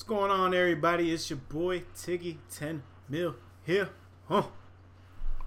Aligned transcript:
What's 0.00 0.08
going 0.08 0.30
on, 0.30 0.54
everybody? 0.54 1.12
It's 1.12 1.28
your 1.28 1.40
boy 1.50 1.82
Tiggy 1.94 2.38
10 2.50 2.82
Mil 3.10 3.36
here. 3.66 3.90
Huh? 4.28 4.44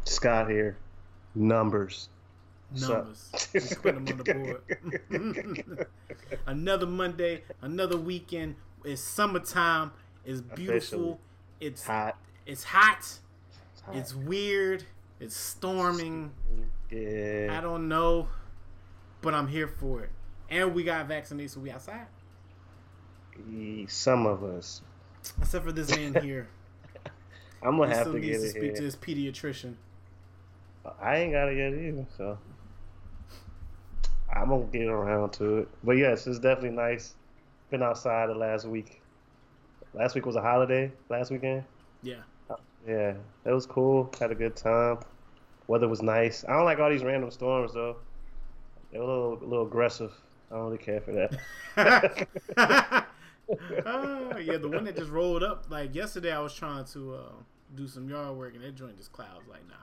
Scott 0.03 0.47
here. 0.47 0.77
Numbers. 1.33 2.09
Numbers. 2.79 3.31
Just 3.51 3.81
put 3.81 3.95
them 3.95 4.05
on 4.07 4.17
the 4.21 5.57
board. 5.57 5.87
another 6.45 6.85
Monday, 6.85 7.41
another 7.63 7.97
weekend. 7.97 8.53
It's 8.85 9.01
summertime. 9.01 9.89
It's 10.23 10.41
beautiful. 10.41 10.75
Officially. 10.77 11.17
It's 11.59 11.87
Hot. 11.87 12.15
it's 12.45 12.63
hot. 12.63 12.99
It's 12.99 13.81
hot. 13.81 13.95
It's 13.95 14.13
weird. 14.13 14.83
It's 15.19 15.35
storming. 15.35 16.31
Yeah. 16.91 17.57
I 17.57 17.59
don't 17.59 17.87
know, 17.87 18.27
but 19.23 19.33
I'm 19.33 19.47
here 19.47 19.67
for 19.67 20.01
it. 20.03 20.11
And 20.47 20.75
we 20.75 20.83
got 20.83 21.07
vaccinated, 21.07 21.49
so 21.49 21.59
we 21.59 21.71
outside. 21.71 22.05
E- 23.51 23.85
Some 23.87 24.25
of 24.25 24.43
us. 24.43 24.81
Except 25.39 25.65
for 25.65 25.71
this 25.71 25.89
man 25.95 26.13
here. 26.23 26.47
I'm 27.61 27.77
gonna 27.77 27.93
have 27.93 28.01
still 28.01 28.13
to 28.13 28.19
get 28.19 28.39
to 28.39 28.45
it 28.45 28.49
speak 28.49 28.63
here. 28.63 28.75
to 28.75 28.83
his 28.83 28.95
pediatrician. 28.95 29.75
I 31.01 31.17
ain't 31.17 31.31
gotta 31.31 31.55
get 31.55 31.73
it 31.73 31.87
either, 31.87 32.05
so 32.17 32.37
I'm 34.33 34.49
gonna 34.49 34.65
get 34.65 34.87
around 34.87 35.31
to 35.33 35.59
it. 35.59 35.69
But 35.83 35.93
yes, 35.93 36.27
it's 36.27 36.39
definitely 36.39 36.71
nice. 36.71 37.15
Been 37.69 37.81
outside 37.81 38.29
the 38.29 38.35
last 38.35 38.65
week. 38.65 39.01
Last 39.93 40.13
week 40.15 40.25
was 40.25 40.35
a 40.35 40.41
holiday. 40.41 40.91
Last 41.09 41.31
weekend. 41.31 41.63
Yeah. 42.01 42.15
Oh, 42.49 42.57
yeah, 42.87 43.13
it 43.45 43.51
was 43.51 43.65
cool. 43.65 44.11
Had 44.19 44.31
a 44.31 44.35
good 44.35 44.55
time. 44.57 44.97
Weather 45.67 45.87
was 45.87 46.01
nice. 46.01 46.43
I 46.43 46.51
don't 46.53 46.65
like 46.65 46.79
all 46.79 46.89
these 46.89 47.03
random 47.03 47.31
storms 47.31 47.73
though. 47.73 47.95
They're 48.91 49.01
a 49.01 49.05
little, 49.07 49.33
a 49.41 49.45
little 49.45 49.65
aggressive. 49.65 50.11
I 50.51 50.55
don't 50.55 50.65
really 50.65 50.77
care 50.79 50.99
for 50.99 51.13
that. 51.75 52.27
oh, 53.85 54.37
yeah, 54.37 54.57
the 54.57 54.69
one 54.69 54.83
that 54.85 54.95
just 54.97 55.11
rolled 55.11 55.43
up. 55.43 55.65
Like 55.69 55.93
yesterday, 55.95 56.31
I 56.31 56.39
was 56.39 56.53
trying 56.53 56.85
to 56.85 57.15
uh, 57.15 57.31
do 57.75 57.87
some 57.87 58.09
yard 58.09 58.35
work, 58.37 58.55
and 58.55 58.63
that 58.63 58.75
joint 58.75 58.97
just 58.97 59.11
clouds. 59.11 59.47
Like, 59.49 59.67
nah, 59.67 59.75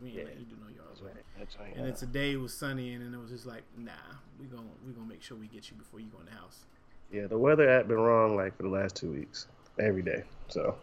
we 0.00 0.08
ain't 0.08 0.16
Yeah. 0.18 0.24
letting 0.24 0.40
you 0.40 0.46
do 0.46 0.56
no 0.60 0.68
yard 0.68 1.00
work. 1.02 1.24
That's 1.38 1.58
right. 1.58 1.74
And 1.76 1.86
then 1.86 1.94
today 1.94 2.32
it 2.32 2.40
was 2.40 2.52
sunny, 2.54 2.94
and 2.94 3.04
then 3.04 3.14
it 3.14 3.20
was 3.22 3.30
just 3.30 3.46
like, 3.46 3.62
nah, 3.76 3.92
we 4.40 4.46
gonna 4.46 4.62
we 4.86 4.92
gonna 4.92 5.06
make 5.08 5.22
sure 5.22 5.36
we 5.36 5.46
get 5.46 5.70
you 5.70 5.76
before 5.76 6.00
you 6.00 6.06
go 6.06 6.18
in 6.20 6.26
the 6.26 6.32
house. 6.32 6.66
Yeah, 7.12 7.26
the 7.26 7.38
weather 7.38 7.68
had 7.68 7.86
been 7.88 7.98
wrong 7.98 8.34
like 8.36 8.56
for 8.56 8.64
the 8.64 8.68
last 8.68 8.96
two 8.96 9.12
weeks, 9.12 9.46
every 9.78 10.02
day. 10.02 10.24
So, 10.48 10.74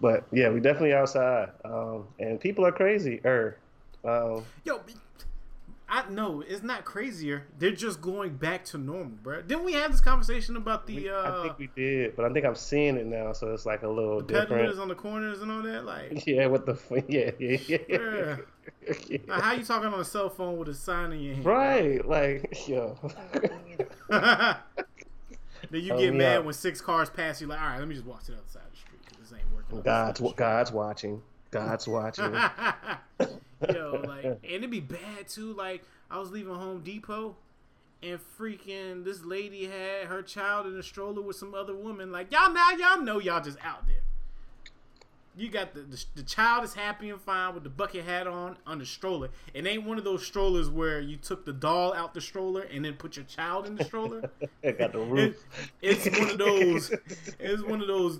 but 0.00 0.24
yeah, 0.32 0.50
we 0.50 0.60
definitely 0.60 0.92
outside, 0.94 1.50
um, 1.64 2.06
and 2.18 2.38
people 2.40 2.66
are 2.66 2.72
crazy. 2.72 3.20
Er, 3.24 3.56
um, 4.04 4.44
Yo, 4.64 4.80
I 6.04 6.10
know 6.10 6.42
it's 6.46 6.62
not 6.62 6.84
crazier. 6.84 7.46
They're 7.58 7.70
just 7.70 8.00
going 8.02 8.36
back 8.36 8.64
to 8.66 8.78
normal, 8.78 9.16
bro. 9.22 9.40
Didn't 9.42 9.64
we 9.64 9.72
have 9.72 9.90
this 9.92 10.00
conversation 10.02 10.56
about 10.56 10.86
the 10.86 10.96
we- 10.96 11.08
uh, 11.08 11.40
I 11.40 11.42
think 11.44 11.58
we 11.58 11.68
did, 11.74 12.14
but 12.16 12.24
I 12.26 12.32
think 12.32 12.44
I'm 12.44 12.54
seeing 12.54 12.96
it 12.96 13.06
now, 13.06 13.32
so 13.32 13.52
it's 13.54 13.64
like 13.64 13.82
a 13.82 13.88
little 13.88 14.18
the 14.20 14.40
different. 14.40 14.78
on 14.78 14.88
the 14.88 14.94
corners 14.94 15.40
and 15.40 15.50
all 15.50 15.62
that? 15.62 15.84
Like, 15.86 16.26
Yeah, 16.26 16.46
what 16.48 16.66
the 16.66 16.72
f- 16.72 16.90
yeah 17.08 17.30
yeah 17.38 17.58
yeah. 17.66 17.78
Yeah. 17.88 18.36
yeah. 19.08 19.18
like, 19.26 19.40
how 19.42 19.52
you 19.52 19.64
talking 19.64 19.88
on 19.88 19.98
a 20.00 20.04
cell 20.04 20.28
phone 20.28 20.58
with 20.58 20.68
a 20.68 20.74
sign 20.74 21.12
in 21.12 21.20
your 21.20 21.34
hand? 21.34 21.46
Right, 21.46 22.06
like 22.06 22.68
yo. 22.68 22.98
then 24.10 24.56
you 25.70 25.92
Oh, 25.94 25.98
get 25.98 26.00
yeah. 26.00 26.10
mad 26.10 26.44
when 26.44 26.52
six 26.54 26.80
cars 26.80 27.08
pass 27.10 27.40
you. 27.40 27.46
Like, 27.46 27.60
all 27.60 27.68
right, 27.68 27.78
let 27.78 27.88
me 27.88 27.94
just 27.94 28.06
walk 28.06 28.22
to 28.24 28.32
the 28.32 28.36
other 28.38 28.46
side 28.48 28.62
of 28.66 28.70
the 28.72 28.76
street 28.78 29.00
because 29.04 29.30
this 29.30 29.38
ain't 29.38 29.50
working. 29.54 29.80
God's 29.80 30.20
God's 30.36 30.72
watching. 30.72 31.22
God's 31.50 31.88
watching. 31.88 32.34
Yo, 33.72 34.02
like, 34.06 34.24
and 34.24 34.40
it'd 34.44 34.70
be 34.70 34.80
bad 34.80 35.28
too. 35.28 35.52
Like, 35.52 35.84
I 36.10 36.18
was 36.18 36.30
leaving 36.30 36.54
Home 36.54 36.80
Depot, 36.80 37.36
and 38.02 38.18
freaking 38.38 39.04
this 39.04 39.24
lady 39.24 39.64
had 39.64 40.06
her 40.06 40.22
child 40.22 40.66
in 40.66 40.76
a 40.76 40.82
stroller 40.82 41.22
with 41.22 41.36
some 41.36 41.54
other 41.54 41.74
woman. 41.74 42.12
Like, 42.12 42.32
y'all 42.32 42.52
now, 42.52 42.70
y'all 42.70 43.00
know 43.00 43.18
y'all 43.18 43.42
just 43.42 43.58
out 43.64 43.86
there. 43.86 43.96
You 45.38 45.50
got 45.50 45.74
the, 45.74 45.80
the 45.80 46.02
the 46.14 46.22
child 46.22 46.64
is 46.64 46.72
happy 46.72 47.10
and 47.10 47.20
fine 47.20 47.52
with 47.52 47.62
the 47.62 47.68
bucket 47.68 48.06
hat 48.06 48.26
on 48.26 48.56
on 48.66 48.78
the 48.78 48.86
stroller. 48.86 49.28
It 49.52 49.66
ain't 49.66 49.84
one 49.84 49.98
of 49.98 50.04
those 50.04 50.26
strollers 50.26 50.70
where 50.70 50.98
you 50.98 51.18
took 51.18 51.44
the 51.44 51.52
doll 51.52 51.92
out 51.92 52.14
the 52.14 52.22
stroller 52.22 52.62
and 52.62 52.86
then 52.86 52.94
put 52.94 53.16
your 53.16 53.26
child 53.26 53.66
in 53.66 53.76
the 53.76 53.84
stroller. 53.84 54.30
It 54.62 54.78
got 54.78 54.92
the 54.92 55.00
roof. 55.00 55.36
it's 55.82 56.06
one 56.18 56.30
of 56.30 56.38
those. 56.38 56.90
It's 57.38 57.62
one 57.62 57.82
of 57.82 57.86
those 57.86 58.18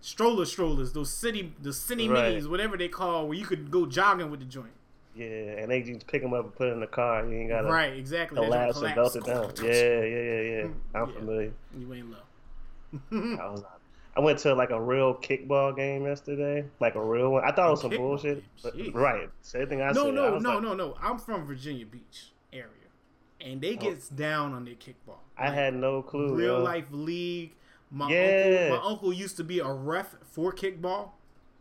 stroller 0.00 0.44
strollers, 0.44 0.92
those 0.92 1.12
city, 1.12 1.52
the 1.60 1.72
city 1.72 2.08
Right. 2.08 2.34
minis, 2.34 2.48
whatever 2.48 2.76
they 2.76 2.88
call, 2.88 3.28
where 3.28 3.38
you 3.38 3.44
could 3.44 3.70
go 3.70 3.86
jogging 3.86 4.30
with 4.30 4.40
the 4.40 4.46
joint. 4.46 4.72
Yeah, 5.14 5.26
and 5.26 5.70
they 5.70 5.82
just 5.82 6.06
pick 6.06 6.22
them 6.22 6.32
up 6.32 6.44
and 6.44 6.54
put 6.54 6.68
it 6.68 6.72
in 6.72 6.80
the 6.80 6.86
car. 6.86 7.26
You 7.26 7.32
ain't 7.34 7.50
got 7.50 7.62
to 7.62 7.68
Right, 7.68 7.94
exactly. 7.96 8.36
Joint 8.36 8.50
collapse 8.50 8.80
and 8.80 8.94
belt 8.94 9.16
it 9.16 9.24
down. 9.24 9.52
Yeah, 9.62 9.72
yeah, 9.72 10.04
yeah, 10.04 10.40
yeah. 10.40 10.68
I'm 10.94 11.08
Yeah. 11.08 11.14
familiar. 11.16 11.52
You 11.76 11.94
ain't 11.94 12.10
low. 12.10 13.38
I 13.38 13.50
was. 13.50 13.64
I 14.16 14.20
went 14.20 14.40
to 14.40 14.54
like 14.54 14.70
a 14.70 14.80
real 14.80 15.14
kickball 15.14 15.74
game 15.76 16.04
yesterday, 16.04 16.64
like 16.80 16.96
a 16.96 17.02
real 17.02 17.30
one. 17.30 17.44
I 17.44 17.52
thought 17.52 17.66
it 17.66 17.68
oh, 17.68 17.70
was 17.70 17.80
some 17.80 17.90
bullshit, 17.90 18.42
but, 18.62 18.74
right? 18.92 19.30
Same 19.40 19.68
thing 19.68 19.82
I 19.82 19.92
no, 19.92 20.06
said. 20.06 20.14
No, 20.14 20.32
was 20.32 20.42
no, 20.42 20.54
like- 20.54 20.62
no, 20.62 20.74
no. 20.74 20.96
I'm 21.00 21.18
from 21.18 21.46
Virginia 21.46 21.86
Beach 21.86 22.32
area, 22.52 22.66
and 23.40 23.60
they 23.60 23.74
oh. 23.74 23.80
gets 23.80 24.08
down 24.08 24.52
on 24.52 24.64
their 24.64 24.74
kickball. 24.74 25.18
I 25.38 25.50
had 25.50 25.74
no 25.74 26.02
clue. 26.02 26.34
real 26.34 26.58
yo. 26.58 26.62
life 26.62 26.86
league. 26.90 27.52
My 27.90 28.10
Yeah. 28.10 28.68
uncle, 28.70 28.76
my 28.78 28.90
uncle 28.90 29.12
used 29.12 29.36
to 29.38 29.44
be 29.44 29.58
a 29.58 29.68
ref 29.70 30.14
for 30.22 30.52
kickball, 30.52 31.10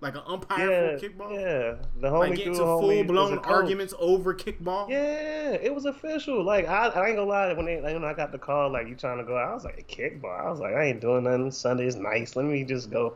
like 0.02 0.16
an 0.16 0.22
umpire 0.28 0.70
Yeah, 0.70 0.98
for 0.98 1.08
kickball. 1.10 1.34
yeah. 1.34 1.76
The 2.00 2.08
homie 2.10 2.20
Like 2.20 2.30
get 2.36 2.38
dude, 2.46 2.48
into 2.54 2.62
homie, 2.64 2.96
full 2.98 3.04
blown 3.06 3.38
arguments 3.40 3.94
over 4.00 4.34
kickball. 4.36 4.90
Yeah, 4.90 5.52
it 5.54 5.74
was 5.74 5.86
official. 5.86 6.44
Like 6.44 6.68
I, 6.68 6.88
I 6.88 7.08
ain't 7.08 7.16
gonna 7.18 7.30
lie. 7.30 7.52
When 7.54 7.66
they, 7.66 7.82
like, 7.82 7.94
when 7.94 8.04
I 8.06 8.14
got 8.14 8.32
the 8.32 8.38
call, 8.38 8.72
like 8.72 8.88
you 8.88 8.96
trying 8.96 9.18
to 9.18 9.24
go, 9.24 9.36
I 9.36 9.54
was 9.54 9.66
like 9.66 9.88
kickball. 9.88 10.40
I 10.40 10.50
was 10.50 10.60
like, 10.60 10.76
I 10.76 10.86
ain't 10.86 11.02
doing 11.02 11.24
nothing. 11.24 11.50
Sunday's 11.52 11.96
nice. 11.96 12.36
Let 12.36 12.46
me 12.46 12.64
just 12.64 12.92
go. 12.92 13.16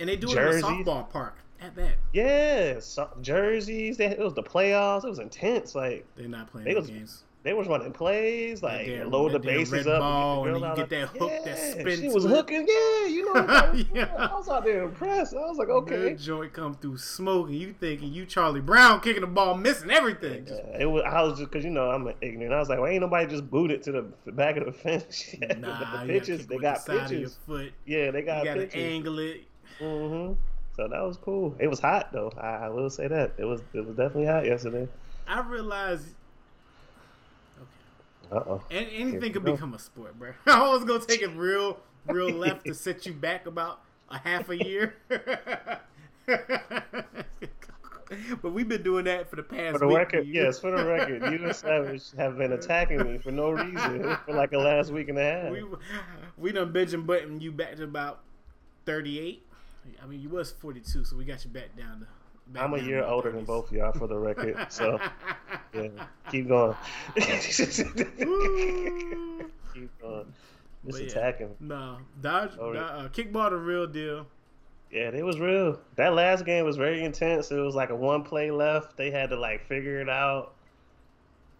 And 0.00 0.08
they 0.08 0.16
do 0.16 0.28
it 0.30 0.36
in 0.36 0.38
a 0.38 0.50
softball 0.62 1.08
park. 1.10 1.34
At 1.58 1.74
that, 1.76 1.92
Yeah, 2.12 2.80
so, 2.80 3.08
jerseys. 3.22 3.96
They, 3.96 4.06
it 4.08 4.18
was 4.18 4.34
the 4.34 4.42
playoffs. 4.42 5.04
It 5.04 5.08
was 5.08 5.18
intense. 5.20 5.74
Like 5.74 6.04
they're 6.16 6.28
not 6.28 6.50
playing 6.50 6.66
They 6.66 6.74
the 6.74 6.80
was- 6.80 6.90
games. 6.90 7.22
They 7.46 7.52
was 7.54 7.68
running 7.68 7.92
plays, 7.92 8.62
like 8.62 8.88
load 9.06 9.32
the 9.32 9.38
bases 9.38 9.86
up. 9.86 10.00
ball, 10.00 10.46
and 10.46 10.56
the 10.62 10.68
you 10.68 10.76
get 10.76 10.88
that 10.90 11.08
hook 11.08 11.30
that 11.44 11.46
Yeah, 11.46 11.70
spin 11.80 12.00
She 12.00 12.08
was 12.08 12.24
it. 12.24 12.28
hooking. 12.28 12.66
Yeah, 12.68 13.06
you 13.06 13.32
know. 13.32 13.42
What 13.46 13.86
Yeah. 13.94 14.14
I 14.18 14.34
was 14.34 14.48
out 14.48 14.64
there 14.64 14.82
impressed. 14.82 15.34
I 15.34 15.38
was 15.46 15.56
like, 15.56 15.68
okay. 15.68 16.10
That 16.10 16.18
joint 16.18 16.52
come 16.52 16.74
through 16.74 16.98
smoking. 16.98 17.54
You 17.54 17.72
thinking 17.78 18.12
you 18.12 18.26
Charlie 18.26 18.60
Brown 18.60 19.00
kicking 19.00 19.20
the 19.22 19.26
ball, 19.28 19.54
missing 19.56 19.90
everything. 19.90 20.44
Just- 20.44 20.60
Yeah, 20.70 20.82
it 20.82 20.86
was. 20.90 21.02
I 21.06 21.22
was 21.22 21.38
just 21.38 21.50
because 21.50 21.64
you 21.64 21.70
know 21.70 21.90
I'm 21.90 22.12
ignorant. 22.20 22.52
I 22.52 22.58
was 22.58 22.68
like, 22.68 22.78
well, 22.80 22.88
ain't 22.90 23.00
nobody 23.00 23.26
just 23.28 23.48
booted 23.50 23.82
to 23.84 23.92
the 23.92 24.32
back 24.32 24.56
of 24.56 24.66
the 24.66 24.72
fence. 24.84 25.34
yet. 25.40 25.60
Nah, 25.60 25.78
but 25.78 26.06
the 26.06 26.12
pitches, 26.12 26.46
they 26.46 26.58
got 26.58 26.84
the 26.84 26.98
pitches. 27.00 27.38
foot. 27.46 27.72
Yeah, 27.86 28.10
they 28.10 28.20
You 28.20 28.24
got 28.26 28.44
gotta 28.44 28.76
angle 28.76 29.18
it. 29.20 29.44
Mm-hmm. 29.80 30.32
So 30.76 30.88
that 30.88 31.00
was 31.02 31.16
cool. 31.16 31.54
It 31.58 31.68
was 31.68 31.80
hot 31.80 32.12
though. 32.12 32.32
I, 32.36 32.66
I 32.66 32.68
will 32.68 32.90
say 32.90 33.08
that 33.08 33.32
it 33.38 33.44
was. 33.44 33.62
It 33.72 33.86
was 33.86 33.96
definitely 33.96 34.26
hot 34.26 34.44
yesterday. 34.44 34.88
I 35.28 35.40
realized 35.40 36.08
Uh 38.30 38.42
oh. 38.46 38.62
and 38.70 38.86
anything 38.92 39.32
could 39.32 39.44
go. 39.44 39.52
become 39.52 39.74
a 39.74 39.78
sport, 39.78 40.18
bro. 40.18 40.32
I 40.46 40.68
was 40.68 40.84
gonna 40.84 41.04
take 41.04 41.22
it 41.22 41.30
real, 41.30 41.78
real 42.06 42.30
left 42.36 42.66
to 42.66 42.74
set 42.74 43.06
you 43.06 43.12
back 43.12 43.46
about 43.46 43.80
a 44.08 44.18
half 44.18 44.48
a 44.48 44.56
year. 44.56 44.96
but 45.08 45.80
we've 48.52 48.68
been 48.68 48.82
doing 48.82 49.04
that 49.04 49.28
for 49.30 49.36
the 49.36 49.42
past. 49.42 49.74
For 49.74 49.78
the 49.78 49.86
week, 49.86 49.96
record, 49.98 50.26
yes, 50.26 50.58
for 50.58 50.76
the 50.76 50.84
record, 50.84 51.22
you 51.32 51.44
and 51.44 51.54
Savage 51.54 52.12
have 52.16 52.36
been 52.36 52.52
attacking 52.52 52.98
me 52.98 53.18
for 53.18 53.30
no 53.30 53.50
reason 53.50 54.16
for 54.24 54.34
like 54.34 54.50
the 54.50 54.58
last 54.58 54.90
week 54.90 55.08
and 55.08 55.18
a 55.18 55.22
half. 55.22 55.50
we 55.50 55.64
we 56.36 56.52
done 56.52 56.72
bench 56.72 56.92
and 56.92 57.06
button 57.06 57.40
you 57.40 57.52
back 57.52 57.76
to 57.76 57.84
about 57.84 58.20
thirty 58.84 59.20
eight. 59.20 59.44
I 60.02 60.06
mean, 60.06 60.20
you 60.20 60.28
was 60.28 60.50
forty 60.50 60.80
two, 60.80 61.04
so 61.04 61.16
we 61.16 61.24
got 61.24 61.44
you 61.44 61.50
back 61.50 61.76
down 61.76 62.00
to. 62.00 62.06
I'm 62.54 62.74
a 62.74 62.78
year 62.78 63.04
older 63.04 63.32
than 63.32 63.44
both 63.44 63.70
of 63.70 63.76
y'all, 63.76 63.92
for 63.92 64.06
the 64.06 64.18
record. 64.18 64.56
So 64.70 65.00
yeah, 65.74 65.88
keep 66.30 66.48
going. 66.48 66.76
Keep 67.16 67.50
going. 70.00 70.32
Just 70.86 71.00
yeah. 71.00 71.06
attacking. 71.08 71.54
No, 71.60 71.98
Dodge, 72.20 72.52
Oh, 72.58 72.72
uh, 72.72 73.08
kickball 73.08 73.50
the 73.50 73.56
real 73.56 73.86
deal. 73.86 74.26
Yeah, 74.90 75.10
it 75.10 75.24
was 75.24 75.40
real. 75.40 75.80
That 75.96 76.14
last 76.14 76.44
game 76.44 76.64
was 76.64 76.76
very 76.76 77.02
intense. 77.02 77.50
It 77.50 77.58
was 77.58 77.74
like 77.74 77.90
a 77.90 77.96
one 77.96 78.22
play 78.22 78.50
left. 78.50 78.96
They 78.96 79.10
had 79.10 79.30
to 79.30 79.36
like 79.36 79.66
figure 79.66 80.00
it 80.00 80.08
out. 80.08 80.54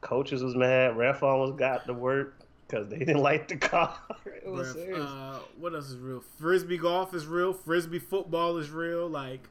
Coaches 0.01 0.43
was 0.45 0.55
mad. 0.55 0.97
Ref 0.97 1.23
almost 1.23 1.57
got 1.57 1.87
the 1.87 1.95
work 1.95 2.39
because 2.69 2.89
they 2.89 2.99
didn't 3.01 3.19
like 3.19 3.49
the 3.49 3.57
was 4.47 4.75
Bruh, 4.75 5.01
uh, 5.01 5.39
what 5.59 5.75
else 5.75 5.91
is 5.91 5.97
real? 5.97 6.23
Frisbee 6.39 6.79
golf 6.79 7.15
is 7.15 7.27
real. 7.27 7.53
Frisbee 7.53 7.99
football 7.99 8.59
is 8.59 8.71
real. 8.71 9.09
Like 9.09 9.49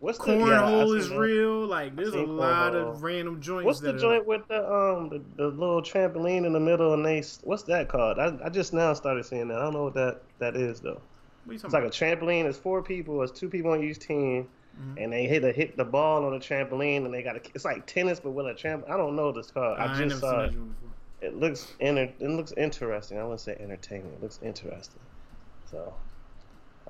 What's 0.00 0.18
the 0.18 0.32
yeah, 0.32 0.38
cornhole 0.62 0.86
seen 0.88 0.96
is 0.96 1.10
real. 1.10 1.66
Like 1.66 1.94
there's 1.94 2.14
a 2.14 2.22
lot 2.22 2.72
cornhole. 2.72 2.90
of 2.90 3.02
random 3.02 3.40
joints. 3.40 3.66
What's 3.66 3.80
the 3.80 3.92
joint 3.92 4.22
Are, 4.22 4.24
with 4.24 4.48
the 4.48 4.64
um 4.66 5.08
the, 5.10 5.22
the 5.36 5.48
little 5.48 5.82
trampoline 5.82 6.46
in 6.46 6.52
the 6.54 6.60
middle 6.60 6.94
and 6.94 7.04
they 7.04 7.22
what's 7.44 7.64
that 7.64 7.88
called? 7.88 8.18
I, 8.18 8.36
I 8.44 8.48
just 8.48 8.72
now 8.72 8.94
started 8.94 9.24
seeing 9.26 9.48
that. 9.48 9.58
I 9.58 9.62
don't 9.62 9.74
know 9.74 9.84
what 9.84 9.94
that 9.94 10.22
that 10.38 10.56
is 10.56 10.80
though. 10.80 11.02
what 11.44 11.50
are 11.50 11.52
you 11.52 11.54
It's 11.54 11.62
talking 11.62 11.84
like 11.84 11.84
a 11.84 11.94
trampoline. 11.94 12.46
It's 12.46 12.56
four 12.58 12.82
people. 12.82 13.22
It's 13.22 13.38
two 13.38 13.50
people 13.50 13.72
on 13.72 13.82
each 13.84 13.98
team, 13.98 14.48
Mhm. 14.80 15.02
and 15.04 15.12
they 15.12 15.26
hit 15.26 15.44
a, 15.44 15.52
hit 15.52 15.76
the 15.76 15.84
ball 15.84 16.24
on 16.24 16.32
the 16.32 16.38
trampoline, 16.38 17.04
and 17.04 17.12
they 17.12 17.22
got 17.22 17.36
a, 17.36 17.40
it's 17.54 17.64
like 17.66 17.86
tennis 17.86 18.20
but 18.20 18.30
with 18.30 18.46
a 18.46 18.54
tramp. 18.54 18.84
I 18.88 18.96
don't 18.96 19.16
know 19.16 19.26
what 19.26 19.36
it's 19.36 19.50
called. 19.50 19.76
about? 19.76 19.90
I, 19.90 19.98
just 20.08 20.20
saw 20.20 20.40
it. 20.44 20.46
that 20.46 20.52
joint 20.54 20.70
before. 20.80 20.90
It 21.20 21.36
looks 21.36 21.74
inter- 21.80 22.12
it 22.18 22.28
looks 22.30 22.52
interesting. 22.56 23.18
I 23.18 23.22
wouldn't 23.24 23.40
say 23.40 23.54
entertaining. 23.60 24.12
It 24.14 24.22
looks 24.22 24.38
interesting. 24.42 25.00
So 25.70 25.92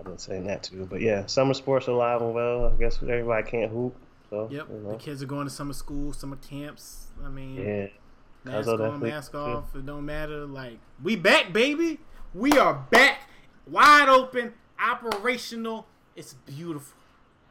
I've 0.00 0.06
been 0.06 0.18
saying 0.18 0.46
that 0.46 0.62
too. 0.62 0.86
But 0.88 1.02
yeah, 1.02 1.26
summer 1.26 1.52
sports 1.52 1.86
are 1.86 1.90
alive 1.90 2.22
and 2.22 2.32
well. 2.32 2.66
I 2.66 2.78
guess 2.78 2.98
everybody 3.02 3.48
can't 3.48 3.70
hoop. 3.70 3.94
So 4.30 4.48
Yep. 4.50 4.66
you 4.70 4.78
know. 4.78 4.92
The 4.92 4.96
kids 4.96 5.22
are 5.22 5.26
going 5.26 5.46
to 5.46 5.52
summer 5.52 5.74
school, 5.74 6.14
summer 6.14 6.36
camps. 6.36 7.08
I 7.22 7.28
mean, 7.28 7.56
yeah. 7.56 7.86
mask 8.44 8.68
on, 8.68 9.00
mask 9.00 9.34
off. 9.34 9.76
It 9.76 9.84
don't 9.84 10.06
matter. 10.06 10.46
Like 10.46 10.78
we 11.02 11.16
back, 11.16 11.52
baby. 11.52 12.00
We 12.32 12.52
are 12.52 12.86
back, 12.90 13.28
wide 13.66 14.08
open, 14.08 14.54
operational. 14.82 15.86
It's 16.16 16.32
beautiful. 16.32 16.96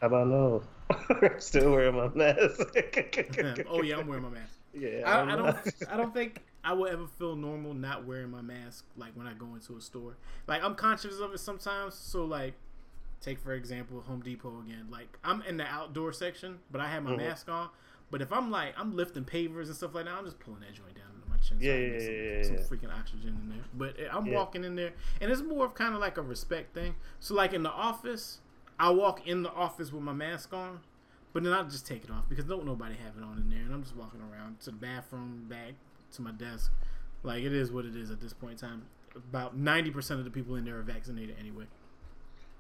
How 0.02 0.08
about 0.08 0.28
no? 0.28 0.64
Still 1.38 1.72
wearing 1.72 1.96
my 1.96 2.08
mask. 2.16 2.62
oh 3.70 3.84
yeah, 3.84 3.98
I'm 3.98 4.08
wearing 4.08 4.24
my 4.24 4.30
mask. 4.30 4.54
Yeah. 4.72 5.02
I, 5.04 5.22
I'm 5.22 5.28
don't. 5.36 5.58
I 5.90 5.98
don't 5.98 6.14
think 6.14 6.44
I 6.70 6.74
will 6.74 6.86
ever 6.86 7.08
feel 7.08 7.36
normal 7.36 7.74
not 7.74 8.06
wearing 8.06 8.30
my 8.30 8.44
mask. 8.44 8.86
Like 8.96 9.14
when 9.16 9.26
I 9.26 9.34
go 9.34 9.56
into 9.56 9.76
a 9.76 9.82
store. 9.82 10.18
Like 10.46 10.64
I'm 10.64 10.76
conscious 10.76 11.20
of 11.20 11.34
it 11.34 11.40
sometimes. 11.40 11.96
So 11.96 12.26
like, 12.26 12.54
take 13.22 13.40
for 13.40 13.54
example 13.54 14.02
Home 14.02 14.22
Depot 14.22 14.62
again. 14.64 14.86
Like 14.92 15.18
I'm 15.24 15.42
in 15.42 15.58
the 15.58 15.66
outdoor 15.66 16.14
section, 16.14 16.60
but 16.72 16.80
I 16.80 16.88
have 16.88 17.02
my 17.02 17.14
Mhm. 17.14 17.18
mask 17.18 17.50
on. 17.50 17.70
But 18.12 18.22
if 18.22 18.32
I'm 18.32 18.52
like 18.52 18.76
I'm 18.78 18.96
lifting 18.96 19.26
pavers 19.26 19.66
and 19.66 19.76
stuff 19.76 19.96
like 19.96 20.06
that, 20.06 20.14
I'm 20.14 20.26
just 20.26 20.40
pulling 20.40 20.60
that 20.60 20.74
joint 20.76 20.94
down 20.94 21.08
into 21.16 21.28
my 21.28 21.38
chin. 21.38 21.60
so 21.60 21.66
Yeah, 21.66 21.74
I 21.74 21.78
yeah, 21.78 22.00
some, 22.00 22.14
yeah, 22.14 22.22
yeah, 22.22 22.44
some 22.44 22.56
yeah. 22.58 22.62
freaking 22.62 23.00
oxygen 23.00 23.30
in 23.42 23.50
there. 23.50 23.66
But 23.74 23.96
I'm 24.16 24.28
Yeah. 24.28 24.36
walking 24.36 24.64
in 24.64 24.76
there, 24.76 24.94
and 25.22 25.32
it's 25.32 25.42
more 25.42 25.66
of 25.66 25.74
kind 25.74 25.96
of 25.96 26.00
like 26.02 26.18
a 26.20 26.22
respect 26.22 26.76
thing. 26.76 26.94
So 27.20 27.34
like 27.34 27.54
in 27.54 27.64
the 27.64 27.72
office, 27.72 28.42
I 28.80 28.92
walk 28.92 29.26
in 29.28 29.42
the 29.42 29.52
office 29.52 29.92
with 29.92 30.04
my 30.04 30.14
mask 30.14 30.54
on. 30.54 30.82
But 31.34 31.44
then 31.44 31.54
I'll 31.54 31.64
just 31.68 31.86
take 31.88 32.04
it 32.04 32.12
off 32.12 32.28
because 32.30 32.46
don't 32.46 32.66
nobody 32.66 32.96
have 32.96 33.16
it 33.18 33.24
on 33.24 33.38
in 33.40 33.50
there, 33.50 33.60
and 33.60 33.74
I'm 33.74 33.82
just 33.84 33.96
walking 33.96 34.22
around 34.22 34.60
to 34.62 34.72
the 34.72 34.78
bathroom, 34.78 35.46
back 35.48 35.74
to 36.14 36.22
my 36.22 36.32
desk. 36.32 36.72
Like 37.24 37.44
it 37.44 37.54
is 37.54 37.72
what 37.72 37.86
it 37.86 37.96
is 37.96 38.12
at 38.12 38.22
this 38.22 38.34
point 38.34 38.54
in 38.54 38.70
time. 38.70 38.82
About 39.16 39.58
ninety 39.58 39.92
percent 39.92 40.20
of 40.20 40.26
the 40.26 40.32
people 40.32 40.56
in 40.56 40.66
there 40.66 40.78
are 40.78 40.84
vaccinated 40.84 41.36
anyway. 41.40 41.66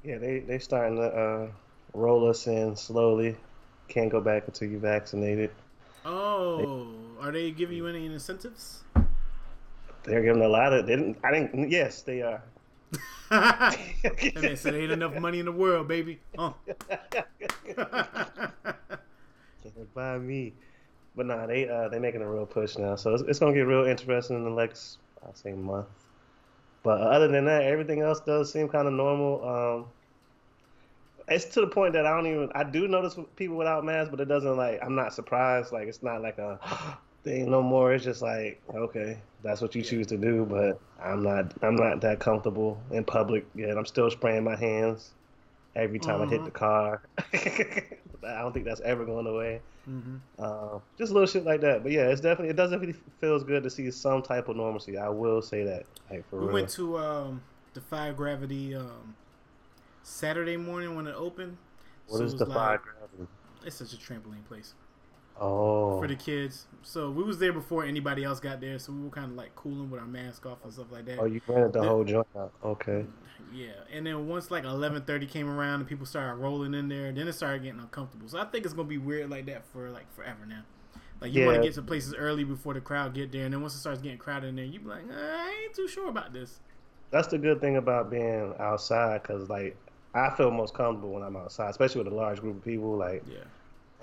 Yeah, 0.03 0.17
they 0.17 0.39
they 0.39 0.59
starting 0.59 0.97
to 0.97 1.03
uh, 1.03 1.47
roll 1.93 2.29
us 2.29 2.47
in 2.47 2.75
slowly. 2.75 3.35
Can't 3.87 4.11
go 4.11 4.21
back 4.21 4.43
until 4.47 4.69
you're 4.69 4.79
vaccinated. 4.79 5.51
Oh, 6.05 6.93
are 7.21 7.31
they 7.31 7.51
giving 7.51 7.77
you 7.77 7.87
any 7.87 8.05
incentives? 8.05 8.83
They're 10.03 10.23
giving 10.23 10.41
a 10.41 10.47
lot 10.47 10.73
of. 10.73 10.87
They 10.87 10.95
didn't. 10.95 11.17
I 11.23 11.31
didn't. 11.31 11.69
Yes, 11.69 12.01
they 12.01 12.21
are. 12.21 12.41
and 13.31 13.75
they 14.35 14.55
said 14.55 14.73
they 14.73 14.81
ain't 14.81 14.91
enough 14.91 15.15
money 15.19 15.39
in 15.39 15.45
the 15.45 15.51
world, 15.51 15.87
baby. 15.87 16.19
Oh. 16.37 16.55
Can't 17.75 18.53
buy 19.93 20.17
me. 20.17 20.53
But 21.19 21.27
nah, 21.27 21.47
they 21.47 21.67
uh 21.69 21.89
they 21.89 21.99
making 21.99 22.23
a 22.23 22.31
real 22.31 22.47
push 22.47 22.77
now, 22.79 22.95
so 22.95 23.13
it's, 23.13 23.23
it's 23.27 23.39
gonna 23.39 23.53
get 23.53 23.67
real 23.67 23.85
interesting 23.85 24.37
in 24.37 24.45
the 24.45 24.51
next 24.51 24.99
I'll 25.21 25.35
say 25.35 25.51
month. 25.53 25.89
But 26.83 27.01
other 27.01 27.27
than 27.27 27.45
that, 27.45 27.63
everything 27.63 28.01
else 28.01 28.21
does 28.21 28.53
seem 28.53 28.69
kind 28.69 28.87
of 28.87 28.93
normal. 28.93 29.45
Um, 29.45 29.87
it's 31.27 31.45
to 31.45 31.61
the 31.61 31.67
point 31.67 31.93
that 31.93 32.05
I 32.05 32.15
don't 32.15 32.27
even 32.27 32.49
I 32.55 32.63
do 32.63 32.87
notice 32.87 33.17
people 33.35 33.57
without 33.57 33.85
masks, 33.85 34.09
but 34.11 34.21
it 34.21 34.29
doesn't 34.29 34.57
like 34.57 34.79
I'm 34.83 34.95
not 34.95 35.13
surprised. 35.13 35.73
Like 35.73 35.87
it's 35.89 36.03
not 36.03 36.21
like 36.21 36.37
a 36.39 36.59
thing 37.23 37.51
no 37.51 37.61
more. 37.61 37.93
It's 37.93 38.03
just 38.05 38.21
like 38.21 38.61
okay, 38.73 39.21
that's 39.43 39.61
what 39.61 39.75
you 39.75 39.83
choose 39.83 40.07
to 40.07 40.17
do. 40.17 40.45
But 40.45 40.81
I'm 41.03 41.21
not 41.23 41.53
I'm 41.61 41.75
not 41.75 42.01
that 42.01 42.19
comfortable 42.19 42.81
in 42.91 43.03
public 43.05 43.45
yet. 43.55 43.77
I'm 43.77 43.85
still 43.85 44.09
spraying 44.09 44.43
my 44.45 44.55
hands 44.55 45.15
every 45.75 45.99
time 45.99 46.21
I 46.21 46.27
hit 46.27 46.43
Mhm. 46.43 46.45
the 46.45 46.51
car. 46.51 47.03
I 48.25 48.41
don't 48.41 48.53
think 48.53 48.65
that's 48.65 48.81
ever 48.81 49.05
going 49.05 49.27
away. 49.27 49.61
hmm 49.85 50.17
Um, 50.37 50.81
just 50.97 51.11
little 51.11 51.27
shit 51.27 51.45
like 51.45 51.61
that. 51.61 51.83
But 51.83 51.91
yeah, 51.91 52.07
it's 52.07 52.21
definitely 52.21 52.49
it 52.49 52.55
does 52.55 52.71
definitely 52.71 52.99
feels 53.21 53.43
good 53.43 53.63
to 53.63 53.69
see 53.69 53.89
some 53.91 54.21
type 54.21 54.47
of 54.49 54.55
normalcy. 54.55 54.97
I 54.97 55.09
will 55.09 55.41
say 55.41 55.63
that. 55.63 55.83
Like 56.09 56.27
for 56.29 56.39
We 56.39 56.45
real. 56.45 56.53
went 56.53 56.69
to 56.71 56.97
um, 56.97 57.41
Defy 57.73 58.11
Gravity 58.11 58.75
um, 58.75 59.15
Saturday 60.03 60.57
morning 60.57 60.95
when 60.95 61.07
it 61.07 61.15
opened. 61.15 61.57
what 62.07 62.17
So 62.17 62.23
is 62.23 62.35
the 62.35 62.45
five 62.45 62.81
gravity? 62.81 63.27
It's 63.65 63.75
such 63.77 63.93
a 63.93 63.97
trampoline 63.97 64.45
place. 64.47 64.73
Oh, 65.41 65.99
for 66.01 66.07
the 66.07 66.15
kids. 66.15 66.67
So 66.81 67.11
we 67.11 67.23
was 67.23 67.37
there 67.37 67.53
before 67.53 67.85
anybody 67.85 68.25
else 68.25 68.39
got 68.41 68.59
there, 68.59 68.77
so 68.77 68.91
we 68.91 69.03
were 69.03 69.09
kind 69.09 69.31
of 69.31 69.37
like 69.37 69.55
cooling 69.55 69.89
with 69.89 70.01
our 70.01 70.07
mask 70.07 70.45
off 70.45 70.57
and 70.65 70.73
stuff 70.73 70.87
like 70.91 71.05
that. 71.05 71.17
oh, 71.19 71.25
you 71.25 71.39
rented 71.47 71.71
the 71.73 71.79
The- 71.81 71.87
whole 71.87 72.03
joint 72.03 72.27
out. 72.37 72.51
Okay. 72.63 73.05
Yeah, 73.53 73.71
and 73.91 74.05
then 74.05 74.27
once 74.27 74.51
like 74.51 74.63
eleven 74.63 75.01
thirty 75.03 75.25
came 75.25 75.49
around 75.49 75.81
and 75.81 75.89
people 75.89 76.05
started 76.05 76.35
rolling 76.35 76.73
in 76.73 76.87
there, 76.87 77.11
then 77.11 77.27
it 77.27 77.33
started 77.33 77.63
getting 77.63 77.79
uncomfortable. 77.79 78.27
So 78.27 78.39
I 78.39 78.45
think 78.45 78.65
it's 78.65 78.73
gonna 78.73 78.87
be 78.87 78.97
weird 78.97 79.29
like 79.29 79.45
that 79.47 79.65
for 79.73 79.89
like 79.89 80.13
forever 80.15 80.45
now. 80.47 80.63
Like 81.21 81.33
you 81.33 81.45
want 81.45 81.57
to 81.57 81.63
get 81.63 81.73
to 81.75 81.81
places 81.81 82.13
early 82.13 82.43
before 82.43 82.73
the 82.73 82.81
crowd 82.81 83.13
get 83.13 83.31
there, 83.31 83.45
and 83.45 83.53
then 83.53 83.61
once 83.61 83.75
it 83.75 83.79
starts 83.79 84.01
getting 84.01 84.17
crowded 84.17 84.47
in 84.47 84.55
there, 84.55 84.65
you 84.65 84.79
be 84.79 84.87
like, 84.87 85.03
I 85.11 85.63
ain't 85.65 85.75
too 85.75 85.87
sure 85.87 86.09
about 86.09 86.31
this. 86.31 86.59
That's 87.11 87.27
the 87.27 87.37
good 87.37 87.59
thing 87.59 87.77
about 87.77 88.09
being 88.09 88.53
outside, 88.59 89.23
cause 89.23 89.49
like 89.49 89.75
I 90.13 90.29
feel 90.35 90.51
most 90.51 90.73
comfortable 90.73 91.13
when 91.13 91.23
I'm 91.23 91.35
outside, 91.35 91.71
especially 91.71 92.03
with 92.03 92.13
a 92.13 92.15
large 92.15 92.39
group 92.39 92.57
of 92.57 92.63
people. 92.63 92.95
Like 92.95 93.23
Yeah, 93.27 93.39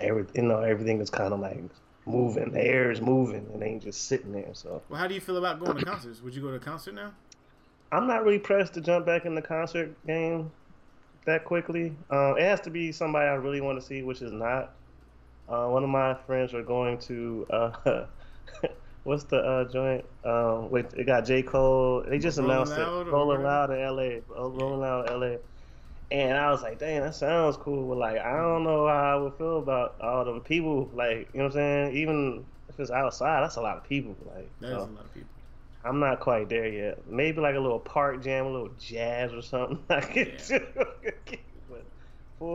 every, 0.00 0.26
you 0.34 0.42
know, 0.42 0.60
everything 0.60 1.00
is 1.00 1.10
kind 1.10 1.32
of 1.32 1.40
like 1.40 1.62
moving. 2.04 2.52
The 2.52 2.64
air 2.64 2.90
is 2.90 3.00
moving, 3.00 3.46
and 3.52 3.62
they 3.62 3.66
ain't 3.66 3.82
just 3.82 4.06
sitting 4.08 4.32
there. 4.32 4.50
So 4.52 4.82
Well, 4.88 4.98
how 5.00 5.06
do 5.06 5.14
you 5.14 5.20
feel 5.20 5.36
about 5.36 5.58
going 5.60 5.76
to 5.78 5.84
concerts? 5.84 6.20
Would 6.22 6.34
you 6.34 6.42
go 6.42 6.48
to 6.50 6.56
a 6.56 6.60
concert 6.60 6.94
now? 6.94 7.12
I'm 7.92 8.06
not 8.06 8.24
really 8.24 8.38
pressed 8.38 8.74
to 8.74 8.80
jump 8.80 9.06
back 9.06 9.24
in 9.24 9.34
the 9.34 9.42
concert 9.42 9.94
game 10.06 10.50
that 11.24 11.44
quickly. 11.44 11.92
Um, 12.10 12.36
it 12.38 12.42
has 12.42 12.60
to 12.62 12.70
be 12.70 12.92
somebody 12.92 13.26
I 13.26 13.34
really 13.34 13.60
want 13.60 13.80
to 13.80 13.86
see, 13.86 14.02
which 14.02 14.22
is 14.22 14.32
not. 14.32 14.72
Uh, 15.48 15.66
one 15.68 15.84
of 15.84 15.90
my 15.90 16.14
friends 16.26 16.52
are 16.54 16.62
going 16.62 16.98
to. 16.98 17.46
Uh, 17.50 18.06
what's 19.04 19.24
the 19.24 19.36
uh, 19.38 19.64
joint? 19.72 20.04
Um, 20.24 20.70
wait, 20.70 20.86
it 20.96 21.04
got 21.06 21.24
J 21.24 21.42
Cole. 21.42 22.04
They 22.08 22.18
just 22.18 22.38
Rolling 22.38 22.52
announced 22.52 22.72
Loud 22.72 23.06
it. 23.06 23.10
or 23.10 23.12
Rolling? 23.12 23.42
Loud 23.44 23.70
in 23.70 23.80
L.A. 23.80 24.22
Oh, 24.34 24.48
Rolling 24.50 24.80
Loud 24.80 25.06
in 25.08 25.12
L.A. 25.14 25.38
And 26.10 26.38
I 26.38 26.50
was 26.50 26.62
like, 26.62 26.78
dang, 26.78 27.00
that 27.00 27.14
sounds 27.14 27.56
cool. 27.56 27.88
But 27.88 27.98
like, 27.98 28.18
I 28.18 28.36
don't 28.36 28.64
know 28.64 28.86
how 28.86 29.18
I 29.18 29.22
would 29.22 29.34
feel 29.34 29.58
about 29.58 30.00
all 30.00 30.24
them 30.24 30.40
people. 30.40 30.88
Like, 30.94 31.28
you 31.32 31.38
know 31.38 31.44
what 31.44 31.46
I'm 31.46 31.52
saying? 31.52 31.96
Even 31.96 32.44
if 32.68 32.78
it's 32.78 32.90
outside, 32.90 33.42
that's 33.42 33.56
a 33.56 33.60
lot 33.60 33.76
of 33.76 33.84
people. 33.84 34.16
Like, 34.34 34.48
That 34.60 34.66
is 34.68 34.72
so- 34.72 34.78
a 34.78 34.80
lot 34.80 35.04
of 35.04 35.14
people. 35.14 35.28
I'm 35.86 36.00
not 36.00 36.20
quite 36.20 36.48
there 36.48 36.68
yet. 36.68 37.06
Maybe 37.06 37.40
like 37.40 37.54
a 37.56 37.60
little 37.60 37.78
park 37.80 38.22
jam, 38.22 38.46
a 38.46 38.50
little 38.50 38.70
jazz 38.78 39.32
or 39.32 39.42
something. 39.42 39.84
I 39.90 40.00
could 40.00 40.34
Yeah. 40.48 40.48
do. 40.48 40.60
but 41.68 41.86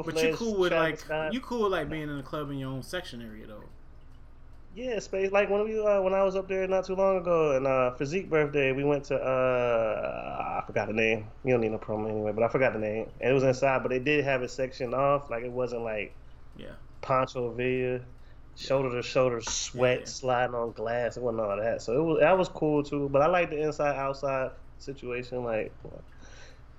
But 0.03 0.21
you 0.21 0.29
cool 0.29 0.57
with 0.59 0.73
like 0.73 0.99
you 1.31 1.41
cool 1.41 1.63
with 1.63 1.71
like 1.71 1.89
being 1.89 2.03
in 2.03 2.17
a 2.17 2.23
club 2.23 2.49
in 2.51 2.57
your 2.57 2.69
own 2.69 2.83
section 2.83 3.21
area 3.21 3.47
though. 3.47 3.69
yeah, 4.73 4.99
space. 4.99 5.31
Like 5.31 5.49
when 5.49 5.63
we 5.65 5.79
uh, 5.79 6.01
when 6.01 6.13
I 6.13 6.23
was 6.23 6.35
up 6.35 6.47
there 6.47 6.67
not 6.67 6.85
too 6.85 6.95
long 6.95 7.17
ago, 7.17 7.55
and 7.57 7.67
uh, 7.67 7.93
physique 7.95 8.29
birthday, 8.29 8.71
we 8.71 8.83
went 8.83 9.05
to 9.05 9.15
uh, 9.17 10.61
I 10.61 10.65
forgot 10.65 10.87
the 10.87 10.93
name. 10.93 11.27
You 11.43 11.51
don't 11.53 11.61
need 11.61 11.71
no 11.71 11.77
promo 11.77 12.09
anyway, 12.09 12.31
but 12.31 12.43
I 12.43 12.47
forgot 12.47 12.73
the 12.73 12.79
name. 12.79 13.09
And 13.19 13.31
it 13.31 13.33
was 13.33 13.43
inside, 13.43 13.83
but 13.83 13.89
they 13.89 13.99
did 13.99 14.23
have 14.23 14.43
it 14.43 14.49
sectioned 14.51 14.93
off. 14.95 15.29
Like 15.29 15.43
it 15.43 15.51
wasn't 15.51 15.83
like 15.83 16.15
Yeah. 16.55 16.75
Pancho 17.01 17.51
Villa, 17.53 18.01
shoulder 18.61 18.91
to 18.91 19.01
shoulder 19.01 19.41
sweat 19.41 19.99
Yeah. 20.01 20.05
sliding 20.05 20.55
on 20.55 20.71
glass. 20.71 21.17
and 21.17 21.25
all 21.25 21.57
that. 21.57 21.81
So 21.81 21.93
it 21.93 22.03
was 22.03 22.19
that 22.21 22.37
was 22.37 22.49
cool 22.49 22.83
too. 22.83 23.09
But 23.09 23.21
I 23.21 23.27
like 23.27 23.49
the 23.49 23.61
inside 23.61 23.95
outside 23.95 24.51
situation. 24.77 25.43
Like 25.43 25.73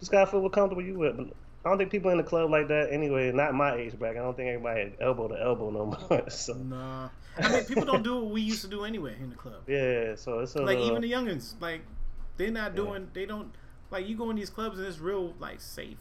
just 0.01 0.11
gotta 0.11 0.31
feel 0.31 0.41
what 0.41 0.53
comfortable 0.53 0.83
you 0.83 0.99
with. 0.99 1.17
But 1.17 1.27
I 1.65 1.69
don't 1.69 1.79
think 1.79 1.91
people 1.91 2.11
in 2.11 2.17
the 2.17 2.25
club 2.25 2.51
like 2.51 2.69
that 2.69 2.93
anyway. 2.93 3.31
Not 3.33 3.55
my 3.55 3.77
age 3.77 3.97
bracket. 3.99 4.21
I 4.21 4.25
don't 4.25 4.37
think 4.37 4.49
everybody 4.49 4.95
elbow 5.01 5.29
to 5.29 5.41
elbow 5.41 5.71
no 5.71 5.87
more. 5.87 6.25
so 6.31 6.55
Nah. 6.55 7.09
I 7.39 7.49
mean, 7.51 7.65
people 7.65 7.85
don't 7.85 8.03
do 8.03 8.17
what 8.17 8.27
we 8.33 8.41
used 8.43 8.61
to 8.63 8.69
do 8.69 8.85
anyway 8.85 9.17
in 9.21 9.31
the 9.31 9.37
club. 9.37 9.63
yeah. 9.67 10.15
So 10.17 10.41
it's 10.41 10.55
a 10.57 10.63
Like 10.63 10.79
even 10.79 11.01
the 11.03 11.11
youngins, 11.11 11.55
like 11.61 11.83
they're 12.37 12.51
not 12.51 12.75
doing. 12.75 13.09
They 13.13 13.27
don't 13.27 13.55
like 13.91 14.07
you 14.09 14.17
go 14.17 14.31
in 14.31 14.37
these 14.37 14.51
clubs 14.51 14.79
and 14.79 14.87
it's 14.87 14.99
real 14.99 15.35
like 15.39 15.61
safe. 15.61 15.99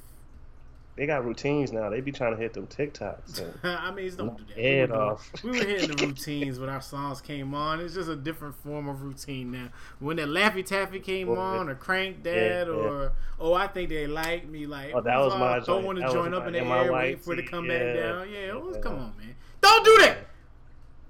They 0.97 1.05
got 1.05 1.23
routines 1.25 1.71
now. 1.71 1.89
They 1.89 2.01
be 2.01 2.11
trying 2.11 2.35
to 2.35 2.37
hit 2.37 2.53
them 2.53 2.67
TikToks. 2.67 3.41
I 3.63 3.91
mean, 3.91 4.13
don't 4.15 4.37
do 4.37 4.43
that. 4.49 4.57
We 4.57 4.63
Head 4.63 4.89
were, 4.89 4.95
doing- 4.97 5.09
off. 5.09 5.31
we 5.43 5.49
were 5.51 5.55
hitting 5.65 5.95
the 5.95 6.05
routines 6.07 6.59
when 6.59 6.69
our 6.69 6.81
songs 6.81 7.21
came 7.21 7.53
on. 7.55 7.79
It's 7.79 7.93
just 7.93 8.09
a 8.09 8.15
different 8.15 8.55
form 8.55 8.89
of 8.89 9.01
routine 9.01 9.51
now. 9.51 9.69
When 9.99 10.17
that 10.17 10.27
Laffy 10.27 10.65
Taffy 10.65 10.99
came 10.99 11.29
Oh, 11.29 11.35
on, 11.35 11.69
or 11.69 11.75
Crank 11.75 12.23
That, 12.23 12.67
yeah. 12.67 12.73
or 12.73 13.13
oh, 13.39 13.53
I 13.53 13.67
think 13.67 13.89
they 13.89 14.05
like 14.05 14.47
me. 14.49 14.65
Like 14.65 14.91
Oh, 14.93 14.99
that 15.01 15.15
oh, 15.15 15.25
was 15.25 15.35
my 15.35 15.55
don't 15.55 15.65
joint. 15.65 15.85
want 15.85 15.97
to 15.99 16.03
That 16.05 16.11
join 16.11 16.33
up 16.33 16.45
in 16.47 16.53
the 16.53 16.59
air, 16.59 16.91
wait 16.91 17.21
for 17.23 17.33
it 17.33 17.37
to 17.37 17.43
come 17.43 17.65
Yeah. 17.65 17.79
back 17.79 17.95
down. 17.95 18.29
Yeah, 18.29 18.37
it 18.49 18.61
was, 18.61 18.77
come 18.77 18.93
on, 18.95 19.13
man. 19.17 19.35
Don't 19.61 19.85
do 19.85 19.97
that. 19.99 20.17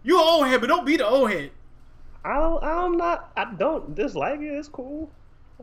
You 0.04 0.18
an 0.20 0.28
old 0.28 0.48
head, 0.48 0.62
but 0.62 0.68
don't 0.68 0.86
be 0.86 0.98
the 0.98 1.08
old 1.08 1.32
head. 1.32 1.52
I 2.24 2.36
don't. 2.36 2.64
I'm 2.64 2.98
not. 2.98 3.32
I 3.36 3.46
don't 3.46 3.96
dislike 3.96 4.42
it. 4.42 4.46
It's 4.46 4.68
cool. 4.68 5.10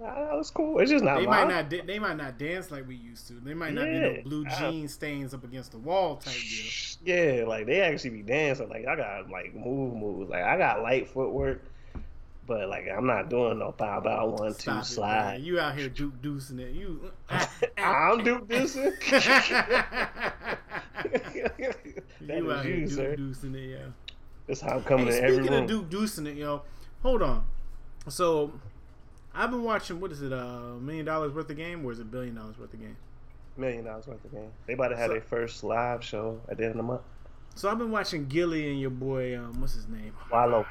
Uh, 0.01 0.39
It's 0.39 0.51
cool. 0.51 0.79
It's 0.79 0.91
just 0.91 1.03
not. 1.05 1.19
They 1.19 1.27
mine. 1.27 1.49
might 1.49 1.71
not. 1.71 1.87
They 1.87 1.99
might 1.99 2.17
not 2.17 2.39
dance 2.39 2.71
like 2.71 2.87
we 2.87 2.95
used 2.95 3.27
to. 3.29 3.35
They 3.35 3.55
might 3.55 3.75
not 3.75 3.85
be 3.87 3.91
Yeah. 3.93 4.01
no 4.01 4.23
blue 4.25 4.45
I- 4.49 4.59
jean 4.71 4.89
stains 4.89 5.35
up 5.35 5.45
against 5.45 5.73
the 5.73 5.79
wall 5.79 6.17
type 6.17 6.35
deal. 6.35 6.71
Yeah, 7.05 7.45
like 7.47 7.67
they 7.67 7.81
actually 7.81 8.11
be 8.11 8.23
dancing. 8.23 8.69
Like 8.69 8.87
I 8.87 8.95
got 8.97 9.29
like 9.31 9.55
move 9.55 9.95
moves. 9.95 10.31
Like 10.31 10.43
I 10.45 10.57
got 10.57 10.83
light 10.83 11.09
footwork, 11.09 11.63
but 12.47 12.69
like 12.69 12.87
I'm 12.89 13.07
not 13.07 13.29
doing 13.31 13.59
no 13.59 13.73
bow 13.73 14.01
bow 14.01 14.27
one 14.39 14.55
two 14.55 14.71
it, 14.71 14.85
slide. 14.85 15.33
man. 15.39 15.45
You 15.45 15.59
out 15.59 15.75
here 15.77 15.89
duke 15.89 16.21
deucing 16.23 16.61
it. 16.61 16.73
You. 16.75 17.11
I'm 17.79 18.23
Duke 18.23 18.47
Deucing. 18.49 18.93
you 22.21 22.51
out 22.53 22.67
is 22.67 22.97
here 22.97 23.17
duke 23.17 23.37
deucing 23.37 23.55
it, 23.55 23.71
yeah. 23.71 23.87
That's 24.47 24.61
how 24.61 24.77
I'm 24.77 24.85
coming 24.85 25.09
Hey, 25.09 25.19
in 25.19 25.25
every 25.25 25.37
speaking 25.45 25.55
of 25.63 25.67
duke 25.69 25.91
deucing 25.91 26.27
it, 26.27 26.37
yo, 26.37 26.63
hold 27.03 27.23
on. 27.23 27.45
So, 28.09 28.53
I've 29.35 29.51
been 29.51 29.63
watching. 29.63 30.01
What 30.01 30.13
is 30.13 30.23
it? 30.23 30.33
A 30.33 30.41
uh, 30.41 30.61
million 30.81 31.05
dollars 31.05 31.33
worth 31.33 31.51
of 31.51 31.57
game, 31.57 31.85
or 31.85 31.93
is 31.93 32.01
it 32.01 32.11
billion 32.11 32.35
dollars 32.35 32.59
worth 32.59 32.73
of 32.73 32.81
game? 32.81 32.97
Million 33.57 33.85
dollars 33.85 34.07
worth 34.07 34.25
of 34.25 34.33
game. 34.33 34.51
They 34.67 34.73
about 34.75 34.89
to 34.89 34.97
have 34.97 35.09
So- 35.09 35.13
their 35.13 35.23
first 35.23 35.65
live 35.65 36.03
show 36.05 36.41
at 36.49 36.57
the 36.59 36.65
end 36.65 36.73
of 36.73 36.77
the 36.79 36.83
month. 36.83 37.03
So 37.55 37.69
I've 37.69 37.79
been 37.79 37.91
watching 37.91 38.27
Gillie 38.27 38.71
and 38.71 38.81
your 38.81 38.91
boy. 38.91 39.37
Um, 39.37 39.61
what's 39.61 39.75
his 39.75 39.89
name? 39.89 40.13
Wallo. 40.31 40.65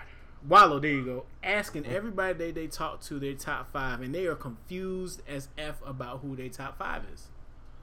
Wallo. 0.47 0.79
There 0.79 0.91
you 0.91 1.03
go. 1.03 1.25
Asking 1.43 1.85
everybody 1.85 2.33
they 2.33 2.51
they 2.51 2.67
talk 2.67 3.01
to 3.03 3.19
their 3.19 3.33
top 3.33 3.71
five, 3.71 4.01
and 4.01 4.15
they 4.15 4.25
are 4.25 4.35
confused 4.35 5.21
as 5.27 5.49
f 5.57 5.75
about 5.85 6.19
who 6.19 6.35
their 6.35 6.49
top 6.49 6.77
five 6.77 7.03
is. 7.13 7.27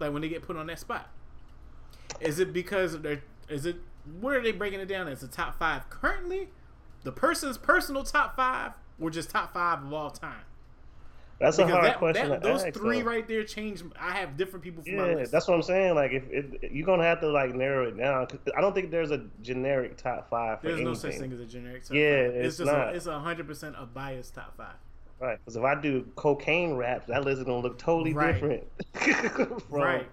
Like 0.00 0.12
when 0.12 0.22
they 0.22 0.28
get 0.28 0.42
put 0.42 0.56
on 0.56 0.66
that 0.68 0.78
spot. 0.78 1.10
Is 2.20 2.38
it 2.38 2.52
because 2.52 2.98
they're? 3.00 3.22
Is 3.48 3.66
it? 3.66 3.76
What 4.20 4.36
are 4.36 4.42
they 4.42 4.52
breaking 4.52 4.80
it 4.80 4.86
down 4.86 5.08
as? 5.08 5.20
The 5.20 5.28
top 5.28 5.58
five 5.58 5.88
currently, 5.90 6.48
the 7.02 7.12
person's 7.12 7.58
personal 7.58 8.04
top 8.04 8.36
five, 8.36 8.72
or 8.98 9.10
just 9.10 9.30
top 9.30 9.52
five 9.52 9.82
of 9.82 9.92
all 9.92 10.10
time? 10.10 10.44
That's 11.40 11.58
a 11.58 11.62
Because 11.62 11.72
hard 11.72 11.84
that, 11.86 11.98
question. 11.98 12.28
that, 12.30 12.42
those 12.42 12.62
ask, 12.64 12.74
three 12.74 13.00
though. 13.02 13.08
right 13.08 13.26
there 13.28 13.42
change. 13.44 13.82
I 14.00 14.12
have 14.12 14.36
different 14.36 14.62
people 14.62 14.82
for 14.84 14.90
my 14.92 15.08
Yeah, 15.10 15.14
list. 15.16 15.32
that's 15.32 15.48
what 15.48 15.54
I'm 15.54 15.62
saying. 15.62 15.94
Like, 15.94 16.12
if 16.12 16.22
it, 16.30 16.70
you're 16.72 16.86
gonna 16.86 17.02
have 17.02 17.20
to 17.20 17.28
like 17.28 17.54
narrow 17.54 17.88
it 17.88 17.98
down, 17.98 18.26
'cause 18.26 18.38
I 18.56 18.60
don't 18.60 18.72
think 18.74 18.90
there's 18.90 19.10
a 19.10 19.26
generic 19.42 19.96
top 19.96 20.30
five 20.30 20.60
for 20.60 20.68
There's 20.68 20.80
no 20.80 20.94
such 20.94 21.14
thing 21.16 21.32
as 21.32 21.40
a 21.40 21.44
generic 21.46 21.82
top 21.84 21.94
Yeah, 21.96 22.26
five. 22.28 22.34
it's 22.36 22.56
just 22.58 22.70
not. 22.70 22.88
A, 22.88 22.96
it's 22.96 23.06
a 23.06 23.18
hundred 23.18 23.46
percent 23.48 23.74
a 23.78 23.84
biased 23.84 24.34
top 24.34 24.56
five. 24.56 24.74
Right. 25.20 25.38
Because 25.38 25.56
if 25.56 25.62
I 25.64 25.80
do 25.80 26.06
cocaine 26.16 26.74
raps, 26.74 27.06
that 27.06 27.24
list 27.24 27.38
is 27.38 27.44
gonna 27.44 27.58
look 27.60 27.78
totally 27.78 28.12
Right. 28.12 28.32
different. 28.32 28.64
from 28.94 29.60
right. 29.70 30.06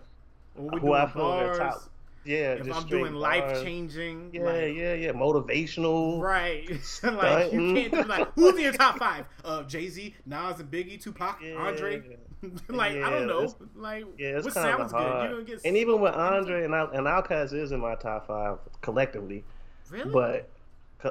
When 0.55 0.71
we 0.71 0.79
Who 0.81 0.93
I 0.93 1.07
feel 1.07 1.31
their 1.37 1.45
bars, 1.47 1.57
top. 1.57 1.83
Yeah. 2.23 2.53
if 2.53 2.65
just 2.65 2.81
I'm 2.83 2.87
doing 2.87 3.13
life 3.13 3.63
changing, 3.63 4.29
Yeah, 4.33 4.41
like, 4.43 4.75
yeah, 4.75 4.93
yeah. 4.93 5.11
Motivational. 5.11 6.21
Right. 6.21 6.69
like 7.03 7.51
you 7.51 7.73
can't 7.73 7.91
be 7.91 8.03
like, 8.03 8.31
who's 8.35 8.55
in 8.55 8.61
your 8.61 8.73
top 8.73 8.99
five? 8.99 9.25
Uh 9.43 9.63
Jay 9.63 9.87
Z, 9.89 10.15
Nas 10.25 10.59
and 10.59 10.69
Biggie, 10.71 11.01
Tupac, 11.01 11.39
Yeah. 11.43 11.55
Andre. 11.55 12.03
like 12.69 12.95
I 12.97 13.09
don't 13.09 13.27
know. 13.27 13.53
Like 13.75 14.05
Yeah, 14.17 14.37
it's 14.37 14.45
what 14.45 14.53
kind 14.53 14.77
sounds 14.77 14.93
of 14.93 14.99
hard. 14.99 15.29
good? 15.29 15.35
You're 15.35 15.41
gonna 15.45 15.57
get 15.57 15.65
and 15.65 15.77
even 15.77 15.99
with. 16.01 16.13
Andre 16.13 16.63
and 16.65 16.73
Out- 16.73 16.95
and 16.95 17.07
Outkast 17.07 17.53
is 17.53 17.71
in 17.71 17.79
my 17.79 17.95
top 17.95 18.27
five 18.27 18.57
collectively, 18.81 19.43
Really? 19.89 20.09
but 20.11 20.49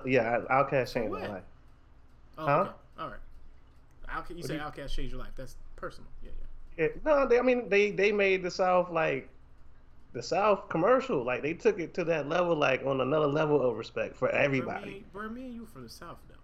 yeah, 0.07 0.41
Outkast 0.51 0.93
changed 0.95 1.13
my 1.13 1.27
life. 1.27 1.43
oh, 2.39 2.47
huh? 2.47 2.61
okay. 2.63 2.71
All 3.01 3.09
right. 3.09 3.17
Outkast, 4.09 4.31
you 4.31 4.37
What 4.37 4.45
say 4.47 4.49
do 4.49 4.55
you- 4.55 4.61
Outkast 4.61 4.91
changed 4.95 5.13
your 5.13 5.21
life. 5.21 5.33
That's 5.37 5.57
personal. 5.77 6.09
Yeah, 6.23 6.31
yeah. 6.77 6.85
Yeah, 6.87 6.93
no, 7.05 7.27
they, 7.29 7.39
I 7.39 7.43
mean 7.43 7.69
they 7.69 7.91
they 7.91 8.11
made 8.13 8.43
the 8.43 8.51
South 8.51 8.91
like 8.91 9.29
the 10.13 10.23
South 10.23 10.69
commercial. 10.69 11.25
Like 11.25 11.43
they 11.43 11.55
took 11.55 11.79
it 11.79 11.95
to 11.95 12.05
that 12.05 12.29
level, 12.29 12.57
like 12.57 12.85
on 12.85 13.01
another 13.01 13.27
level 13.27 13.61
of 13.63 13.77
respect 13.77 14.17
for 14.17 14.29
everybody. 14.31 15.05
Bro, 15.13 15.29
me, 15.31 15.45
and 15.47 15.55
you 15.55 15.67
from 15.67 15.85
the 15.85 15.89
South 15.91 16.19
though. 16.29 16.35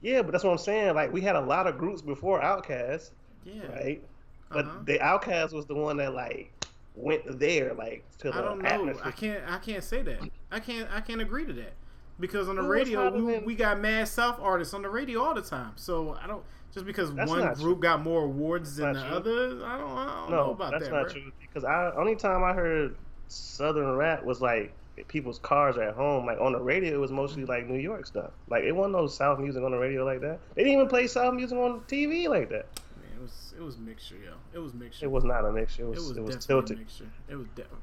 Yeah, 0.00 0.22
but 0.22 0.32
that's 0.32 0.44
what 0.44 0.50
I'm 0.52 0.58
saying. 0.58 0.94
Like 0.94 1.12
we 1.12 1.20
had 1.20 1.36
a 1.36 1.40
lot 1.40 1.66
of 1.66 1.78
groups 1.78 2.02
before 2.02 2.40
Outkast, 2.40 3.10
Yeah. 3.44 3.66
right? 3.72 4.02
But 4.50 4.64
Uh-huh. 4.66 4.78
the 4.84 4.98
Outkast 4.98 5.52
was 5.52 5.66
the 5.66 5.74
one 5.74 5.96
that 5.98 6.14
like 6.14 6.52
went 6.94 7.38
there, 7.38 7.74
like 7.74 8.04
to 8.18 8.30
the 8.30 8.38
I 8.38 8.42
don't 8.42 8.60
know. 8.62 8.68
atmosphere. 8.68 9.02
I 9.06 9.10
can't. 9.10 9.44
I 9.50 9.58
can't 9.58 9.84
say 9.84 10.02
that. 10.02 10.20
I 10.50 10.60
can't. 10.60 10.88
I 10.92 11.00
can't 11.00 11.20
agree 11.20 11.44
to 11.44 11.52
that 11.54 11.72
because 12.20 12.48
on 12.48 12.56
the 12.56 12.62
Well, 12.62 12.70
radio 12.70 12.98
we, 13.00 13.04
happening- 13.04 13.44
we 13.44 13.54
got 13.54 13.78
mad 13.80 14.08
South 14.08 14.38
artists 14.40 14.72
on 14.74 14.82
the 14.82 14.88
radio 14.88 15.20
all 15.22 15.34
the 15.34 15.42
time. 15.42 15.72
So 15.76 16.16
I 16.22 16.26
don't 16.26 16.42
just 16.72 16.86
because 16.86 17.12
That's 17.14 17.28
one 17.30 17.40
group 17.54 17.58
true. 17.60 17.76
got 17.76 18.02
more 18.02 18.22
awards 18.24 18.76
than 18.76 18.92
the 18.94 19.00
true. 19.02 19.10
others. 19.16 19.62
I 19.62 19.78
don't. 19.78 19.90
I 19.90 20.04
don't 20.06 20.30
know 20.30 20.36
No, 20.46 20.50
about 20.52 20.72
that's 20.72 20.84
that. 20.84 20.92
not 20.92 21.04
bro. 21.04 21.12
true. 21.12 21.32
Because 21.48 21.64
I 21.64 21.92
only 21.96 22.16
time 22.16 22.42
I 22.44 22.52
heard 22.52 22.96
Southern 23.28 23.96
rap 23.96 24.24
was 24.24 24.40
like 24.40 24.72
people's 25.06 25.38
cars 25.38 25.78
at 25.78 25.94
home. 25.94 26.26
Like 26.26 26.40
on 26.40 26.52
the 26.52 26.60
radio, 26.60 26.94
it 26.94 27.00
was 27.00 27.10
mostly 27.12 27.44
like 27.44 27.68
New 27.68 27.78
York 27.78 28.06
stuff. 28.06 28.30
Like 28.48 28.64
it 28.64 28.72
wasn't 28.72 28.94
no 28.94 29.06
South 29.06 29.38
music 29.38 29.62
on 29.62 29.70
the 29.70 29.78
radio 29.78 30.04
like 30.04 30.20
that. 30.20 30.38
They 30.54 30.62
didn't 30.64 30.74
even 30.78 30.88
play 30.88 31.06
South 31.06 31.34
music 31.34 31.56
on 31.56 31.80
TV 31.82 32.28
like 32.28 32.48
that. 32.50 32.66
Man, 32.96 33.18
it 33.18 33.22
was 33.22 33.54
it 33.56 33.62
was 33.62 33.78
mixture, 33.78 34.16
yo. 34.16 34.32
It 34.52 34.58
was 34.58 34.74
mixture. 34.74 35.06
It 35.06 35.10
was 35.10 35.24
not 35.24 35.44
a 35.44 35.52
mixture. 35.52 35.82
It 35.82 35.86
It 35.86 35.90
was 35.90 36.08
was, 36.08 36.16
it 36.16 36.22
was, 36.24 36.46
tilted. 36.46 36.76
a 36.76 36.80
mixture. 36.80 37.10
It 37.28 37.36
was 37.36 37.46
definitely. 37.48 37.78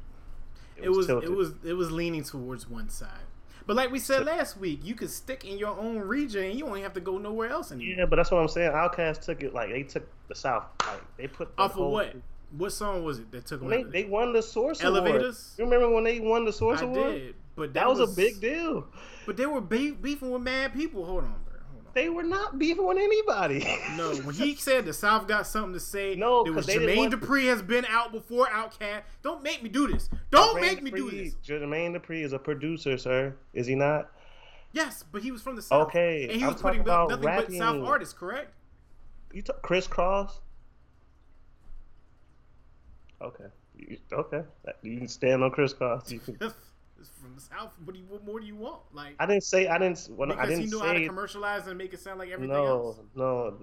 It 0.78 0.84
It 0.86 0.90
was 0.90 1.08
was. 1.08 1.24
It 1.24 1.32
was. 1.32 1.54
It 1.64 1.74
was 1.74 1.92
leaning 1.92 2.24
towards 2.24 2.70
one 2.70 2.90
side. 2.90 3.10
But 3.68 3.76
like 3.76 3.92
we 3.92 3.98
said 3.98 4.26
last 4.26 4.58
week, 4.58 4.82
you 4.84 4.94
could 4.94 5.10
stick 5.10 5.44
in 5.44 5.58
your 5.58 5.76
own 5.80 5.98
region 5.98 6.44
and 6.44 6.54
you 6.60 6.66
don't 6.66 6.80
have 6.82 6.94
to 6.94 7.00
go 7.02 7.18
nowhere 7.18 7.50
else 7.50 7.72
anymore. 7.72 7.96
Yeah, 7.98 8.06
but 8.06 8.18
that's 8.18 8.30
what 8.30 8.40
I'm 8.40 8.48
saying. 8.48 8.72
Outkast 8.72 9.22
took 9.22 9.42
it 9.42 9.56
like 9.56 9.70
they 9.70 9.82
took 9.82 10.08
the 10.28 10.36
South. 10.36 10.66
Like 10.86 11.02
they 11.18 11.26
put 11.28 11.56
the 11.56 11.64
Off 11.64 11.72
of 11.72 11.88
what? 11.88 12.14
What 12.52 12.72
song 12.72 13.04
was 13.04 13.20
it 13.20 13.32
that 13.32 13.46
took 13.46 13.60
them 13.62 13.70
They, 13.70 13.84
they 13.84 14.04
won 14.06 14.34
the 14.34 14.42
Source 14.42 14.82
Award. 14.82 14.98
Elevators? 15.08 15.56
You 15.58 15.66
remember 15.66 15.90
when 15.90 16.04
they 16.04 16.20
won 16.20 16.46
the 16.46 16.54
Source 16.54 16.82
I 16.82 16.86
Award? 16.86 17.14
did, 17.14 17.36
but 17.56 17.74
That, 17.74 17.88
was, 17.88 18.00
a 18.00 18.08
big 18.08 18.40
deal. 18.40 18.88
But 19.26 19.38
they 19.38 19.46
were 19.46 19.62
be- 19.62 19.92
beefing 19.92 20.32
with 20.32 20.42
mad 20.42 20.74
people. 20.74 21.06
Hold 21.06 21.24
on, 21.24 21.36
bro. 21.46 21.54
Hold 21.72 21.86
on. 21.88 21.92
They 21.94 22.10
were 22.10 22.24
not 22.24 22.58
beefing 22.60 22.86
with 22.86 22.98
anybody. 22.98 23.66
No, 23.98 24.14
when 24.18 24.36
he 24.36 24.56
said 24.56 24.86
the 24.86 24.94
South 24.94 25.28
got 25.28 25.48
something 25.48 25.74
to 25.74 25.80
say, 25.80 26.16
No, 26.16 26.44
there 26.44 26.54
was 26.54 26.68
Jermaine 26.68 26.98
want- 26.98 27.14
Dupri 27.14 27.46
has 27.48 27.62
been 27.62 27.86
out 27.90 28.12
before 28.12 28.46
Outkast. 28.48 29.02
Don't 29.24 29.42
make 29.44 29.62
me 29.64 29.70
do 29.70 29.88
this. 29.88 30.10
Don't 30.32 30.58
Jermaine 30.58 30.62
make 30.62 30.84
me 30.84 30.92
do 30.92 31.10
this. 31.12 31.36
Jermaine 31.46 31.96
Dupri 32.00 32.24
is 32.24 32.34
a 32.34 32.40
producer, 32.40 32.98
sir. 32.98 33.36
Is 33.54 33.68
he 33.68 33.76
not? 33.76 34.12
Yes, 34.72 35.04
but 35.10 35.22
he 35.24 35.32
was 35.32 35.42
from 35.42 35.56
the 35.56 35.62
South. 35.62 35.88
Okay, 35.88 36.24
and 36.24 36.34
he 36.34 36.44
I'm 36.44 36.52
was 36.54 36.62
putting 36.62 36.84
nothing 36.84 37.22
but 37.22 37.52
South 37.54 37.82
artists, 37.86 38.14
correct? 38.14 38.52
You 39.34 39.42
t- 39.42 39.54
Kris 39.62 39.88
Kross? 39.88 40.40
Okay. 43.22 43.46
You- 43.78 43.98
Okay. 44.12 44.44
You 44.82 44.98
can 45.00 45.08
stand 45.08 45.44
on 45.44 45.52
Kris 45.52 45.74
Kross. 45.74 46.12
You 46.12 46.20
can- 46.20 46.38
it's 47.00 47.10
from 47.22 47.36
the 47.36 47.42
South. 47.42 47.72
What 47.84 47.94
do 47.94 48.00
you? 48.00 48.06
What 48.08 48.26
more 48.26 48.40
do 48.40 48.46
you 48.46 48.56
want? 48.56 48.82
Like 48.94 49.16
I 49.20 49.26
didn't 49.26 49.44
say 49.44 49.68
I 49.68 49.78
didn't. 49.78 50.08
I 50.10 50.26
because 50.26 50.50
didn't 50.50 50.64
he 50.64 50.70
knew 50.70 50.80
how 50.80 50.94
to 50.94 51.06
commercialize 51.06 51.68
and 51.68 51.78
make 51.78 51.94
it 51.94 52.00
sound 52.00 52.20
like 52.20 52.30
everything 52.30 52.56
no, 52.56 52.66
else. 52.66 52.98
no. 53.16 53.58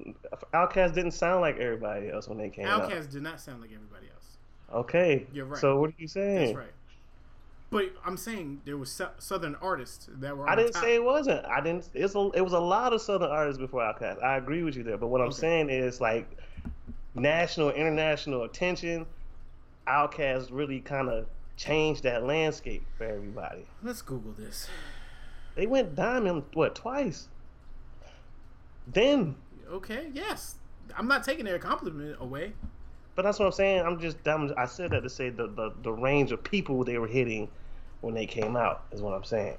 Outkast 0.55 0.95
didn't 0.95 1.13
sound 1.13 1.41
like 1.41 1.59
everybody 1.59 2.11
else 2.11 2.29
when 2.29 2.39
they 2.39 2.51
came 2.51 2.67
out. 2.67 2.91
Outkast 2.91 3.11
did 3.11 3.23
not 3.23 3.41
sound 3.41 3.61
like 3.61 3.71
everybody 3.73 4.07
else. 4.13 4.37
Okay. 4.73 5.27
You're 5.33 5.47
right. 5.47 5.61
So 5.61 5.81
what 5.81 5.91
are 5.91 5.95
you 5.99 6.09
saying? 6.09 6.47
That's 6.47 6.59
right. 6.59 6.73
But 7.71 7.91
I'm 8.05 8.19
saying 8.19 8.61
there 8.67 8.77
was 8.77 9.01
Southern 9.19 9.55
artists 9.57 10.09
that 10.21 10.37
were. 10.37 10.49
I 10.49 10.55
didn't 10.55 10.75
say 10.75 10.95
it 10.95 11.03
wasn't. 11.03 11.45
I 11.47 11.63
didn't. 11.63 11.89
It's 11.95 12.15
a, 12.15 12.31
it 12.35 12.43
was 12.43 12.53
a 12.53 12.61
lot 12.61 12.93
of 12.93 13.01
Southern 13.01 13.31
artists 13.31 13.59
before 13.59 13.81
Outkast. 13.81 14.23
I 14.23 14.37
agree 14.37 14.63
with 14.63 14.77
you 14.77 14.83
there. 14.83 14.99
But 14.99 15.09
what 15.09 15.23
I'm 15.23 15.33
saying 15.33 15.71
is 15.71 15.99
like 16.01 16.29
national, 17.15 17.71
international 17.71 18.45
attention. 18.45 19.07
Outkast 19.87 20.49
really 20.51 20.81
kind 20.81 21.09
of 21.09 21.27
changed 21.57 22.03
that 22.05 22.25
landscape 22.25 22.85
for 22.97 23.05
everybody. 23.05 23.67
Let's 23.83 24.03
Google 24.03 24.33
this. 24.33 24.69
They 25.55 25.67
went 25.67 25.95
diamond 25.95 26.45
what 26.55 26.75
twice. 26.75 27.29
Then, 28.87 29.37
Okay. 29.71 30.09
Yes. 30.13 30.57
I'm 30.97 31.09
not 31.09 31.25
taking 31.25 31.45
their 31.45 31.59
compliment 31.59 32.17
away. 32.21 32.53
but 33.15 33.23
that's 33.23 33.39
what 33.39 33.47
I'm 33.47 33.53
saying. 33.53 33.87
I'm 33.87 34.01
just 34.01 34.17
I'm, 34.27 34.53
I 34.57 34.67
said 34.67 34.91
that 34.91 35.03
to 35.03 35.11
say 35.11 35.31
the, 35.31 35.47
the 35.47 35.73
the 35.83 35.93
range 35.93 36.33
of 36.33 36.43
people 36.43 36.85
they 36.85 36.99
were 36.99 37.07
hitting 37.07 37.49
when 38.01 38.15
they 38.15 38.27
came 38.27 38.57
out 38.57 38.85
is 38.93 39.01
what 39.01 39.15
I'm 39.15 39.25
saying. 39.25 39.57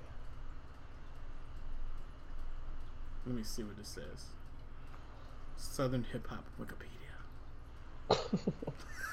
Let 3.26 3.36
me 3.36 3.44
see 3.44 3.64
what 3.64 3.78
this 3.78 3.88
says. 3.88 4.26
Southern 5.56 6.04
hip 6.12 6.28
hop 6.28 6.44
Wikipedia. 6.60 6.90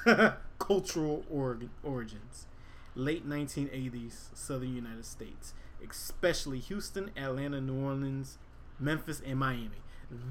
Cultural 0.71 1.25
org- 1.29 1.69
origins. 1.83 2.47
Late 2.95 3.29
1980s, 3.29 4.29
Southern 4.35 4.73
United 4.73 5.05
States, 5.05 5.53
especially 5.85 6.61
Houston, 6.61 7.11
Atlanta, 7.17 7.61
New 7.61 7.85
Orleans, 7.85 8.39
Memphis, 8.79 9.21
and 9.27 9.41
Miami. 9.41 9.83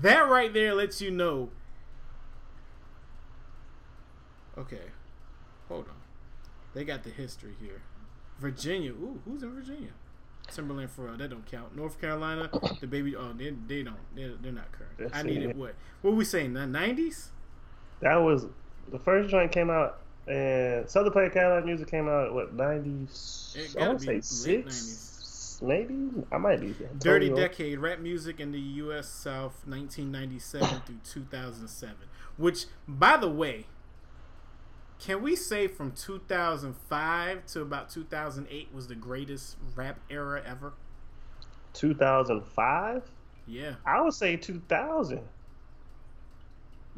That 0.02 0.30
right 0.30 0.54
there 0.54 0.74
lets 0.74 1.02
you 1.02 1.12
know. 1.12 1.50
Okay, 4.58 4.92
hold 5.68 5.90
on. 5.90 5.96
They 6.74 6.86
got 6.86 7.04
the 7.04 7.10
history 7.10 7.56
here. 7.60 7.82
Virginia. 8.40 8.92
Ooh, 8.92 9.20
who's 9.26 9.44
in 9.44 9.54
Virginia? 9.54 9.92
Timbaland 10.48 10.90
Pharrell. 10.98 11.18
That 11.18 11.32
don't 11.32 11.46
count. 11.46 11.76
North 11.76 12.00
Carolina. 12.00 12.50
The 12.80 12.88
baby. 12.88 13.14
Oh, 13.14 13.34
they, 13.34 13.54
they 13.68 13.84
don't. 13.84 13.98
They're, 14.16 14.36
they're 14.42 14.54
not 14.54 14.72
current. 14.72 14.94
Let's 15.00 15.18
I 15.18 15.24
needed 15.24 15.58
what? 15.58 15.76
What 16.02 16.16
we 16.16 16.24
saying? 16.24 16.54
The 16.54 16.66
nineties? 16.66 17.32
That 18.00 18.16
was 18.16 18.46
the 18.90 19.00
first 19.00 19.30
joint 19.30 19.52
came 19.52 19.70
out, 19.70 20.00
and 20.30 20.90
Southern 20.90 21.12
Player 21.12 21.30
Cadillac 21.30 21.66
music 21.66 21.90
came 21.90 22.08
out 22.08 22.34
what 22.34 22.54
ninety? 22.54 23.08
I 23.56 23.74
gotta 23.74 23.88
want 23.88 24.00
to 24.00 24.06
say 24.06 24.12
late 24.12 24.26
six, 24.26 25.60
maybe. 25.62 25.96
I 26.32 26.38
might 26.38 26.62
be. 26.62 26.76
Dirty 27.00 27.30
Totally. 27.30 27.48
Decade, 27.48 27.80
rap 27.80 28.00
music 28.00 28.40
in 28.40 28.52
the 28.52 28.60
U.S. 28.60 29.10
South, 29.10 29.64
1997 29.66 30.82
through 30.86 31.00
2007. 31.04 31.96
Which, 32.38 32.66
by 32.88 33.18
the 33.18 33.30
way, 33.30 33.66
can 35.00 35.22
we 35.22 35.36
say 35.36 35.68
from 35.68 35.92
2005 35.94 37.46
to 37.48 37.62
about 37.62 37.90
2008 37.90 38.70
was 38.74 38.88
the 38.88 38.96
greatest 38.96 39.58
rap 39.76 40.00
era 40.10 40.44
ever? 40.46 40.74
Two 41.74 41.94
thousand 41.94 42.44
five. 42.44 43.04
Yeah. 43.48 43.76
I 43.86 44.02
would 44.02 44.14
say 44.14 44.36
two 44.36 44.62
thousand. 44.68 45.22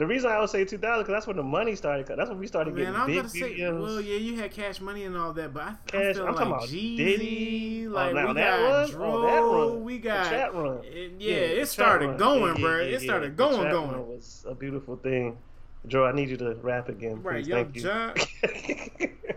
The 0.01 0.07
reason 0.07 0.31
I 0.31 0.39
would 0.39 0.49
say 0.49 0.65
2000 0.65 1.03
because 1.03 1.13
that's 1.13 1.27
when 1.27 1.37
the 1.37 1.43
money 1.43 1.75
started. 1.75 2.07
That's 2.07 2.27
when 2.27 2.39
we 2.39 2.47
started 2.47 2.73
Man, 2.73 2.85
getting 2.85 2.99
I'm 2.99 3.05
big 3.05 3.15
gonna 3.17 3.29
say, 3.29 3.53
videos. 3.59 3.81
well, 3.83 4.01
yeah, 4.01 4.15
you 4.17 4.35
had 4.35 4.49
Cash 4.49 4.81
Money 4.81 5.03
and 5.03 5.15
all 5.15 5.31
that, 5.33 5.53
but 5.53 5.61
I, 5.61 5.67
I'm 5.67 5.77
I'm 5.93 6.13
talking 6.15 6.25
like 6.33 6.45
about 6.47 6.61
Jeezy, 6.63 6.97
Diddy. 6.97 7.85
Oh, 7.87 7.91
like 7.91 8.15
now 8.15 8.27
we 8.29 8.33
that 8.33 8.59
got 8.59 8.71
run? 8.71 8.89
Dro, 8.89 9.11
Oh, 9.13 9.21
that 9.21 9.37
run. 9.43 9.83
we 9.83 9.97
The 9.97 9.99
got 9.99 10.29
chat 10.31 10.55
run. 10.55 10.79
it- 10.83 11.11
Yeah, 11.19 11.33
yeah, 11.33 11.35
it 11.35 11.65
started 11.67 12.07
run. 12.07 12.17
going, 12.17 12.55
Yeah, 12.55 12.61
bro. 12.63 12.77
yeah, 12.77 12.95
it 12.95 13.01
started 13.01 13.31
the 13.33 13.35
going, 13.43 13.61
chat 13.61 13.71
going. 13.71 13.91
run 13.91 14.07
was 14.07 14.43
a 14.49 14.55
beautiful 14.55 14.95
thing. 14.95 15.37
Joe, 15.85 16.05
I 16.05 16.13
need 16.13 16.29
you 16.29 16.37
to 16.37 16.55
rap 16.63 16.89
again. 16.89 17.21
Right, 17.21 17.43
please. 17.45 17.51
Thank 17.51 17.75
you. 17.75 19.09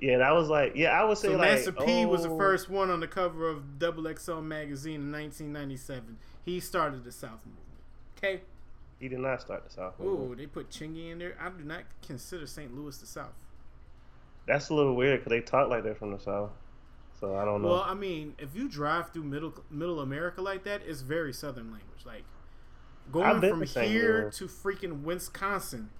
Yeah, 0.00 0.18
that 0.18 0.34
was 0.34 0.48
like, 0.48 0.72
yeah, 0.74 1.00
I 1.00 1.04
would 1.04 1.16
say 1.16 1.28
So 1.28 1.36
like, 1.36 1.52
Master 1.52 1.70
P 1.72 2.04
was 2.04 2.24
the 2.24 2.28
oh, 2.30 2.36
first 2.36 2.68
one 2.68 2.90
on 2.90 2.98
the 3.00 3.06
cover 3.06 3.48
of 3.48 3.78
Double 3.78 4.12
XL 4.12 4.40
magazine 4.40 4.96
in 4.96 5.12
1997. 5.12 6.18
He 6.44 6.58
started 6.58 7.04
the 7.04 7.12
South 7.12 7.38
movement. 7.46 7.78
Okay. 8.18 8.42
He 9.02 9.08
did 9.08 9.18
not 9.18 9.40
start 9.40 9.64
the 9.64 9.70
South. 9.70 9.94
Ooh, 10.00 10.34
they 10.36 10.46
put 10.46 10.70
Chingy 10.70 11.10
in 11.10 11.18
there. 11.18 11.36
I 11.40 11.50
do 11.50 11.64
not 11.64 11.82
consider 12.06 12.46
St. 12.46 12.72
Louis 12.74 12.96
the 12.96 13.06
South. 13.06 13.34
That's 14.46 14.68
a 14.68 14.74
little 14.74 14.94
weird 14.94 15.20
because 15.20 15.30
they 15.30 15.40
talk 15.40 15.68
like 15.70 15.82
they're 15.82 15.94
from 15.96 16.12
the 16.12 16.18
South. 16.18 16.50
So 17.20 17.36
I 17.36 17.44
don't 17.44 17.62
know. 17.62 17.68
Well, 17.68 17.84
I 17.86 17.94
mean, 17.94 18.34
if 18.38 18.54
you 18.54 18.68
drive 18.68 19.10
through 19.12 19.24
middle 19.24 19.54
Middle 19.70 20.00
America 20.00 20.40
like 20.40 20.64
that, 20.64 20.82
it's 20.86 21.00
very 21.02 21.32
Southern 21.32 21.70
language. 21.70 22.04
Like 22.04 22.24
going 23.10 23.40
from 23.40 23.64
to 23.64 23.82
here 23.82 24.30
to 24.30 24.46
freaking 24.46 25.02
Wisconsin, 25.02 25.90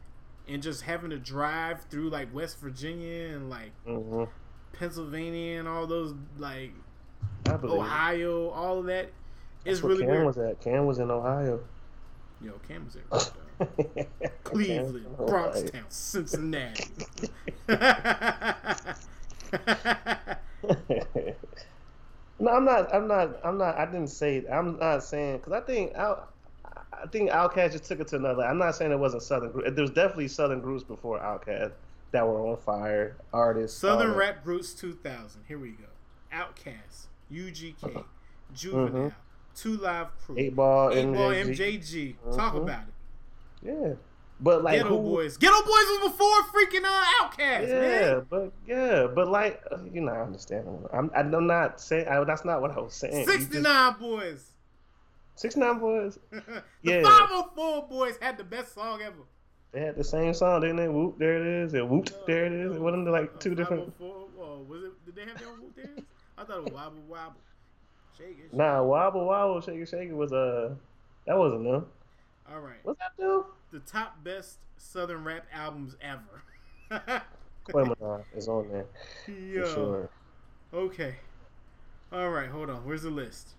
and 0.48 0.62
just 0.62 0.82
having 0.82 1.10
to 1.10 1.18
drive 1.18 1.82
through 1.90 2.10
like 2.10 2.32
West 2.34 2.58
Virginia 2.60 3.34
and 3.34 3.50
like 3.50 3.72
hmm 3.86 4.24
Pennsylvania 4.72 5.58
and 5.58 5.68
all 5.68 5.86
those 5.86 6.14
like 6.38 6.72
believe. 7.60 7.64
it. 7.64 7.70
Ohio, 7.70 8.48
all 8.50 8.78
of 8.78 8.86
that 8.86 9.10
is 9.64 9.80
That's 9.80 9.82
where 9.82 9.92
really 9.92 10.04
Cam 10.06 10.10
weird. 10.10 10.26
was 10.26 10.38
at. 10.38 10.60
Cam 10.60 10.86
was 10.86 10.98
in 10.98 11.10
Ohio. 11.10 11.60
Yo, 12.44 12.52
Cam 12.66 12.84
was 12.84 12.94
there. 12.94 14.06
Cleveland, 14.44 15.06
was 15.18 15.62
in 15.62 15.84
Cincinnati. 15.88 16.90
no, 22.38 22.50
I'm 22.50 22.64
not. 22.64 22.94
I'm 22.94 23.06
not. 23.06 23.40
I'm 23.44 23.58
not. 23.58 23.76
I 23.78 23.86
didn't 23.86 24.08
say. 24.08 24.44
I'm 24.50 24.78
not 24.78 25.04
saying 25.04 25.38
because 25.38 25.52
I 25.52 25.60
think 25.60 25.94
Out. 25.94 26.32
I 26.92 27.06
think 27.08 27.30
Outkast 27.30 27.72
just 27.72 27.84
took 27.84 28.00
it 28.00 28.08
to 28.08 28.16
another. 28.16 28.44
I'm 28.44 28.58
not 28.58 28.76
saying 28.76 28.92
it 28.92 28.98
wasn't 28.98 29.24
Southern 29.24 29.50
group. 29.50 29.74
There 29.74 29.82
was 29.82 29.90
definitely 29.90 30.28
Southern 30.28 30.60
groups 30.60 30.84
before 30.84 31.18
Outkast 31.18 31.72
that 32.12 32.26
were 32.26 32.46
on 32.46 32.56
fire. 32.58 33.16
Artists. 33.32 33.78
Southern. 33.78 34.14
Rap 34.14 34.44
Groups 34.44 34.72
2000. 34.74 35.42
Here 35.48 35.58
we 35.58 35.70
go. 35.70 35.84
Outkast, 36.32 37.06
UGK, 37.30 37.84
uh-huh. 37.84 38.02
Juvenile, 38.54 39.12
Two 39.54 39.76
Live 39.76 40.08
Crew, 40.24 40.36
Eight 40.38 40.56
Ball, 40.56 40.92
Eight 40.92 41.06
Ball, 41.06 41.30
MJG. 41.30 41.78
MJG. 42.24 42.36
Talk 42.36 42.54
about 42.54 42.82
it. 42.82 43.66
Yeah, 43.66 43.92
but 44.40 44.64
like 44.64 44.78
Ghetto 44.78 44.88
who? 45.00 45.10
Boys. 45.10 45.38
Geto 45.38 45.64
Boys 45.64 45.66
was 45.66 46.10
before 46.10 46.42
freaking 46.52 46.84
uh, 46.84 47.04
Outkast, 47.22 47.68
Yeah, 47.68 48.14
man. 48.14 48.26
but 48.28 48.52
yeah, 48.66 49.06
but 49.14 49.28
like 49.28 49.62
uh, 49.70 49.78
you 49.92 50.00
know, 50.00 50.12
I 50.12 50.22
understand. 50.22 50.66
I'm. 50.92 51.10
I'm 51.14 51.46
not 51.46 51.80
saying. 51.80 52.08
I, 52.08 52.22
that's 52.24 52.44
not 52.44 52.60
what 52.60 52.70
I 52.72 52.80
was 52.80 52.94
saying. 52.94 53.26
Just- 53.26 53.40
69 53.52 53.94
Boys. 54.00 54.48
69 55.36 55.78
boys. 55.78 56.18
the 56.30 56.42
Yeah. 56.82 57.02
504 57.02 57.88
Boys 57.88 58.14
had 58.20 58.36
the 58.36 58.44
best 58.44 58.74
song 58.74 59.00
ever. 59.02 59.22
They 59.72 59.80
had 59.80 59.96
the 59.96 60.04
same 60.04 60.34
song, 60.34 60.60
didn't 60.60 60.76
they? 60.76 60.88
Whoop, 60.88 61.18
there 61.18 61.36
it 61.40 61.64
is, 61.64 61.72
and 61.74 61.88
whoop, 61.88 62.10
there 62.26 62.44
it 62.44 62.52
is. 62.52 62.76
It 62.76 62.80
wasn't 62.80 63.08
like 63.10 63.40
two 63.40 63.54
different. 63.54 63.86
504, 63.98 64.28
oh, 64.38 64.66
was 64.68 64.82
it? 64.84 65.06
Did 65.06 65.16
they 65.16 65.24
have 65.24 65.38
their 65.38 65.48
own 65.48 65.62
Whoop 65.62 65.74
Dance? 65.76 66.02
I 66.36 66.44
thought 66.44 66.58
it 66.58 66.64
was 66.64 66.72
Wobble 66.74 67.00
Wobble. 67.08 67.36
Shake 68.16 68.30
it. 68.30 68.36
shake 68.50 68.54
Nah, 68.54 68.82
wobble 68.82 69.26
wobble, 69.26 69.60
shake 69.60 69.76
it, 69.80 69.88
shake 69.88 70.08
it 70.10 70.16
was 70.16 70.32
uh, 70.32 70.74
that 71.26 71.36
wasn't 71.36 71.64
them. 71.64 71.86
All 72.50 72.60
right. 72.60 72.78
What's 72.82 72.98
that 72.98 73.12
do? 73.18 73.46
The 73.70 73.80
top 73.80 74.22
best 74.22 74.58
Southern 74.76 75.24
rap 75.24 75.46
albums 75.52 75.96
ever. 76.02 76.42
Quemina 77.66 78.24
is 78.36 78.48
on 78.48 78.68
there 78.68 78.86
Yo. 79.28 79.64
for 79.64 79.72
sure. 79.72 80.10
Okay. 80.74 81.14
All 82.12 82.30
right, 82.30 82.48
hold 82.48 82.68
on. 82.68 82.84
Where's 82.84 83.02
the 83.02 83.10
list? 83.10 83.50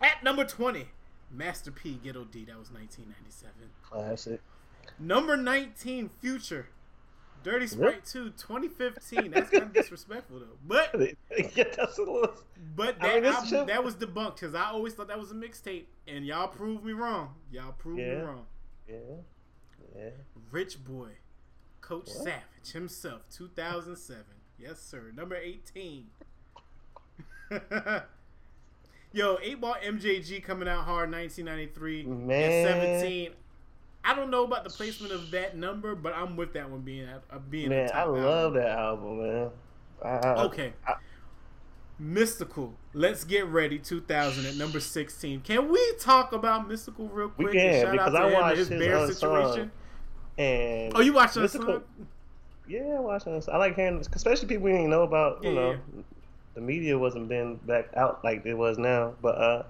At 0.00 0.22
number 0.22 0.44
20, 0.44 0.86
Master 1.30 1.70
P, 1.70 1.98
Ghetto 2.02 2.24
D. 2.24 2.44
That 2.44 2.58
was 2.58 2.70
1997. 2.70 3.52
Classic. 3.82 4.40
Number 4.98 5.36
19, 5.36 6.10
Future. 6.20 6.68
Dirty 7.42 7.66
Sprite 7.66 8.04
2, 8.04 8.30
2015. 8.30 9.30
That's 9.30 9.50
kind 9.50 9.62
of 9.64 9.72
disrespectful, 9.72 10.40
though. 10.40 10.46
But 10.66 10.94
yeah, 11.56 11.64
that's 11.76 11.98
a 11.98 12.02
little. 12.02 12.34
but 12.76 12.96
I 13.00 13.06
that, 13.06 13.14
mean, 13.14 13.22
this 13.24 13.52
album, 13.52 13.66
that 13.68 13.84
was 13.84 13.94
debunked 13.94 14.34
because 14.36 14.54
I 14.54 14.70
always 14.70 14.94
thought 14.94 15.08
that 15.08 15.18
was 15.18 15.30
a 15.30 15.34
mixtape. 15.34 15.84
And 16.06 16.24
y'all 16.26 16.48
proved 16.48 16.84
me 16.84 16.92
wrong. 16.92 17.34
Y'all 17.50 17.72
proved 17.72 17.98
me 17.98 18.10
wrong. 18.10 18.46
Yeah, 18.88 18.96
yeah. 19.96 20.10
Rich 20.50 20.84
Boy, 20.84 21.10
Coach 21.80 22.08
What? 22.08 22.24
Savage 22.24 22.72
himself, 22.72 23.22
2007. 23.30 24.24
Yes, 24.58 24.80
sir. 24.80 25.12
Number 25.14 25.36
18. 25.36 26.06
Yo, 29.12 29.38
8 29.42 29.60
Ball 29.60 29.76
MJG 29.84 30.42
coming 30.42 30.68
out 30.68 30.84
hard 30.84 31.10
1993. 31.10 32.04
Man. 32.04 32.66
At 32.66 33.00
17. 33.00 33.30
I 34.10 34.14
don't 34.14 34.30
know 34.30 34.44
about 34.44 34.64
the 34.64 34.70
placement 34.70 35.12
of 35.12 35.30
that 35.32 35.56
number, 35.56 35.94
but 35.94 36.14
I'm 36.14 36.36
with 36.36 36.52
that 36.54 36.70
one 36.70 36.80
being 36.80 37.06
uh, 37.06 37.38
being 37.50 37.68
Man, 37.68 37.90
I 37.92 38.04
love 38.04 38.56
album. 38.56 38.62
that 38.62 38.70
album, 38.78 39.18
man. 39.18 39.50
I, 40.02 40.08
I, 40.08 40.44
Okay. 40.44 40.72
I- 40.86 40.94
Mystikal. 42.00 42.72
Let's 42.94 43.24
get 43.24 43.46
ready. 43.46 43.78
2000 43.78 44.46
at 44.46 44.54
number 44.56 44.78
16. 44.80 45.40
Can 45.40 45.68
we 45.68 45.94
talk 45.98 46.32
about 46.32 46.68
Mystikal 46.68 47.08
real 47.12 47.32
We 47.36 47.46
quick? 47.46 47.54
can, 47.54 47.66
and 47.74 47.82
shout 47.82 47.92
because 47.92 48.14
out 48.14 48.28
to 48.30 48.36
I 48.36 48.40
watched 48.40 48.58
his 48.58 48.68
his 48.68 48.78
bear 48.80 49.06
situation. 49.08 49.70
and 50.38 50.92
Oh, 50.96 51.00
you 51.00 51.12
watched 51.12 51.34
Mystikal-? 51.36 51.82
Yeah, 52.68 53.00
watching 53.00 53.32
this. 53.32 53.48
I 53.48 53.56
like 53.56 53.74
hearing, 53.76 53.98
especially 54.14 54.46
people 54.46 54.64
we 54.64 54.72
didn't 54.72 54.90
know 54.90 55.02
about. 55.02 55.42
You 55.42 55.50
Yeah, 55.50 55.54
know, 55.56 55.70
yeah. 55.72 56.02
the 56.54 56.60
media 56.60 56.96
wasn't 56.98 57.28
been 57.28 57.56
back 57.56 57.88
out 57.96 58.22
like 58.22 58.46
it 58.46 58.54
was 58.54 58.78
now. 58.78 59.14
But 59.20 59.34
uh 59.38 59.62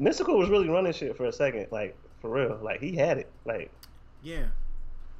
Mystikal 0.00 0.38
was 0.38 0.48
really 0.48 0.68
running 0.68 0.92
shit 0.92 1.16
for 1.16 1.26
a 1.26 1.32
second, 1.32 1.66
like 1.70 1.96
for 2.20 2.30
real. 2.30 2.58
Like 2.62 2.80
he 2.80 2.96
had 2.96 3.18
it. 3.18 3.30
Like 3.44 3.70
Yeah. 4.22 4.46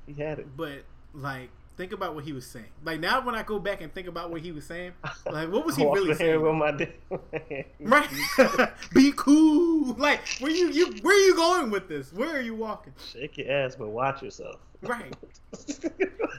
he 0.07 0.15
had 0.21 0.39
it. 0.39 0.57
But 0.57 0.85
like, 1.15 1.51
think 1.77 1.93
about 1.93 2.15
what 2.15 2.25
he 2.25 2.33
was 2.33 2.45
saying. 2.47 2.67
Like 2.85 3.01
now, 3.01 3.25
when 3.25 3.35
I 3.35 3.43
go 3.43 3.59
back 3.59 3.81
and 3.81 3.93
think 3.93 4.09
about 4.09 4.31
what 4.31 4.41
he 4.41 4.53
was 4.53 4.65
saying, 4.67 4.93
like 5.31 5.51
what 5.51 5.65
was 5.65 5.77
he 5.77 5.85
really 5.91 6.15
saying? 6.15 6.41
with 6.41 6.55
my 6.55 6.71
dick. 6.73 7.01
Right? 7.81 8.09
Be 8.95 9.13
cool. 9.17 9.95
Like 9.95 10.21
where 10.41 10.51
you 10.51 10.69
you 10.71 10.93
where 11.03 11.17
are 11.17 11.21
you 11.27 11.35
going 11.37 11.71
with 11.71 11.89
this? 11.89 12.13
Where 12.13 12.37
are 12.37 12.41
you 12.41 12.55
walking? 12.55 12.93
Shake 13.13 13.39
your 13.39 13.51
ass, 13.51 13.77
but 13.77 13.89
watch 13.89 14.23
yourself. 14.23 14.57
Right. 14.83 15.15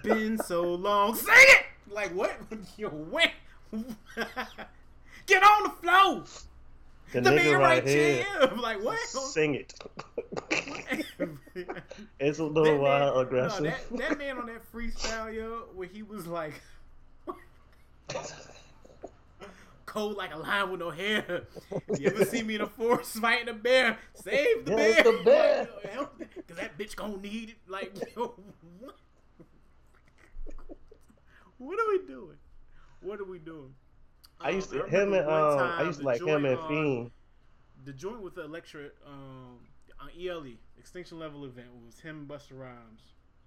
Been 0.03 0.37
so 0.37 0.61
long. 0.63 1.15
Sing 1.15 1.33
it. 1.35 1.65
Like 1.91 2.13
what? 2.13 2.35
Yo, 2.77 2.89
when? 2.89 3.29
Get 5.25 5.43
on 5.43 5.63
the 5.63 5.69
floor. 5.81 6.23
The, 7.11 7.21
The 7.21 7.29
nigga 7.29 7.53
right 7.53 7.83
right 7.83 7.87
here, 7.87 8.23
here. 8.23 8.51
Like 8.57 8.83
what? 8.83 8.99
sing 9.07 9.55
it. 9.55 9.73
it's 12.19 12.39
a 12.39 12.43
little 12.43 12.77
wild, 12.79 13.15
man, 13.15 13.25
aggressive. 13.25 13.63
No, 13.63 13.69
that, 13.69 14.09
that 14.09 14.17
man 14.17 14.37
on 14.37 14.45
that 14.47 14.71
freestyle, 14.71 15.33
yo, 15.33 15.65
where 15.75 15.87
he 15.87 16.03
was 16.03 16.27
like, 16.27 16.53
cold 19.85 20.17
like 20.17 20.33
a 20.33 20.37
lion 20.37 20.71
with 20.71 20.79
no 20.79 20.91
hair. 20.91 21.43
You 21.97 22.07
ever 22.09 22.25
see 22.25 22.43
me 22.43 22.55
in 22.55 22.61
a 22.61 22.67
forest 22.67 23.13
fighting 23.13 23.49
a 23.49 23.53
bear? 23.53 23.97
Save 24.13 24.65
the 24.65 24.77
Save 24.77 24.95
bear. 24.95 25.03
the 25.03 25.21
bear. 25.25 25.67
Cause 26.47 26.57
that 26.57 26.77
bitch 26.77 26.95
gonna 26.95 27.17
need 27.17 27.49
it. 27.49 27.57
Like, 27.67 27.93
yo, 28.15 28.35
what? 28.79 28.95
What 31.57 31.77
are 31.79 31.89
we 31.89 32.07
doing? 32.07 32.37
What 33.01 33.19
are 33.19 33.25
we 33.25 33.39
doing? 33.39 33.73
I 34.41 34.51
used 34.51 34.71
to 34.71 34.83
Um, 34.83 34.89
him 34.89 35.13
and 35.13 35.27
um, 35.27 35.59
I 35.77 35.83
used 35.83 35.99
to 35.99 36.05
like 36.05 36.21
him 36.21 36.45
and 36.45 36.59
Fiend. 36.67 37.11
the 37.85 37.93
joint 37.93 38.21
with 38.21 38.35
the 38.35 38.43
electric 38.45 38.93
um 39.05 39.59
on 39.99 40.09
ELE 40.17 40.45
Extinction 40.77 41.19
Level 41.19 41.43
event 41.45 41.67
was 41.85 41.99
him 41.99 42.19
and 42.19 42.27
Busta 42.27 42.51
Rhymes. 42.57 43.01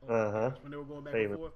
Oh, 0.07 0.15
Uh-huh. 0.15 0.51
When 0.61 0.71
they 0.71 0.77
were 0.77 0.85
going 0.85 1.03
back 1.05 1.15
Favorite. 1.15 1.31
and 1.31 1.39
forth, 1.39 1.53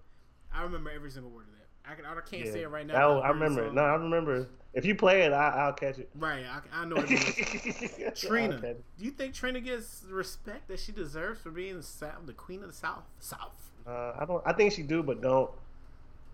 I 0.52 0.62
remember 0.62 0.90
every 0.90 1.10
single 1.10 1.30
word 1.30 1.46
of 1.48 1.52
that. 1.52 1.66
I 1.90 1.94
can 1.94 2.04
I 2.06 2.14
can't 2.22 2.46
Yeah. 2.46 2.52
say 2.52 2.62
it 2.62 2.68
right 2.68 2.86
now. 2.86 2.94
But 3.20 3.26
I 3.26 3.28
remember. 3.28 3.66
it. 3.66 3.74
No, 3.74 3.82
I 3.82 3.94
remember. 3.94 4.48
If 4.72 4.84
you 4.84 4.94
play 4.94 5.22
it, 5.22 5.32
I, 5.32 5.48
I'll 5.50 5.72
catch 5.72 5.98
it. 5.98 6.10
Right, 6.16 6.44
I, 6.44 6.60
I 6.82 6.84
know 6.84 6.96
every 6.96 7.16
Trina, 8.14 8.56
it. 8.56 8.82
do 8.98 9.04
you 9.04 9.10
think 9.10 9.32
Trina 9.34 9.60
gets 9.60 10.00
the 10.00 10.12
respect 10.12 10.68
that 10.68 10.78
she 10.80 10.92
deserves 10.92 11.40
for 11.40 11.50
being 11.50 11.76
the 11.76 11.82
South, 11.82 12.26
the 12.26 12.32
queen 12.34 12.62
of 12.62 12.68
the 12.68 12.74
South? 12.74 13.04
South. 13.20 13.70
Uh, 13.86 14.12
I 14.18 14.24
don't. 14.26 14.42
I 14.46 14.52
think 14.52 14.72
she 14.72 14.82
do, 14.82 15.02
but 15.02 15.20
don't 15.22 15.50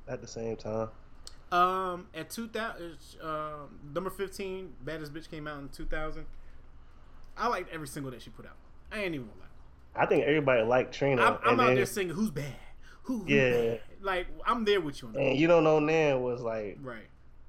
at 0.08 0.20
the 0.20 0.26
same 0.26 0.56
time. 0.56 0.88
Um, 1.52 2.06
at 2.14 2.30
two 2.30 2.48
thousand, 2.48 2.96
um, 3.22 3.78
number 3.94 4.08
fifteen, 4.10 4.72
baddest 4.84 5.12
bitch 5.12 5.30
came 5.30 5.46
out 5.46 5.58
in 5.60 5.68
two 5.68 5.84
thousand. 5.84 6.24
I 7.36 7.48
liked 7.48 7.70
every 7.72 7.86
single 7.88 8.10
that 8.12 8.22
she 8.22 8.30
put 8.30 8.46
out. 8.46 8.56
I 8.90 9.02
ain't 9.02 9.14
even 9.14 9.26
gonna 9.26 9.40
lie. 9.40 10.02
I 10.02 10.06
think 10.06 10.24
everybody 10.24 10.62
liked 10.62 10.94
Trina. 10.94 11.22
I'm, 11.22 11.38
I'm 11.44 11.60
out 11.60 11.66
then- 11.66 11.76
there 11.76 11.86
singing 11.86 12.14
who's 12.14 12.30
bad, 12.30 12.54
who, 13.02 13.18
who 13.18 13.24
Yeah. 13.34 13.50
bad. 13.50 13.80
Like 14.00 14.26
I'm 14.46 14.64
there 14.64 14.80
with 14.80 15.02
you 15.02 15.08
on 15.08 15.14
that. 15.14 15.20
And 15.20 15.38
you 15.38 15.46
don't 15.46 15.64
know 15.64 15.78
Nan 15.78 16.22
was 16.22 16.40
like 16.40 16.78
Right. 16.80 17.08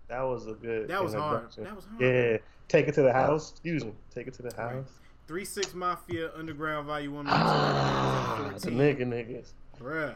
that 0.09 0.21
was 0.21 0.47
a 0.47 0.53
good. 0.53 0.89
That 0.89 1.01
was 1.01 1.13
hard. 1.13 1.51
That 1.57 1.75
was 1.75 1.85
hard. 1.85 2.01
Yeah, 2.01 2.37
take 2.67 2.87
it 2.89 2.93
to 2.95 3.01
the 3.03 3.13
house. 3.13 3.51
Excuse 3.51 3.85
me, 3.85 3.93
take 4.13 4.27
it 4.27 4.33
to 4.35 4.41
the 4.41 4.49
Right. 4.49 4.75
house. 4.75 4.91
Three 5.27 5.45
Six 5.45 5.73
Mafia 5.73 6.31
Underground 6.35 6.87
Volume 6.87 7.13
One. 7.15 7.25
Ah, 7.29 8.51
the 8.59 8.69
nigga 8.71 9.03
niggas. 9.03 9.53
Bruh. 9.79 10.15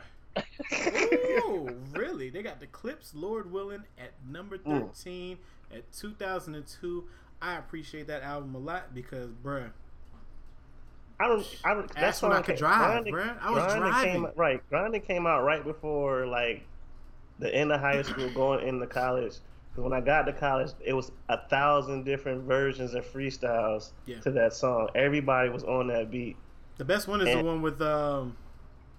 Ooh, 1.47 1.69
really? 1.93 2.29
They 2.29 2.41
got 2.43 2.59
the 2.59 2.67
Clipse, 2.67 3.13
Lord 3.15 3.51
Willing, 3.51 3.83
at 3.97 4.11
number 4.29 4.57
Mm. 4.57 4.87
13 4.95 5.37
at 5.73 5.91
2002. 5.93 7.03
I 7.41 7.55
appreciate 7.57 8.07
that 8.07 8.23
album 8.23 8.55
a 8.55 8.59
lot 8.59 8.93
because, 8.95 9.29
bruh, 9.43 9.69
I 11.19 11.27
don't. 11.27 11.45
I 11.63 11.73
don't. 11.73 11.91
That's 11.95 12.21
when 12.21 12.31
why 12.31 12.37
I 12.37 12.41
could 12.41 12.55
came- 12.55 12.57
drive, 12.57 13.05
bruh. 13.05 13.37
I 13.41 13.51
was 13.51 13.73
driving. 13.75 14.11
Came, 14.13 14.27
right, 14.35 14.69
grinding 14.69 15.01
came 15.01 15.25
out 15.27 15.43
right 15.43 15.63
before 15.63 16.25
like 16.27 16.63
the 17.39 17.53
end 17.53 17.71
of 17.71 17.79
high 17.79 18.01
school, 18.01 18.29
going 18.33 18.67
into 18.67 18.85
college. 18.87 19.33
Because 19.71 19.83
when 19.83 19.93
I 19.93 20.01
got 20.01 20.23
to 20.23 20.33
college, 20.33 20.71
it 20.83 20.93
was 20.93 21.11
a 21.29 21.37
thousand 21.49 22.03
different 22.05 22.43
versions 22.43 22.95
and 22.95 23.03
freestyles 23.03 23.91
Yeah. 24.07 24.19
to 24.21 24.31
that 24.31 24.53
song. 24.53 24.89
Everybody 24.95 25.49
was 25.49 25.63
on 25.63 25.87
that 25.87 26.09
beat. 26.09 26.35
the 26.77 26.85
best 26.85 27.07
one 27.07 27.21
is 27.21 27.35
the 27.35 27.43
one 27.43 27.61
with 27.61 27.79
um, 27.81 28.35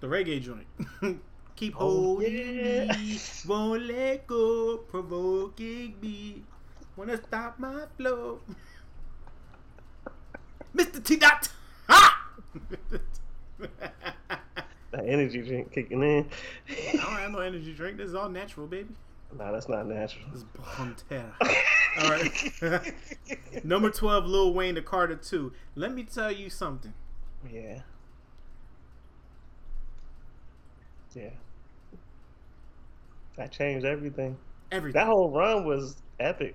the 0.01 0.07
reggae 0.07 0.41
joint. 0.41 0.67
Keep 1.59 1.75
Oh, 1.77 1.91
holding 1.91 2.57
yeah. 2.57 2.97
me, 2.97 3.19
won't 3.45 3.83
let 3.83 4.29
go, 4.29 4.77
provoking 4.77 5.97
me. 6.01 6.45
Wanna 6.97 7.17
stop 7.21 7.59
my 7.59 7.83
flow. 7.97 8.39
Mr. 10.77 11.03
T. 11.03 11.17
Dot. 11.17 11.49
Ha! 11.89 12.31
The 14.91 15.05
energy 15.05 15.43
drink 15.43 15.71
kicking 15.73 16.03
in. 16.03 16.29
I 16.69 16.93
don't 16.93 17.03
have 17.13 17.31
no 17.33 17.41
energy 17.41 17.75
drink. 17.75 17.99
This 17.99 18.09
is 18.09 18.15
all 18.15 18.29
natural, 18.31 18.67
baby. 18.67 18.95
nah, 19.37 19.53
that's 19.53 19.69
not 19.69 19.87
natural. 19.87 20.25
It's 20.33 20.45
Bonterra. 20.57 21.35
All 22.01 22.11
right. 22.11 22.95
Number 23.65 23.91
12, 23.91 24.25
Lil 24.27 24.55
Wayne, 24.55 24.77
The 24.77 24.83
Carter 24.83 25.17
2. 25.17 25.53
Let 25.75 25.93
me 25.93 26.05
tell 26.05 26.33
you 26.33 26.49
something. 26.49 26.95
Yeah. 27.53 27.81
Yeah. 31.15 31.31
That 33.39 33.51
changed 33.53 33.87
everything. 33.87 34.37
Everything. 34.71 35.01
That 35.01 35.07
whole 35.07 35.31
run 35.31 35.65
was 35.65 35.97
epic. 36.21 36.55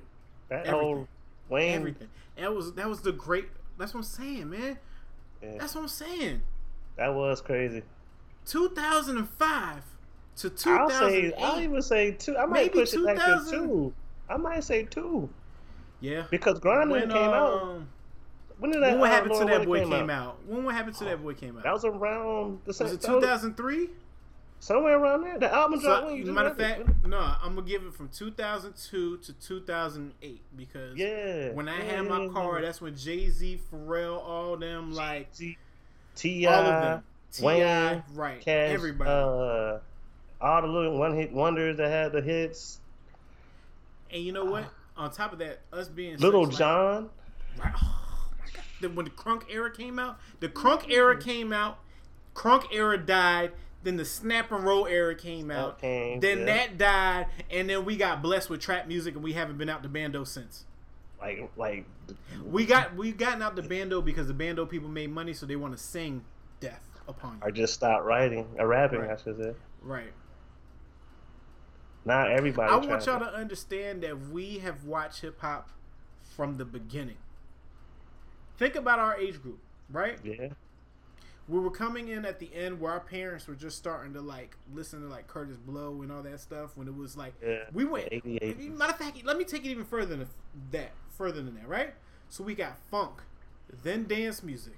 That 0.50 0.68
Everything. 0.68 0.80
whole 0.80 1.08
Wayne. 1.50 1.74
everything. 1.80 2.10
That 2.38 2.54
was 2.54 2.74
that 2.74 2.88
was 2.88 3.02
the 3.02 3.12
great. 3.14 3.48
That's 3.80 3.94
what 3.94 4.02
I'm 4.02 4.04
saying, 4.04 4.50
man. 4.52 4.78
Yeah, 5.42 5.58
That's 5.60 5.74
what 5.76 5.82
I'm 5.82 5.88
saying. 5.88 6.42
that 6.98 7.14
was 7.14 7.42
crazy. 7.42 7.82
2005 8.46 9.84
to 10.38 10.48
I'll 10.48 10.90
say 10.90 11.32
2008. 11.32 11.34
I'll 11.40 11.60
even 11.62 11.82
say 11.82 12.12
two. 12.12 12.38
I 12.38 12.46
might 12.46 12.72
push 12.72 12.94
it 12.94 13.06
back 13.06 13.16
to 13.18 13.22
2000. 13.24 13.52
two. 13.68 13.94
I 14.30 14.38
might 14.38 14.64
say 14.64 14.84
two 14.84 15.30
yeah. 16.00 16.24
because 16.30 16.60
Grinding 16.60 16.92
When, 16.92 17.10
came 17.10 17.18
out. 17.18 17.62
um, 17.62 17.88
When 18.60 18.72
did 18.72 18.82
that? 18.82 18.92
when 18.92 19.00
what 19.00 19.10
happened 19.12 19.36
to 19.40 19.46
that 19.46 19.66
boy 19.66 19.86
came 19.88 20.10
out? 20.10 20.38
When 20.48 20.64
what 20.64 20.76
happened 20.76 20.96
to 20.98 21.06
that 21.06 21.22
boy 21.22 21.34
came 21.34 21.58
out? 21.58 21.64
That 21.64 21.74
was 21.74 21.86
around 21.86 22.60
the 22.66 22.74
same. 22.74 22.88
Time. 22.88 22.96
Was 22.96 23.06
it 23.06 23.22
2003? 23.22 23.90
Somewhere 24.64 24.98
around 24.98 25.22
there. 25.24 25.38
The 25.38 25.54
album 25.54 25.80
dropped. 25.80 26.04
So, 26.04 26.08
when 26.08 26.16
you 26.16 26.24
just 26.24 26.34
matter 26.34 26.50
of 26.50 26.58
read 26.58 26.80
it. 26.80 26.86
fact, 26.86 27.06
no, 27.06 27.20
I'm 27.20 27.56
gonna 27.56 27.68
give 27.68 27.84
it 27.84 27.94
from 27.94 28.10
2002 28.10 29.18
to 29.18 29.34
2008 29.34 30.42
because 30.56 30.98
yeah. 30.98 31.52
when 31.52 31.68
I 31.68 31.78
yeah, 31.80 31.84
had 31.84 32.08
my 32.08 32.28
car, 32.30 32.62
that's 32.62 32.82
when 32.82 32.96
Jay 32.96 33.30
Z, 33.30 33.60
Pharrell, 33.72 34.18
all 34.18 34.56
them 34.58 34.94
like 34.94 35.30
Ti, 36.16 36.46
all 36.48 36.54
of 36.54 36.84
them, 36.84 37.04
Ti, 37.32 37.44
Wayne, 37.44 38.04
right? 38.14 38.40
Cash, 38.42 38.72
everybody. 38.72 39.10
uh, 39.10 39.80
all 40.42 40.62
the 40.62 40.68
little 40.68 40.98
one 40.98 41.16
hit 41.16 41.34
wonders 41.34 41.78
that 41.78 41.90
had 41.90 42.12
the 42.14 42.22
hits. 42.22 42.80
and 44.12 44.24
you 44.24 44.32
know 44.32 44.46
what? 44.46 44.66
On 44.96 45.12
top 45.12 45.34
of 45.34 45.40
that, 45.40 45.60
us 45.74 45.88
being 45.88 46.18
Little 46.18 46.46
such, 46.46 46.54
like- 46.54 46.60
John. 46.60 47.10
Right. 47.58 47.74
Oh 47.84 48.30
my 48.40 48.46
god. 48.82 48.96
When 48.96 49.06
the 49.06 49.12
crunk 49.12 49.44
era 49.50 49.72
came 49.72 49.98
out, 50.00 50.20
the 50.40 50.50
crunk 50.50 50.90
era 50.92 51.20
came 51.20 51.52
out, 51.54 51.80
crunk 52.36 52.66
era 52.72 52.98
died, 52.98 53.52
then 53.84 53.98
the 53.98 54.06
snap 54.06 54.52
and 54.52 54.64
roll 54.64 54.88
era 54.88 55.16
came 55.16 55.52
out. 55.52 55.80
came, 55.80 56.20
then 56.20 56.40
yeah. 56.40 56.46
that 56.46 56.78
died, 56.78 57.28
and 57.52 57.70
then 57.70 57.86
we 57.86 57.98
got 57.98 58.22
blessed 58.22 58.50
with 58.50 58.62
trap 58.62 58.88
music 58.88 59.16
and 59.16 59.24
we 59.24 59.34
haven't 59.34 59.58
been 59.58 59.70
out 59.70 59.84
the 59.84 59.90
bando 59.90 60.24
since. 60.24 60.66
Like 61.20 61.50
like 61.56 61.86
We 62.46 62.66
got 62.66 62.96
we 62.96 63.12
gotten 63.12 63.42
out 63.42 63.56
the 63.56 63.62
bando 63.62 64.02
because 64.02 64.28
the 64.28 64.34
bando 64.34 64.66
people 64.66 64.90
made 64.90 65.10
money 65.10 65.34
so 65.34 65.46
they 65.46 65.56
want 65.56 65.76
to 65.76 65.82
sing 65.82 66.24
death 66.60 66.84
upon 67.08 67.36
you. 67.36 67.40
or 67.44 67.52
just 67.52 67.74
stop 67.74 68.04
writing 68.04 68.48
or 68.58 68.68
rapping. 68.68 69.00
Right. 69.00 69.12
I 69.12 69.22
should 69.22 69.38
say. 69.38 69.54
Right. 69.82 70.14
Not 72.06 72.32
everybody. 72.32 72.72
I 72.72 72.76
want 72.76 73.06
y'all 73.06 73.20
to 73.20 73.34
understand 73.34 74.04
that 74.04 74.30
we 74.30 74.60
have 74.60 74.84
watched 74.84 75.22
hip 75.22 75.40
hop 75.40 75.70
from 76.36 76.58
the 76.58 76.66
beginning. 76.66 77.18
Think 78.58 78.76
about 78.76 79.00
our 79.00 79.16
age 79.16 79.42
group, 79.42 79.60
right? 79.90 80.20
Yeah. 80.24 80.50
We 81.50 81.60
were 81.60 81.72
coming 81.72 82.08
in 82.08 82.24
at 82.26 82.40
the 82.40 82.50
end 82.56 82.80
where 82.80 82.94
our 82.94 83.00
parents 83.02 83.48
were 83.48 83.56
just 83.56 83.78
starting 83.78 84.14
to 84.14 84.22
like 84.22 84.56
listen 84.74 85.02
to 85.02 85.08
like 85.08 85.28
Kurtis 85.28 85.58
Blow 85.66 86.02
and 86.02 86.12
all 86.12 86.24
that 86.24 86.40
stuff 86.40 86.72
when 86.76 86.88
it 86.88 86.96
was 86.96 87.18
like 87.18 87.34
Yeah. 87.46 87.64
we 87.74 87.84
went. 87.86 88.08
88. 88.12 88.60
Matter 88.72 88.92
of 88.94 88.98
fact, 88.98 89.26
let 89.26 89.38
me 89.38 89.44
take 89.44 89.66
it 89.66 89.70
even 89.70 89.84
further 89.84 90.16
than 90.16 90.28
that, 90.72 90.92
further 91.18 91.42
than 91.42 91.56
that, 91.56 91.68
right? 91.68 91.94
So 92.30 92.44
we 92.44 92.56
got 92.56 92.78
funk, 92.90 93.22
then 93.84 94.06
dance 94.06 94.42
music, 94.42 94.78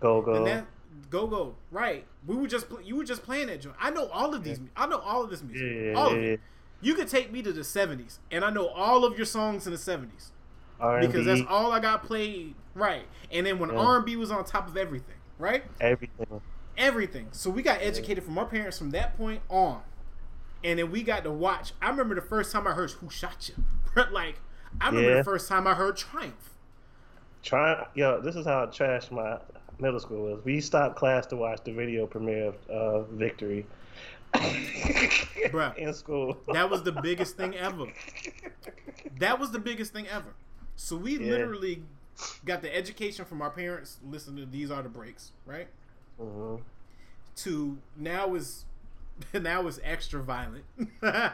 Go 0.00 0.22
go. 0.22 0.42
then 0.44 0.66
go 1.10 1.26
go, 1.26 1.54
right? 1.70 2.06
We 2.26 2.36
were 2.36 2.48
just 2.48 2.66
you 2.82 2.96
were 2.96 3.04
just 3.04 3.22
playing 3.22 3.48
that 3.48 3.60
joint. 3.60 3.76
I 3.78 3.90
know 3.90 4.08
all 4.08 4.34
of 4.34 4.42
these. 4.44 4.60
I 4.76 4.86
know 4.86 4.98
all 4.98 5.22
of 5.22 5.28
this 5.30 5.42
music, 5.42 5.66
Yeah, 5.70 5.92
all 5.92 6.12
of 6.14 6.16
yeah, 6.22 6.28
it. 6.30 6.40
You 6.80 6.94
could 6.94 7.08
take 7.08 7.30
me 7.32 7.42
to 7.42 7.52
the 7.52 7.60
'70s, 7.62 8.18
and 8.30 8.44
I 8.44 8.50
know 8.50 8.68
all 8.68 9.04
of 9.04 9.16
your 9.18 9.26
songs 9.26 9.66
in 9.66 9.72
the 9.72 9.78
'70s 9.78 10.30
R&B, 10.80 11.06
because 11.08 11.26
that's 11.26 11.42
all 11.48 11.72
I 11.72 11.80
got 11.80 12.04
played, 12.04 12.54
right? 12.74 13.02
And 13.32 13.44
then 13.44 13.58
when 13.58 13.70
R&B 13.72 14.14
was 14.16 14.30
on 14.30 14.44
top 14.44 14.68
of 14.68 14.76
everything, 14.76 15.16
right? 15.38 15.64
everything. 15.80 16.40
everything. 16.76 17.28
So 17.32 17.50
we 17.50 17.62
got 17.62 17.80
educated 17.80 18.24
from 18.24 18.38
our 18.38 18.46
parents 18.46 18.78
from 18.78 18.90
that 18.90 19.16
point 19.16 19.40
on, 19.48 19.80
and 20.64 20.78
then 20.78 20.90
we 20.90 21.02
got 21.02 21.24
to 21.24 21.30
watch. 21.30 21.72
I 21.82 21.90
remember 21.90 22.14
the 22.14 22.20
first 22.22 22.52
time 22.52 22.66
I 22.66 22.72
heard 22.72 22.90
"Who 22.92 23.10
Shot 23.10 23.48
You," 23.48 23.64
like 24.12 24.40
I 24.80 24.88
remember 24.88 25.10
Yeah. 25.10 25.16
the 25.18 25.24
first 25.24 25.48
time 25.48 25.66
I 25.66 25.74
heard 25.74 25.96
"Triumph." 25.96 26.50
Try 27.42 27.86
yo. 27.94 28.20
This 28.20 28.34
is 28.36 28.44
how 28.46 28.66
trash 28.66 29.10
my 29.10 29.38
middle 29.80 30.00
school 30.00 30.24
was. 30.32 30.44
We 30.44 30.60
stopped 30.60 30.96
class 30.96 31.26
to 31.26 31.36
watch 31.36 31.60
the 31.64 31.72
video 31.72 32.06
premiere 32.06 32.48
of 32.48 32.56
uh, 32.68 33.02
Victory. 33.12 33.64
Bruh. 34.34 35.76
in 35.78 35.94
school. 35.94 36.36
That 36.52 36.68
was 36.68 36.82
the 36.82 36.92
biggest 37.02 37.36
thing 37.36 37.54
ever. 37.56 37.86
That 39.20 39.38
was 39.38 39.52
the 39.52 39.58
biggest 39.58 39.92
thing 39.92 40.06
ever. 40.08 40.34
So 40.76 40.96
we 40.96 41.18
Yeah. 41.18 41.30
literally 41.30 41.82
got 42.44 42.62
the 42.62 42.74
education 42.74 43.24
from 43.24 43.42
our 43.42 43.50
parents 43.50 43.98
listening 44.08 44.44
to 44.44 44.50
"These 44.50 44.70
Are 44.70 44.82
the 44.82 44.88
Breaks," 44.88 45.32
right? 45.46 45.68
Mhm. 46.20 46.60
To 47.36 47.78
now 47.96 48.34
is 48.34 48.64
now 49.34 49.66
is 49.66 49.80
extra 49.84 50.22
violent. 50.22 50.64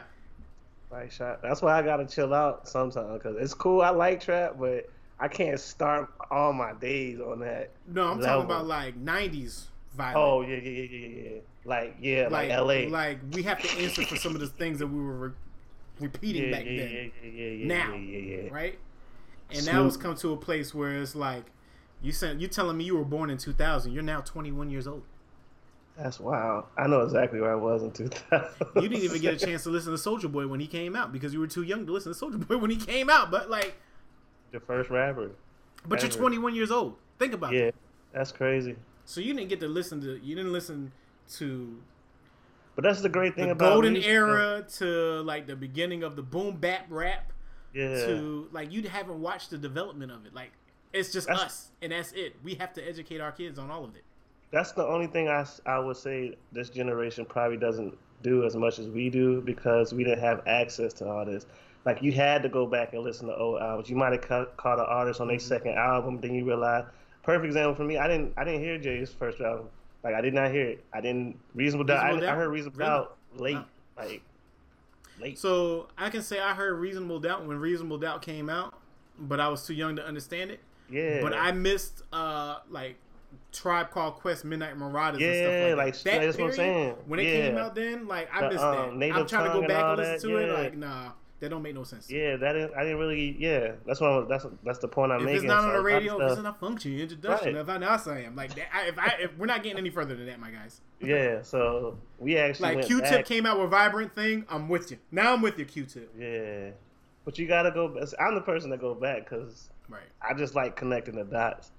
Like 0.91 1.11
shot. 1.11 1.41
That's 1.41 1.61
why 1.61 1.77
I 1.77 1.81
gotta 1.81 2.05
chill 2.05 2.33
out 2.33 2.67
sometimes 2.67 3.21
because 3.21 3.37
it's 3.37 3.53
cool. 3.53 3.81
I 3.81 3.89
like 3.89 4.21
trap, 4.21 4.55
but 4.59 4.87
I 5.19 5.27
can't 5.27 5.59
start 5.59 6.09
all 6.29 6.53
my 6.53 6.73
days 6.73 7.19
on 7.19 7.39
that. 7.39 7.71
no, 7.87 8.03
I'm 8.03 8.19
level. 8.19 8.43
talking 8.43 8.45
about 8.45 8.67
like 8.67 9.03
'90s 9.03 9.63
violent. 9.95 10.17
Oh 10.17 10.41
yeah, 10.41 10.55
yeah, 10.57 10.69
yeah, 10.69 11.07
yeah, 11.07 11.29
yeah. 11.31 11.39
Like 11.65 11.95
yeah, 11.99 12.27
like, 12.29 12.49
L.A. 12.51 12.87
Like 12.87 13.17
we 13.33 13.41
have 13.43 13.61
to 13.61 13.83
answer 13.83 14.03
for 14.03 14.15
some 14.15 14.35
of 14.35 14.41
the 14.41 14.47
things 14.47 14.79
that 14.79 14.87
we 14.87 15.01
were 15.01 15.29
re- 15.29 15.35
repeating 15.99 16.45
yeah, 16.45 16.51
back 16.51 16.65
yeah, 16.65 16.77
then, 16.77 16.91
yeah, 16.91 17.01
yeah, 17.23 17.31
yeah, 17.31 17.49
yeah, 17.49 17.67
Now, 17.67 17.95
yeah, 17.95 18.17
yeah, 18.19 18.41
yeah. 18.43 18.49
right? 18.53 18.79
And 19.51 19.65
now 19.65 19.85
it's 19.85 19.97
come 19.97 20.15
to 20.17 20.33
a 20.33 20.37
place 20.37 20.73
where 20.73 20.95
it's 21.01 21.15
like 21.15 21.45
you 22.01 22.11
said 22.11 22.41
you 22.41 22.47
telling 22.47 22.77
me 22.77 22.83
you 22.83 22.97
were 22.97 23.05
born 23.05 23.29
in 23.29 23.37
2000. 23.37 23.91
You're 23.91 24.03
now 24.03 24.21
21 24.21 24.69
years 24.69 24.87
old. 24.87 25.03
That's 25.97 26.19
wild. 26.19 26.65
I 26.77 26.87
know 26.87 27.01
exactly 27.01 27.39
where 27.39 27.51
I 27.51 27.55
was 27.55 27.81
in 27.83 27.91
2000. 27.91 28.49
You 28.75 28.81
didn't 28.89 29.03
even 29.03 29.21
get 29.21 29.41
a 29.41 29.45
chance 29.45 29.63
to 29.63 29.69
listen 29.69 29.95
to 29.95 29.97
Soulja 29.97 30.29
Boy 30.29 30.45
when 30.45 30.59
he 30.59 30.67
came 30.67 30.93
out 30.95 31.13
because 31.13 31.33
you 31.33 31.39
were 31.39 31.47
too 31.47 31.63
young 31.63 31.85
to 31.85 31.91
listen 31.93 32.13
to 32.13 32.19
Soulja 32.19 32.45
Boy 32.45 32.57
when 32.57 32.69
he 32.69 32.75
came 32.75 33.09
out. 33.09 33.31
But 33.31 33.49
like, 33.49 33.75
The 34.51 34.59
first 34.59 34.89
rapper. 34.89 35.31
but 35.87 36.01
you're 36.01 36.11
21 36.11 36.53
years 36.53 36.69
old. 36.69 36.97
Think 37.17 37.33
about 37.33 37.53
it. 37.53 37.63
Yeah, 37.63 37.71
that's 38.11 38.33
crazy. 38.33 38.75
So 39.05 39.21
you 39.21 39.33
didn't 39.33 39.47
get 39.49 39.59
to 39.61 39.67
listen 39.69 40.01
to 40.01 40.19
you 40.21 40.35
didn't 40.35 40.51
listen 40.51 40.91
to 41.37 41.79
But 42.75 42.83
that's 42.83 43.01
the 43.01 43.07
great 43.09 43.35
thing 43.35 43.45
the 43.45 43.51
about 43.51 43.73
golden 43.75 43.93
music, 43.93 44.11
era 44.11 44.65
to 44.79 45.21
like 45.21 45.47
the 45.47 45.55
beginning 45.55 46.03
of 46.03 46.15
the 46.17 46.23
boom 46.23 46.57
bap 46.57 46.87
rap 46.89 47.31
Yeah. 47.75 48.05
to 48.07 48.47
like 48.51 48.71
you 48.71 48.81
haven't 48.87 49.21
watched 49.21 49.49
the 49.51 49.57
development 49.57 50.11
of 50.11 50.25
it. 50.25 50.33
Like 50.33 50.51
it's 50.93 51.11
just 51.11 51.27
That's- 51.27 51.45
us 51.45 51.71
and 51.81 51.91
that's 51.91 52.11
it. 52.13 52.35
We 52.43 52.55
have 52.55 52.73
to 52.73 52.87
educate 52.87 53.19
our 53.19 53.31
kids 53.31 53.59
on 53.59 53.69
all 53.69 53.83
of 53.83 53.95
it. 53.95 54.03
that's 54.51 54.71
the 54.71 54.85
only 54.85 55.07
thing 55.07 55.27
I 55.27 55.45
I 55.65 55.79
would 55.79 55.97
say 55.97 56.35
this 56.53 56.69
generation 56.69 57.25
probably 57.25 57.57
doesn't 57.57 57.97
do 58.23 58.45
as 58.45 58.55
much 58.55 58.79
as 58.79 58.87
we 58.87 59.09
do 59.09 59.41
because 59.41 59.93
we 59.93 60.03
didn't 60.03 60.19
have 60.21 60.41
access 60.47 60.93
to 60.93 61.07
all 61.07 61.25
this. 61.25 61.45
Like 61.85 62.01
you 62.01 62.11
had 62.13 62.41
to 62.43 62.49
go 62.49 62.65
back 62.65 62.93
and 62.93 63.03
listen 63.03 63.27
to 63.27 63.35
old 63.35 63.61
albums. 63.61 63.89
You 63.89 63.95
might 63.95 64.13
have 64.13 64.21
caught, 64.21 64.57
caught 64.57 64.79
an 64.79 64.85
artist 64.87 65.19
on 65.21 65.27
their 65.27 65.37
Mm-hmm. 65.37 65.47
second 65.47 65.73
album, 65.77 66.19
then 66.21 66.33
you 66.33 66.45
realize. 66.45 66.85
Perfect 67.23 67.45
example 67.47 67.75
for 67.75 67.83
me. 67.83 67.97
I 67.97 68.07
didn't 68.07 68.33
I 68.37 68.43
didn't 68.45 68.61
hear 68.61 68.77
Jay's 68.77 69.11
first 69.11 69.41
album. 69.41 69.67
Like 70.03 70.13
I 70.15 70.21
did 70.21 70.33
not 70.33 70.51
hear 70.51 70.67
it. 70.69 70.83
I 70.93 71.01
didn't 71.01 71.37
Reasonable 71.55 71.85
Doubt. 71.85 72.23
I, 72.23 72.31
I 72.31 72.35
heard 72.35 72.49
Reasonable 72.49 72.77
Really? 72.79 72.89
Doubt 72.89 73.17
late. 73.37 73.55
Wow. 73.55 73.65
Like 73.97 74.21
late. 75.19 75.39
So 75.39 75.87
I 75.97 76.09
can 76.09 76.21
say 76.21 76.39
I 76.39 76.53
heard 76.53 76.73
Reasonable 76.79 77.19
Doubt 77.19 77.45
when 77.45 77.57
Reasonable 77.59 77.97
Doubt 77.97 78.21
came 78.21 78.49
out, 78.49 78.79
but 79.17 79.39
I 79.39 79.47
was 79.49 79.65
too 79.65 79.73
young 79.73 79.95
to 79.95 80.05
understand 80.05 80.51
it. 80.51 80.59
Yeah. 80.89 81.21
But 81.21 81.33
I 81.33 81.51
missed 81.51 82.03
uh 82.13 82.57
like 82.69 82.97
Tribe 83.51 83.91
Called 83.91 84.15
Quest, 84.15 84.45
Midnight 84.45 84.77
Marauders, 84.77 85.21
and 85.21 85.33
stuff 85.33 85.51
Yeah, 85.51 85.75
like, 85.75 85.77
like, 85.77 85.93
that. 85.95 86.03
That 86.03 86.25
that's 86.25 86.37
what 86.37 86.43
I'm 86.45 86.55
period, 86.55 86.55
saying. 86.55 86.95
When 87.07 87.19
it 87.19 87.23
yeah. 87.23 87.47
came 87.47 87.57
out, 87.57 87.75
then 87.75 88.07
like 88.07 88.29
I 88.33 88.41
The, 88.41 88.49
missed 88.49 88.63
um, 88.63 88.99
that. 88.99 89.11
I'm 89.11 89.27
trying 89.27 89.51
to 89.51 89.61
go 89.61 89.67
back 89.67 89.83
all 89.83 89.91
and 89.91 90.01
listen 90.01 90.31
that, 90.31 90.39
to 90.39 90.43
it. 90.43 90.53
Like, 90.53 90.77
nah, 90.77 91.11
that 91.41 91.49
don't 91.49 91.61
make 91.61 91.75
no 91.75 91.83
sense. 91.83 92.09
Yeah, 92.09 92.37
that 92.37 92.55
is, 92.55 92.71
I 92.77 92.83
didn't 92.83 92.97
really. 92.97 93.35
Yeah, 93.39 93.73
that's 93.85 93.99
what 93.99 94.09
I'm, 94.09 94.27
that's 94.29 94.45
that's 94.63 94.79
the 94.79 94.87
point 94.87 95.11
I'm 95.11 95.19
If 95.19 95.25
making. 95.25 95.37
it's 95.43 95.47
not 95.47 95.59
on 95.59 95.63
the 95.65 95.69
a 95.69 95.73
lot 95.73 95.79
of 95.79 95.85
radio, 95.85 96.21
if 96.25 96.31
it's 96.33 96.41
not 96.41 96.59
functioning 96.59 96.99
introduction 96.99 97.53
Right. 97.55 97.59
of 97.61 97.65
Vanessa, 97.67 98.11
I 98.11 98.19
am 98.21 98.35
like 98.35 98.55
that, 98.55 98.67
I, 98.73 98.87
if 98.87 98.97
I 98.99 99.15
if 99.19 99.37
we're 99.37 99.45
not 99.45 99.61
getting 99.63 99.77
any 99.77 99.89
further 99.89 100.15
than 100.15 100.25
that, 100.27 100.39
my 100.39 100.49
guys. 100.51 100.79
yeah, 101.01 101.41
so 101.41 101.97
we 102.19 102.37
actually 102.37 102.75
Like 102.75 102.85
Q-Tip 102.87 103.09
back- 103.11 103.25
came 103.25 103.45
out 103.45 103.59
with 103.59 103.69
Vivrant 103.71 104.13
Thing, 104.13 104.45
I'm 104.49 104.69
with 104.69 104.91
you. 104.91 104.97
Now 105.11 105.33
I'm 105.33 105.41
with 105.41 105.59
you, 105.59 105.65
Q-Tip. 105.65 106.13
Yeah, 106.17 106.69
but 107.25 107.37
you 107.37 107.47
gotta 107.47 107.71
go. 107.71 107.97
I'm 108.19 108.35
the 108.35 108.41
person 108.41 108.69
that 108.69 108.79
go 108.79 108.93
back 108.95 109.29
because 109.29 109.69
Right. 109.89 110.01
I 110.21 110.33
just 110.33 110.55
like 110.55 110.75
connecting 110.75 111.15
the 111.15 111.23
dots. 111.25 111.71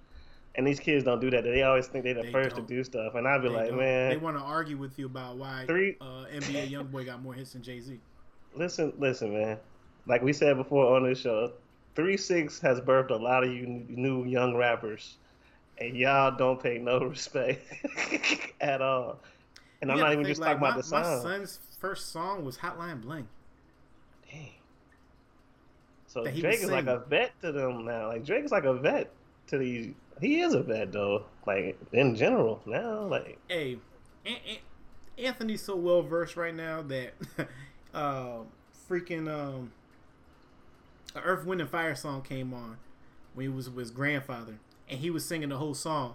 And 0.54 0.66
these 0.66 0.80
kids 0.80 1.04
don't 1.04 1.20
do 1.20 1.28
that. 1.32 1.44
They 1.44 1.62
always 1.64 1.86
think 1.86 2.04
they're 2.04 2.14
the 2.14 2.22
They 2.22 2.32
first 2.32 2.56
don't. 2.56 2.66
to 2.66 2.74
do 2.74 2.82
stuff, 2.82 3.14
and 3.14 3.28
I'd 3.28 3.42
be 3.42 3.48
They 3.48 3.54
like, 3.54 3.68
don't- 3.68 3.78
man, 3.78 4.08
they 4.10 4.16
want 4.16 4.38
to 4.38 4.42
argue 4.42 4.76
with 4.78 4.98
you 4.98 5.04
about 5.06 5.36
why 5.36 5.64
Three- 5.66 5.96
uh, 6.00 6.24
NBA 6.32 6.70
YoungBoy 6.70 7.04
got 7.04 7.20
more 7.22 7.34
hits 7.34 7.52
than 7.52 7.62
Jay 7.62 7.78
Z. 7.80 7.98
listen, 8.56 8.92
listen, 8.98 9.32
man. 9.32 9.58
Like 10.06 10.22
we 10.22 10.32
said 10.32 10.56
before 10.56 10.96
on 10.96 11.08
this 11.08 11.20
show, 11.20 11.52
Three 11.94 12.16
Six 12.16 12.60
has 12.60 12.80
birthed 12.80 13.10
a 13.10 13.16
lot 13.16 13.44
of 13.44 13.52
you 13.52 13.66
new 13.88 14.24
young 14.24 14.56
rappers, 14.56 15.16
and 15.78 15.96
y'all 15.96 16.36
don't 16.36 16.62
pay 16.62 16.78
no 16.78 16.98
respect 17.04 17.64
at 18.60 18.82
all. 18.82 19.18
And 19.82 19.90
I'm 19.92 19.98
not 19.98 20.12
even 20.12 20.24
just 20.24 20.40
talking 20.40 20.58
about 20.58 20.82
the 20.82 20.90
My 20.90 21.02
son's 21.02 21.58
first 21.78 22.10
song 22.10 22.44
was 22.44 22.58
Hotline 22.58 23.02
Bling. 23.02 23.28
Dang. 24.30 24.50
So 26.06 26.24
Drake 26.24 26.60
is 26.60 26.70
like 26.70 26.86
a 26.86 27.04
vet 27.08 27.32
to 27.42 27.52
them 27.52 27.84
now. 27.84 28.08
Like 28.08 28.24
Drake 28.24 28.44
is 28.44 28.50
like 28.52 28.64
a 28.64 28.74
vet 28.74 29.10
to 29.48 29.58
these. 29.58 29.94
He 30.20 30.40
is 30.40 30.54
a 30.54 30.62
vet 30.62 30.92
though. 30.92 31.24
Like 31.46 31.78
in 31.92 32.14
general 32.16 32.62
now. 32.64 33.02
Like 33.02 33.38
Hey, 33.48 33.78
An- 34.24 34.36
An- 34.48 35.24
Anthony's 35.24 35.62
so 35.62 35.76
well 35.76 36.02
versed 36.02 36.36
right 36.36 36.54
now 36.54 36.82
that 36.82 37.14
uh, 37.94 38.38
freaking 38.88 39.28
um, 39.32 39.72
Earth, 41.14 41.44
Wind, 41.46 41.60
and 41.60 41.70
Fire 41.70 41.94
song 41.94 42.22
came 42.22 42.52
on 42.52 42.76
when 43.34 43.44
he 43.44 43.48
was 43.48 43.68
with 43.68 43.78
his 43.78 43.90
grandfather, 43.90 44.58
and 44.88 44.98
he 45.00 45.10
was 45.10 45.24
singing 45.26 45.48
the 45.50 45.58
whole 45.58 45.74
song. 45.74 46.14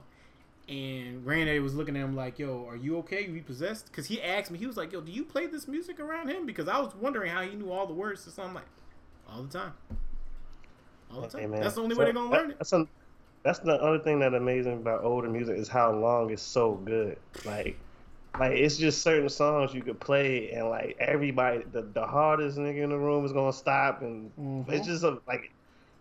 And 0.69 1.23
Granddaddy 1.25 1.59
was 1.59 1.73
looking 1.73 1.95
at 1.97 2.03
him 2.03 2.15
like, 2.15 2.39
"Yo, 2.39 2.65
are 2.69 2.75
you 2.75 2.97
okay? 2.99 3.25
You 3.27 3.41
possessed?" 3.41 3.87
Because 3.87 4.05
he 4.05 4.21
asked 4.21 4.51
me, 4.51 4.59
he 4.59 4.67
was 4.67 4.77
like, 4.77 4.91
"Yo, 4.93 5.01
do 5.01 5.11
you 5.11 5.23
play 5.25 5.47
this 5.47 5.67
music 5.67 5.99
around 5.99 6.29
him?" 6.29 6.45
Because 6.45 6.67
I 6.67 6.79
was 6.79 6.93
wondering 6.95 7.31
how 7.31 7.41
he 7.41 7.55
knew 7.55 7.71
all 7.71 7.87
the 7.87 7.93
words 7.93 8.23
to 8.25 8.31
something. 8.31 8.55
Like, 8.55 8.65
all 9.29 9.43
the 9.43 9.57
time, 9.57 9.73
all 11.13 11.21
the 11.21 11.27
time. 11.27 11.51
man. 11.51 11.61
That's 11.61 11.75
the 11.75 11.81
only 11.81 11.95
So 11.95 11.99
way 11.99 12.05
they're 12.05 12.13
gonna 12.13 12.29
that- 12.29 12.41
learn 12.41 12.51
it. 12.51 12.57
That's, 12.59 12.73
a, 12.73 12.87
that's 13.43 13.59
the 13.59 13.73
other 13.73 13.99
thing 13.99 14.19
that 14.19 14.33
amazing 14.33 14.73
about 14.73 15.03
older 15.03 15.29
music 15.29 15.57
is 15.57 15.67
how 15.67 15.91
long 15.93 16.29
it's 16.31 16.41
so 16.43 16.73
good. 16.73 17.17
Like. 17.43 17.77
Like 18.39 18.53
it's 18.53 18.77
just 18.77 19.01
certain 19.01 19.29
songs 19.29 19.73
you 19.73 19.81
could 19.81 19.99
play 19.99 20.51
and 20.51 20.69
like 20.69 20.95
everybody 20.99 21.63
the, 21.71 21.81
the 21.81 22.05
hardest 22.05 22.57
nigga 22.57 22.83
in 22.83 22.89
the 22.89 22.97
room 22.97 23.25
is 23.25 23.33
gonna 23.33 23.51
stop 23.53 24.01
and 24.01 24.31
Mm-hmm. 24.39 24.71
it's 24.71 24.87
just 24.87 25.03
a, 25.03 25.19
like 25.27 25.51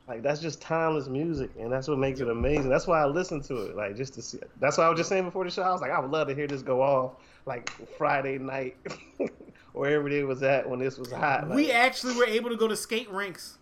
like 0.07 0.23
that's 0.23 0.41
just 0.41 0.61
timeless 0.63 1.09
music 1.09 1.51
and 1.59 1.71
that's 1.73 1.87
what 1.89 1.99
makes 1.99 2.21
it 2.21 2.29
amazing 2.29 2.69
that's 2.69 2.87
why 2.87 3.01
i 3.01 3.05
listen 3.05 3.41
to 3.43 3.67
it 3.67 3.77
like 3.77 3.97
just 3.97 4.15
to 4.15 4.23
see 4.23 4.39
that's 4.59 4.77
why 4.79 4.85
i 4.85 4.89
was 4.89 4.97
just 4.99 5.09
saying 5.09 5.25
before 5.25 5.45
the 5.45 5.51
show 5.51 5.63
i 5.63 5.71
was 5.71 5.81
like 5.81 5.91
i 5.91 5.99
would 6.01 6.11
love 6.11 6.27
to 6.29 6.35
hear 6.35 6.47
this 6.49 6.63
go 6.63 6.81
off 6.83 7.13
like 7.47 7.69
friday 7.97 8.39
night 8.39 8.77
wherever 9.73 10.09
it 10.09 10.27
was 10.27 10.43
at 10.43 10.69
when 10.69 10.79
this 10.81 10.99
was 10.99 11.13
hot 11.13 11.49
like, 11.49 11.57
we 11.57 11.71
actually 11.71 12.17
were 12.17 12.27
able 12.27 12.49
to 12.51 12.57
go 12.57 12.67
to 12.67 12.77
skate 12.77 13.11
rinks. 13.11 13.59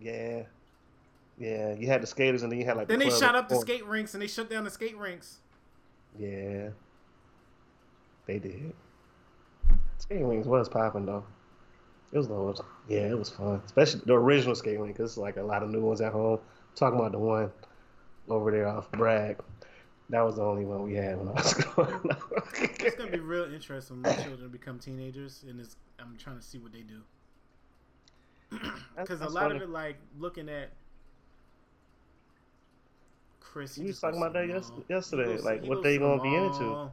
yeah 0.00 0.42
yeah 1.38 1.74
you 1.74 1.86
had 1.86 2.02
the 2.02 2.06
skaters 2.06 2.42
and 2.42 2.52
then 2.52 2.58
you 2.58 2.64
had 2.64 2.76
like 2.76 2.86
Then 2.88 2.98
the 2.98 3.06
they 3.06 3.10
shot 3.10 3.34
up 3.34 3.48
the 3.48 3.56
skate 3.56 3.84
rinks 3.86 4.14
and 4.14 4.22
they 4.22 4.26
shut 4.28 4.48
down 4.48 4.64
the 4.64 4.70
skate 4.70 4.96
rinks. 4.96 5.38
yeah 6.18 6.68
they 8.26 8.38
did 8.38 8.72
skating 9.98 10.28
rings 10.28 10.46
was 10.46 10.68
popping 10.68 11.06
though 11.06 11.24
it 12.14 12.18
was 12.18 12.28
low. 12.28 12.54
Yeah, 12.88 13.08
it 13.10 13.18
was 13.18 13.28
fun, 13.28 13.60
especially 13.66 14.02
the 14.06 14.14
original 14.14 14.54
skating 14.54 14.80
rink. 14.80 14.96
Cause 14.96 15.18
like 15.18 15.36
a 15.36 15.42
lot 15.42 15.64
of 15.64 15.70
new 15.70 15.80
ones 15.80 16.00
at 16.00 16.12
home. 16.12 16.38
talking 16.76 16.98
about 16.98 17.10
the 17.10 17.18
one 17.18 17.50
over 18.28 18.52
there 18.52 18.68
off 18.68 18.90
Bragg. 18.92 19.42
That 20.10 20.20
was 20.20 20.36
the 20.36 20.42
only 20.42 20.64
one 20.64 20.84
we 20.84 20.94
had 20.94 21.18
when 21.18 21.28
I 21.28 21.32
was 21.32 21.54
growing 21.74 22.10
up. 22.10 22.22
It's 22.78 22.94
gonna 22.94 23.10
be 23.10 23.18
real 23.18 23.52
interesting 23.52 24.00
when 24.00 24.16
my 24.16 24.22
children 24.22 24.48
become 24.50 24.78
teenagers, 24.78 25.44
and 25.48 25.58
it's, 25.58 25.76
I'm 25.98 26.16
trying 26.16 26.36
to 26.36 26.42
see 26.42 26.58
what 26.58 26.72
they 26.72 26.82
do. 26.82 27.00
Because 28.96 29.20
a 29.20 29.28
lot 29.28 29.44
funny. 29.44 29.56
of 29.56 29.62
it, 29.62 29.70
like 29.70 29.96
looking 30.16 30.48
at 30.48 30.70
Chris, 33.40 33.76
you 33.76 33.88
was 33.88 33.98
talking 33.98 34.20
about 34.20 34.34
that 34.34 34.46
yesterday, 34.88 35.32
He 35.32 35.38
like, 35.38 35.64
what 35.64 35.82
they 35.82 35.94
to 35.94 35.98
gonna 35.98 36.22
be 36.22 36.32
into. 36.32 36.90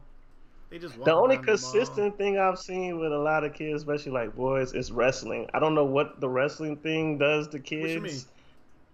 They 0.72 0.80
just 0.80 1.04
The 1.04 1.14
only 1.14 1.36
the 1.36 1.44
consistent 1.44 2.18
thing 2.18 2.40
I've 2.40 2.58
seen 2.58 2.98
with 2.98 3.12
a 3.12 3.18
lot 3.18 3.44
of 3.44 3.54
kids, 3.54 3.82
especially 3.82 4.14
like 4.14 4.34
boys, 4.36 4.74
is 4.74 4.90
wrestling. 4.92 5.48
I 5.54 5.60
don't 5.60 5.76
know 5.76 5.84
what 5.84 6.22
the 6.22 6.30
wrestling 6.30 6.78
thing 6.78 7.18
does 7.18 7.50
to 7.50 7.60
kids. 7.60 8.26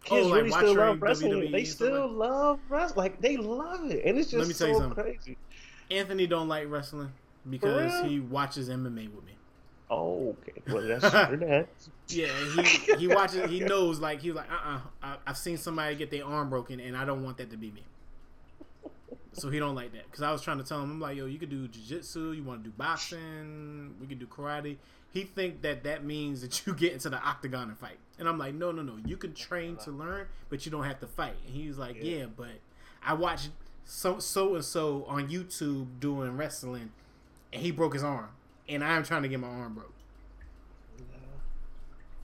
Kids 0.04 0.26
Oh, 0.26 0.28
like 0.28 0.38
really 0.44 0.52
still 0.52 0.76
love 0.76 1.02
wrestling. 1.02 1.32
WWE 1.34 1.52
they 1.52 1.64
still 1.66 2.08
like- 2.08 2.30
love 2.30 2.60
wrestling. 2.70 2.98
Like 2.98 3.22
they 3.22 3.38
love 3.38 3.86
it, 3.92 4.04
and 4.06 4.18
it's 4.18 4.32
just 4.32 4.40
Let 4.40 4.48
me 4.48 4.54
tell 4.56 4.68
you 4.70 4.74
so 4.74 4.80
something. 4.82 5.04
crazy. 5.04 5.38
Anthony 5.92 6.26
don't 6.28 6.48
like 6.48 6.70
wrestling 6.70 7.12
because 7.50 8.04
he 8.06 8.20
watches 8.22 8.70
MMA 8.70 9.14
with 9.14 9.24
me. 9.26 9.34
Oh, 9.90 10.36
okay. 10.42 10.62
Well, 10.68 10.82
that's 11.00 11.10
true. 11.28 11.38
That. 11.38 11.68
Yeah, 12.08 12.28
he 12.56 12.96
he 12.96 13.08
watches. 13.08 13.50
He 13.52 13.60
knows 13.60 14.00
like 14.00 14.20
he's 14.22 14.34
like, 14.34 14.50
uh, 14.52 14.68
uh 14.78 14.80
I, 15.04 15.16
I've 15.28 15.38
seen 15.38 15.58
somebody 15.58 15.96
get 15.96 16.10
their 16.10 16.26
arm 16.26 16.50
broken, 16.50 16.80
and 16.80 16.98
I 16.98 17.06
don't 17.06 17.24
want 17.24 17.38
that 17.38 17.52
to 17.52 17.58
be 17.58 17.70
me. 17.72 17.84
So 19.38 19.50
he 19.50 19.60
don't 19.60 19.76
like 19.76 19.94
that. 19.94 20.06
Because 20.06 20.24
I 20.24 20.32
was 20.32 20.42
trying 20.42 20.58
to 20.58 20.64
tell 20.64 20.82
him, 20.82 20.92
I'm 20.92 21.00
like, 21.00 21.16
yo, 21.16 21.28
you 21.28 21.38
could 21.38 21.50
do 21.52 21.68
jujitsu, 21.68 22.36
you 22.36 22.44
want 22.44 22.64
to 22.64 22.70
do 22.70 22.74
boxing, 22.76 23.96
we 24.02 24.08
could 24.08 24.20
do 24.20 24.26
karate. 24.26 24.78
He 25.14 25.24
think 25.24 25.62
that 25.62 25.84
that 25.84 26.04
means 26.04 26.42
that 26.42 26.66
you 26.66 26.74
get 26.76 26.94
into 26.94 27.10
the 27.10 27.18
octagon 27.18 27.70
and 27.70 27.78
fight, 27.78 27.98
and 28.20 28.28
I'm 28.28 28.38
like, 28.38 28.54
no, 28.56 28.72
no, 28.72 28.82
no. 28.82 28.98
You 29.06 29.16
can 29.16 29.34
train 29.34 29.78
to 29.78 29.92
learn, 29.92 30.28
but 30.50 30.66
you 30.66 30.72
don't 30.72 30.84
have 30.84 31.00
to 31.02 31.08
fight. 31.08 31.36
And 31.46 31.56
he's 31.56 31.78
like, 31.78 31.96
Yeah. 31.98 32.18
yeah, 32.18 32.26
but 32.36 32.50
I 33.04 33.14
watched 33.14 33.50
so 33.86 34.20
so 34.20 34.56
and 34.56 34.66
so 34.66 35.06
on 35.08 35.30
YouTube 35.30 35.88
doing 36.00 36.36
wrestling, 36.36 36.92
and 37.54 37.62
he 37.62 37.72
broke 37.72 37.94
his 37.94 38.04
arm, 38.04 38.30
and 38.68 38.84
I'm 38.84 39.04
trying 39.04 39.22
to 39.22 39.30
get 39.30 39.40
my 39.40 39.48
arm 39.48 39.76
broke. 39.76 39.94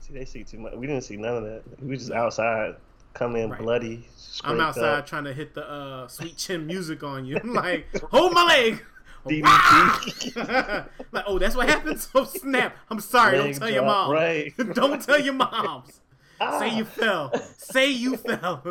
See, 0.00 0.12
they 0.12 0.24
see 0.24 0.44
too 0.44 0.58
much. 0.58 0.74
We 0.74 0.86
didn't 0.86 1.04
see 1.04 1.16
none 1.16 1.36
of 1.38 1.44
that. 1.44 1.62
We 1.82 1.96
just 1.96 2.10
outside, 2.10 2.74
coming 3.14 3.42
in 3.44 3.50
Right. 3.50 3.60
bloody. 3.60 4.08
I'm 4.42 4.60
outside 4.60 4.98
up. 4.98 5.06
trying 5.06 5.24
to 5.24 5.32
hit 5.32 5.54
the 5.54 5.68
uh, 5.68 6.08
sweet 6.08 6.36
chin 6.36 6.66
music 6.66 7.02
on 7.02 7.24
you. 7.24 7.38
I'm 7.42 7.54
like, 7.64 7.86
hold 8.10 8.32
my 8.32 8.44
leg. 8.44 8.82
Like, 11.12 11.24
oh, 11.26 11.38
that's 11.38 11.54
what 11.56 11.68
happens. 11.68 12.08
Oh, 12.14 12.24
snap. 12.24 12.76
I'm 12.90 13.00
sorry. 13.00 13.38
Leg 13.38 13.52
Don't 13.52 13.60
tell 13.60 13.70
your 13.70 13.84
mom. 13.84 14.10
right. 14.10 14.52
Don't 14.74 15.00
tell 15.00 15.18
your 15.20 15.32
moms. 15.34 16.00
Ah. 16.40 16.58
Say 16.58 16.76
you 16.76 16.84
fell. 16.84 17.32
Say 17.56 17.90
you 17.90 18.16
fell. 18.16 18.62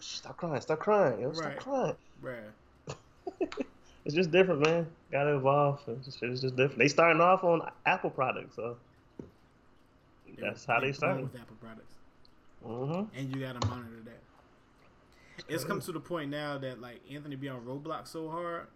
Stop 0.00 0.36
crying. 0.36 0.60
Stop 0.60 0.78
crying. 0.78 1.20
Yo, 1.20 1.32
stop 1.32 1.46
Right. 1.46 1.58
crying. 1.58 1.96
Bruh. 2.24 3.64
It's 4.04 4.14
just 4.14 4.30
different, 4.30 4.64
man. 4.64 4.86
Gotta 5.12 5.34
evolve. 5.36 5.80
It's 5.88 6.06
just, 6.06 6.22
it's 6.22 6.40
just 6.40 6.56
different. 6.56 6.78
They 6.78 6.88
starting 6.88 7.20
off 7.20 7.44
on 7.44 7.60
Apple 7.84 8.08
products, 8.10 8.56
so 8.56 8.76
that's 10.40 10.64
how 10.64 10.80
they 10.80 10.86
born 10.86 10.94
started. 10.94 11.22
with 11.24 11.34
Apple 11.40 11.56
products, 11.60 11.94
Mm-hmm. 12.66 13.16
and 13.18 13.34
you 13.34 13.40
gotta 13.40 13.66
monitor 13.66 14.02
that. 14.04 14.20
It's 15.48 15.64
come 15.64 15.80
to 15.80 15.92
the 15.92 16.00
point 16.00 16.30
now 16.30 16.58
that 16.58 16.80
like 16.80 17.00
Anthony 17.10 17.36
be 17.36 17.48
on 17.48 17.60
Roblox 17.62 18.08
so 18.08 18.28
hard, 18.28 18.66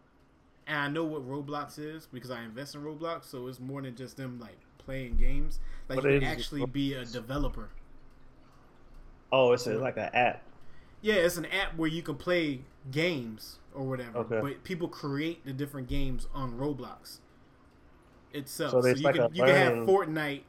and 0.67 0.79
I 0.79 0.89
know 0.89 1.05
what 1.05 1.29
Roblox 1.29 1.79
is 1.79 2.07
because 2.13 2.31
I 2.31 2.43
invest 2.43 2.75
in 2.75 2.83
Roblox, 2.83 3.25
so 3.25 3.49
it's 3.49 3.61
more 3.61 3.83
than 3.83 3.97
just 3.97 4.17
them 4.17 4.39
like 4.41 4.57
playing 4.79 5.17
games. 5.17 5.59
Like 5.89 6.03
What 6.03 6.13
you 6.13 6.21
can 6.21 6.29
actually 6.29 6.65
be 6.67 6.95
a 6.95 7.05
developer. 7.05 7.69
Oh, 9.33 9.53
it's 9.53 9.67
a, 9.67 9.75
like 9.75 9.97
an 9.97 10.11
app. 10.15 10.43
Yeah, 11.01 11.15
it's 11.15 11.37
an 11.37 11.47
app 11.47 11.77
where 11.77 11.89
you 11.89 12.03
can 12.03 12.15
play 12.15 12.61
games 12.91 13.59
or 13.75 13.85
whatever. 13.85 14.19
Okay. 14.19 14.41
But 14.41 14.65
people 14.65 14.89
create 14.89 15.45
the 15.45 15.53
different 15.53 15.89
games 15.89 16.29
on 16.35 16.53
Roblox 16.53 17.19
itself. 18.33 18.73
So 18.73 18.81
So, 18.83 18.89
you 18.89 19.03
like 19.03 19.17
can 19.17 19.35
you 19.35 19.43
can 19.45 19.55
have 19.55 19.73
Fortnite 19.87 20.43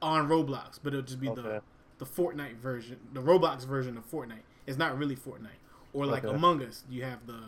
on 0.00 0.28
Roblox, 0.28 0.78
but 0.82 0.92
it'll 0.92 1.04
just 1.04 1.20
be 1.20 1.28
Okay. 1.28 1.42
the 1.42 1.62
the 2.02 2.22
Fortnite 2.22 2.56
version, 2.56 2.98
the 3.12 3.22
Roblox 3.22 3.64
version 3.64 3.96
of 3.96 4.10
Fortnite. 4.10 4.42
It's 4.66 4.76
not 4.76 4.98
really 4.98 5.14
Fortnite. 5.14 5.60
Or 5.92 6.04
like 6.04 6.24
Okay. 6.24 6.34
Among 6.34 6.60
Us, 6.62 6.82
you 6.90 7.04
have 7.04 7.26
the 7.26 7.40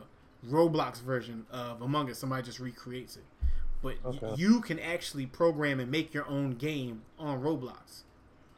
Roblox 0.48 1.00
version 1.02 1.44
of 1.50 1.82
Among 1.82 2.08
Us. 2.08 2.18
Somebody 2.18 2.44
just 2.44 2.60
recreates 2.60 3.16
it. 3.16 3.24
But 3.82 3.96
y- 4.04 4.34
you 4.36 4.60
can 4.60 4.78
actually 4.78 5.26
program 5.26 5.80
and 5.80 5.90
make 5.90 6.14
your 6.14 6.26
own 6.28 6.52
game 6.52 7.02
on 7.18 7.42
Roblox. 7.42 8.02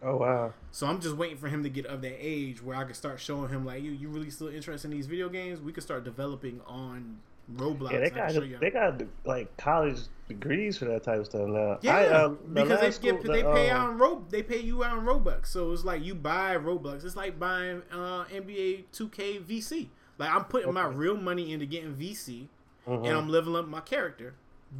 Oh 0.03 0.17
wow. 0.17 0.53
So 0.71 0.87
I'm 0.87 1.01
just 1.01 1.17
waiting 1.17 1.39
for 1.39 1.49
him 1.49 1.63
to 1.63 1.71
get 1.71 1.87
of 1.87 2.03
that 2.03 2.17
age 2.21 2.63
where 2.63 2.77
I 2.77 2.85
can 2.85 2.93
start 2.95 3.19
showing 3.19 3.49
him 3.49 3.65
like, 3.65 3.83
you, 3.83 3.93
you 3.93 4.09
really 4.09 4.29
still 4.31 4.49
interested 4.49 4.91
in 4.91 4.97
these 4.97 5.07
video 5.07 5.31
games? 5.31 5.61
We 5.61 5.73
could 5.73 5.83
start 5.83 6.05
developing 6.05 6.61
on 6.67 7.21
Roblox. 7.55 7.93
Yeah, 7.93 8.01
they 8.01 8.11
got 8.11 8.61
they 8.61 8.71
got 8.71 9.03
like 9.25 9.57
college 9.57 10.01
degrees 10.29 10.77
for 10.77 10.87
that 10.87 11.05
type 11.05 11.21
of 11.21 11.27
stuff 11.27 11.49
now. 11.49 11.79
Yeah, 11.81 11.97
I, 11.97 12.07
um, 12.25 12.39
the 12.49 12.63
because 12.63 12.81
they 12.81 12.87
last 12.87 13.03
get 13.03 13.21
school- 13.21 13.33
they 13.33 13.43
pay 13.43 13.71
um, 13.71 13.81
out 13.81 13.91
in 13.91 13.99
Ro 13.99 14.25
they 14.31 14.43
pay 14.43 14.61
you 14.61 14.83
out 14.83 14.99
in 14.99 15.05
Robux. 15.05 15.47
So 15.47 15.73
it's 15.73 15.85
like 15.85 16.03
you 16.05 16.15
buy 16.15 16.57
Robux. 16.57 17.05
It's 17.05 17.17
like 17.17 17.39
buying 17.39 17.83
uh, 17.93 18.25
NBA 18.25 18.85
2K 18.93 19.45
VC. 19.45 19.89
Like 20.19 20.31
I'm 20.31 20.45
putting 20.45 20.73
my 20.73 20.87
real 20.87 21.17
money 21.17 21.53
into 21.53 21.67
getting 21.67 21.95
VC, 21.95 22.49
mhm. 22.87 23.07
and 23.07 23.17
I'm 23.17 23.29
leveling 23.29 23.65
up 23.65 23.69
my 23.69 23.81
character. 23.81 24.35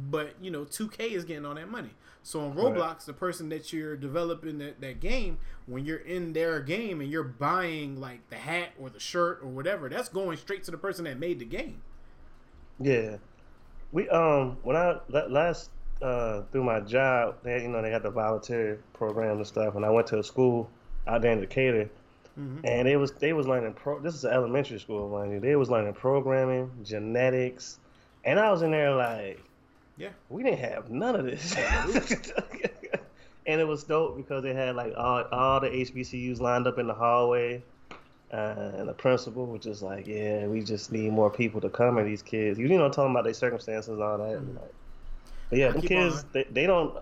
But 0.09 0.35
you 0.41 0.51
know, 0.51 0.65
2K 0.65 1.11
is 1.11 1.23
getting 1.23 1.45
all 1.45 1.55
that 1.55 1.69
money. 1.69 1.91
So 2.23 2.41
on 2.41 2.55
Right. 2.55 2.65
Roblox, 2.65 3.05
the 3.05 3.13
person 3.13 3.47
that 3.49 3.71
you're 3.71 3.95
developing 3.95 4.57
that, 4.57 4.81
that 4.81 4.99
game, 4.99 5.37
when 5.65 5.85
you're 5.85 5.99
in 5.99 6.33
their 6.33 6.59
game 6.59 6.99
and 6.99 7.09
you're 7.09 7.23
buying 7.23 8.01
like 8.01 8.29
the 8.29 8.35
hat 8.35 8.71
or 8.77 8.89
the 8.89 8.99
shirt 8.99 9.39
or 9.41 9.47
whatever, 9.47 9.87
that's 9.87 10.09
going 10.09 10.35
straight 10.35 10.65
to 10.65 10.71
the 10.71 10.77
person 10.77 11.05
that 11.05 11.17
made 11.17 11.39
the 11.39 11.45
game. 11.45 11.81
Yeah, 12.79 13.17
we 13.91 14.07
um 14.09 14.57
when 14.63 14.75
I 14.75 14.99
last 15.09 15.71
uh 16.01 16.43
through 16.51 16.63
my 16.63 16.79
job, 16.81 17.37
they 17.43 17.61
you 17.63 17.69
know 17.69 17.81
they 17.81 17.91
had 17.91 18.03
the 18.03 18.11
volunteer 18.11 18.79
program 18.93 19.37
and 19.37 19.47
stuff, 19.47 19.75
and 19.75 19.85
I 19.85 19.89
went 19.89 20.07
to 20.07 20.19
a 20.19 20.23
school 20.23 20.69
out 21.07 21.21
there 21.21 21.31
in 21.31 21.39
Decatur, 21.39 21.89
Mhm. 22.37 22.59
and 22.63 22.87
it 22.87 22.97
was 22.97 23.11
they 23.13 23.33
was 23.33 23.47
learning 23.47 23.73
pro. 23.73 23.99
This 23.99 24.13
is 24.13 24.23
an 24.25 24.33
elementary 24.33 24.79
school, 24.79 25.09
mind 25.09 25.31
you. 25.31 25.39
They 25.39 25.55
was 25.55 25.69
learning 25.69 25.93
programming, 25.93 26.69
genetics, 26.83 27.79
and 28.23 28.39
I 28.39 28.51
was 28.51 28.61
in 28.61 28.71
there 28.71 28.93
like, 28.93 29.39
Yeah. 29.97 30.09
we 30.29 30.43
didn't 30.43 30.59
have 30.59 30.89
none 30.91 31.15
of 31.15 31.25
this. 31.25 31.55
and 33.47 33.61
it 33.61 33.67
was 33.67 33.83
dope 33.85 34.17
because 34.17 34.43
they 34.43 34.53
had 34.53 34.75
like 34.75 34.93
all 34.95 35.23
all 35.31 35.59
the 35.61 35.69
HBCUs 35.69 36.39
lined 36.39 36.67
up 36.67 36.77
in 36.77 36.87
the 36.87 36.93
hallway. 36.93 37.63
Uh, 38.31 38.71
and 38.77 38.89
the 38.89 38.93
principal 38.93 39.45
was 39.45 39.61
just 39.63 39.81
like, 39.81 40.05
yeah, 40.05 40.47
we 40.47 40.61
just 40.61 40.91
need 40.91 41.11
more 41.13 41.29
people 41.29 41.61
to 41.61 41.69
come 41.69 41.97
and 41.97 42.05
these 42.05 42.21
kids. 42.21 42.59
You 42.59 42.67
know, 42.67 42.89
talking 42.89 43.11
about 43.11 43.23
their 43.23 43.33
circumstances 43.33 43.89
and 43.89 44.01
all 44.03 44.17
that. 44.17 44.37
and, 44.37 44.55
like- 44.55 44.73
but 45.49 45.59
yeah, 45.59 45.69
I 45.69 45.71
them 45.71 45.81
kids, 45.81 46.25
they, 46.33 46.43
they 46.51 46.65
don't, 46.65 46.97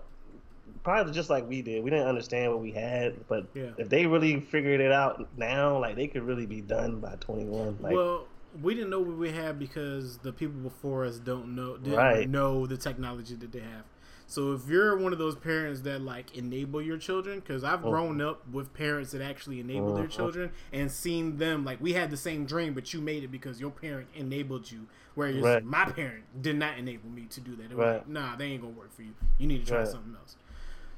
probably 0.84 1.12
just 1.12 1.28
like 1.28 1.48
we 1.48 1.62
did. 1.62 1.82
We 1.82 1.90
didn't 1.90 2.06
understand 2.06 2.52
what 2.52 2.60
we 2.60 2.70
had, 2.70 3.26
but 3.26 3.46
Yeah. 3.54 3.70
if 3.76 3.88
they 3.88 4.06
really 4.06 4.38
figured 4.38 4.80
it 4.80 4.92
out 4.92 5.26
now, 5.36 5.80
like 5.80 5.96
they 5.96 6.06
could 6.06 6.22
really 6.22 6.46
be 6.46 6.60
done 6.60 7.00
by 7.00 7.16
21. 7.18 7.78
Like, 7.80 7.92
well, 7.92 8.26
we 8.62 8.74
didn't 8.74 8.90
know 8.90 9.00
what 9.00 9.16
we 9.16 9.30
had 9.32 9.58
because 9.58 10.18
the 10.18 10.32
people 10.32 10.60
before 10.60 11.04
us 11.04 11.18
don't 11.18 11.56
know 11.56 11.76
didn't 11.76 11.98
Right. 11.98 12.30
know 12.30 12.66
the 12.66 12.76
technology 12.76 13.34
that 13.34 13.50
they 13.50 13.58
have. 13.58 13.82
So 14.28 14.52
if 14.54 14.68
you're 14.68 14.96
one 14.96 15.12
of 15.12 15.18
those 15.20 15.36
parents 15.36 15.82
that 15.82 16.00
like 16.02 16.36
enable 16.36 16.82
your 16.82 16.98
children, 16.98 17.38
because 17.40 17.62
I've 17.62 17.80
Mhm. 17.80 17.90
grown 17.90 18.20
up 18.20 18.46
with 18.50 18.74
parents 18.74 19.12
that 19.12 19.22
actually 19.22 19.60
enable 19.60 19.94
their 19.94 20.06
Mhm. 20.06 20.10
children 20.10 20.50
and 20.72 20.90
seen 20.90 21.36
them 21.38 21.64
like 21.64 21.80
we 21.80 21.92
had 21.92 22.10
the 22.10 22.16
same 22.16 22.44
dream, 22.44 22.74
but 22.74 22.92
you 22.92 23.00
made 23.00 23.22
it 23.22 23.28
because 23.28 23.60
your 23.60 23.70
parent 23.70 24.08
enabled 24.14 24.70
you. 24.72 24.86
Whereas 25.14 25.36
Right. 25.36 25.64
my 25.64 25.84
parent 25.86 26.24
did 26.42 26.56
not 26.56 26.76
enable 26.76 27.08
me 27.08 27.26
to 27.30 27.40
do 27.40 27.54
that. 27.56 27.72
Were 27.72 27.82
Right. 27.84 27.92
like, 27.98 28.08
nah, 28.08 28.34
they 28.36 28.46
ain't 28.46 28.62
gonna 28.62 28.74
work 28.74 28.92
for 28.92 29.02
you. 29.02 29.14
You 29.38 29.46
need 29.46 29.60
to 29.64 29.66
try 29.66 29.78
Right. 29.78 29.88
something 29.88 30.14
else. 30.16 30.36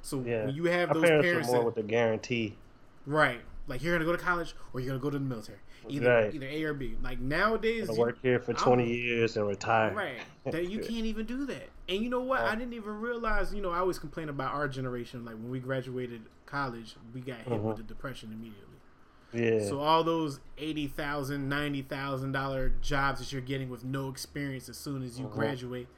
So 0.00 0.22
yeah, 0.26 0.46
when 0.46 0.54
you 0.54 0.64
have 0.64 0.88
our 0.88 0.94
those 0.94 1.04
parents, 1.04 1.26
parents 1.28 1.48
more 1.48 1.58
that- 1.58 1.66
with 1.66 1.74
the 1.74 1.82
guarantee. 1.82 2.56
Right. 3.04 3.40
Like 3.66 3.82
you're 3.82 3.94
gonna 3.94 4.06
go 4.06 4.12
to 4.16 4.22
college 4.22 4.54
or 4.72 4.80
you're 4.80 4.88
gonna 4.88 5.00
go 5.02 5.10
to 5.10 5.18
the 5.18 5.24
military. 5.24 5.58
Either 5.88 6.08
Right. 6.08 6.34
either 6.34 6.46
A 6.46 6.64
or 6.64 6.72
B. 6.74 6.96
Like 7.02 7.20
nowadays 7.20 7.88
you- 7.88 7.94
work 7.98 8.18
here 8.22 8.38
for 8.40 8.52
I'm- 8.52 8.62
20 8.64 8.90
years 8.96 9.36
and 9.36 9.46
retire. 9.46 9.94
Right. 9.94 10.20
That 10.52 10.68
you 10.70 10.78
can't 10.78 11.04
even 11.04 11.26
do 11.26 11.44
that. 11.46 11.68
And 11.88 12.02
you 12.02 12.10
know 12.10 12.20
what? 12.20 12.40
I 12.40 12.54
didn't 12.54 12.74
even 12.74 13.00
realize, 13.00 13.54
you 13.54 13.62
know, 13.62 13.70
I 13.70 13.78
always 13.78 13.98
complain 13.98 14.28
about 14.28 14.52
our 14.52 14.68
generation, 14.68 15.24
like 15.24 15.34
when 15.34 15.50
we 15.50 15.58
graduated 15.58 16.20
college, 16.44 16.96
we 17.14 17.20
got 17.20 17.38
hit 17.38 17.60
with 17.60 17.74
Mhm. 17.74 17.76
the 17.78 17.82
depression 17.82 18.30
immediately. 18.32 18.64
Yeah. 19.32 19.66
So 19.66 19.80
all 19.80 20.04
those 20.04 20.40
eighty 20.58 20.86
thousand, 20.86 21.48
ninety 21.48 21.82
thousand 21.82 22.32
dollar 22.32 22.72
jobs 22.82 23.20
that 23.20 23.32
you're 23.32 23.40
getting 23.42 23.68
with 23.70 23.84
no 23.84 24.08
experience 24.08 24.68
as 24.68 24.76
soon 24.76 25.02
as 25.02 25.18
you 25.18 25.26
Mhm. 25.26 25.32
graduate, 25.32 25.88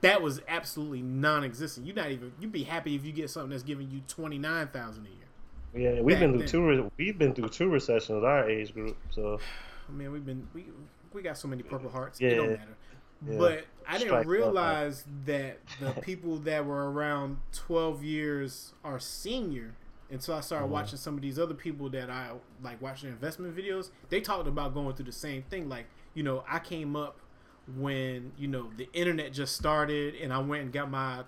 that 0.00 0.20
was 0.22 0.40
absolutely 0.48 1.02
non 1.02 1.44
existent. 1.44 1.86
You're 1.86 1.96
not 1.96 2.10
even 2.10 2.32
you'd 2.40 2.52
be 2.52 2.64
happy 2.64 2.94
if 2.94 3.04
you 3.04 3.12
get 3.12 3.30
something 3.30 3.50
that's 3.50 3.62
giving 3.62 3.90
you 3.90 4.00
twenty 4.08 4.38
nine 4.38 4.68
thousand 4.68 5.06
a 5.06 5.10
year. 5.10 5.92
yeah, 5.94 6.00
we've 6.02 6.18
been 6.20 6.30
through 6.32 6.38
then. 6.40 6.48
two. 6.48 6.66
Re- 6.66 6.90
we've 6.98 7.18
been 7.18 7.34
through 7.34 7.48
two 7.48 7.68
recessions. 7.68 8.22
Our 8.24 8.48
age 8.48 8.74
group. 8.74 8.96
So 9.10 9.38
I 9.88 9.92
mean, 9.92 10.10
we've 10.12 10.26
been 10.26 10.46
we 10.54 10.66
we 11.12 11.22
got 11.22 11.38
so 11.38 11.46
many 11.48 11.62
purple 11.62 11.90
hearts. 11.90 12.20
Yeah. 12.20 12.30
It 12.30 12.34
don't 12.36 12.50
matter. 12.50 12.76
Yeah. 13.28 13.38
But 13.38 13.64
I 13.86 13.92
didn't 13.94 14.08
Strike 14.08 14.20
up, 14.22 14.26
realize 14.26 15.04
that 15.26 15.58
the 15.80 15.92
people 16.02 16.38
that 16.38 16.64
were 16.64 16.90
around 16.90 17.38
12 17.52 18.02
years 18.02 18.72
are 18.84 18.98
senior 18.98 19.74
until 20.10 20.34
I 20.34 20.40
started 20.40 20.66
Mhm. 20.66 20.70
watching 20.70 20.98
some 20.98 21.14
of 21.16 21.22
these 21.22 21.38
other 21.38 21.54
people 21.54 21.88
that 21.90 22.10
I 22.10 22.32
like 22.62 22.80
watching 22.80 23.08
investment 23.10 23.56
videos. 23.56 23.90
They 24.10 24.20
talked 24.20 24.46
about 24.48 24.74
going 24.74 24.94
through 24.96 25.06
the 25.06 25.12
same 25.12 25.42
thing. 25.42 25.68
Like, 25.68 25.86
you 26.14 26.22
know, 26.22 26.44
I 26.48 26.58
came 26.60 26.94
up 26.96 27.18
when, 27.76 28.32
you 28.36 28.46
know, 28.48 28.70
the 28.76 28.88
internet 28.92 29.32
just 29.32 29.56
started 29.56 30.14
and 30.16 30.32
I 30.32 30.38
went 30.38 30.62
and 30.64 30.72
got 30.72 30.90
my 30.90 31.24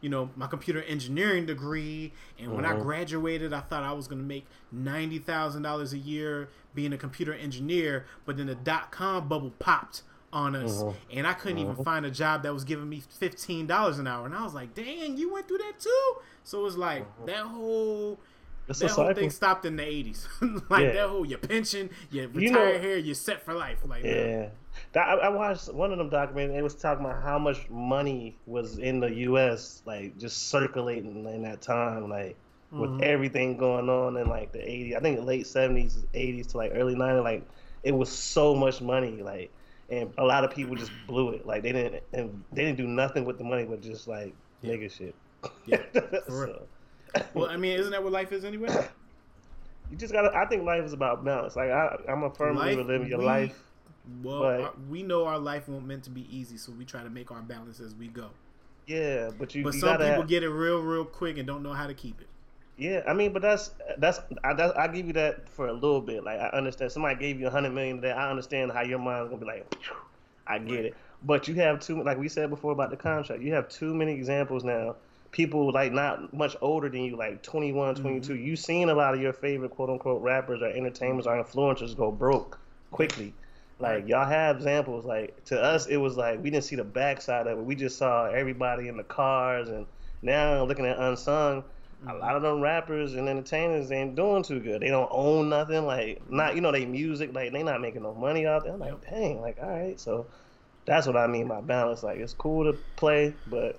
you 0.00 0.08
know, 0.08 0.30
my 0.34 0.48
computer 0.48 0.82
engineering 0.82 1.46
degree. 1.46 2.12
And 2.36 2.52
when 2.56 2.64
I 2.64 2.72
Mhm. 2.72 2.82
graduated, 2.82 3.52
I 3.52 3.60
thought 3.60 3.84
I 3.84 3.92
was 3.92 4.08
going 4.08 4.20
to 4.20 4.26
make 4.26 4.46
$90,000 4.72 5.92
a 5.92 5.98
year 5.98 6.48
being 6.74 6.92
a 6.92 6.98
computer 6.98 7.32
engineer. 7.32 8.04
But 8.24 8.36
then 8.36 8.46
the 8.46 8.56
dot 8.56 8.90
com 8.90 9.28
bubble 9.28 9.52
popped 9.60 10.02
on 10.32 10.56
us. 10.56 10.82
Mhm. 10.82 10.94
And 11.12 11.26
I 11.26 11.34
couldn't 11.34 11.58
even 11.58 11.76
Mhm. 11.76 11.84
find 11.84 12.06
a 12.06 12.10
job 12.10 12.42
that 12.44 12.54
was 12.54 12.64
giving 12.64 12.88
me 12.88 13.02
$15 13.20 13.98
an 13.98 14.06
hour. 14.06 14.24
And 14.26 14.34
I 14.34 14.42
was 14.42 14.54
like, 14.54 14.74
dang, 14.74 15.16
you 15.18 15.32
went 15.32 15.46
through 15.48 15.58
that 15.58 15.78
too? 15.78 16.14
So 16.44 16.60
it 16.60 16.62
was 16.62 16.76
like 16.76 17.04
Mhm. 17.22 17.26
that 17.26 17.44
whole. 17.46 18.18
it's 18.68 18.78
That 18.78 18.92
whole 18.92 19.12
thing 19.12 19.28
stopped 19.28 19.64
in 19.66 19.74
the 19.76 19.82
eighties. 19.84 20.26
like 20.70 20.82
Yeah. 20.84 20.92
that 20.92 21.08
whole 21.08 21.26
your 21.26 21.38
pension, 21.40 21.90
your 22.10 22.28
retire 22.28 22.42
You 22.42 22.50
know- 22.52 22.78
here, 22.78 22.96
you're 22.96 23.14
set 23.16 23.42
for 23.44 23.52
life. 23.54 23.80
Like 23.84 24.04
Yeah, 24.04 24.50
that, 24.92 25.08
I, 25.08 25.14
I 25.14 25.28
watched 25.30 25.72
one 25.74 25.90
of 25.92 25.98
them 25.98 26.08
documentaries. 26.08 26.56
It 26.58 26.62
was 26.62 26.76
talking 26.76 27.04
about 27.04 27.22
how 27.22 27.38
much 27.40 27.68
money 27.68 28.36
was 28.46 28.78
in 28.78 29.00
the 29.00 29.10
U.S. 29.26 29.82
like 29.84 30.16
just 30.16 30.48
circulating 30.48 31.26
in 31.26 31.42
that 31.42 31.60
time, 31.60 32.08
like 32.08 32.36
with 32.70 32.90
Mhm. 32.90 33.02
everything 33.02 33.56
going 33.58 33.90
on 33.90 34.16
in 34.16 34.28
like 34.28 34.52
the 34.52 34.60
'80s. 34.60 34.94
I 34.96 35.00
think 35.00 35.24
late 35.26 35.46
'70s, 35.46 36.06
'80s 36.14 36.46
to 36.52 36.56
like 36.56 36.70
early 36.74 36.94
'90s. 36.94 37.24
Like 37.24 37.42
it 37.82 37.92
was 37.92 38.10
so 38.10 38.54
much 38.54 38.80
money, 38.80 39.22
like, 39.22 39.50
and 39.92 40.10
a 40.18 40.24
lot 40.24 40.42
of 40.42 40.50
people 40.50 40.74
just 40.74 40.90
blew 41.06 41.30
it. 41.30 41.46
Like 41.46 41.62
they 41.62 41.70
didn't, 41.72 42.02
and 42.14 42.42
they 42.52 42.64
didn't 42.64 42.78
do 42.78 42.86
nothing 42.88 43.24
with 43.24 43.38
the 43.38 43.44
money, 43.44 43.64
but 43.64 43.80
just 43.82 44.08
like 44.08 44.34
Yeah. 44.62 44.72
nigga 44.74 44.90
shit. 44.90 45.14
Yeah, 45.66 45.76
for 45.92 46.20
So, 46.28 46.34
real. 46.46 47.24
Well, 47.34 47.50
I 47.50 47.56
mean, 47.56 47.78
isn't 47.78 47.92
that 47.92 48.02
what 48.02 48.12
life 48.12 48.32
is 48.32 48.44
anyway? 48.44 48.68
you 49.90 49.96
just 49.96 50.12
gotta. 50.12 50.34
I 50.36 50.46
think 50.46 50.64
life 50.64 50.82
is 50.84 50.92
about 50.94 51.24
balance. 51.24 51.54
Like 51.56 51.70
I, 51.70 51.96
I'm 52.08 52.22
a 52.24 52.30
firm 52.30 52.56
believer 52.56 52.82
living 52.82 53.08
your 53.08 53.18
we- 53.20 53.24
life. 53.26 53.58
Well, 54.22 54.40
But- 54.40 54.60
our- 54.62 54.72
we 54.90 55.02
know 55.04 55.26
our 55.26 55.38
life 55.38 55.68
won't 55.68 55.86
meant 55.86 56.02
to 56.04 56.10
be 56.10 56.26
easy, 56.36 56.56
so 56.56 56.72
we 56.72 56.84
try 56.84 57.02
to 57.04 57.10
make 57.10 57.30
our 57.30 57.42
balance 57.42 57.78
as 57.78 57.94
we 57.94 58.08
go. 58.08 58.30
Yeah, 58.86 59.30
but 59.38 59.54
you, 59.54 59.62
But 59.62 59.74
you 59.74 59.80
some 59.80 59.90
people 59.98 60.06
have- 60.06 60.26
get 60.28 60.42
it 60.42 60.48
real, 60.48 60.80
real 60.80 61.04
quick 61.04 61.38
and 61.38 61.46
don't 61.46 61.62
know 61.62 61.72
how 61.72 61.86
to 61.86 61.94
keep 61.94 62.20
it. 62.20 62.26
Yeah, 62.78 63.02
I 63.06 63.12
mean, 63.12 63.32
but 63.32 63.42
that's 63.42 63.70
that's 63.98 64.20
I, 64.42 64.54
that's 64.54 64.76
I 64.76 64.88
give 64.88 65.06
you 65.06 65.12
that 65.14 65.48
for 65.48 65.66
a 65.68 65.72
little 65.72 66.00
bit. 66.00 66.24
Like 66.24 66.40
I 66.40 66.48
understand 66.48 66.90
somebody 66.90 67.16
gave 67.16 67.38
you 67.38 67.46
a 67.46 67.50
hundred 67.50 67.72
million 67.74 67.96
today. 67.96 68.12
I 68.12 68.30
understand 68.30 68.72
how 68.72 68.82
your 68.82 68.98
mind's 68.98 69.28
gonna 69.28 69.40
be 69.40 69.46
like, 69.46 69.74
I 70.46 70.58
get 70.58 70.86
it. 70.86 70.94
But 71.24 71.46
you 71.48 71.54
have 71.56 71.80
too, 71.80 72.02
like 72.02 72.18
we 72.18 72.28
said 72.28 72.50
before 72.50 72.72
about 72.72 72.90
the 72.90 72.96
contract. 72.96 73.42
You 73.42 73.52
have 73.54 73.68
too 73.68 73.94
many 73.94 74.12
examples 74.12 74.64
now. 74.64 74.96
People 75.30 75.72
like 75.72 75.92
not 75.92 76.32
much 76.34 76.56
older 76.60 76.88
than 76.88 77.02
you, 77.02 77.16
like 77.16 77.42
21, 77.42 77.94
mm-hmm. 77.94 78.02
22. 78.02 78.34
You've 78.36 78.58
seen 78.58 78.88
a 78.88 78.94
lot 78.94 79.14
of 79.14 79.20
your 79.20 79.32
favorite 79.32 79.70
quote 79.70 79.90
unquote 79.90 80.22
rappers 80.22 80.62
or 80.62 80.66
entertainers 80.66 81.26
or 81.26 81.42
influencers 81.42 81.96
go 81.96 82.10
broke 82.10 82.58
quickly. 82.90 83.32
Like 83.78 84.08
y'all 84.08 84.26
have 84.26 84.56
examples. 84.56 85.04
Like 85.04 85.44
to 85.46 85.60
us, 85.60 85.86
it 85.86 85.96
was 85.96 86.16
like 86.16 86.42
we 86.42 86.50
didn't 86.50 86.64
see 86.64 86.76
the 86.76 86.84
backside 86.84 87.46
of 87.46 87.58
it. 87.58 87.64
We 87.64 87.74
just 87.74 87.98
saw 87.98 88.26
everybody 88.26 88.88
in 88.88 88.96
the 88.96 89.04
cars, 89.04 89.68
and 89.68 89.86
now 90.22 90.64
looking 90.64 90.86
at 90.86 90.98
unsung 90.98 91.64
a 92.08 92.14
lot 92.14 92.36
of 92.36 92.42
them 92.42 92.60
rappers 92.60 93.14
and 93.14 93.28
entertainers 93.28 93.90
ain't 93.92 94.16
doing 94.16 94.42
too 94.42 94.60
good. 94.60 94.82
They 94.82 94.88
don't 94.88 95.08
own 95.10 95.48
nothing. 95.48 95.84
Like 95.86 96.20
not 96.30 96.54
you 96.54 96.60
know 96.60 96.72
they 96.72 96.84
music 96.84 97.34
like 97.34 97.52
they 97.52 97.62
not 97.62 97.80
making 97.80 98.02
no 98.02 98.14
money 98.14 98.46
out 98.46 98.64
there. 98.64 98.72
I'm 98.74 98.80
like 98.80 99.08
dang, 99.08 99.40
like 99.40 99.58
all 99.62 99.68
right. 99.68 99.98
So 99.98 100.26
that's 100.84 101.06
what 101.06 101.16
I 101.16 101.26
mean 101.26 101.48
by 101.48 101.60
balance. 101.60 102.02
Like 102.02 102.18
it's 102.18 102.34
cool 102.34 102.70
to 102.70 102.78
play, 102.96 103.34
but 103.46 103.78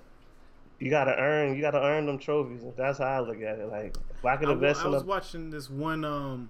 you 0.78 0.90
gotta 0.90 1.16
earn. 1.16 1.54
You 1.54 1.60
gotta 1.60 1.82
earn 1.82 2.06
them 2.06 2.18
trophies. 2.18 2.62
That's 2.76 2.98
how 2.98 3.04
I 3.04 3.20
look 3.20 3.40
at 3.42 3.58
it. 3.58 3.68
Like 3.70 3.96
if 4.10 4.24
I 4.24 4.36
could 4.36 4.48
invest 4.48 4.82
I 4.82 4.86
in 4.86 4.92
was 4.92 5.02
a 5.02 5.06
watching 5.06 5.50
this 5.50 5.68
one, 5.68 6.04
um, 6.04 6.48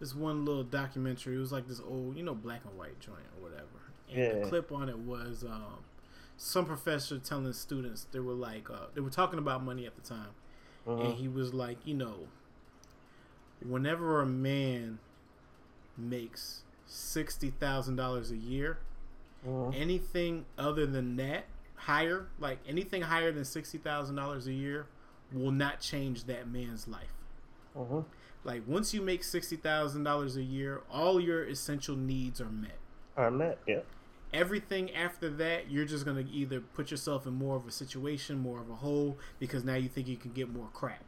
this 0.00 0.14
one 0.14 0.44
little 0.44 0.64
documentary. 0.64 1.36
It 1.36 1.38
was 1.38 1.52
like 1.52 1.68
this 1.68 1.80
old, 1.80 2.16
you 2.16 2.22
know, 2.22 2.34
black 2.34 2.62
and 2.64 2.76
white 2.76 2.98
joint 3.00 3.24
or 3.36 3.48
whatever. 3.48 3.66
And 4.14 4.44
the 4.44 4.48
clip 4.48 4.72
on 4.72 4.88
it 4.88 4.98
was 4.98 5.44
um, 5.44 5.84
some 6.36 6.66
professor 6.66 7.18
telling 7.18 7.52
students 7.52 8.06
they 8.12 8.20
were 8.20 8.34
like 8.34 8.68
uh, 8.68 8.86
they 8.94 9.00
were 9.00 9.10
talking 9.10 9.38
about 9.38 9.62
money 9.62 9.86
at 9.86 9.94
the 9.94 10.02
time, 10.02 10.30
and 10.86 10.98
Mhm. 10.98 11.14
he 11.16 11.28
was 11.28 11.52
like, 11.54 11.78
you 11.86 11.94
know, 11.94 12.28
whenever 13.64 14.20
a 14.20 14.26
man 14.26 14.98
makes 15.96 16.62
sixty 16.86 17.50
thousand 17.50 17.96
dollars 17.96 18.30
a 18.30 18.36
year, 18.36 18.78
Mhm. 19.46 19.74
anything 19.74 20.44
other 20.58 20.86
than 20.86 21.16
that, 21.16 21.44
higher, 21.76 22.26
like 22.38 22.58
anything 22.66 23.02
higher 23.02 23.32
than 23.32 23.44
sixty 23.44 23.78
thousand 23.78 24.16
dollars 24.16 24.46
a 24.46 24.52
year, 24.52 24.86
will 25.32 25.52
not 25.52 25.80
change 25.80 26.24
that 26.24 26.48
man's 26.48 26.86
life. 26.88 27.14
Mhm. 27.76 28.04
Like 28.44 28.66
once 28.66 28.92
you 28.92 29.00
make 29.02 29.22
sixty 29.22 29.56
thousand 29.56 30.04
dollars 30.04 30.36
a 30.36 30.42
year, 30.42 30.82
all 30.90 31.20
your 31.20 31.44
essential 31.44 31.96
needs 31.96 32.40
are 32.40 32.50
met. 32.50 32.78
Are 33.16 33.30
met 33.30 33.58
yeah. 33.66 33.80
Everything 34.32 34.94
after 34.94 35.28
that, 35.28 35.70
you're 35.70 35.84
just 35.84 36.04
gonna 36.06 36.24
either 36.32 36.60
put 36.60 36.90
yourself 36.90 37.26
in 37.26 37.34
more 37.34 37.56
of 37.56 37.66
a 37.66 37.70
situation, 37.70 38.38
more 38.38 38.60
of 38.60 38.70
a 38.70 38.74
hole, 38.76 39.18
because 39.38 39.62
now 39.64 39.74
you 39.74 39.88
think 39.88 40.08
you 40.08 40.16
can 40.16 40.32
get 40.32 40.48
more 40.48 40.68
crap. 40.72 41.04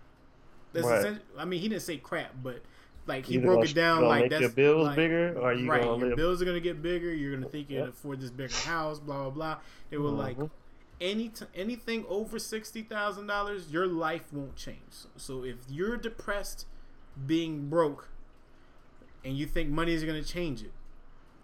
That's 0.75 0.87
Right. 0.87 1.19
I 1.39 1.45
mean, 1.45 1.61
he 1.61 1.69
didn't 1.69 1.83
say 1.83 1.97
crap, 1.97 2.35
but 2.43 2.61
like 3.07 3.27
he 3.27 3.35
Either 3.37 3.47
broke 3.47 3.65
it 3.71 3.75
down 3.75 4.03
like 4.05 4.23
make 4.23 4.31
that's 4.31 4.41
your 4.43 4.51
bills 4.51 4.87
like- 4.89 4.97
bigger, 4.97 5.39
or 5.39 5.53
you 5.55 5.71
right, 5.71 5.83
your 5.85 5.97
live. 5.97 6.17
bills 6.17 6.43
are 6.43 6.45
gonna 6.45 6.61
get 6.61 6.83
bigger. 6.83 7.13
You're 7.13 7.35
gonna 7.35 7.49
think 7.49 7.71
you 7.71 7.77
can 7.77 7.85
Yep. 7.87 7.95
afford 7.95 8.21
this 8.21 8.31
bigger 8.31 8.55
house, 8.57 8.99
blah 8.99 9.23
blah 9.23 9.31
blah. 9.31 9.59
They 9.91 9.97
were 9.99 10.11
like, 10.11 10.37
Mhm. 10.39 10.51
any 11.01 11.29
t- 11.31 11.45
anything 11.55 12.05
over 12.09 12.39
sixty 12.39 12.83
thousand 12.83 13.27
dollars, 13.27 13.71
your 13.73 13.87
life 13.87 14.33
won't 14.33 14.57
change. 14.57 15.07
So 15.17 15.45
if 15.45 15.57
you're 15.71 15.97
depressed, 15.97 16.67
being 17.27 17.69
broke, 17.71 18.09
and 19.25 19.37
you 19.37 19.47
think 19.47 19.71
money 19.71 19.93
is 19.93 20.03
gonna 20.05 20.23
change 20.23 20.63
it, 20.63 20.73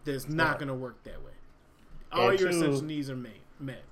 that's 0.05 0.29
not 0.29 0.37
not. 0.37 0.59
gonna 0.61 0.75
work 0.75 1.03
that 1.05 1.23
way. 1.23 1.33
All 2.13 2.31
And 2.31 2.41
your 2.41 2.51
two- 2.51 2.57
essential 2.57 2.83
needs 2.83 3.11
are 3.11 3.17
made 3.17 3.41
met. 3.59 3.83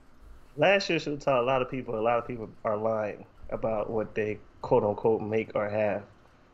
Last 0.57 0.91
year 0.91 0.99
should 0.99 1.13
have 1.13 1.21
taught 1.23 1.41
a 1.41 1.47
lot 1.47 1.63
of 1.63 1.71
people. 1.71 1.99
A 1.99 2.01
lot 2.03 2.19
of 2.19 2.27
people 2.27 2.49
are 2.65 2.77
lying 2.77 3.25
about 3.51 3.91
what 3.91 4.15
they 4.15 4.39
quote 4.63 4.83
unquote 4.83 5.23
make 5.23 5.53
or 5.55 5.69
have, 5.69 6.03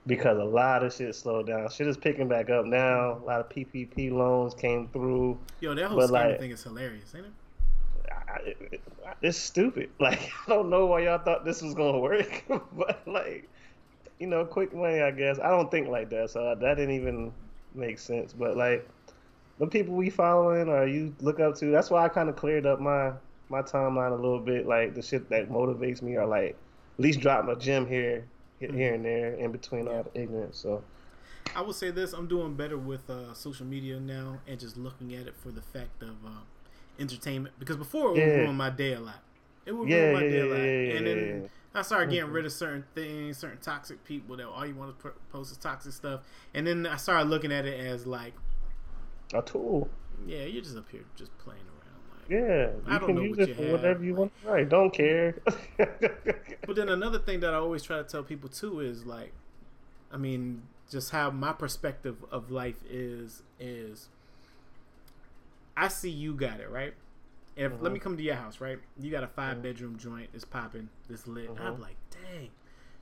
because 0.06 0.38
a 0.38 0.44
lot 0.44 0.82
of 0.84 0.92
shit 0.92 1.14
slowed 1.14 1.46
down. 1.46 1.70
Shit 1.70 1.86
is 1.86 1.96
picking 1.96 2.28
back 2.28 2.50
up 2.50 2.66
now. 2.66 3.18
A 3.22 3.24
lot 3.24 3.40
of 3.40 3.48
PPP 3.48 4.10
loans 4.12 4.52
came 4.54 4.88
through. 4.88 5.38
Yo, 5.60 5.74
that 5.74 5.86
whole 5.86 5.98
But, 5.98 6.10
scammer 6.10 6.12
like- 6.30 6.38
thing 6.40 6.50
is 6.50 6.62
hilarious, 6.62 7.14
ain't 7.14 7.26
it? 7.26 7.32
I, 8.10 8.36
it, 8.40 8.80
it's 9.22 9.38
stupid. 9.38 9.88
Like 10.00 10.20
I 10.46 10.50
don't 10.50 10.68
know 10.68 10.86
why 10.86 11.00
y'all 11.00 11.18
thought 11.18 11.44
this 11.46 11.62
was 11.62 11.72
gonna 11.74 11.98
work, 11.98 12.44
but 12.48 13.00
like 13.06 13.48
you 14.20 14.26
know, 14.26 14.44
quick 14.44 14.74
money. 14.74 15.00
I 15.00 15.10
guess 15.10 15.38
I 15.38 15.48
don't 15.48 15.70
think 15.70 15.88
like 15.88 16.10
that, 16.10 16.30
so 16.30 16.54
that 16.54 16.74
didn't 16.76 16.94
even 16.94 17.32
make 17.74 17.98
sense. 17.98 18.32
But 18.34 18.56
like 18.56 18.86
the 19.59 19.66
people 19.66 19.94
we 19.94 20.11
following 20.11 20.68
or 20.68 20.86
you 20.86 21.14
look 21.20 21.40
up 21.40 21.55
to, 21.57 21.70
that's 21.70 21.90
why 21.90 22.05
I 22.05 22.09
kind 22.09 22.28
of 22.28 22.36
cleared 22.36 22.66
up 22.66 22.80
my 22.80 23.12
my 23.48 23.62
timeline 23.62 24.12
a 24.12 24.16
little 24.16 24.40
bit. 24.40 24.66
Like 24.66 24.94
the 24.94 25.02
shit 25.02 25.28
that 25.30 25.48
motivates 25.48 26.02
me, 26.02 26.16
or 26.16 26.26
like 26.26 26.50
at 26.98 27.02
least 27.02 27.20
drop 27.20 27.44
my 27.44 27.55
gym 27.55 27.86
here, 27.86 28.26
here 28.59 28.94
and 28.94 29.05
there, 29.05 29.34
in 29.34 29.52
between 29.52 29.88
all 29.88 30.02
the 30.02 30.20
ignorance. 30.20 30.59
So 30.59 30.82
I 31.55 31.62
will 31.62 31.72
say 31.72 31.90
this: 31.90 32.12
I'm 32.12 32.26
doing 32.26 32.55
better 32.55 32.78
with 32.78 33.09
uh, 33.09 33.34
social 33.34 33.66
media 33.66 34.00
now, 34.00 34.40
and 34.48 34.59
just 34.59 34.76
looking 34.76 35.14
at 35.14 35.26
it 35.26 35.34
for 35.36 35.50
the 35.50 35.62
fact 35.62 36.02
of 36.02 36.16
uh, 36.26 36.30
entertainment. 36.98 37.55
Because 37.59 37.76
before 37.76 38.09
it 38.11 38.14
would 38.14 38.20
Yeah. 38.22 38.38
ruin 38.42 38.57
my 38.57 38.70
day 38.70 38.94
a 38.94 39.00
lot. 39.00 39.22
It 39.66 39.72
would 39.72 39.88
Yeah, 39.88 39.96
ruin 39.96 40.12
my 40.12 40.22
yeah, 40.22 40.28
day 40.28 40.40
a 40.40 40.46
lot, 40.46 40.59
yeah, 40.59 40.66
yeah, 40.66 40.94
and 40.94 41.07
then 41.07 41.42
yeah. 41.42 41.48
I 41.76 41.82
started 41.82 42.11
getting 42.11 42.28
Mhm. 42.30 42.34
rid 42.34 42.44
of 42.44 42.52
certain 42.52 42.84
things, 42.94 43.38
certain 43.38 43.59
toxic 43.59 44.05
people 44.05 44.36
that 44.36 44.46
all 44.46 44.66
you 44.66 44.74
want 44.74 44.98
to 45.00 45.12
post 45.30 45.52
is 45.52 45.57
toxic 45.57 45.92
stuff. 45.92 46.20
And 46.52 46.66
then 46.66 46.86
I 46.86 46.96
started 46.96 47.30
looking 47.30 47.50
at 47.50 47.64
it 47.64 47.80
as 47.80 48.07
like, 48.07 48.34
a 49.37 49.43
tool. 49.43 49.89
yeah, 50.26 50.45
you're 50.45 50.62
just 50.62 50.76
up 50.76 50.89
here 50.91 51.05
just 51.16 51.37
playing 51.39 51.61
around. 51.61 52.20
Like, 52.20 52.30
Yeah, 52.30 52.70
I 52.87 52.95
you 52.95 52.99
don't 53.01 53.07
can 53.07 53.14
know 53.16 53.22
use 53.22 53.37
what 53.39 53.41
it 53.41 53.49
you 53.51 53.55
for 53.57 53.62
have, 53.64 53.72
whatever 53.72 54.05
you 54.05 54.11
like- 54.12 54.18
want. 54.18 54.32
Right? 54.45 54.68
Don't 54.68 54.93
care. 54.93 55.35
But 56.66 56.76
then 56.76 56.89
another 56.89 57.18
thing 57.18 57.41
that 57.41 57.53
I 57.53 57.59
always 57.59 57.82
try 57.82 57.99
to 57.99 58.05
tell 58.05 58.22
people 58.22 58.49
too 58.49 58.80
is 58.80 59.05
like, 59.05 59.32
I 60.11 60.16
mean, 60.16 60.62
just 60.91 61.11
how 61.11 61.30
my 61.30 61.53
perspective 61.53 62.16
of 62.30 62.51
life 62.51 62.82
is 62.89 63.43
is. 63.61 64.09
I 65.76 65.89
see 65.89 66.09
you 66.11 66.35
got 66.35 66.61
it 66.61 66.70
right. 66.70 66.95
If 67.57 67.72
let 67.72 67.91
Mhm. 67.91 67.93
me 67.93 67.99
come 68.01 68.16
to 68.16 68.22
your 68.22 68.37
house, 68.37 68.61
right? 68.61 68.78
You 68.99 69.11
got 69.11 69.24
a 69.24 69.28
five 69.28 69.62
bedroom 69.62 69.99
joint, 69.99 70.30
it's 70.32 70.45
popping, 70.45 70.89
it's 71.11 71.26
lit. 71.26 71.51
I'm 71.51 71.76
Mhm. 71.76 71.80
like, 71.80 71.97
dang, 72.11 72.51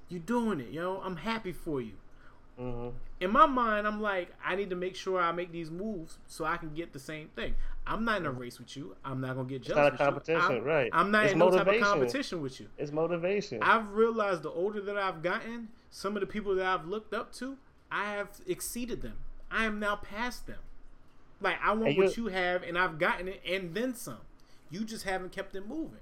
you 0.09 0.18
doing 0.18 0.59
it, 0.61 0.70
yo. 0.70 0.99
I'm 1.01 1.16
happy 1.16 1.53
for 1.53 1.80
you. 1.80 1.95
Hmm 2.59 2.88
In 3.20 3.30
my 3.30 3.46
mind, 3.46 3.86
I'm 3.86 4.00
like, 4.00 4.30
I 4.44 4.57
need 4.57 4.70
to 4.70 4.76
make 4.76 4.96
sure 4.96 5.20
I 5.20 5.32
make 5.32 5.53
these 5.53 5.70
moves 5.70 6.18
so 6.26 6.44
I 6.44 6.57
can 6.57 6.74
get 6.74 6.92
the 6.92 6.98
same 6.98 7.28
thing. 7.28 7.55
I'm 7.86 8.05
not 8.05 8.18
in 8.18 8.26
a 8.26 8.30
race 8.30 8.59
with 8.59 8.76
you. 8.76 8.94
I'm 9.05 9.20
not 9.20 9.36
gonna 9.36 9.48
get 9.48 9.57
It's 9.57 9.68
jealous. 9.68 9.92
not 9.92 9.94
a 9.94 10.05
competition, 10.05 10.57
I'm, 10.59 10.64
right? 10.64 10.90
I'm 10.92 11.11
not 11.11 11.24
It's 11.24 11.32
in 11.32 11.38
no 11.38 11.50
type 11.50 11.66
of 11.66 11.80
competition 11.80 12.42
with 12.42 12.61
you. 12.61 12.68
It's 12.78 12.92
motivation. 12.92 13.62
I've 13.62 13.92
realized 13.92 14.42
the 14.42 14.50
older 14.50 14.80
that 14.80 14.96
I've 14.96 15.22
gotten, 15.22 15.68
some 15.90 16.16
of 16.16 16.20
the 16.20 16.26
people 16.26 16.55
that 16.57 16.66
I've 16.66 16.86
looked 16.86 17.12
up 17.12 17.32
to, 17.34 17.57
I 17.90 18.12
have 18.12 18.28
exceeded 18.46 19.03
them. 19.03 19.18
I 19.50 19.64
am 19.64 19.78
now 19.78 19.96
past 19.96 20.46
them. 20.46 20.61
Like 21.40 21.57
I 21.62 21.72
want 21.72 21.98
what 21.98 22.16
you 22.16 22.26
have, 22.28 22.62
and 22.62 22.78
I've 22.78 22.98
gotten 22.98 23.28
it, 23.28 23.42
and 23.48 23.74
then 23.74 23.94
some. 23.94 24.18
You 24.70 24.84
just 24.84 25.05
haven't 25.05 25.32
kept 25.32 25.55
it 25.55 25.68
moving. 25.68 25.98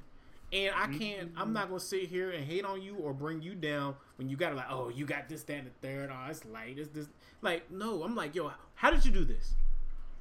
And 0.52 0.74
I 0.74 0.86
mm-hmm. 0.86 0.98
can't. 0.98 1.30
I'm 1.36 1.52
not 1.52 1.68
gonna 1.68 1.80
sit 1.80 2.08
here 2.08 2.30
and 2.30 2.44
hate 2.44 2.64
on 2.64 2.82
you 2.82 2.96
or 2.96 3.12
bring 3.12 3.40
you 3.40 3.54
down 3.54 3.94
when 4.16 4.28
you 4.28 4.36
got 4.36 4.50
to 4.50 4.56
like, 4.56 4.66
oh, 4.68 4.88
you 4.88 5.06
got 5.06 5.28
this, 5.28 5.44
that, 5.44 5.54
and 5.54 5.66
the 5.66 5.86
third. 5.86 6.10
Oh, 6.12 6.28
it's 6.28 6.44
light. 6.44 6.76
It's 6.76 6.88
this. 6.88 7.06
Like, 7.40 7.70
no. 7.70 8.02
I'm 8.02 8.16
like, 8.16 8.34
yo, 8.34 8.50
how 8.74 8.90
did 8.90 9.04
you 9.04 9.12
do 9.12 9.24
this? 9.24 9.54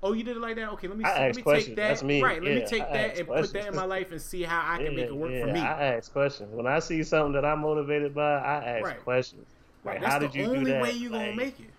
Oh, 0.01 0.13
you 0.13 0.23
did 0.23 0.37
it 0.37 0.39
like 0.39 0.55
that. 0.55 0.69
Okay, 0.73 0.87
let 0.87 0.97
me 0.97 1.03
I 1.03 1.27
let 1.27 1.35
me 1.35 1.41
questions. 1.41 1.67
take 1.67 1.75
that. 1.75 1.87
That's 1.89 2.03
me. 2.03 2.21
Right. 2.21 2.41
Let 2.41 2.55
me 2.55 2.65
take 2.65 2.83
I 2.83 2.93
that 2.93 3.17
and 3.17 3.27
put 3.27 3.51
that 3.53 3.67
in 3.67 3.75
my 3.75 3.85
life 3.85 4.11
and 4.11 4.21
see 4.21 4.43
how 4.43 4.63
I 4.65 4.77
can 4.77 4.95
make 4.95 5.07
it 5.07 5.15
work 5.15 5.31
yeah, 5.31 5.45
for 5.45 5.51
me. 5.51 5.59
I 5.59 5.95
ask 5.95 6.11
questions. 6.11 6.53
When 6.53 6.67
I 6.67 6.79
see 6.79 7.03
something 7.03 7.33
that 7.33 7.43
I'm 7.43 7.59
motivated 7.59 8.13
by, 8.13 8.37
I 8.37 8.77
ask 8.77 8.85
Right. 8.85 9.03
questions. 9.03 9.47
Right. 9.83 9.93
Like, 9.93 10.01
That's 10.01 10.13
how 10.13 10.19
the 10.19 10.27
did 10.27 10.35
you 10.35 10.45
only 10.45 10.59
do 10.59 10.71
that? 10.71 10.81
way 10.83 10.91
you're 10.91 11.11
gonna 11.11 11.35
make 11.35 11.59
it. 11.59 11.69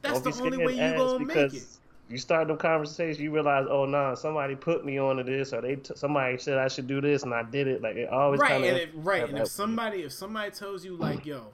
That's 0.00 0.20
the 0.20 0.42
only 0.42 0.58
way 0.58 0.74
you 0.74 0.80
ask 0.80 0.96
gonna 0.96 1.24
make 1.24 1.54
it. 1.54 1.64
You 2.12 2.18
start 2.18 2.48
them 2.48 2.58
conversation, 2.58 3.22
you 3.22 3.30
realize, 3.32 3.66
oh 3.68 3.86
no, 3.86 4.14
somebody 4.14 4.54
put 4.56 4.84
me 4.84 4.98
onto 4.98 5.22
this, 5.24 5.52
or 5.52 5.60
they 5.62 5.76
t- 5.76 5.94
somebody 5.96 6.38
said 6.38 6.58
I 6.58 6.68
should 6.68 6.86
do 6.86 7.00
this, 7.00 7.22
and 7.24 7.34
I 7.34 7.42
did 7.44 7.66
it. 7.68 7.82
Like 7.82 7.96
it 7.96 8.08
always 8.08 8.40
Right, 8.40 8.42
kind 8.42 8.64
and 8.64 8.64
of 8.64 8.78
if, 8.78 8.90
right, 8.94 9.28
and 9.28 9.38
if 9.38 9.46
somebody 9.48 10.02
if 10.02 10.12
somebody 10.12 10.50
tells 10.50 10.84
you 10.84 10.96
like, 10.96 11.26
yo, 11.26 11.52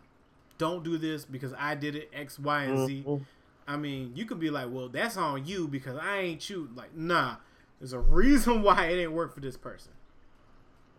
don't 0.58 0.84
do 0.84 0.96
this 0.98 1.24
because 1.24 1.52
I 1.58 1.74
did 1.74 1.96
it 1.96 2.10
X, 2.12 2.38
Y, 2.38 2.64
and 2.64 2.78
Z. 2.78 3.06
Mhm. 3.06 3.26
I 3.66 3.76
mean, 3.76 4.12
you 4.14 4.24
could 4.26 4.38
be 4.40 4.50
like, 4.50 4.68
well, 4.70 4.88
that's 4.88 5.16
on 5.16 5.44
you 5.44 5.68
because 5.68 5.98
I 5.98 6.18
ain't 6.18 6.48
you. 6.48 6.70
Like, 6.74 6.94
nah, 6.96 7.36
there's 7.80 7.92
a 7.92 7.98
reason 8.00 8.62
why 8.62 8.86
it 8.86 8.96
didn't 8.96 9.12
work 9.12 9.34
for 9.34 9.40
this 9.40 9.56
person. 9.56 9.92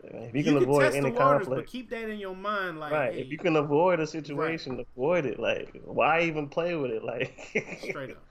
If 0.04 0.36
you 0.36 0.44
can 0.44 0.58
avoid 0.58 0.92
test 0.92 0.96
any 0.96 1.10
the 1.10 1.12
waters, 1.12 1.48
conflict, 1.48 1.56
but 1.56 1.68
keep 1.68 1.90
that 1.90 2.10
in 2.10 2.20
your 2.20 2.36
mind. 2.36 2.80
Like, 2.80 2.92
right? 2.92 3.14
hey, 3.14 3.26
If 3.26 3.32
you 3.32 3.38
can 3.38 3.56
avoid 3.56 4.00
a 4.00 4.08
situation, 4.08 4.84
avoid 4.96 5.26
it. 5.26 5.40
Like 5.40 5.80
why 5.84 6.22
even 6.24 6.50
play 6.50 6.76
with 6.76 6.92
it? 6.92 7.04
Like 7.04 7.38
straight 7.78 8.12
up. 8.12 8.24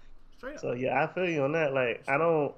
So 0.60 0.72
yeah, 0.72 1.02
I 1.02 1.06
feel 1.12 1.28
you 1.28 1.42
on 1.42 1.52
that. 1.52 1.72
Like 1.74 2.02
I 2.08 2.16
don't, 2.18 2.54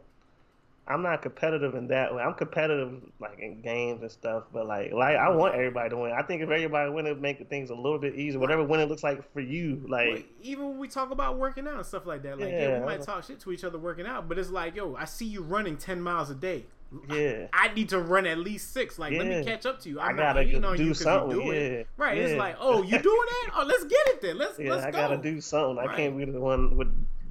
I'm 0.89 1.03
not 1.03 1.23
competitive 1.23 1.75
in 1.75 1.87
that 1.89 2.15
way. 2.15 2.23
I'm 2.23 2.35
competitive 2.35 3.01
like 3.21 3.39
in 3.39 3.61
games 3.63 4.03
and 4.03 4.11
stuff, 4.11 4.45
but 4.53 4.67
like 4.67 4.93
like 4.93 5.17
I 5.17 5.29
want 5.31 5.55
everybody 5.55 5.91
to 5.91 5.97
win. 5.97 6.13
I 6.13 6.23
think 6.23 6.43
if 6.43 6.51
everybody 6.51 6.91
win, 6.91 7.07
it 7.07 7.21
make 7.21 7.49
things 7.49 7.71
a 7.71 7.75
little 7.75 7.99
bit 7.99 8.15
easier. 8.17 8.41
Whatever 8.41 8.65
winning 8.65 8.89
looks 8.89 9.03
like 9.05 9.31
for 9.33 9.41
you, 9.41 9.83
like 9.89 10.11
Like, 10.13 10.29
even 10.43 10.69
when 10.71 10.79
we 10.79 10.89
talk 10.89 11.11
about 11.11 11.39
working 11.39 11.67
out 11.69 11.75
and 11.77 11.87
stuff 11.87 12.07
like 12.07 12.23
that, 12.25 12.39
like 12.41 12.51
yeah, 12.51 12.69
Yeah. 12.69 12.81
we 12.81 12.87
might 12.87 13.03
talk 13.03 13.25
shit 13.25 13.41
to 13.41 13.53
each 13.53 13.65
other 13.65 13.79
working 13.79 14.07
out, 14.07 14.29
but 14.29 14.39
it's 14.39 14.51
like, 14.51 14.75
yo, 14.77 14.95
I 14.97 15.05
see 15.05 15.27
you 15.27 15.43
running 15.43 15.77
ten 15.77 16.01
miles 16.01 16.31
a 16.31 16.35
day. 16.35 16.65
yeah, 17.09 17.47
I 17.53 17.73
need 17.73 17.91
to 17.91 18.01
run 18.01 18.27
at 18.27 18.39
least 18.39 18.73
six. 18.73 18.99
Like, 18.99 19.13
let 19.13 19.25
me 19.27 19.45
catch 19.45 19.65
up 19.65 19.79
to 19.83 19.89
you. 19.89 20.01
I 20.01 20.07
I'm 20.09 20.17
not 20.17 20.23
gotta 20.35 20.43
hating 20.43 20.65
on 20.65 20.77
do 20.77 20.83
you 20.83 20.89
because 20.91 21.05
something. 21.05 21.37
you 21.39 21.45
do 21.45 21.51
it. 21.53 21.73
Yeah, 21.79 21.83
Right? 22.05 22.19
It's 22.19 22.37
like, 22.37 22.57
oh, 22.59 22.83
you 22.83 22.99
doing 22.99 23.27
that? 23.47 23.53
Oh, 23.55 23.65
let's 23.65 23.85
get 23.85 24.09
it 24.09 24.21
then. 24.21 24.39
Let's 24.39 24.59
yeah, 24.59 24.73
let's 24.73 24.85
I 24.87 24.91
go. 24.91 24.99
gotta 24.99 25.17
do 25.19 25.41
something. 25.41 25.79
I 25.89 25.95
can't 25.95 26.19
be 26.19 26.25
the 26.25 26.41
one 26.41 26.77
with 26.77 26.89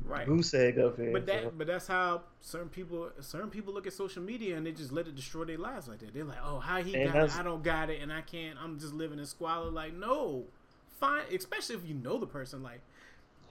right. 0.10 0.28
goose 0.28 0.53
egg 0.53 0.80
up 0.80 0.97
here. 0.97 1.12
But 1.12 1.26
that, 1.28 1.57
but 1.57 1.68
that's 1.68 1.88
how 1.88 2.22
certain 2.41 2.70
people, 2.70 3.10
certain 3.22 3.49
people 3.49 3.74
look 3.74 3.88
at 3.88 3.93
social 3.93 4.22
media 4.22 4.57
and 4.57 4.66
they 4.66 4.72
just 4.72 4.91
let 4.91 5.07
it 5.07 5.16
destroy 5.16 5.45
their 5.45 5.57
lives 5.57 5.88
like 5.88 5.99
that. 5.99 6.14
They're 6.14 6.24
like, 6.24 6.39
oh, 6.43 6.60
how 6.60 6.82
he 6.82 6.95
And 6.95 7.12
got 7.12 7.26
it, 7.26 7.38
I 7.38 7.43
don't 7.43 7.64
got 7.64 7.89
it, 7.89 8.01
and 8.01 8.12
I 8.12 8.22
can't. 8.22 8.57
I'm 8.62 8.80
just 8.80 8.93
living 8.93 9.20
in 9.20 9.26
squalor. 9.26 9.70
Like, 9.70 9.93
no, 9.93 10.45
fine. 10.99 11.24
Especially 11.34 11.76
if 11.76 11.88
you 11.88 11.93
know 11.93 12.18
the 12.18 12.28
person. 12.28 12.64
Like, 12.64 12.82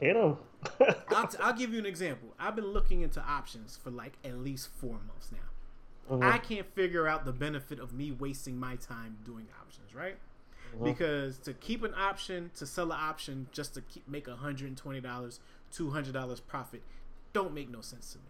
hit 0.01 0.15
them. 0.15 0.37
I'll, 1.11 1.27
t- 1.27 1.39
I'll 1.41 1.53
give 1.53 1.73
you 1.73 1.79
an 1.79 1.87
example. 1.87 2.29
I've 2.39 2.57
been 2.57 2.69
looking 2.69 3.03
into 3.03 3.21
options 3.21 3.79
for 3.83 3.91
like 3.91 4.15
at 4.25 4.39
least 4.39 4.69
four 4.81 4.93
months 4.93 5.31
now. 5.33 6.15
Mm-hmm. 6.15 6.25
I 6.25 6.39
can't 6.39 6.67
figure 6.75 7.07
out 7.07 7.25
the 7.25 7.33
benefit 7.33 7.79
of 7.79 7.93
me 7.93 8.13
wasting 8.13 8.59
my 8.59 8.77
time 8.77 9.19
doing 9.25 9.47
options, 9.61 9.95
right? 9.95 10.17
Mm-hmm. 10.75 10.85
Because 10.85 11.39
to 11.39 11.53
keep 11.55 11.83
an 11.83 11.95
option, 11.95 12.51
to 12.57 12.67
sell 12.67 12.93
an 12.93 12.99
option 13.01 13.47
just 13.53 13.75
to 13.75 13.83
keep 13.83 14.09
make 14.09 14.27
$120, 14.27 15.39
$200 15.73 16.41
profit 16.47 16.83
don't 17.33 17.53
make 17.55 17.69
no 17.71 17.81
sense 17.81 18.13
to 18.13 18.19
me. 18.19 18.25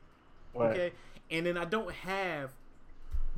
Right. 0.54 0.70
Okay? 0.72 0.92
And 1.30 1.46
then 1.46 1.56
I 1.56 1.64
don't 1.64 1.92
have 1.92 2.50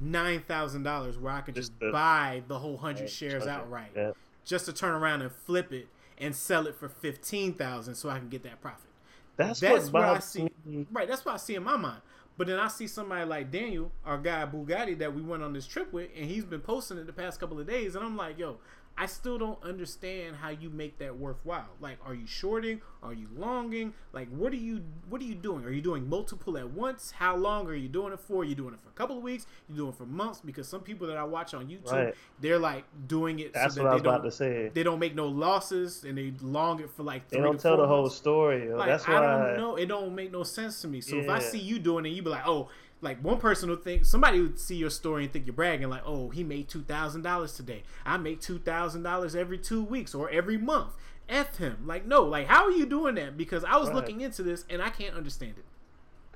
$9,000 0.02 1.20
where 1.20 1.32
I 1.32 1.40
can 1.40 1.54
just, 1.54 1.72
Just 1.78 1.92
buy 1.92 2.42
the 2.48 2.58
whole 2.58 2.74
100 2.74 3.00
Right, 3.00 3.10
shares 3.10 3.42
okay. 3.42 3.52
outright 3.52 3.90
Yeah. 3.94 4.12
just 4.44 4.66
to 4.66 4.72
turn 4.72 4.94
around 4.94 5.22
and 5.22 5.30
flip 5.32 5.72
it 5.72 5.88
and 6.18 6.34
sell 6.34 6.66
it 6.66 6.74
for 6.74 6.88
15000 6.88 7.94
so 7.94 8.08
I 8.08 8.18
can 8.18 8.28
get 8.28 8.42
that 8.44 8.60
profit. 8.60 8.90
That's, 9.36 9.60
That's 9.60 9.90
what 9.90 9.92
what 9.94 10.16
I 10.16 10.18
see. 10.18 10.50
Right, 10.92 11.08
that's 11.08 11.24
what 11.24 11.34
I 11.34 11.38
see 11.38 11.54
in 11.54 11.62
my 11.64 11.76
mind. 11.76 12.02
But 12.36 12.46
then 12.46 12.58
I 12.58 12.68
see 12.68 12.86
somebody 12.86 13.24
like 13.24 13.50
Daniel, 13.50 13.90
our 14.04 14.18
guy 14.18 14.46
Bugatti 14.46 14.98
that 14.98 15.14
we 15.14 15.22
went 15.22 15.42
on 15.42 15.52
this 15.52 15.66
trip 15.66 15.92
with, 15.92 16.10
and 16.16 16.24
he's 16.26 16.44
been 16.44 16.60
posting 16.60 16.98
it 16.98 17.06
the 17.06 17.12
past 17.12 17.40
couple 17.40 17.58
of 17.58 17.66
days, 17.66 17.94
and 17.94 18.04
I'm 18.04 18.16
like, 18.16 18.38
yo, 18.38 18.58
I 19.00 19.06
still 19.06 19.38
don't 19.38 19.58
understand 19.64 20.36
how 20.36 20.50
you 20.50 20.68
make 20.68 20.98
that 20.98 21.16
worthwhile. 21.16 21.70
Like, 21.80 21.96
are 22.04 22.14
you 22.14 22.26
shorting? 22.26 22.82
Are 23.02 23.14
you 23.14 23.28
longing? 23.34 23.94
Like, 24.12 24.28
what 24.28 24.52
are 24.52 24.56
you 24.56 24.82
what 25.08 25.22
are 25.22 25.24
you 25.24 25.34
doing? 25.34 25.64
Are 25.64 25.70
you 25.70 25.80
doing 25.80 26.06
multiple 26.06 26.58
at 26.58 26.70
once? 26.70 27.10
How 27.10 27.34
long 27.34 27.66
are 27.66 27.74
you 27.74 27.88
doing 27.88 28.12
it 28.12 28.20
for? 28.20 28.42
Are 28.42 28.44
you 28.44 28.54
doing 28.54 28.74
it 28.74 28.80
for 28.82 28.90
a 28.90 28.92
couple 28.92 29.16
of 29.16 29.22
weeks? 29.22 29.46
You 29.70 29.76
doing 29.76 29.88
it 29.92 29.96
for 29.96 30.04
months? 30.04 30.42
Because 30.44 30.68
some 30.68 30.82
people 30.82 31.06
that 31.06 31.16
I 31.16 31.24
watch 31.24 31.54
on 31.54 31.66
YouTube, 31.66 31.90
Right. 31.90 32.14
they're 32.42 32.58
like 32.58 32.84
doing 33.06 33.38
it 33.38 33.54
That's 33.54 33.76
so 33.76 33.84
what 33.84 33.90
I 33.90 33.94
was 33.94 34.02
they 34.02 34.08
about 34.08 34.22
don't 34.22 34.30
to 34.30 34.36
say. 34.36 34.70
they 34.74 34.82
don't 34.82 34.98
make 34.98 35.14
no 35.14 35.28
losses 35.28 36.04
and 36.04 36.18
they 36.18 36.34
long 36.42 36.80
it 36.80 36.90
for 36.90 37.02
like 37.02 37.26
Three 37.30 37.38
They 37.38 37.42
don't 37.42 37.58
tell 37.58 37.78
the 37.78 37.86
whole 37.86 38.10
story. 38.10 38.68
Like 38.70 38.86
That's 38.86 39.08
I 39.08 39.12
don't 39.46 39.56
know. 39.56 39.76
It 39.76 39.86
don't 39.86 40.14
make 40.14 40.30
no 40.30 40.42
sense 40.42 40.82
to 40.82 40.88
me. 40.88 41.00
So 41.00 41.16
if 41.16 41.28
I 41.30 41.38
see 41.38 41.58
you 41.58 41.78
doing 41.78 42.04
it, 42.04 42.10
you 42.10 42.20
be 42.22 42.28
like, 42.28 42.46
oh, 42.46 42.68
like 43.02 43.22
one 43.24 43.38
person 43.38 43.68
will 43.70 43.76
think 43.76 44.04
somebody 44.04 44.40
would 44.40 44.58
see 44.58 44.76
your 44.76 44.90
story 44.90 45.24
and 45.24 45.32
think 45.32 45.46
you're 45.46 45.54
bragging 45.54 45.88
like 45.88 46.02
oh 46.04 46.28
he 46.30 46.44
made 46.44 46.68
$2000 46.68 47.56
today 47.56 47.82
i 48.04 48.16
make 48.16 48.40
$2000 48.40 49.34
every 49.36 49.58
two 49.58 49.82
weeks 49.82 50.14
or 50.14 50.28
every 50.30 50.58
month 50.58 50.90
f 51.28 51.56
him 51.58 51.78
like 51.86 52.06
no 52.06 52.22
like 52.22 52.46
how 52.46 52.64
are 52.64 52.70
you 52.72 52.84
doing 52.86 53.14
that 53.14 53.36
because 53.36 53.64
i 53.64 53.76
was 53.76 53.88
Right. 53.88 53.96
looking 53.96 54.20
into 54.20 54.42
this 54.42 54.64
and 54.68 54.82
i 54.82 54.90
can't 54.90 55.14
understand 55.14 55.54
it 55.56 55.64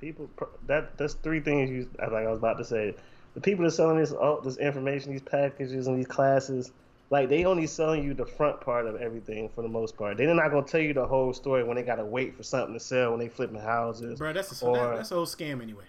people 0.00 0.28
that 0.66 0.96
that's 0.98 1.14
three 1.14 1.40
things 1.40 1.70
you 1.70 1.88
like 1.98 2.12
I 2.26 2.28
was 2.30 2.38
about 2.38 2.58
to 2.58 2.64
say. 2.64 2.94
The 3.34 3.40
people 3.40 3.64
that 3.64 3.70
selling 3.70 3.98
this 3.98 4.12
all 4.12 4.40
this 4.40 4.58
information, 4.58 5.12
these 5.12 5.22
packages 5.22 5.86
and 5.86 5.96
these 5.98 6.06
classes, 6.06 6.72
like 7.10 7.28
they 7.28 7.44
only 7.46 7.66
selling 7.66 8.04
you 8.04 8.12
the 8.12 8.26
front 8.26 8.60
part 8.60 8.86
of 8.86 8.96
everything 9.00 9.48
for 9.48 9.62
the 9.62 9.68
most 9.68 9.96
part. 9.96 10.16
They're 10.18 10.32
not 10.34 10.50
gonna 10.50 10.66
tell 10.66 10.80
you 10.80 10.92
the 10.94 11.06
whole 11.06 11.32
story 11.32 11.64
when 11.64 11.76
they 11.76 11.82
gotta 11.82 12.04
wait 12.04 12.36
for 12.36 12.42
something 12.42 12.74
to 12.74 12.80
sell 12.80 13.12
when 13.12 13.20
they 13.20 13.28
flipping 13.28 13.58
houses. 13.60 14.18
bro 14.18 14.32
that's 14.32 14.60
a 14.62 14.66
Or- 14.66 14.76
that, 14.76 14.96
that's 14.96 15.10
a 15.10 15.14
whole 15.14 15.26
scam 15.26 15.62
anyway 15.62 15.84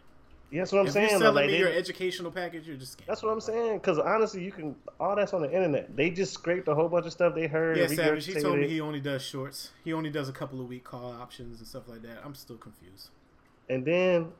Yeah, 0.55 0.61
that's 0.61 0.71
what 0.71 0.79
I'm 0.81 0.87
if 0.87 0.93
saying. 0.93 1.09
you're 1.09 1.19
selling 1.19 1.35
like, 1.35 1.45
me 1.47 1.51
they- 1.53 1.59
your 1.59 1.69
educational 1.71 2.31
package 2.31 2.67
you're 2.67 2.77
just 2.77 2.97
scamming 2.97 3.05
that's 3.07 3.23
what 3.23 3.31
I'm 3.31 3.41
saying. 3.41 3.77
Because 3.79 3.99
honestly, 3.99 4.43
you 4.43 4.51
can 4.51 4.75
all 4.99 5.15
that's 5.15 5.33
on 5.33 5.41
the 5.41 5.51
internet. 5.51 5.95
They 5.95 6.09
just 6.09 6.33
scraped 6.33 6.67
a 6.67 6.75
whole 6.75 6.87
bunch 6.89 7.05
of 7.05 7.11
stuff 7.11 7.35
they 7.35 7.47
heard. 7.47 7.77
yeah 7.77 7.87
savage 7.87 8.25
he 8.25 8.33
told 8.41 8.57
me 8.59 8.67
he 8.67 8.79
only 8.81 8.99
does 9.01 9.21
shorts 9.21 9.71
he 9.83 9.91
only 9.93 10.09
does 10.09 10.29
a 10.29 10.33
couple 10.33 10.61
of 10.61 10.67
week 10.67 10.83
call 10.83 11.11
options 11.11 11.59
and 11.59 11.67
stuff 11.67 11.87
like 11.87 12.01
that 12.03 12.19
i'm 12.25 12.33
still 12.35 12.57
confused 12.57 13.09
And 13.69 13.83
then 13.85 14.31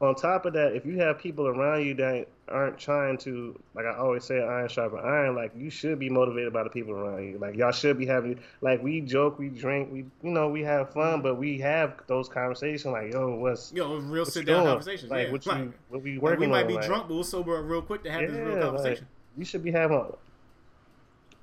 on 0.00 0.14
top 0.14 0.46
of 0.46 0.52
that, 0.52 0.76
if 0.76 0.86
you 0.86 0.98
have 1.00 1.18
people 1.18 1.48
around 1.48 1.84
you 1.84 1.94
that 1.94 2.28
aren't 2.48 2.78
trying 2.78 3.18
to, 3.18 3.58
like 3.74 3.84
I 3.84 3.96
always 3.96 4.24
say, 4.24 4.40
iron 4.40 4.68
sharpen 4.68 5.00
iron, 5.00 5.34
like 5.34 5.52
you 5.56 5.70
should 5.70 5.98
be 5.98 6.08
motivated 6.08 6.52
by 6.52 6.62
the 6.62 6.70
people 6.70 6.92
around 6.94 7.24
you. 7.24 7.38
Like 7.38 7.56
y'all 7.56 7.72
should 7.72 7.98
be 7.98 8.06
having, 8.06 8.38
like 8.60 8.80
we 8.82 9.00
joke, 9.00 9.38
we 9.38 9.48
drink, 9.48 9.90
we, 9.92 9.98
you 10.22 10.30
know, 10.30 10.48
we 10.48 10.62
have 10.62 10.92
fun, 10.92 11.20
but 11.20 11.34
we 11.34 11.58
have 11.58 12.00
those 12.06 12.28
conversations 12.28 12.92
like, 12.92 13.12
yo, 13.12 13.34
what's, 13.34 13.72
yo 13.72 13.96
real 13.96 14.24
sit 14.24 14.46
down 14.46 14.56
doing? 14.62 14.66
conversations 14.66 15.10
Like 15.10 15.26
yeah 15.26 15.32
what 15.32 15.46
you, 15.46 15.74
what 15.88 16.02
we 16.02 16.12
like, 16.14 16.22
working 16.22 16.40
we 16.40 16.46
might 16.46 16.62
on, 16.62 16.68
be 16.68 16.74
like, 16.74 16.86
drunk 16.86 17.08
but 17.08 17.14
we'll 17.14 17.24
sober 17.24 17.58
up 17.58 17.64
real 17.68 17.82
quick 17.82 18.04
to 18.04 18.10
have 18.10 18.20
this 18.20 18.36
real 18.36 18.56
conversation 18.56 19.04
like, 19.04 19.38
you 19.38 19.44
should 19.44 19.64
be 19.64 19.72
having 19.72 20.12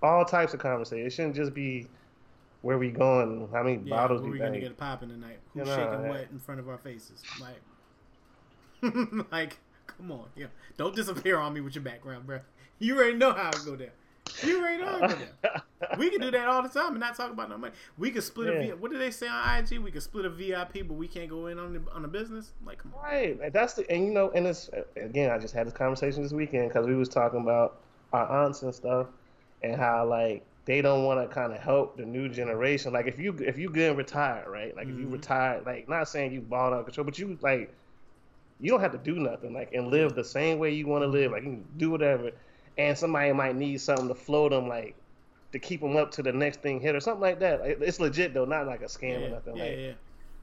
all 0.02 0.24
types 0.26 0.54
of 0.54 0.60
conversations. 0.60 1.14
It 1.14 1.16
shouldn't 1.16 1.36
just 1.36 1.54
be 1.54 1.88
where 2.62 2.78
we 2.78 2.90
going, 2.90 3.48
how 3.52 3.64
many 3.64 3.82
Yeah, 3.84 3.96
bottles 3.96 4.22
where 4.22 4.32
we 4.32 4.40
we 4.40 4.46
gonna 4.46 4.60
get 4.60 4.72
it 4.72 4.78
popping 4.78 5.10
tonight? 5.10 5.40
Who's 5.54 5.68
You 5.68 5.72
know, 5.72 5.78
shaking 5.78 6.04
yeah. 6.04 6.10
what 6.10 6.28
in 6.32 6.40
front 6.40 6.60
of 6.60 6.70
our 6.70 6.78
faces? 6.78 7.24
Like, 7.40 7.62
like, 9.32 9.58
come 9.88 10.12
on, 10.12 10.28
yeah. 10.36 10.48
Don't 10.78 10.96
disappear 10.96 11.38
on 11.38 11.54
me 11.54 11.62
with 11.62 11.76
your 11.76 11.84
background, 11.84 12.26
bro. 12.26 12.40
You 12.80 12.98
already 12.98 13.18
know 13.18 13.32
how 13.32 13.50
I 13.50 13.66
go 13.66 13.76
there. 13.76 13.94
You 14.44 14.60
already 14.60 14.84
know 14.84 14.90
how 14.90 14.96
I 14.98 15.08
go 15.08 15.16
there. 15.16 15.62
We 16.00 16.10
can 16.10 16.20
do 16.20 16.32
that 16.32 16.48
all 16.48 16.64
the 16.64 16.70
time 16.70 16.92
and 16.92 17.00
not 17.00 17.16
talk 17.16 17.32
about 17.32 17.48
no 17.50 17.58
money. 17.58 17.74
We 17.98 18.10
could 18.10 18.24
split 18.24 18.50
a 18.50 18.54
Yeah. 18.54 18.60
V. 18.60 18.74
What 18.74 18.92
do 18.92 18.98
they 18.98 19.12
say 19.12 19.28
on 19.28 19.60
IG? 19.60 19.78
We 19.80 19.92
could 19.92 20.02
split 20.02 20.26
a 20.26 20.30
VIP, 20.30 20.88
but 20.88 20.96
we 20.96 21.08
can't 21.08 21.30
go 21.30 21.48
in 21.48 21.60
on 21.60 21.74
the 21.74 21.82
on 21.94 22.02
the 22.02 22.08
business. 22.08 22.54
Like, 22.66 22.80
come 22.80 22.94
on. 22.98 23.04
Right, 23.04 23.40
and 23.40 23.54
that's 23.54 23.76
the 23.76 23.90
and 23.92 24.06
you 24.06 24.12
know, 24.12 24.32
and 24.32 24.48
it's 24.48 24.70
again. 24.98 25.30
I 25.32 25.38
just 25.38 25.54
had 25.54 25.68
this 25.68 25.74
conversation 25.74 26.24
this 26.24 26.32
weekend 26.34 26.70
because 26.70 26.88
we 26.88 26.96
was 26.96 27.08
talking 27.08 27.40
about 27.42 27.82
our 28.14 28.46
aunts 28.46 28.64
and 28.64 28.74
stuff, 28.74 29.08
and 29.62 29.76
how 29.76 30.06
like 30.08 30.44
they 30.66 30.82
don't 30.82 31.04
want 31.06 31.22
to 31.22 31.34
kind 31.34 31.54
of 31.54 31.60
help 31.60 31.96
the 31.98 32.06
new 32.06 32.28
generation. 32.28 32.92
Like 32.92 33.06
if 33.06 33.20
you 33.20 33.36
if 33.40 33.58
you 33.58 33.70
good 33.70 33.90
and 33.90 33.98
retired, 33.98 34.50
right? 34.50 34.76
Like 34.76 34.88
if 34.88 34.98
you 34.98 35.06
Mhm. 35.06 35.14
retired, 35.14 35.66
like 35.66 35.88
not 35.88 36.10
saying 36.10 36.32
you 36.34 36.42
bought 36.42 36.74
out 36.74 36.86
control, 36.86 37.06
but 37.06 37.20
you 37.20 37.38
like 37.42 37.72
you 38.60 38.72
don't 38.72 38.80
have 38.80 38.92
to 38.94 38.98
do 38.98 39.16
nothing, 39.16 39.54
like 39.54 39.74
and 39.74 39.88
live 39.88 40.16
the 40.16 40.24
same 40.24 40.60
way 40.60 40.72
you 40.74 40.88
want 40.88 41.04
to 41.04 41.08
live. 41.08 41.32
Like 41.32 41.44
you 41.44 41.50
can 41.50 41.66
do 41.78 41.90
whatever, 41.92 42.32
and 42.78 42.98
somebody 42.98 43.32
might 43.34 43.56
need 43.56 43.82
something 43.82 44.08
to 44.08 44.16
float 44.16 44.52
them, 44.52 44.68
like 44.68 44.96
to 45.52 45.60
keep 45.60 45.82
them 45.82 45.96
up 45.96 46.12
to 46.12 46.24
the 46.24 46.32
next 46.34 46.62
thing 46.62 46.80
hit 46.80 46.96
or 46.96 47.00
something 47.00 47.22
like 47.22 47.40
that. 47.40 47.62
Like, 47.62 47.78
It's 47.82 48.00
legit 48.00 48.34
though, 48.34 48.46
not 48.46 48.68
like 48.68 48.82
a 48.82 48.86
scam 48.86 49.26
or 49.26 49.30
nothing. 49.30 49.56
yeah, 49.58 49.64
like 49.64 49.78
yeah. 49.78 49.92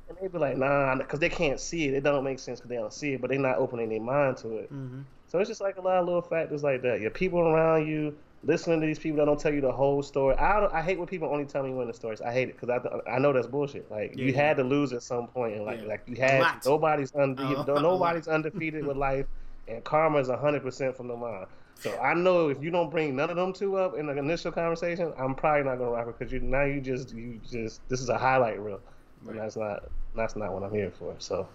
and 0.08 0.18
they 0.20 0.28
be 0.28 0.38
like, 0.38 0.56
nah, 0.56 0.94
because 0.96 1.20
they 1.20 1.28
can't 1.28 1.60
see 1.60 1.86
it. 1.88 1.94
It 1.94 2.02
don't 2.02 2.24
make 2.24 2.38
sense 2.38 2.60
because 2.60 2.68
they 2.70 2.76
don't 2.76 2.92
see 2.92 3.14
it, 3.14 3.20
but 3.20 3.30
they're 3.30 3.38
not 3.38 3.58
opening 3.58 3.88
their 3.88 4.00
mind 4.00 4.36
to 4.38 4.56
it. 4.58 4.72
Mm-hmm. 4.72 5.00
So 5.28 5.38
it's 5.38 5.48
just 5.48 5.60
like 5.60 5.76
a 5.76 5.80
lot 5.80 5.96
of 5.98 6.06
little 6.06 6.22
factors 6.22 6.62
like 6.62 6.82
that. 6.82 7.00
Your 7.00 7.10
people 7.10 7.40
around 7.40 7.86
you, 7.88 8.14
listening 8.44 8.80
to 8.80 8.86
these 8.86 8.98
people 8.98 9.18
that 9.18 9.26
don't 9.26 9.38
tell 9.38 9.52
you 9.52 9.60
the 9.60 9.70
whole 9.70 10.02
story. 10.02 10.34
I 10.36 10.58
don't, 10.60 10.72
I 10.72 10.82
hate 10.82 10.98
when 10.98 11.06
people 11.06 11.28
only 11.28 11.44
tell 11.44 11.62
me 11.62 11.72
when 11.72 11.86
the 11.86 11.94
stories. 11.94 12.20
I 12.20 12.32
hate 12.32 12.48
it 12.48 12.58
because 12.60 12.70
I 12.70 13.10
I 13.10 13.18
know 13.18 13.32
that's 13.32 13.46
bullshit. 13.46 13.90
Like 13.90 14.16
you 14.16 14.26
Yeah. 14.26 14.36
had 14.48 14.56
to 14.56 14.64
lose 14.64 14.92
at 14.92 15.02
some 15.02 15.28
point, 15.28 15.54
and 15.56 15.64
like 15.64 15.80
Yeah. 15.82 15.88
like 15.88 16.02
you 16.06 16.16
had 16.16 16.40
lot. 16.40 16.64
nobody's 16.66 17.12
unde- 17.14 17.38
A 17.40 17.42
lot. 17.72 17.82
nobody's 17.82 18.28
undefeated 18.28 18.84
with 18.86 18.96
life, 18.96 19.26
and 19.68 19.82
karma 19.84 20.18
is 20.18 20.28
hundred 20.28 20.62
percent 20.62 20.96
from 20.96 21.08
the 21.08 21.16
mind. 21.16 21.46
So 21.78 21.96
I 21.98 22.14
know 22.14 22.48
if 22.48 22.62
you 22.62 22.70
don't 22.70 22.90
bring 22.90 23.16
none 23.16 23.30
of 23.30 23.36
them 23.36 23.52
two 23.52 23.76
up 23.76 23.96
in 23.96 24.06
the 24.06 24.16
initial 24.16 24.52
conversation, 24.52 25.12
I'm 25.18 25.34
probably 25.34 25.64
not 25.64 25.78
gonna 25.78 25.90
rock 25.90 26.06
it 26.08 26.18
because 26.18 26.32
you 26.32 26.40
now 26.40 26.64
you 26.64 26.80
just 26.80 27.14
you 27.14 27.40
just 27.48 27.86
this 27.88 28.00
is 28.00 28.08
a 28.08 28.18
highlight 28.18 28.60
reel, 28.60 28.80
Right. 29.22 29.32
and 29.36 29.40
that's 29.40 29.56
not 29.56 29.84
that's 30.14 30.36
not 30.36 30.52
what 30.52 30.62
I'm 30.62 30.72
here 30.74 30.90
for. 30.90 31.14
So 31.18 31.48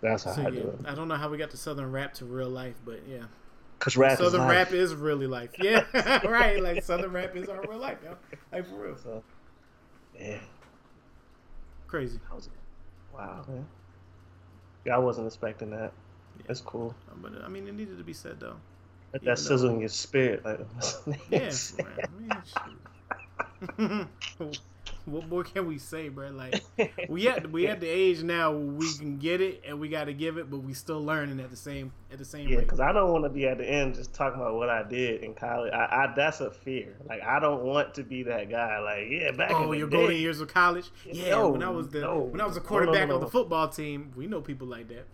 that's 0.00 0.24
how 0.24 0.32
So 0.32 0.42
I 0.42 0.44
yeah, 0.46 0.50
do 0.50 0.68
it. 0.68 0.78
I 0.86 0.94
don't 0.94 1.08
know 1.08 1.16
how 1.16 1.28
we 1.28 1.38
got 1.38 1.50
the 1.50 1.56
southern 1.56 1.90
rap 1.92 2.14
to 2.14 2.24
real 2.24 2.48
life, 2.50 2.76
but 2.84 3.00
yeah, 3.08 3.24
Cause 3.78 3.96
rap 3.96 4.12
is 4.12 4.18
southern 4.18 4.40
life. 4.40 4.50
rap 4.50 4.72
is 4.72 4.94
really 4.94 5.26
life. 5.26 5.50
Yeah, 5.58 5.84
right. 6.26 6.60
Like 6.62 6.82
southern 6.82 7.12
rap 7.12 7.36
is 7.36 7.48
our 7.48 7.60
real 7.62 7.78
life, 7.78 7.98
yo. 8.02 8.16
Like 8.52 8.66
for 8.66 8.74
real. 8.74 8.96
So, 8.96 9.22
yeah, 10.18 10.38
Crazy. 11.86 12.18
was 12.34 12.46
it? 12.46 12.52
wow, 13.14 13.44
man. 13.48 13.66
Yeah, 14.84 14.96
I 14.96 14.98
wasn't 14.98 15.26
expecting 15.26 15.70
that. 15.70 15.92
That's 16.46 16.60
cool. 16.60 16.94
But 17.22 17.32
I 17.44 17.48
mean, 17.48 17.68
it 17.68 17.74
needed 17.74 17.98
to 17.98 18.04
be 18.04 18.12
said 18.12 18.40
though. 18.40 18.56
Even 19.14 19.26
that 19.26 19.38
sizzle 19.38 19.70
in 19.70 19.80
your 19.80 19.88
spirit. 19.88 20.44
Like, 20.44 20.60
Yeah, 21.30 21.52
man. 21.78 21.98
I 22.02 22.08
mean. 23.78 24.08
what 25.10 25.28
more 25.28 25.44
can 25.44 25.66
we 25.66 25.78
say, 25.78 26.08
bro? 26.08 26.30
Like 26.30 26.62
we 27.08 27.28
at 27.28 27.50
we 27.50 27.66
at 27.66 27.80
the 27.80 27.88
age 27.88 28.22
now 28.22 28.52
where 28.52 28.60
we 28.60 28.92
can 28.98 29.18
get 29.18 29.40
it 29.40 29.62
and 29.66 29.80
we 29.80 29.88
got 29.88 30.04
to 30.04 30.12
give 30.14 30.38
it, 30.38 30.50
but 30.50 30.58
we 30.58 30.74
still 30.74 31.02
learning 31.04 31.40
at 31.40 31.50
the 31.50 31.56
same 31.56 31.92
at 32.12 32.18
the 32.18 32.24
same 32.24 32.48
Yeah, 32.48 32.56
rate. 32.56 32.64
because 32.64 32.80
I 32.80 32.92
don't 32.92 33.12
want 33.12 33.24
to 33.24 33.30
be 33.30 33.46
at 33.46 33.58
the 33.58 33.64
end 33.68 33.94
just 33.94 34.14
talking 34.14 34.40
about 34.40 34.54
what 34.54 34.68
I 34.70 34.82
did 34.88 35.22
in 35.22 35.34
college. 35.34 35.72
I, 35.72 35.76
I 36.06 36.12
that's 36.16 36.40
a 36.40 36.50
fear. 36.50 36.96
Like 37.08 37.22
I 37.22 37.40
don't 37.40 37.62
want 37.64 37.94
to 37.94 38.02
be 38.02 38.22
that 38.24 38.50
guy. 38.50 38.78
Like 38.80 39.06
yeah, 39.10 39.30
back 39.32 39.50
in 39.50 39.56
Oh, 39.56 39.72
your 39.72 39.88
day. 39.88 39.96
golden 39.96 40.16
years 40.16 40.40
of 40.40 40.48
college. 40.48 40.90
Yeah, 41.04 41.30
No, 41.30 41.48
when 41.50 41.62
I 41.62 41.70
was 41.70 41.88
the 41.88 42.00
no. 42.00 42.20
when 42.20 42.40
I 42.40 42.46
was 42.46 42.56
a 42.56 42.60
quarterback 42.60 43.08
no, 43.08 43.16
of 43.16 43.20
the 43.20 43.28
football 43.28 43.68
team, 43.68 44.12
we 44.16 44.26
know 44.26 44.40
people 44.40 44.66
like 44.66 44.88
that. 44.88 45.06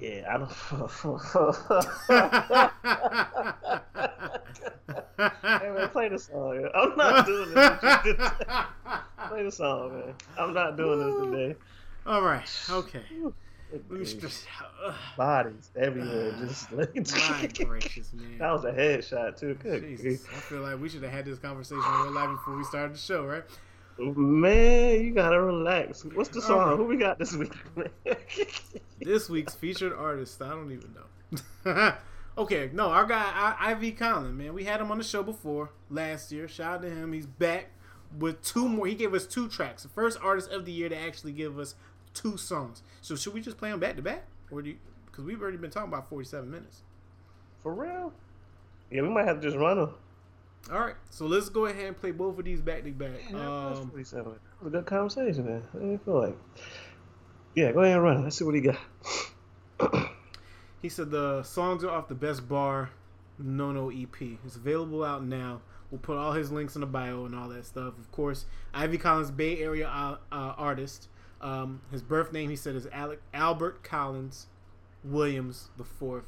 Yeah, 0.00 0.26
I 0.28 0.38
don't. 0.38 0.50
hey 5.18 5.70
man, 5.70 5.88
play 5.90 6.08
the 6.08 6.18
song. 6.18 6.62
man. 6.62 6.70
I'm 6.74 6.96
not 6.96 7.26
doing 7.26 7.54
this. 7.54 7.78
play 9.28 9.42
the 9.44 9.52
song, 9.52 9.92
man. 9.92 10.14
I'm 10.38 10.52
not 10.52 10.76
doing 10.76 10.98
this 10.98 11.24
today. 11.24 11.56
All 12.06 12.22
right, 12.22 12.48
okay. 12.70 13.02
Good 13.70 13.82
Let 13.88 13.90
me 13.90 13.96
grief. 14.04 14.20
just. 14.20 14.46
Ugh. 14.84 14.94
Bodies 15.16 15.70
uh, 15.76 15.80
everywhere. 15.80 16.32
Just 16.38 16.70
My 16.72 16.86
gracious, 17.64 18.12
man. 18.12 18.38
that 18.38 18.52
was 18.52 18.64
a 18.64 18.72
headshot 18.72 19.38
too. 19.38 19.54
Good 19.54 19.82
Jesus. 19.82 20.26
I 20.30 20.34
feel 20.40 20.60
like 20.60 20.80
we 20.80 20.88
should 20.88 21.02
have 21.02 21.12
had 21.12 21.24
this 21.24 21.38
conversation 21.38 21.82
in 21.82 22.00
real 22.02 22.12
life 22.12 22.30
before 22.30 22.56
we 22.56 22.64
started 22.64 22.94
the 22.94 22.98
show, 22.98 23.24
right? 23.24 23.44
Man, 23.98 25.04
you 25.04 25.14
gotta 25.14 25.40
relax. 25.40 26.04
What's 26.04 26.30
the 26.30 26.42
song? 26.42 26.58
Alright. 26.58 26.76
Who 26.78 26.84
we 26.84 26.96
got 26.96 27.18
this 27.18 27.34
week? 27.34 27.52
This 29.04 29.28
week's 29.28 29.54
featured 29.54 29.92
artist, 29.92 30.40
I 30.40 30.48
don't 30.50 30.72
even 30.72 30.94
know. 30.94 31.94
okay, 32.38 32.70
no, 32.72 32.86
our 32.86 33.04
guy 33.04 33.22
I, 33.34 33.72
Ivy 33.72 33.92
Collin, 33.92 34.34
man, 34.36 34.54
we 34.54 34.64
had 34.64 34.80
him 34.80 34.90
on 34.90 34.96
the 34.96 35.04
show 35.04 35.22
before 35.22 35.72
last 35.90 36.32
year. 36.32 36.48
Shout 36.48 36.76
out 36.76 36.82
to 36.82 36.90
him. 36.90 37.12
He's 37.12 37.26
back 37.26 37.70
with 38.18 38.42
two 38.42 38.66
more. 38.66 38.86
He 38.86 38.94
gave 38.94 39.12
us 39.12 39.26
two 39.26 39.48
tracks. 39.48 39.82
The 39.82 39.90
first 39.90 40.18
artist 40.22 40.50
of 40.50 40.64
the 40.64 40.72
year 40.72 40.88
to 40.88 40.96
actually 40.96 41.32
give 41.32 41.58
us 41.58 41.74
two 42.14 42.38
songs. 42.38 42.82
So 43.02 43.14
should 43.14 43.34
we 43.34 43.42
just 43.42 43.58
play 43.58 43.70
them 43.70 43.80
back 43.80 43.96
to 43.96 44.02
back, 44.02 44.24
or 44.50 44.62
do 44.62 44.70
you? 44.70 44.76
Because 45.04 45.24
we've 45.24 45.42
already 45.42 45.58
been 45.58 45.70
talking 45.70 45.92
about 45.92 46.08
forty-seven 46.08 46.50
minutes. 46.50 46.82
For 47.62 47.74
real? 47.74 48.12
Yeah, 48.90 49.02
we 49.02 49.08
might 49.10 49.26
have 49.26 49.40
to 49.40 49.42
just 49.42 49.56
run 49.58 49.76
them. 49.76 49.94
All 50.72 50.80
right, 50.80 50.94
so 51.10 51.26
let's 51.26 51.48
go 51.50 51.66
ahead 51.66 51.84
and 51.84 51.96
play 51.96 52.10
both 52.10 52.38
of 52.38 52.44
these 52.44 52.60
back 52.62 52.84
to 52.84 52.90
back. 52.90 53.10
Yeah, 53.30 53.38
that 53.38 53.48
was 53.48 53.80
Um, 53.80 53.90
47. 53.90 54.32
That 54.32 54.40
was 54.64 54.66
a 54.72 54.76
good 54.76 54.86
conversation, 54.86 55.44
man. 55.44 55.62
I 55.74 55.78
didn't 55.78 56.04
feel 56.04 56.20
like. 56.20 56.36
Yeah, 57.54 57.72
go 57.72 57.80
ahead 57.80 57.94
and 57.96 58.02
run. 58.02 58.22
Let's 58.24 58.36
see 58.36 58.44
what 58.44 58.54
he 58.54 58.60
got. 58.62 58.78
He 60.82 60.90
said 60.90 61.10
the 61.10 61.42
songs 61.44 61.82
are 61.82 61.88
off 61.88 62.08
the 62.08 62.14
Best 62.14 62.46
Bar 62.46 62.90
No 63.38 63.72
No 63.72 63.88
EP. 63.88 64.20
It's 64.44 64.56
available 64.56 65.02
out 65.02 65.24
now. 65.24 65.62
We'll 65.90 65.98
put 65.98 66.18
all 66.18 66.32
his 66.34 66.52
links 66.52 66.74
in 66.74 66.82
the 66.82 66.86
bio 66.86 67.24
and 67.24 67.34
all 67.34 67.48
that 67.48 67.64
stuff. 67.64 67.98
Of 67.98 68.12
course, 68.12 68.44
Ivy 68.74 68.98
Collins, 68.98 69.30
Bay 69.30 69.60
Area 69.60 69.88
uh, 69.88 70.18
uh, 70.30 70.54
artist. 70.58 71.08
Um, 71.40 71.80
his 71.90 72.02
birth 72.02 72.34
name, 72.34 72.50
he 72.50 72.56
said, 72.56 72.74
is 72.74 72.86
Alec, 72.92 73.22
Albert 73.32 73.82
Collins 73.82 74.48
Williams 75.02 75.70
the 75.78 75.84
fourth. 75.84 76.24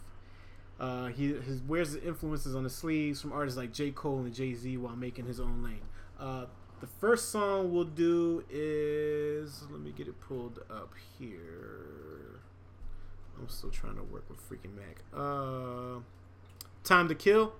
Uh, 0.78 1.06
he 1.06 1.32
his 1.32 1.62
wears 1.62 1.92
his 1.92 2.04
influences 2.04 2.54
on 2.54 2.62
the 2.62 2.70
sleeves 2.70 3.20
from 3.20 3.32
artists 3.32 3.56
like 3.56 3.72
J. 3.72 3.90
Cole 3.92 4.18
and 4.18 4.34
Jay 4.34 4.52
Z 4.52 4.76
while 4.76 4.94
making 4.96 5.26
his 5.26 5.40
own 5.40 5.62
lane. 5.62 5.80
Uh, 6.20 6.46
the 6.80 6.86
first 6.86 7.30
song 7.30 7.72
we'll 7.72 7.84
do 7.84 8.44
is 8.50 9.62
let 9.70 9.80
me 9.80 9.90
get 9.90 10.06
it 10.06 10.20
pulled 10.20 10.58
up 10.70 10.92
here. 11.18 12.40
I'm 13.38 13.48
still 13.48 13.70
trying 13.70 13.96
to 13.96 14.02
work 14.02 14.24
with 14.28 14.38
freaking 14.48 14.74
Mac. 14.76 15.02
Uh, 15.14 16.00
Time 16.84 17.08
to 17.08 17.14
Kill, 17.14 17.54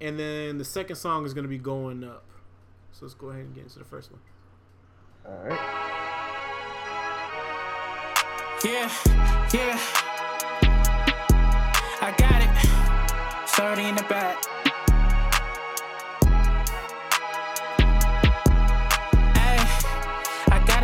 and 0.00 0.18
then 0.18 0.58
the 0.58 0.64
second 0.64 0.96
song 0.96 1.24
is 1.24 1.34
gonna 1.34 1.48
be 1.48 1.58
Going 1.58 2.02
Up. 2.02 2.24
So 2.92 3.04
let's 3.04 3.14
go 3.14 3.28
ahead 3.28 3.44
and 3.44 3.54
get 3.54 3.64
into 3.64 3.78
the 3.78 3.84
first 3.84 4.10
one. 4.10 4.20
All 5.26 5.44
right. 5.44 5.58
Yeah, 8.64 8.90
yeah. 9.52 9.78
I 12.00 12.14
got 12.16 12.42
it. 12.42 12.45
It's 13.56 13.62
already 13.62 13.88
in 13.88 13.94
the 13.96 14.02
back. 14.02 14.36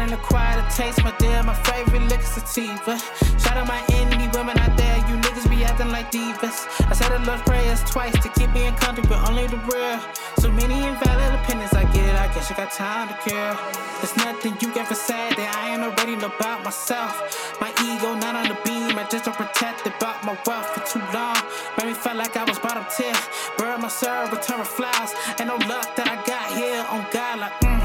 in 0.02 0.10
the 0.10 0.16
quiet 0.16 0.58
to 0.58 0.76
taste 0.76 1.04
my 1.04 1.14
dear, 1.18 1.42
my 1.44 1.54
favorite 1.62 2.02
liquor 2.10 2.24
sativa. 2.24 2.98
Shout 3.38 3.56
out 3.56 3.68
my 3.68 3.80
enemy 3.90 4.28
women 4.34 4.58
out 4.58 4.76
there, 4.76 4.96
you 5.08 5.14
niggas 5.20 5.48
be 5.48 5.62
acting 5.62 5.90
like 5.90 6.10
divas. 6.10 6.66
I 6.90 6.94
said 6.94 7.12
I 7.12 7.22
love 7.22 7.44
prayers 7.44 7.82
twice 7.84 8.14
to 8.22 8.28
keep 8.30 8.50
me 8.50 8.66
in 8.66 8.74
country, 8.74 9.04
but 9.08 9.20
only 9.28 9.46
the 9.46 9.58
real. 9.70 10.00
So 10.38 10.50
many 10.50 10.74
invalid 10.74 11.34
opinions, 11.40 11.72
I 11.74 11.84
get 11.92 12.04
it, 12.08 12.16
I 12.16 12.26
guess 12.34 12.50
I 12.50 12.54
got 12.56 12.72
time 12.72 13.08
to 13.08 13.16
care. 13.22 13.54
There's 14.00 14.16
nothing 14.16 14.56
you 14.60 14.74
ever 14.80 14.94
said 14.94 15.36
that 15.38 15.48
I 15.54 15.72
ain't 15.72 15.82
already 15.82 16.14
about 16.14 16.64
myself. 16.64 17.14
My 17.60 17.70
ego 17.86 18.14
not 18.14 18.34
on 18.34 18.48
the 18.48 18.58
I 18.98 19.06
just 19.08 19.24
don't 19.24 19.36
protect 19.36 19.86
it. 19.86 19.94
about 19.96 20.24
my 20.24 20.36
wealth 20.46 20.68
for 20.74 20.82
too 20.84 21.04
long. 21.12 21.36
Made 21.78 21.88
me 21.88 21.94
feel 21.94 22.14
like 22.14 22.36
I 22.36 22.44
was 22.44 22.58
bottom 22.58 22.84
tier. 22.96 23.14
Burn 23.56 23.80
my 23.80 23.88
soul, 23.88 24.26
return 24.28 24.58
my 24.58 24.64
flowers. 24.64 25.12
Ain't 25.38 25.48
no 25.48 25.56
luck 25.68 25.96
that 25.96 26.08
I 26.08 26.16
got 26.26 26.46
here 26.52 26.84
on 26.90 27.06
God, 27.12 27.38
like, 27.40 27.56
mm. 27.60 27.82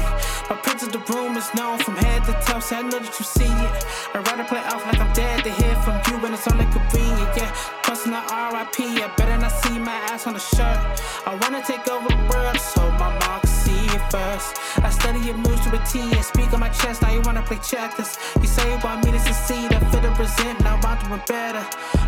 My 0.50 0.56
prince 0.56 0.82
of 0.82 0.92
the 0.92 1.00
room 1.12 1.36
is 1.36 1.52
known 1.54 1.78
from 1.78 1.96
head 1.96 2.24
to 2.24 2.32
toe, 2.44 2.60
so 2.60 2.76
I 2.76 2.82
know 2.82 2.98
that 2.98 3.14
you 3.18 3.24
see 3.24 3.44
it. 3.44 3.84
I'd 4.14 4.26
rather 4.26 4.44
play 4.44 4.60
off 4.72 4.84
like 4.86 5.00
I'm 5.00 5.12
dead 5.12 5.44
to 5.44 5.50
hear 5.50 5.74
from 5.84 6.00
you 6.08 6.16
when 6.22 6.32
it's 6.32 6.48
only 6.48 6.64
convenient, 6.72 7.36
yeah. 7.36 7.52
Bustin' 7.86 8.12
the 8.12 8.20
RIP, 8.20 8.78
I 9.04 9.12
better 9.16 9.38
not 9.38 9.52
see 9.52 9.78
my 9.78 9.98
ass 10.12 10.26
on 10.26 10.34
the 10.34 10.40
shirt. 10.40 10.78
I 11.26 11.38
wanna 11.42 11.62
take 11.62 11.86
over 11.88 12.08
the 12.08 12.22
world, 12.32 12.58
so 12.60 12.80
my 12.92 13.12
mom 13.20 13.47
first. 14.10 14.56
I 14.78 14.90
study 14.90 15.20
your 15.20 15.36
moves 15.36 15.60
to 15.64 15.70
a 15.74 15.84
T 15.86 16.00
and 16.00 16.24
speak 16.24 16.52
on 16.52 16.60
my 16.60 16.68
chest, 16.68 17.02
now 17.02 17.12
you 17.12 17.20
wanna 17.22 17.42
play 17.42 17.58
checkers. 17.58 18.18
You 18.40 18.46
say 18.46 18.70
you 18.70 18.78
want 18.82 19.04
me 19.04 19.12
to 19.12 19.20
succeed, 19.20 19.72
I 19.72 19.80
feel 19.90 20.00
the 20.00 20.10
resentment, 20.10 20.60
now 20.60 20.80
I'm 20.82 20.98
doing 21.06 21.22
better. 21.26 21.64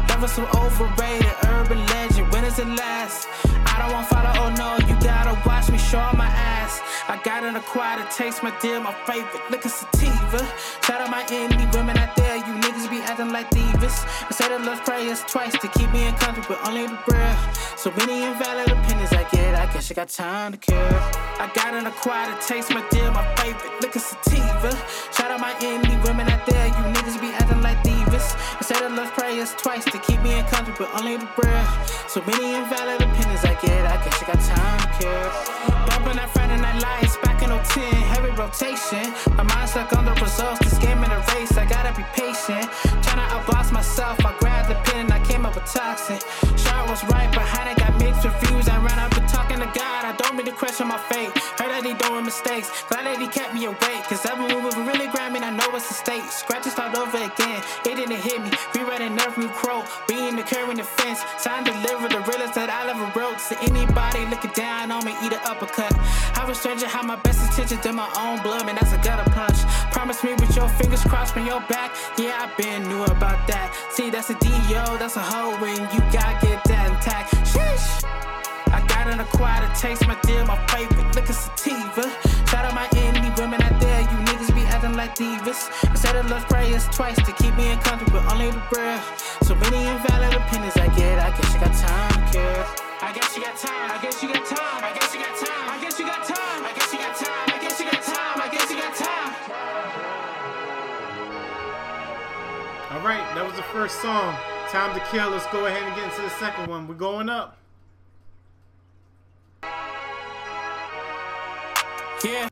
Never 0.09 0.29
so 0.29 0.43
overrated, 0.55 1.35
urban 1.49 1.85
legend, 1.87 2.33
when 2.33 2.43
does 2.45 2.59
it 2.59 2.69
last? 2.69 3.29
I 3.67 3.79
don't 3.79 3.93
want 3.93 4.07
follow, 4.09 4.33
oh 4.43 4.51
no, 4.63 4.77
you 4.87 4.95
gotta 5.01 5.35
watch 5.47 5.71
me 5.71 5.79
show 5.79 6.05
my 6.15 6.27
ass. 6.27 6.81
I 7.09 7.21
got 7.25 7.43
an 7.43 7.57
acquired 7.57 8.11
taste, 8.11 8.43
my 8.43 8.53
dear, 8.61 8.81
my 8.81 8.95
favorite 9.07 9.51
liquor 9.51 9.69
sativa. 9.69 10.41
Shout 10.85 11.01
out 11.01 11.11
my 11.11 11.25
indie 11.25 11.67
women 11.75 11.97
out 11.99 12.15
there, 12.17 12.37
you 12.37 12.55
niggas 12.81 12.91
be 12.91 13.03
acting 13.03 13.31
like 13.31 13.51
divas. 13.51 14.05
I 14.29 14.33
said 14.33 14.53
I 14.53 14.57
love 14.57 14.85
prayers 14.85 15.23
twice 15.27 15.53
to 15.53 15.69
keep 15.69 15.91
me 15.93 16.07
in 16.07 16.15
country, 16.15 16.43
but 16.49 16.59
only 16.67 16.87
the 16.87 16.99
breath. 17.07 17.79
So 17.79 17.91
many 17.93 18.23
invalid 18.23 18.71
opinions, 18.71 19.13
I 19.13 19.25
get, 19.31 19.55
I 19.55 19.67
guess 19.73 19.89
you 19.91 19.97
got 19.97 20.09
time 20.09 20.53
to 20.53 20.59
care. 20.59 21.01
I 21.39 21.51
got 21.55 21.75
an 21.75 21.87
acquired 21.87 22.41
taste, 22.41 22.71
my 22.71 22.87
dear, 22.91 23.11
my 23.11 23.25
favorite 23.37 23.81
liquor 23.81 23.99
sativa. 23.99 24.71
Shout 25.13 25.31
out 25.31 25.41
my 25.41 25.55
enemy 25.61 25.97
women 26.05 26.29
out 26.29 26.47
there, 26.47 26.67
you 26.67 26.85
niggas 26.95 27.21
be 27.21 27.29
acting 27.29 27.63
like 27.63 27.79
divas. 27.83 28.37
I 28.59 28.63
said 28.63 28.83
I 28.83 28.89
love 28.89 29.11
prayers 29.13 29.55
twice 29.55 29.85
to 29.85 29.99
keep 29.99 30.21
me 30.23 30.39
in 30.39 30.45
country, 30.47 30.75
but 30.79 30.89
only 30.99 31.17
the 31.17 31.29
breath. 31.37 31.71
So 32.09 32.23
many 32.23 32.55
invalid 32.55 33.03
opinions, 33.03 33.45
I 33.45 33.55
get, 33.61 33.87
I 33.87 33.97
guess 34.05 34.21
you 34.21 34.27
got 34.27 34.41
time 34.41 34.81
to 34.81 34.91
care. 35.01 35.29
Bumping 35.89 36.17
that 36.17 36.31
Friday 36.33 36.57
night 36.57 36.81
lights 36.83 37.17
back 37.19 37.43
in 37.43 37.51
010, 37.51 37.83
heavy 38.13 38.31
rotation. 38.31 39.13
My 39.37 39.45
mind 39.45 39.69
stuck 39.69 39.93
on 39.97 40.05
the 40.05 40.15
results, 40.21 40.61
this 40.61 40.79
game 40.79 40.99
in 41.05 41.11
a 41.11 41.21
I 41.21 41.30
gotta 41.91 42.03
be 42.03 42.23
patient. 42.23 42.71
Tryna 43.03 43.27
outboss 43.29 43.73
myself, 43.73 44.19
I 44.25 44.37
grabbed 44.39 44.71
the 44.71 44.75
pen 44.91 45.11
I 45.11 45.23
came 45.25 45.47
up 45.47 45.55
with 45.55 45.67
toxic. 45.67 46.23
Shot 46.59 46.89
was 46.89 47.03
right 47.05 47.31
behind 47.33 47.71
it, 47.71 47.79
got 47.79 47.99
mixed 47.99 48.25
reviews. 48.25 48.69
I 48.69 48.77
ran 48.79 48.99
up 48.99 49.17
and 49.17 49.29
talking 49.29 49.59
to 49.59 49.67
God, 49.67 50.05
I 50.05 50.15
don't 50.17 50.37
mean 50.37 50.47
to 50.47 50.53
question 50.53 50.89
my 50.89 50.99
fate. 50.99 51.31
Heard 51.59 51.71
that 51.71 51.85
he 51.85 51.95
doing 51.95 52.25
mistakes, 52.25 52.71
glad 52.89 53.07
that 53.07 53.19
he 53.19 53.29
kept 53.29 53.55
me 53.55 53.65
awake. 53.65 54.03
Cause 54.09 54.25
every 54.27 54.47
move 54.53 54.65
was 54.65 54.77
really 54.77 55.09
grabbing, 55.09 55.43
I 55.43 55.51
know 55.51 55.69
it's 55.75 55.91
a 55.91 55.95
state. 55.95 56.25
Scratch 56.31 56.65
and 56.65 56.73
start 56.73 56.97
over 56.97 57.17
again, 57.17 57.63
it 57.85 57.95
didn't 57.97 58.21
hit 58.21 58.41
me. 58.43 58.51
Rewriting 58.75 59.19
every 59.19 59.49
quote, 59.49 59.87
being 60.09 60.37
the 60.37 60.43
current 60.43 60.77
defense. 60.77 61.21
to 61.43 61.65
deliver 61.65 62.09
the 62.09 62.21
realest 62.31 62.55
that 62.55 62.71
I 62.71 62.89
ever 62.91 63.07
wrote. 63.19 63.39
To 63.51 63.55
anybody 63.63 64.27
looking 64.27 64.53
down 64.55 64.91
on 64.91 65.05
me, 65.05 65.15
eat 65.25 65.33
an 65.33 65.43
uppercut. 65.45 65.93
Was 66.51 66.59
stranger 66.59 66.89
have 66.89 67.07
my 67.07 67.15
best 67.15 67.47
intentions 67.47 67.87
in 67.87 67.95
my 67.95 68.11
own 68.19 68.43
blood, 68.43 68.67
man, 68.67 68.75
that's 68.75 68.93
a 68.93 68.99
gutter 68.99 69.31
punch. 69.31 69.63
Promise 69.93 70.25
me 70.25 70.35
with 70.35 70.57
your 70.57 70.69
fingers 70.69 71.01
crossed 71.05 71.37
on 71.37 71.47
your 71.47 71.61
back, 71.71 71.95
yeah, 72.19 72.43
I 72.43 72.51
been 72.61 72.83
knew 72.89 73.05
about 73.05 73.47
that. 73.47 73.71
See, 73.93 74.11
that's 74.11 74.31
a 74.31 74.35
DO, 74.35 74.99
that's 74.99 75.15
a 75.15 75.23
hoe 75.23 75.55
when 75.63 75.79
you 75.95 76.01
gotta 76.11 76.35
get 76.45 76.59
that 76.65 76.91
intact. 76.91 77.31
Sheesh. 77.47 78.03
I 78.75 78.85
got 78.89 79.07
an 79.07 79.21
acquired 79.21 79.73
taste, 79.77 80.05
my 80.09 80.19
dear, 80.23 80.45
my 80.45 80.59
favorite 80.67 81.15
liquor 81.15 81.35
sativa. 81.35 82.11
Shout 82.51 82.65
out 82.67 82.75
my 82.75 82.89
enemy 82.99 83.31
women 83.39 83.63
out 83.63 83.81
there, 83.81 84.01
you 84.01 84.17
niggas 84.27 84.53
be 84.53 84.63
acting 84.63 84.95
like 84.95 85.15
divas. 85.15 85.71
I 85.87 85.95
said 85.95 86.17
I 86.17 86.27
love 86.27 86.49
prayers 86.49 86.85
twice 86.91 87.15
to 87.27 87.33
keep 87.39 87.55
me 87.55 87.71
in 87.71 87.79
country, 87.79 88.09
but 88.11 88.27
only 88.27 88.51
the 88.51 88.63
breath. 88.75 89.07
So 89.47 89.55
many 89.55 89.87
invalid 89.87 90.35
opinions 90.35 90.77
I 90.77 90.89
get, 90.99 91.15
I 91.21 91.31
guess 91.31 91.55
you 91.55 91.61
got 91.61 91.75
time 91.79 92.33
care. 92.33 92.67
I 93.03 93.13
guess 93.13 93.37
you 93.37 93.43
got 93.43 93.57
time, 93.57 93.91
I 93.91 94.03
guess 94.03 94.21
you 94.21 94.29
got 94.33 94.45
time, 94.45 94.85
I 94.85 94.93
guess 94.93 95.15
you 95.15 95.21
got 95.21 95.35
time, 95.39 95.70
was 103.51 103.59
the 103.59 103.63
first 103.65 104.01
song. 104.01 104.37
Time 104.69 104.95
to 104.95 105.05
kill. 105.07 105.31
Let's 105.31 105.47
go 105.47 105.67
ahead 105.67 105.83
and 105.83 105.95
get 105.97 106.05
into 106.05 106.23
the 106.23 106.31
second 106.31 106.69
one. 106.69 106.87
We're 106.87 106.95
going 106.95 107.29
up. 107.29 107.57
Yeah. 112.25 112.50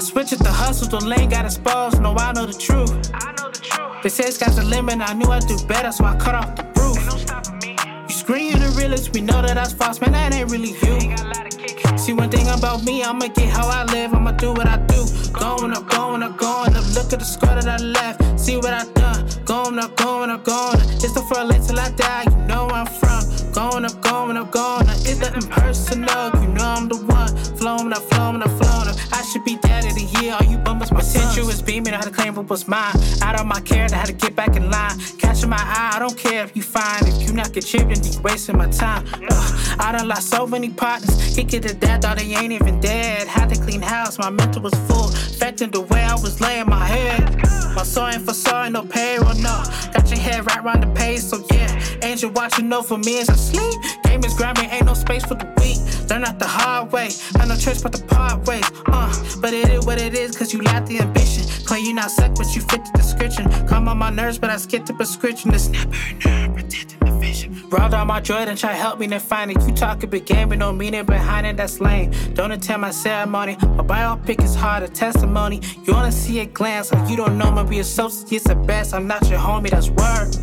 I 0.00 0.02
switch 0.02 0.32
it 0.32 0.38
to 0.38 0.50
hustle, 0.50 0.88
the 0.88 1.04
lane 1.04 1.28
got 1.28 1.44
exposed. 1.44 2.00
No, 2.00 2.14
I 2.16 2.32
know 2.32 2.46
the 2.46 2.54
truth. 2.54 3.10
I 3.12 3.32
know 3.32 3.50
the 3.50 3.60
truth. 3.60 4.02
They 4.02 4.08
say 4.08 4.24
it's 4.24 4.38
got 4.38 4.56
the 4.56 4.64
limit, 4.64 4.98
I 4.98 5.12
knew 5.12 5.30
I'd 5.30 5.46
do 5.46 5.58
better, 5.68 5.92
so 5.92 6.06
I 6.06 6.16
cut 6.16 6.34
off 6.34 6.56
the 6.56 6.64
roof. 6.80 6.96
Ain't 6.96 7.04
no 7.04 7.18
stopping 7.18 7.58
me. 7.58 7.76
You 8.08 8.14
scream 8.14 8.58
the 8.58 8.72
realest, 8.80 9.12
we 9.12 9.20
know 9.20 9.42
that 9.42 9.56
that's 9.56 9.74
false, 9.74 10.00
man, 10.00 10.12
that 10.12 10.32
ain't 10.32 10.50
really 10.50 10.70
you. 10.70 10.94
Ain't 11.04 11.18
got 11.18 11.26
a 11.26 11.28
lot 11.28 11.52
of 11.52 11.60
kick. 11.60 11.98
See 11.98 12.14
one 12.14 12.30
thing 12.30 12.48
about 12.48 12.82
me, 12.82 13.02
I'ma 13.04 13.28
get 13.28 13.50
how 13.50 13.68
I 13.68 13.84
live, 13.92 14.14
I'ma 14.14 14.32
do 14.32 14.54
what 14.54 14.66
I 14.66 14.78
do. 14.88 15.04
Going 15.34 15.76
up, 15.76 15.86
going 15.90 16.22
up, 16.22 16.38
going 16.38 16.74
up. 16.74 16.84
Look 16.96 17.12
at 17.12 17.18
the 17.18 17.26
score 17.26 17.60
that 17.60 17.68
I 17.68 17.76
left, 17.76 18.40
see 18.40 18.56
what 18.56 18.72
I 18.72 18.90
done. 18.94 19.28
Going 19.44 19.78
up, 19.78 19.98
going 19.98 20.30
up, 20.30 20.46
going 20.46 20.80
up. 20.80 20.88
It's 21.04 21.12
the 21.12 21.20
front 21.28 21.50
late 21.50 21.60
till 21.68 21.78
I 21.78 21.90
die, 21.90 22.24
you 22.24 22.36
know 22.48 22.64
where 22.72 22.76
I'm 22.76 22.86
from. 22.86 23.20
Going 23.52 23.84
up, 23.84 24.00
going 24.00 24.38
up, 24.38 24.50
going 24.50 24.88
up. 24.88 24.96
It's 25.04 25.18
nothing 25.18 25.46
personal, 25.50 26.30
you 26.40 26.48
know 26.56 26.64
I'm 26.64 26.88
the 26.88 26.96
one. 27.04 27.36
Flowing 27.60 27.92
up, 27.92 28.00
flowing 28.08 28.40
up, 28.40 28.48
flowing 28.56 28.88
up. 28.88 29.09
Should 29.30 29.44
be 29.44 29.54
dead 29.58 29.84
of 29.86 29.94
the 29.94 30.02
year, 30.20 30.34
all 30.34 30.44
you 30.44 30.58
bummers, 30.58 30.90
my 30.90 30.98
potential 31.02 31.48
is 31.50 31.62
beaming. 31.62 31.94
I 31.94 31.98
had 31.98 32.06
to 32.06 32.10
claim 32.10 32.34
what 32.34 32.48
was 32.48 32.66
mine. 32.66 32.96
Out 33.22 33.38
of 33.38 33.46
my 33.46 33.60
care, 33.60 33.86
I 33.88 33.94
had 33.94 34.06
to 34.06 34.12
get 34.12 34.34
back 34.34 34.56
in 34.56 34.68
line. 34.68 34.98
Catching 35.18 35.48
my 35.48 35.56
eye, 35.56 35.92
I 35.94 36.00
don't 36.00 36.18
care 36.18 36.42
if 36.42 36.56
you 36.56 36.64
fine. 36.64 37.06
If 37.06 37.22
you 37.22 37.32
not 37.32 37.52
contributing, 37.52 38.12
you 38.12 38.20
wasting 38.22 38.58
my 38.58 38.68
time. 38.70 39.06
Ugh, 39.06 39.76
I 39.78 39.92
done 39.92 40.08
lost 40.08 40.30
so 40.30 40.48
many 40.48 40.70
partners. 40.70 41.36
Kick 41.36 41.54
it 41.54 41.62
to 41.62 41.74
death, 41.74 42.02
thought 42.02 42.18
they 42.18 42.24
ain't 42.24 42.52
even 42.52 42.80
dead. 42.80 43.28
Had 43.28 43.50
to 43.50 43.60
clean 43.60 43.82
house, 43.82 44.18
my 44.18 44.30
mental 44.30 44.62
was 44.62 44.74
full. 44.88 45.10
Affecting 45.10 45.70
the 45.70 45.82
way 45.82 46.02
I 46.02 46.14
was 46.14 46.40
laying 46.40 46.68
my 46.68 46.84
head. 46.84 47.40
My 47.76 48.12
ain't 48.12 48.22
for 48.22 48.56
ain't 48.64 48.72
no 48.72 48.82
payroll, 48.82 49.34
no. 49.34 49.62
Got 49.94 50.10
your 50.10 50.18
head 50.18 50.44
right 50.44 50.64
round 50.64 50.82
the 50.82 50.88
page, 50.88 51.20
so 51.20 51.46
yeah. 51.52 51.80
Angel 52.02 52.32
watching 52.32 52.72
over 52.72 52.98
me 52.98 53.20
as 53.20 53.28
I 53.28 53.36
sleep. 53.36 53.80
Game 54.02 54.24
is 54.24 54.34
grabbing, 54.34 54.68
ain't 54.70 54.86
no 54.86 54.94
space 54.94 55.24
for 55.24 55.34
the 55.34 55.46
weak. 55.60 55.78
Learn 56.10 56.24
out 56.24 56.40
the 56.40 56.46
hard 56.46 56.90
way. 56.90 57.08
Had 57.38 57.48
no 57.48 57.56
choice 57.56 57.80
but 57.82 57.92
to 57.92 58.02
part 58.02 58.44
ways. 58.44 58.64
Uh, 58.86 59.38
but 59.40 59.54
it 59.54 59.68
is 59.68 59.86
what 59.86 60.00
it 60.00 60.12
is, 60.12 60.36
cause 60.36 60.52
you 60.52 60.60
lack 60.60 60.84
the 60.86 60.98
ambition. 60.98 61.44
Claim 61.64 61.84
you 61.84 61.94
not 61.94 62.10
suck, 62.10 62.34
but 62.34 62.52
you 62.52 62.62
fit 62.62 62.84
the 62.84 62.90
description. 62.96 63.48
Calm 63.68 63.86
on 63.86 63.96
my 63.96 64.10
nerves, 64.10 64.36
but 64.36 64.50
I 64.50 64.56
skipped 64.56 64.88
the 64.88 64.92
prescription. 64.92 65.54
It's 65.54 65.68
never 65.68 65.88
enough, 65.88 66.56
protecting 66.56 66.98
the 66.98 67.12
vision. 67.20 67.62
Robbed 67.68 67.94
all 67.94 68.04
my 68.06 68.18
joy, 68.18 68.44
then 68.44 68.56
try 68.56 68.72
help 68.72 68.98
me 68.98 69.06
to 69.06 69.20
find 69.20 69.52
it. 69.52 69.62
You 69.64 69.72
talk 69.72 70.02
a 70.02 70.08
big 70.08 70.26
game, 70.26 70.48
but 70.48 70.58
no 70.58 70.72
meaning 70.72 71.04
behind 71.04 71.46
it, 71.46 71.56
that's 71.56 71.80
lame. 71.80 72.10
Don't 72.34 72.50
attend 72.50 72.82
my 72.82 72.90
ceremony. 72.90 73.56
My 73.62 73.84
biopic 73.84 74.42
is 74.42 74.56
hard, 74.56 74.82
a 74.82 74.88
testimony. 74.88 75.60
You 75.84 75.92
wanna 75.92 76.10
see 76.10 76.40
a 76.40 76.46
glance, 76.46 76.92
like 76.92 77.08
you 77.08 77.16
don't 77.16 77.38
know 77.38 77.52
me, 77.52 77.62
be 77.70 77.78
associates 77.78 78.50
at 78.50 78.66
best. 78.66 78.94
I'm 78.94 79.06
not 79.06 79.30
your 79.30 79.38
homie, 79.38 79.70
that's 79.70 79.90
word. 79.90 80.34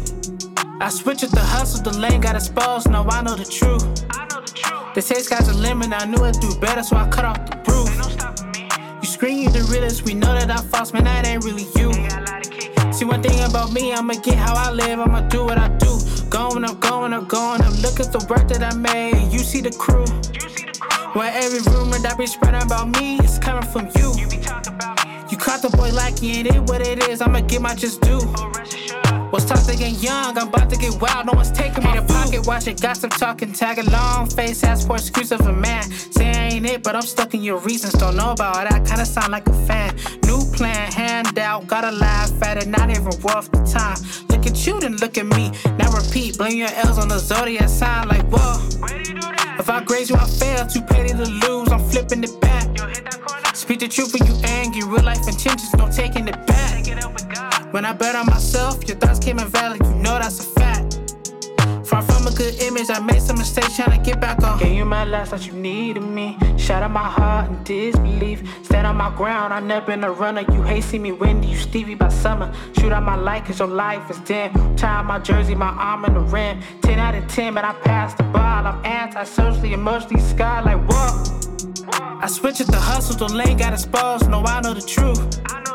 I 0.79 0.87
switch 0.87 1.23
it 1.23 1.31
to 1.31 1.39
hustle, 1.39 1.83
the 1.83 1.99
lane 1.99 2.21
got 2.21 2.35
exposed, 2.35 2.89
now 2.89 3.05
I 3.09 3.21
know 3.21 3.35
the 3.35 3.43
truth. 3.43 4.06
They 4.97 5.01
say 5.01 5.21
sky's 5.21 5.45
the 5.45 5.53
limit, 5.53 5.93
I 5.93 6.05
knew 6.05 6.23
I'd 6.23 6.39
do 6.39 6.49
better, 6.59 6.81
so 6.81 6.97
I 6.97 7.07
cut 7.07 7.23
off 7.23 7.37
the 7.45 7.71
roof. 7.71 7.87
Ain't 7.87 7.97
no 7.99 8.03
stopping 8.09 8.49
me. 8.49 8.67
You 8.99 9.07
scream, 9.07 9.37
you 9.43 9.49
the 9.51 9.61
realest, 9.71 10.01
we 10.05 10.15
know 10.15 10.33
that 10.33 10.49
I'm 10.49 10.67
false, 10.69 10.91
man, 10.91 11.03
that 11.03 11.27
ain't 11.27 11.43
really 11.43 11.67
you. 11.75 11.91
Ain't 11.91 12.09
got 12.09 12.27
a 12.27 12.33
lot 12.33 12.43
of 12.43 12.51
kick. 12.51 12.93
See 12.95 13.05
one 13.05 13.21
thing 13.21 13.39
about 13.43 13.71
me, 13.71 13.93
I'ma 13.93 14.15
get 14.15 14.33
how 14.33 14.55
I 14.55 14.71
live, 14.71 14.99
I'ma 14.99 15.21
do 15.29 15.45
what 15.45 15.59
I 15.59 15.67
do. 15.77 15.99
going 16.31 16.65
up, 16.65 16.79
going 16.79 17.13
up, 17.13 17.27
going 17.27 17.61
up. 17.61 17.77
Look 17.83 17.99
at 17.99 18.11
the 18.11 18.25
work 18.27 18.47
that 18.47 18.63
I 18.63 18.75
made. 18.75 19.31
You 19.31 19.37
see 19.37 19.61
the 19.61 19.69
crew. 19.69 20.01
You 20.33 20.49
see 20.49 20.65
the 20.65 20.75
crew? 20.79 21.13
Where 21.13 21.31
every 21.31 21.59
rumor 21.71 21.99
that 21.99 22.17
be 22.17 22.25
spreading 22.25 22.63
about 22.63 22.89
me 22.89 23.19
is 23.19 23.37
coming 23.37 23.69
from 23.69 23.91
you. 24.01 24.17
You 24.17 24.27
be 24.27 24.37
talking 24.37 24.73
about 24.73 25.05
me. 25.05 25.13
You 25.29 25.37
caught 25.37 25.61
the 25.61 25.69
boy 25.77 25.91
like 25.91 26.23
it 26.23 26.51
ain't 26.51 26.67
what 26.67 26.81
it 26.81 27.07
is. 27.07 27.21
I'ma 27.21 27.41
get 27.41 27.61
my 27.61 27.75
just 27.75 28.01
due. 28.01 28.17
Was 29.31 29.43
taught 29.43 29.65
to 29.65 29.75
get 29.75 30.01
young, 30.01 30.37
I'm 30.37 30.47
about 30.47 30.69
to 30.69 30.77
get 30.77 31.01
wild. 31.01 31.25
No 31.25 31.33
one's 31.33 31.51
taking 31.51 31.83
my 31.83 31.99
pocket. 31.99 32.47
Watch 32.47 32.67
it, 32.67 32.81
gossip, 32.81 33.11
talking, 33.11 33.51
tag 33.51 33.77
along. 33.77 34.29
Face 34.29 34.63
ask 34.63 34.87
for 34.87 34.95
excuse 34.95 35.33
of 35.33 35.41
a 35.41 35.51
man. 35.51 35.83
Say 35.83 36.29
I 36.29 36.47
ain't 36.53 36.65
it, 36.65 36.81
but 36.81 36.95
I'm 36.95 37.01
stuck 37.01 37.33
in 37.33 37.43
your 37.43 37.57
reasons. 37.57 37.93
Don't 37.93 38.15
know 38.15 38.31
about 38.31 38.69
that. 38.69 38.85
Kinda 38.85 39.05
sound 39.05 39.31
like 39.33 39.47
a 39.47 39.53
fan. 39.67 39.95
New 40.23 40.39
plan, 40.53 40.91
handout. 40.93 41.67
Gotta 41.67 41.91
laugh 41.91 42.31
at 42.41 42.57
it, 42.57 42.69
not 42.69 42.89
even 42.89 43.11
worth 43.21 43.51
the 43.51 43.63
time. 43.69 43.97
Look 44.29 44.47
at 44.47 44.65
you, 44.65 44.79
then 44.79 44.95
look 44.97 45.17
at 45.17 45.25
me. 45.25 45.51
Now 45.77 45.91
repeat, 45.91 46.37
blame 46.37 46.57
your 46.57 46.71
L's 46.85 46.97
on 46.97 47.09
the 47.09 47.19
zodiac 47.19 47.67
sign. 47.67 48.07
Like, 48.07 48.23
whoa. 48.31 48.57
If 49.59 49.69
I 49.69 49.83
graze 49.83 50.09
you, 50.09 50.15
I 50.15 50.25
fail. 50.25 50.65
Too 50.67 50.81
petty 50.81 51.09
to 51.09 51.25
lose. 51.25 51.67
I'm 51.69 51.83
flipping 51.89 52.23
it 52.23 52.39
back. 52.39 52.63
Speak 53.53 53.79
the 53.79 53.89
truth 53.89 54.13
when 54.13 54.25
you 54.25 54.39
angry. 54.45 54.83
Real 54.83 55.03
life 55.03 55.27
intentions, 55.27 55.73
no 55.75 55.91
taking 55.91 56.29
it 56.29 56.47
back. 56.47 57.26
Take 57.73 57.83
it 57.83 57.85
up 57.85 57.85
with 57.85 57.85
God. 57.85 57.85
When 57.85 57.85
I 57.85 57.93
bet 57.93 58.15
on 58.15 58.25
myself, 58.27 58.87
your 58.87 58.97
thoughts 58.97 59.19
came 59.19 59.39
invalid, 59.39 59.81
you 59.83 59.95
know 59.95 60.19
that's 60.19 60.39
a 60.39 60.43
fact. 60.43 60.99
Far 61.85 62.01
from 62.01 62.27
a 62.27 62.31
good 62.31 62.61
image, 62.61 62.89
I 62.89 62.99
made 62.99 63.21
some 63.21 63.37
mistakes 63.37 63.75
trying 63.75 63.97
to 63.97 64.05
get 64.05 64.19
back 64.19 64.43
on. 64.43 64.59
Gave 64.59 64.75
you 64.75 64.85
my 64.85 65.05
last 65.05 65.31
that 65.31 65.47
you 65.47 65.53
needed 65.53 66.03
me. 66.03 66.37
Shot 66.57 66.83
out 66.83 66.91
my 66.91 67.09
heart 67.09 67.49
in 67.49 67.63
disbelief. 67.63 68.43
Stand 68.63 68.87
on 68.87 68.97
my 68.97 69.09
ground, 69.15 69.53
I 69.53 69.59
never 69.59 69.85
been 69.85 70.03
a 70.03 70.11
runner. 70.11 70.41
You 70.51 70.63
hate 70.63 70.83
see 70.83 70.99
me 70.99 71.13
windy, 71.13 71.47
you 71.47 71.57
Stevie 71.57 71.95
by 71.95 72.09
summer. 72.09 72.51
Shoot 72.77 72.91
out 72.91 73.03
my 73.03 73.15
light, 73.15 73.45
cause 73.45 73.59
your 73.59 73.69
life 73.69 74.09
is 74.09 74.19
dim. 74.19 74.75
Tie 74.75 75.01
my 75.03 75.19
jersey, 75.19 75.55
my 75.55 75.69
arm 75.69 76.05
in 76.05 76.13
the 76.13 76.19
rim. 76.19 76.61
10 76.81 76.99
out 76.99 77.15
of 77.15 77.27
10, 77.27 77.53
but 77.53 77.63
I 77.63 77.73
passed 77.73 78.17
the 78.17 78.23
ball. 78.23 78.67
I'm 78.67 78.85
anti-socially, 78.85 79.73
emotionally 79.73 80.21
scarred 80.21 80.65
like 80.65 80.79
whoa. 80.89 81.37
I 82.19 82.27
switch 82.27 82.59
it 82.59 82.65
to 82.65 82.77
hustle, 82.77 83.15
the 83.15 83.33
lane 83.33 83.57
got 83.57 83.73
exposed. 83.73 84.29
No, 84.29 84.43
I 84.43 84.61
know 84.61 84.73
the 84.73 84.81
truth. 84.81 85.17
I 85.17 85.17
know 85.19 85.21
the 85.21 85.51
truth. 85.51 85.66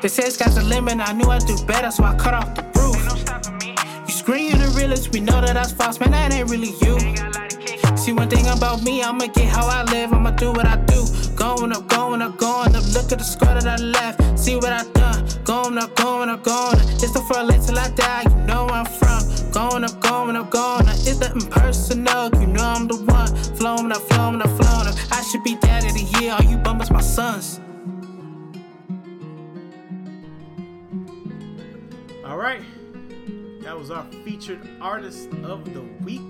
They 0.00 0.06
say 0.06 0.30
sky's 0.30 0.54
the 0.54 0.62
limit, 0.62 1.00
I 1.00 1.12
knew 1.12 1.28
I'd 1.28 1.44
do 1.44 1.56
better, 1.66 1.90
so 1.90 2.04
I 2.04 2.14
cut 2.14 2.32
off 2.32 2.54
the 2.54 2.62
roof. 2.78 2.94
Ain't 2.94 3.04
no 3.04 3.16
stopping 3.16 3.58
me. 3.58 3.74
You 4.06 4.12
scream 4.14 4.52
you 4.52 4.56
the 4.56 4.72
realest, 4.78 5.12
we 5.12 5.18
know 5.18 5.40
that 5.40 5.54
that's 5.54 5.72
false, 5.72 5.98
man, 5.98 6.12
that 6.12 6.32
ain't 6.32 6.48
really 6.48 6.70
you. 6.82 6.96
Ain't 6.98 7.16
got 7.16 7.34
a 7.34 7.40
lot 7.40 7.52
of 7.52 7.58
kick. 7.58 7.98
See 7.98 8.12
one 8.12 8.30
thing 8.30 8.46
about 8.46 8.84
me, 8.84 9.02
I'ma 9.02 9.26
get 9.26 9.48
how 9.48 9.66
I 9.66 9.82
live, 9.90 10.12
I'ma 10.12 10.30
do 10.30 10.52
what 10.52 10.66
I 10.66 10.76
do. 10.86 11.04
Going 11.34 11.72
up, 11.72 11.88
going 11.88 12.22
up, 12.22 12.36
going 12.36 12.76
up, 12.76 12.84
look 12.94 13.10
at 13.10 13.18
the 13.18 13.24
score 13.24 13.48
that 13.48 13.66
I 13.66 13.74
left, 13.74 14.38
see 14.38 14.54
what 14.54 14.72
I 14.72 14.84
done. 14.92 15.26
Going 15.42 15.76
up, 15.76 15.96
going 15.96 16.28
up, 16.28 16.44
going 16.44 16.78
up, 16.78 16.86
it's 17.02 17.12
the 17.12 17.24
front 17.26 17.48
late 17.48 17.62
till 17.62 17.76
I 17.76 17.90
die, 17.90 18.22
you 18.22 18.36
know 18.46 18.66
where 18.66 18.74
I'm 18.74 18.86
from. 18.86 19.50
Going 19.50 19.82
up, 19.82 20.00
going 20.00 20.36
up, 20.36 20.48
going 20.48 20.86
up, 20.86 20.94
it's 20.94 21.18
nothing 21.18 21.50
personal, 21.50 22.30
you 22.40 22.46
know 22.46 22.62
I'm 22.62 22.86
the 22.86 22.98
one. 23.10 23.34
Flowing 23.56 23.90
up, 23.90 24.02
flowing 24.02 24.40
up, 24.42 24.50
flowing 24.62 24.86
up, 24.86 24.94
I 25.10 25.22
should 25.22 25.42
be 25.42 25.56
dad 25.56 25.84
of 25.84 25.94
the 25.94 26.06
year, 26.20 26.36
all 26.38 26.44
you 26.44 26.56
bummers 26.58 26.92
my 26.92 27.00
sons. 27.00 27.60
Right. 32.38 32.62
That 33.62 33.76
was 33.78 33.90
our 33.90 34.04
featured 34.24 34.60
artist 34.80 35.28
of 35.44 35.72
the 35.74 35.82
week, 36.04 36.20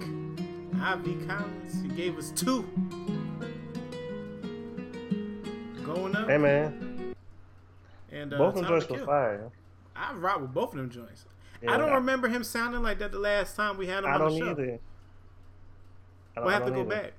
Ivy 0.81 1.15
Collins. 1.27 1.83
He 1.83 1.89
gave 1.89 2.17
us 2.19 2.31
two. 2.31 2.63
Going 5.85 6.17
up. 6.17 6.29
Hey 6.29 6.39
man, 6.39 7.15
And 8.13 8.33
uh, 8.35 8.39
both 8.39 8.57
of 8.57 8.63
them 8.63 8.67
joints 8.67 8.89
were 8.89 9.05
fire. 9.07 9.51
I 9.97 10.13
rock 10.15 10.41
with 10.41 10.53
both 10.53 10.71
of 10.73 10.77
them 10.79 10.91
joints. 10.91 11.25
Yeah, 11.63 11.73
I 11.73 11.77
don't 11.77 11.91
I- 11.91 11.95
remember 11.97 12.29
him 12.29 12.45
sounding 12.45 12.83
like 12.83 12.99
that 12.99 13.11
the 13.13 13.19
last 13.19 13.57
time 13.57 13.77
we 13.79 13.87
had 13.87 14.05
him 14.05 14.11
I 14.11 14.15
on 14.15 14.31
the 14.33 14.39
show. 14.39 14.51
either. 14.51 14.51
I 14.53 14.55
don't- 14.55 14.69
either. 14.69 14.81
We'll 16.37 16.49
have 16.51 16.65
to 16.67 16.71
go 16.71 16.81
either. 16.81 16.91
back. 16.91 17.13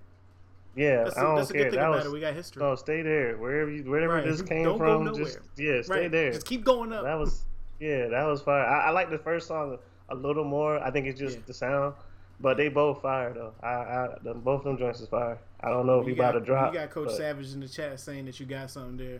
Yeah, 0.75 1.03
That's, 1.03 1.17
I 1.17 1.21
a, 1.21 1.23
don't 1.23 1.35
that's 1.37 1.49
a 1.49 1.53
care. 1.53 1.63
good 1.63 1.71
thing 1.71 1.79
that 1.79 1.87
about 1.87 1.97
was, 1.97 2.05
it. 2.05 2.11
We 2.11 2.19
got 2.21 2.33
history. 2.35 2.61
No, 2.63 2.75
stay 2.75 3.01
there. 3.01 3.35
Wherever 3.37 3.71
you, 3.71 3.83
wherever 3.83 4.13
Right. 4.13 4.25
this 4.25 4.41
came 4.43 4.63
Don't 4.63 4.77
from, 4.77 5.13
just 5.15 5.39
yeah, 5.57 5.81
stay 5.81 6.01
right. 6.01 6.11
there. 6.11 6.31
Just 6.31 6.45
keep 6.45 6.63
going 6.63 6.93
up. 6.93 7.03
That 7.03 7.17
was 7.19 7.43
yeah, 7.79 8.07
that 8.07 8.25
was 8.25 8.41
fire. 8.41 8.63
I, 8.65 8.87
I 8.87 8.89
like 8.91 9.09
the 9.09 9.17
first 9.19 9.47
song 9.47 9.77
a 10.09 10.15
little 10.15 10.43
more. 10.43 10.79
I 10.79 10.91
think 10.91 11.07
it's 11.07 11.19
just 11.19 11.37
Yeah. 11.37 11.43
the 11.47 11.53
sound, 11.53 11.93
but 12.39 12.57
they 12.57 12.67
both 12.69 13.01
fire 13.01 13.33
though. 13.33 13.53
I, 13.61 13.67
I 13.69 14.15
the, 14.23 14.33
both 14.33 14.59
of 14.59 14.63
them 14.65 14.77
joints 14.77 14.99
is 15.01 15.07
fire. 15.07 15.37
I 15.61 15.69
don't 15.69 15.85
know 15.85 15.99
if 15.99 16.07
you 16.07 16.13
he 16.13 16.19
about 16.19 16.33
got, 16.33 16.39
to 16.39 16.45
drop. 16.45 16.73
You 16.73 16.79
got 16.79 16.89
Coach 16.89 17.07
but 17.07 17.17
Savage 17.17 17.53
in 17.53 17.59
the 17.59 17.67
chat 17.67 17.99
saying 17.99 18.25
that 18.25 18.39
you 18.39 18.45
got 18.45 18.69
something 18.71 18.97
there. 18.97 19.19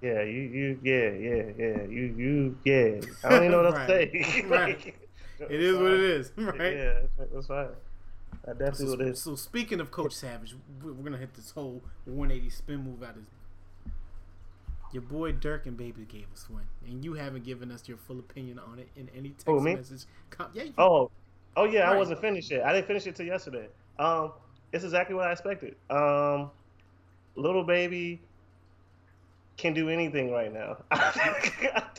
Yeah, 0.00 0.22
you 0.22 0.40
you 0.42 0.78
yeah 0.82 1.10
yeah 1.10 1.42
yeah 1.58 1.82
you 1.88 2.14
you 2.16 2.58
yeah. 2.64 3.00
I 3.24 3.28
don't 3.30 3.38
even 3.44 3.50
know 3.52 3.62
what 3.62 3.74
else 3.74 3.86
to 3.86 3.92
Right. 3.94 4.10
say. 4.12 4.42
Right. 4.48 4.94
It 5.40 5.60
is 5.62 5.76
what 5.76 5.92
it 5.92 6.00
is, 6.00 6.32
right? 6.36 6.76
Yeah, 6.76 7.00
that's 7.32 7.46
fine. 7.46 7.68
That's 8.44 8.58
definitely 8.58 8.86
So, 8.86 8.90
what 8.90 9.00
it 9.02 9.08
is. 9.08 9.22
so 9.22 9.34
speaking 9.36 9.78
of 9.80 9.90
Coach 9.92 10.12
Savage, 10.12 10.56
we- 10.82 10.90
we're 10.92 11.04
gonna 11.04 11.16
hit 11.16 11.34
this 11.34 11.50
whole 11.52 11.80
180 12.06 12.50
spin 12.50 12.78
move 12.84 13.02
out 13.04 13.10
of 13.16 13.22
your 14.92 15.02
boy 15.02 15.32
Durk 15.32 15.66
and 15.66 15.76
Baby 15.76 16.04
gave 16.08 16.26
us 16.32 16.48
one, 16.50 16.66
and 16.86 17.04
you 17.04 17.14
haven't 17.14 17.44
given 17.44 17.70
us 17.70 17.88
your 17.88 17.98
full 17.98 18.18
opinion 18.18 18.58
on 18.58 18.78
it 18.78 18.88
in 18.96 19.08
any 19.16 19.30
text 19.30 19.46
Who, 19.46 19.60
me? 19.60 19.74
message. 19.76 20.04
Com- 20.30 20.48
yeah, 20.54 20.64
you, 20.64 20.72
Oh, 20.78 21.10
oh 21.56 21.64
yeah, 21.64 21.80
Right. 21.82 21.94
I 21.94 21.96
wasn't 21.98 22.20
finished 22.20 22.50
yet. 22.50 22.64
I 22.64 22.72
didn't 22.72 22.86
finish 22.86 23.06
it 23.06 23.14
till 23.16 23.26
yesterday. 23.26 23.68
Um, 23.98 24.32
it's 24.72 24.84
exactly 24.84 25.14
what 25.14 25.26
I 25.26 25.32
expected. 25.32 25.76
Um, 25.90 26.50
Lil 27.36 27.64
Baby 27.64 28.20
can 29.56 29.74
do 29.74 29.88
anything 29.88 30.30
right 30.30 30.52
now. 30.52 30.78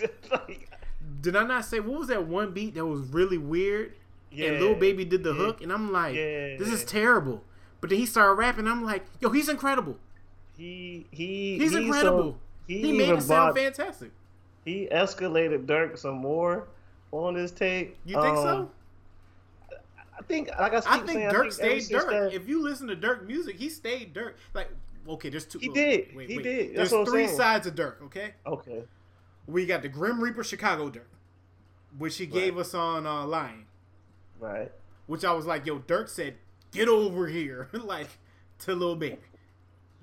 did 1.21 1.35
I 1.35 1.43
not 1.43 1.65
say 1.65 1.79
what 1.79 1.99
was 1.99 2.07
that 2.07 2.25
one 2.25 2.51
beat 2.53 2.75
that 2.75 2.85
was 2.85 3.01
really 3.09 3.37
weird? 3.37 3.93
yeah, 4.31 4.49
and 4.51 4.59
Lil 4.61 4.75
Baby 4.75 5.05
did 5.05 5.23
the 5.23 5.31
yeah, 5.33 5.37
hook, 5.45 5.61
and 5.61 5.71
I'm 5.73 5.91
like, 5.91 6.15
Yeah. 6.15 6.57
this 6.57 6.69
is 6.69 6.83
terrible. 6.83 7.43
But 7.81 7.89
then 7.89 7.99
he 7.99 8.05
started 8.05 8.33
rapping. 8.33 8.67
I'm 8.67 8.83
like, 8.83 9.05
yo, 9.19 9.29
he's 9.29 9.49
incredible. 9.49 9.97
He 10.57 11.07
he 11.11 11.57
He's 11.57 11.71
so- 11.71 11.79
incredible. 11.79 12.37
He, 12.69 12.81
He, 12.81 12.91
made 12.93 13.09
it 13.09 13.23
sound 13.23 13.57
fantastic. 13.57 14.11
He 14.63 14.87
escalated 14.91 15.65
Durk 15.65 15.97
some 15.97 16.17
more 16.17 16.67
on 17.11 17.33
this 17.33 17.49
tape. 17.49 17.97
You 18.05 18.21
think 18.21 18.37
Um, 18.37 18.43
so? 18.43 18.71
I 20.19 20.21
think, 20.21 20.49
like 20.49 20.73
I, 20.73 20.77
I 20.77 20.97
think 20.99 21.09
saying, 21.09 21.29
Durk 21.31 21.33
ever 21.33 21.51
stayed 21.51 21.81
Durk. 21.83 22.09
that- 22.09 22.33
If 22.33 22.47
you 22.47 22.61
listen 22.61 22.87
to 22.87 22.95
Durk 22.95 23.25
music, 23.25 23.57
he 23.57 23.69
stayed 23.69 24.13
Durk. 24.13 24.33
Like, 24.53 24.69
okay, 25.07 25.29
there's 25.29 25.45
two. 25.45 25.57
He 25.57 25.69
oh, 25.69 25.73
did. 25.73 26.07
He 26.09 26.37
did. 26.37 26.75
There's 26.75 26.91
That's 26.91 26.93
I'm 26.93 27.05
three 27.07 27.27
sides 27.27 27.65
of 27.65 27.73
Durk. 27.73 28.03
Okay, 28.03 28.33
okay, 28.45 28.83
we 29.47 29.65
got 29.65 29.81
the 29.81 29.89
Grim 29.89 30.21
Reaper 30.21 30.43
Chicago 30.43 30.91
Durk, 30.91 31.09
which 31.97 32.17
he 32.17 32.27
gave 32.27 32.59
us 32.59 32.75
on 32.75 33.07
uh, 33.07 33.25
Lion. 33.25 33.65
right. 34.39 34.71
Which 35.07 35.25
I 35.25 35.33
was 35.33 35.47
like, 35.47 35.65
yo, 35.65 35.79
Durk 35.79 36.07
said, 36.07 36.35
"Get 36.71 36.87
over 36.87 37.25
here," 37.25 37.69
like 37.73 38.09
to 38.59 38.75
Lil 38.75 38.95
Baby. 38.95 39.17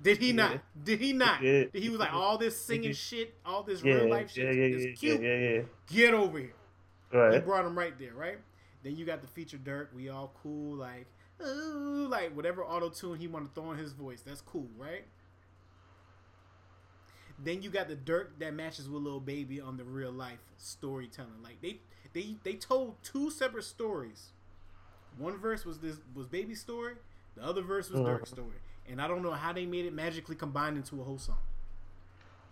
Did 0.01 0.17
he 0.17 0.31
not? 0.31 0.59
Did 0.83 0.99
he 0.99 1.13
not? 1.13 1.39
He 1.39 1.45
did. 1.45 1.69
He 1.73 1.89
was 1.89 1.99
like, 1.99 2.13
all 2.13 2.37
this 2.37 2.59
singing 2.59 2.93
shit, 2.93 3.33
all 3.45 3.63
this 3.63 3.81
real 3.81 4.09
life 4.09 4.31
shit 4.31 4.55
yeah, 4.55 4.63
is 4.63 4.85
yeah, 4.85 4.91
cute. 4.93 5.67
Get 5.87 6.13
over 6.13 6.39
here. 6.39 6.53
Right. 7.11 7.33
He 7.33 7.39
brought 7.39 7.65
him 7.65 7.77
right 7.77 7.97
there, 7.97 8.13
right? 8.13 8.37
Then 8.83 8.95
you 8.95 9.05
got 9.05 9.21
the 9.21 9.27
feature 9.27 9.57
Durk. 9.57 9.87
We 9.93 10.09
all 10.09 10.33
cool, 10.43 10.75
like, 10.75 11.07
ooh, 11.45 12.07
like 12.09 12.35
whatever 12.35 12.63
auto 12.63 12.89
tune 12.89 13.17
he 13.17 13.27
want 13.27 13.53
to 13.53 13.59
throw 13.59 13.71
in 13.71 13.77
his 13.77 13.93
voice. 13.93 14.21
That's 14.21 14.41
cool, 14.41 14.67
right? 14.77 15.05
Then 17.39 17.61
you 17.61 17.69
got 17.69 17.87
the 17.87 17.95
Durk 17.95 18.39
that 18.39 18.53
matches 18.53 18.89
with 18.89 19.03
Lil 19.03 19.19
Baby 19.19 19.61
on 19.61 19.77
the 19.77 19.83
real 19.83 20.11
life 20.11 20.39
storytelling. 20.57 21.41
Like 21.43 21.61
they 21.61 21.79
they 22.13 22.35
they 22.43 22.53
told 22.53 22.95
two 23.03 23.29
separate 23.29 23.63
stories. 23.63 24.29
One 25.17 25.37
verse 25.37 25.65
was 25.65 25.79
this 25.79 25.97
was 26.15 26.27
Baby's 26.27 26.61
story. 26.61 26.95
The 27.35 27.43
other 27.43 27.61
verse 27.61 27.89
was 27.89 27.99
uh-huh. 28.01 28.09
Durk's 28.09 28.29
story. 28.31 28.57
And 28.89 29.01
I 29.01 29.07
don't 29.07 29.21
know 29.21 29.31
how 29.31 29.53
they 29.53 29.65
made 29.65 29.85
it 29.85 29.93
magically 29.93 30.35
combined 30.35 30.77
into 30.77 31.01
a 31.01 31.03
whole 31.03 31.17
song. 31.17 31.37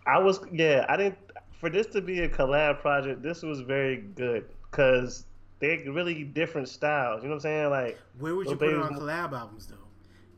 I 0.06 0.18
was 0.18 0.40
yeah. 0.52 0.86
I 0.88 0.96
didn't 0.96 1.18
for 1.52 1.70
this 1.70 1.86
to 1.88 2.00
be 2.00 2.20
a 2.20 2.28
collab 2.28 2.80
project. 2.80 3.22
This 3.22 3.42
was 3.42 3.60
very 3.60 3.98
good 4.14 4.46
because 4.70 5.24
they're 5.58 5.90
really 5.90 6.24
different 6.24 6.68
styles. 6.68 7.22
You 7.22 7.28
know 7.28 7.36
what 7.36 7.44
I'm 7.46 7.70
saying? 7.70 7.70
Like 7.70 7.98
Where 8.18 8.34
would 8.34 8.46
you 8.46 8.56
Lil 8.56 8.58
put 8.58 8.68
it 8.68 8.76
on 8.76 8.94
collab 8.94 9.32
albums 9.32 9.66
though? 9.66 9.76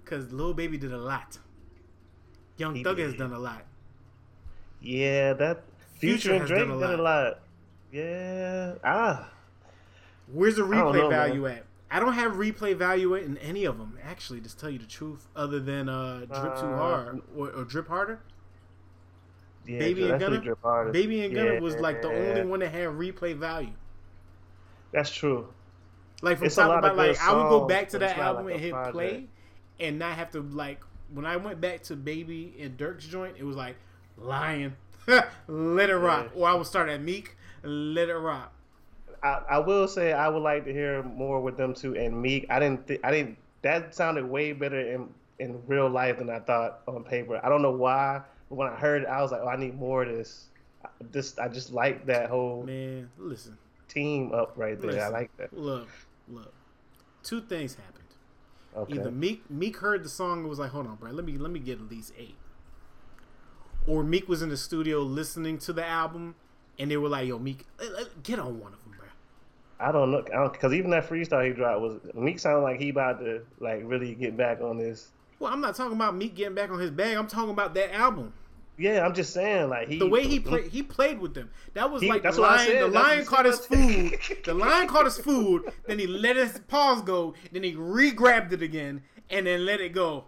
Because 0.05 0.32
Lil 0.32 0.55
Baby 0.55 0.78
did 0.78 0.92
a 0.92 0.99
lot. 0.99 1.38
Young 2.57 2.82
Thug 2.82 2.99
has 2.99 3.14
done 3.14 3.32
a 3.32 3.38
lot. 3.38 3.64
yeah, 4.80 5.32
that 5.34 5.62
Future 5.99 6.18
Future, 6.18 6.32
and 6.32 6.40
has 6.40 6.49
Drake 6.49 6.68
done 6.68 6.82
a 6.82 6.86
did 6.86 6.99
a 6.99 7.03
lot. 7.03 7.40
Yeah. 7.92 8.74
Ah. 8.84 9.30
Where's 10.32 10.57
the 10.57 10.62
replay 10.62 10.94
know, 10.94 11.09
value 11.09 11.46
at? 11.46 11.64
I 11.91 12.01
don't 12.01 12.12
have 12.14 12.32
replay 12.34 12.76
value 12.76 13.14
in 13.14 13.39
any 13.39 13.64
of 13.64 13.78
them, 13.78 13.99
actually, 14.03 14.41
to 14.43 14.57
tell 14.57 14.70
you 14.70 14.78
the 14.78 14.86
truth, 14.86 15.26
other 15.34 15.61
than 15.61 15.89
uh, 15.89 16.26
Drip 16.30 16.57
Too 16.57 16.72
Uh, 16.72 16.74
Hard 16.74 17.22
or, 17.36 17.51
or 17.51 17.64
Drip 17.64 17.89
Harder. 17.89 18.20
Yeah, 19.66 19.78
Baby 19.78 20.09
and 20.09 20.11
that's 20.11 20.24
pretty 20.24 20.41
Gunna? 20.41 20.43
drip 20.43 20.59
hard. 20.62 20.93
Baby 20.93 21.24
and 21.24 21.34
Gunna 21.34 21.55
was 21.57 21.78
like 21.78 22.01
the 22.03 22.11
Yeah, 22.11 22.12
only 22.12 22.43
one 22.43 22.61
that 22.61 22.70
had 22.72 22.89
replay 22.89 23.36
value. 23.36 23.72
That's 24.93 25.11
true. 25.11 25.55
Like 26.22 26.39
from 26.39 26.49
It's 26.49 26.59
a 26.59 26.62
talking 26.62 26.66
lot 26.66 26.84
of 26.84 26.95
about 26.95 26.97
like 26.97 27.16
I 27.18 27.32
would 27.32 27.49
go 27.49 27.61
back 27.61 27.89
to 27.91 27.99
that 28.01 28.18
album 28.18 28.49
like 28.49 28.55
and 28.55 28.61
hit 28.61 28.70
project. 28.70 28.93
play 28.93 29.28
and 29.78 29.99
not 29.99 30.16
have 30.16 30.30
to 30.32 30.41
like 30.43 30.80
when 31.09 31.24
I 31.26 31.36
went 31.36 31.61
back 31.61 31.82
to 31.84 31.97
Baby 31.97 32.57
and 32.61 32.76
Durk's 32.76 33.07
joint, 33.07 33.36
it 33.39 33.45
was 33.45 33.57
like 33.57 33.76
Lion, 34.16 34.76
let 35.49 35.91
it 35.91 35.97
rock. 35.97 36.28
Yeah. 36.28 36.34
Or 36.34 36.49
I 36.49 36.55
would 36.55 36.66
start 36.66 36.89
at 36.89 37.01
Meek, 37.01 37.36
let 37.62 38.09
it 38.09 38.14
rock. 38.16 38.53
I, 39.23 39.43
I 39.51 39.59
will 39.59 39.89
say 39.89 40.12
I 40.12 40.29
would 40.29 40.43
like 40.43 40.64
to 40.64 40.73
hear 40.73 41.03
more 41.03 41.41
with 41.41 41.57
them 41.57 41.75
two 41.75 41.97
and 41.97 42.21
Meek. 42.21 42.47
I 42.51 42.59
didn't. 42.59 42.87
Th- 42.87 43.01
I 43.03 43.11
didn't. 43.11 43.39
That 43.62 43.95
sounded 43.95 44.25
way 44.29 44.53
better 44.53 44.81
in 44.81 45.09
in 45.39 45.61
real 45.66 45.89
life 45.89 46.19
than 46.19 46.31
I 46.31 46.41
thought 46.41 46.81
on 46.89 47.05
paper. 47.05 47.41
I 47.45 47.49
don't 47.49 47.62
know 47.62 47.73
why. 47.73 48.23
But 48.49 48.55
when 48.57 48.69
I 48.69 48.75
heard 48.75 49.03
it, 49.03 49.09
I 49.09 49.21
was 49.23 49.31
like, 49.31 49.41
oh, 49.43 49.49
I 49.49 49.57
need 49.57 49.79
more 49.79 50.03
of 50.05 50.09
this. 50.09 50.47
I 50.85 50.89
Just 51.12 51.39
I 51.39 51.49
just 51.49 51.73
like 51.73 52.07
that 52.07 52.31
whole 52.31 52.62
Man, 52.64 53.11
listen. 53.19 53.59
team 53.89 54.33
up 54.33 54.55
right 54.57 54.81
there. 54.81 55.05
I 55.05 55.09
like 55.09 55.37
that. 55.37 55.53
Look, 55.53 55.89
look. 56.29 56.53
Two 57.23 57.41
things 57.41 57.75
happened. 57.75 57.95
Okay. 58.77 58.95
Either 58.95 59.11
Meek 59.11 59.51
Meek 59.51 59.79
heard 59.79 60.05
the 60.05 60.09
song 60.09 60.41
and 60.41 60.49
was 60.49 60.59
like, 60.59 60.71
"Hold 60.71 60.87
on, 60.87 60.97
bro, 60.97 61.11
let 61.11 61.25
me 61.25 61.37
let 61.37 61.51
me 61.51 61.59
get 61.61 61.79
at 61.81 61.89
least 61.91 62.12
eight. 62.16 62.37
Or 63.87 64.05
Meek 64.05 64.29
was 64.29 64.43
in 64.43 64.51
the 64.51 64.57
studio 64.57 65.01
listening 65.01 65.59
to 65.59 65.73
the 65.73 65.85
album, 65.85 66.35
and 66.79 66.91
they 66.91 66.97
were 66.97 67.09
like, 67.09 67.27
"Yo, 67.27 67.39
Meek, 67.39 67.64
eh, 67.81 67.85
eh, 68.01 68.05
get 68.23 68.39
on 68.39 68.61
one 68.61 68.73
of 68.73 68.83
them, 68.85 68.95
bro." 68.97 68.97
I 69.81 69.93
don't 69.93 70.11
know, 70.11 70.22
because 70.51 70.72
even 70.72 70.91
that 70.91 71.09
freestyle 71.09 71.47
he 71.47 71.53
dropped 71.53 71.81
was 71.81 72.01
Meek 72.14 72.39
sounded 72.39 72.62
like 72.62 72.81
he 72.81 72.89
about 72.89 73.20
to 73.20 73.43
like 73.61 73.83
really 73.85 74.14
get 74.14 74.37
back 74.37 74.61
on 74.61 74.76
this. 74.79 75.12
Well, 75.39 75.53
I'm 75.53 75.61
not 75.61 75.76
talking 75.76 75.93
about 75.95 76.16
Meek 76.16 76.35
getting 76.35 76.55
back 76.55 76.70
on 76.70 76.81
his 76.81 76.91
bag. 76.91 77.16
I'm 77.16 77.29
talking 77.29 77.51
about 77.51 77.74
that 77.74 77.95
album. 77.95 78.33
Yeah, 78.76 79.05
I'm 79.05 79.14
just 79.14 79.33
saying 79.33 79.68
like 79.68 79.89
he 79.89 79.99
The 79.99 80.07
way 80.09 80.24
he 80.26 80.39
mm. 80.41 80.47
played, 80.47 80.70
he 80.70 80.83
played 80.83 81.20
with 81.20 81.35
them. 81.35 81.51
That 81.74 81.91
was 81.91 82.03
He- 82.03 82.09
like 82.09 82.22
that's 82.22 82.37
the 82.37 82.43
what 82.43 82.51
I 82.53 82.57
lion. 82.57 82.66
said. 82.66 82.83
The 82.83 82.91
That's 82.91 83.07
lion 83.09 83.24
caught 83.26 83.45
his 83.45 83.59
food. 83.66 84.18
The 84.45 84.55
lion 84.55 84.89
caught 84.89 85.05
his 85.05 85.18
food. 85.18 85.62
Then 85.87 85.99
he 85.99 86.07
let 86.07 86.37
his 86.37 86.61
paws 86.68 87.03
go. 87.03 87.35
Then 87.53 87.62
he 87.64 87.74
re-grabbed 87.74 88.53
it 88.53 88.62
again, 88.62 89.03
and 89.31 89.47
then 89.47 89.64
let 89.64 89.81
it 89.81 89.93
go. 89.93 90.24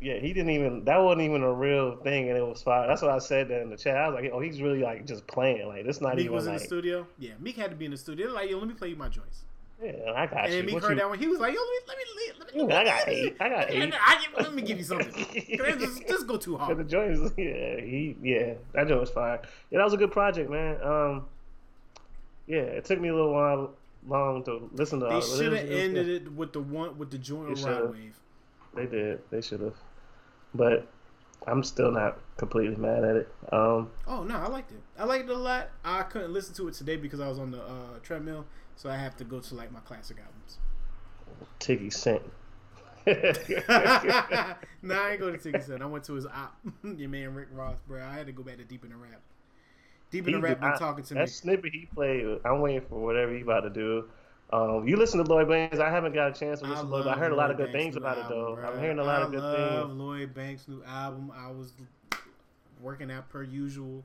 Yeah, 0.00 0.18
he 0.18 0.32
didn't 0.34 0.50
even. 0.50 0.84
That 0.84 0.98
wasn't 0.98 1.22
even 1.22 1.42
a 1.42 1.52
real 1.52 1.96
thing, 1.96 2.28
and 2.28 2.36
it 2.36 2.46
was 2.46 2.62
fire. 2.62 2.86
That's 2.86 3.00
what 3.00 3.10
I 3.12 3.18
said 3.18 3.48
that 3.48 3.62
in 3.62 3.70
the 3.70 3.76
chat. 3.78 3.96
I 3.96 4.08
was 4.08 4.20
like, 4.20 4.30
"Oh, 4.32 4.40
he's 4.40 4.60
really 4.60 4.80
like 4.82 5.06
just 5.06 5.26
playing. 5.26 5.66
Like 5.68 5.86
this 5.86 6.02
not 6.02 6.16
Meek 6.16 6.24
even 6.26 6.34
was 6.34 6.46
in 6.46 6.52
like." 6.52 6.60
the 6.60 6.66
studio. 6.66 7.06
Yeah, 7.18 7.32
Meek 7.40 7.56
had 7.56 7.70
to 7.70 7.76
be 7.76 7.86
in 7.86 7.92
the 7.92 7.96
studio. 7.96 8.30
Like, 8.30 8.50
yo, 8.50 8.58
let 8.58 8.68
me 8.68 8.74
play 8.74 8.88
you 8.90 8.96
my 8.96 9.08
joints. 9.08 9.44
Yeah, 9.82 9.92
I 10.14 10.26
got 10.26 10.44
And 10.44 10.52
you. 10.52 10.56
then 10.58 10.66
Meek 10.66 10.74
What 10.74 10.82
heard 10.84 10.90
you- 10.90 10.96
that 10.96 11.08
one. 11.08 11.18
He 11.18 11.26
was 11.26 11.38
like, 11.40 11.54
yo, 11.54 11.60
let 11.60 11.96
me 11.98 12.04
let 12.38 12.56
me 12.56 12.56
let 12.58 12.68
me. 12.68 12.74
I 12.74 12.84
got 12.84 13.08
eight. 13.08 13.36
I 13.40 13.48
got 13.48 13.70
And 13.70 13.82
eight. 13.84 13.94
I, 13.98 14.42
let 14.42 14.54
me 14.54 14.62
give 14.62 14.76
you 14.78 14.84
something. 14.84 15.12
just, 15.78 16.06
just 16.08 16.26
go 16.26 16.36
too 16.36 16.52
Yeah, 16.52 16.58
the 16.68 16.74
hard. 16.74 16.88
joint 16.90 17.10
is 17.12 17.32
yeah, 17.38 17.80
he 17.80 18.16
yeah, 18.22 18.54
that 18.72 18.88
joint 18.88 19.00
was 19.00 19.10
fire. 19.10 19.40
Yeah, 19.70 19.78
that 19.78 19.84
was 19.84 19.94
a 19.94 19.98
good 19.98 20.12
project, 20.12 20.50
man. 20.50 20.76
Um, 20.82 21.24
yeah, 22.46 22.58
it 22.58 22.84
took 22.84 23.00
me 23.00 23.08
a 23.08 23.14
little 23.14 23.32
while 23.32 23.72
long 24.06 24.44
to 24.44 24.68
listen 24.74 25.00
to. 25.00 25.06
all 25.06 25.20
They 25.20 25.26
should 25.26 25.52
have 25.52 25.52
was- 25.52 25.60
it 25.62 25.68
was 25.70 25.80
ended 25.80 26.08
it 26.08 26.32
with 26.32 26.52
the 26.52 26.60
one 26.60 26.96
with 26.98 27.10
the 27.10 27.18
joint 27.18 27.56
should've. 27.58 27.80
Rod 27.84 27.92
Wave. 27.92 28.14
They 28.74 28.86
did. 28.86 29.20
They 29.30 29.40
should 29.40 29.60
have. 29.60 29.74
But 30.54 30.86
I'm 31.46 31.62
still 31.62 31.90
not 31.92 32.18
completely 32.36 32.76
mad 32.76 33.04
at 33.04 33.16
it. 33.16 33.34
Um, 33.52 33.90
Oh 34.06 34.22
no, 34.24 34.36
I 34.36 34.48
liked 34.48 34.72
it. 34.72 34.80
I 34.98 35.04
liked 35.04 35.28
it 35.28 35.32
a 35.34 35.38
lot. 35.38 35.68
I 35.84 36.02
couldn't 36.02 36.32
listen 36.32 36.54
to 36.56 36.68
it 36.68 36.74
today 36.74 36.96
because 36.96 37.20
I 37.20 37.28
was 37.28 37.38
on 37.38 37.50
the 37.50 37.62
uh, 37.62 37.98
treadmill, 38.02 38.46
so 38.76 38.90
I 38.90 38.96
have 38.96 39.16
to 39.18 39.24
go 39.24 39.40
to 39.40 39.54
like 39.54 39.70
my 39.72 39.80
classic 39.80 40.16
albums. 40.18 40.58
Tiggy 41.60 41.90
sent. 41.92 42.22
nah, 43.06 43.14
I 44.94 45.10
ain't 45.12 45.20
go 45.20 45.30
to 45.30 45.38
Tiggy 45.38 45.62
Son. 45.64 45.80
I 45.82 45.86
went 45.86 46.04
to 46.04 46.14
his 46.14 46.26
op, 46.26 46.56
your 46.96 47.08
man 47.08 47.34
Rick 47.34 47.48
Ross, 47.52 47.78
bro. 47.86 48.02
I 48.02 48.12
had 48.14 48.26
to 48.26 48.32
go 48.32 48.42
back 48.42 48.56
to 48.58 48.64
Deeper 48.64 48.88
Than 48.88 49.00
Rap. 49.00 49.20
Deep 50.10 50.26
in 50.26 50.32
the 50.34 50.38
He- 50.38 50.44
Rap 50.44 50.60
been 50.60 50.70
I- 50.72 50.76
talking 50.78 51.04
to 51.04 51.14
me. 51.14 51.20
That 51.20 51.30
snippet 51.30 51.72
he 51.72 51.86
played, 51.94 52.24
I'm 52.44 52.60
waiting 52.60 52.82
for 52.88 53.00
whatever 53.04 53.32
he 53.34 53.42
about 53.42 53.60
to 53.60 53.70
do. 53.70 54.08
Um, 54.52 54.86
you 54.86 54.96
listen 54.96 55.22
to 55.24 55.30
Lloyd 55.30 55.48
Banks. 55.48 55.78
I 55.80 55.90
haven't 55.90 56.14
got 56.14 56.28
a 56.30 56.32
chance 56.38 56.60
to 56.60 56.66
listen 56.66 56.86
to 56.86 56.90
Lloyd. 56.92 57.04
but 57.04 57.16
I 57.16 57.18
heard 57.18 57.32
a 57.32 57.34
lot 57.34 57.50
of 57.50 57.56
good 57.56 57.72
Banks' 57.72 57.84
things 57.84 57.96
about 57.96 58.18
it 58.18 58.24
though. 58.28 58.54
bro. 58.54 58.70
I'm 58.70 58.78
hearing 58.80 58.98
a 58.98 59.04
lot 59.04 59.22
of 59.22 59.28
I 59.28 59.32
good 59.32 59.42
love 59.42 59.88
things. 59.88 59.98
Lloyd 60.00 60.34
Banks' 60.34 60.68
new 60.68 60.82
album. 60.84 61.32
I 61.36 61.50
was 61.50 61.72
working 62.80 63.10
out 63.10 63.28
per 63.28 63.42
usual, 63.42 64.04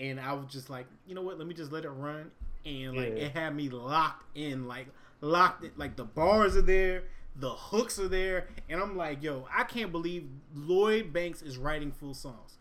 and 0.00 0.18
I 0.18 0.32
was 0.32 0.46
just 0.50 0.70
like, 0.70 0.86
you 1.06 1.14
know 1.14 1.22
what? 1.22 1.38
Let 1.38 1.46
me 1.46 1.54
just 1.54 1.72
let 1.72 1.84
it 1.84 1.90
run, 1.90 2.30
and 2.64 2.96
like 2.96 3.08
Yeah. 3.16 3.24
it 3.24 3.32
had 3.36 3.54
me 3.54 3.68
locked 3.68 4.24
in, 4.36 4.66
like 4.66 4.86
locked 5.20 5.64
it. 5.64 5.76
Like 5.78 5.96
the 5.96 6.04
bars 6.04 6.56
are 6.56 6.62
there, 6.62 7.04
the 7.36 7.50
hooks 7.50 7.98
are 7.98 8.08
there, 8.08 8.48
and 8.70 8.80
I'm 8.80 8.96
like, 8.96 9.22
yo, 9.22 9.46
I 9.54 9.64
can't 9.64 9.92
believe 9.92 10.26
Lloyd 10.54 11.12
Banks 11.12 11.42
is 11.42 11.58
writing 11.58 11.92
full 11.92 12.14
songs, 12.14 12.56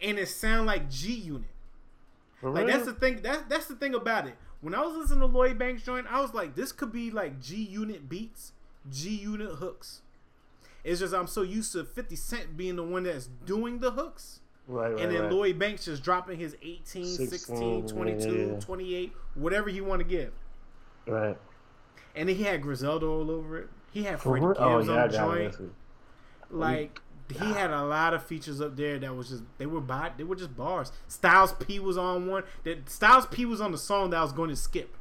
and 0.00 0.18
it 0.18 0.28
sound 0.28 0.66
like 0.66 0.90
G 0.90 1.12
Unit. 1.14 1.48
Like 2.42 2.66
that's 2.66 2.84
the 2.84 2.92
thing. 2.92 3.20
That's 3.22 3.42
that's 3.48 3.66
the 3.66 3.76
thing 3.76 3.94
about 3.94 4.26
it. 4.26 4.34
When 4.66 4.74
I 4.74 4.84
was 4.84 4.96
listening 4.96 5.20
to 5.20 5.26
Lloyd 5.26 5.58
Banks 5.58 5.84
joint, 5.84 6.08
I 6.10 6.20
was 6.20 6.34
like, 6.34 6.56
this 6.56 6.72
could 6.72 6.90
be 6.90 7.12
like 7.12 7.40
G 7.40 7.54
Unit 7.54 8.08
beats, 8.08 8.50
G 8.90 9.10
Unit 9.10 9.48
hooks. 9.48 10.02
It's 10.82 10.98
just 10.98 11.14
I'm 11.14 11.28
so 11.28 11.42
used 11.42 11.70
to 11.74 11.84
50 11.84 12.16
Cent 12.16 12.56
being 12.56 12.74
the 12.74 12.82
one 12.82 13.04
that's 13.04 13.28
doing 13.44 13.78
the 13.78 13.92
hooks. 13.92 14.40
right, 14.66 14.90
right, 14.90 15.00
and 15.00 15.14
then 15.14 15.22
right. 15.22 15.32
Lloyd 15.32 15.58
Banks 15.60 15.84
just 15.84 16.02
dropping 16.02 16.40
his 16.40 16.56
18, 16.60 17.04
16, 17.04 17.28
16, 17.28 17.86
22, 17.86 18.28
yeah, 18.28 18.46
yeah. 18.54 18.58
28, 18.58 19.12
whatever 19.36 19.70
he 19.70 19.80
want 19.80 20.00
to 20.00 20.04
give. 20.04 20.32
right. 21.06 21.38
And 22.16 22.28
then 22.28 22.34
he 22.34 22.42
had 22.42 22.60
Griselda 22.60 23.06
all 23.06 23.30
over 23.30 23.58
it. 23.58 23.68
He 23.92 24.02
had 24.02 24.20
Freddie? 24.20 24.46
Oh, 24.46 24.48
Gibbs 24.48 24.58
Oh 24.58 24.72
on 24.78 24.84
yeah, 24.96 25.04
I 25.04 25.06
the 25.06 25.16
joint. 25.16 25.56
Like 26.50 27.00
he 27.30 27.44
had 27.52 27.70
a 27.70 27.84
lot 27.84 28.14
of 28.14 28.24
features 28.24 28.60
up 28.60 28.76
there 28.76 28.98
that 28.98 29.14
was 29.14 29.28
just 29.30 29.42
they 29.58 29.66
were 29.66 29.80
by 29.80 30.12
they 30.16 30.24
were 30.24 30.36
just 30.36 30.56
bars. 30.56 30.92
Styles 31.08 31.52
P 31.54 31.78
was 31.78 31.96
on 31.96 32.28
one. 32.28 32.44
That 32.64 32.88
Styles 32.88 33.26
P 33.26 33.44
was 33.44 33.60
on 33.60 33.72
the 33.72 33.78
song 33.78 34.10
that 34.10 34.18
I 34.18 34.22
was 34.22 34.32
going 34.32 34.50
to 34.50 34.56
skip, 34.56 34.96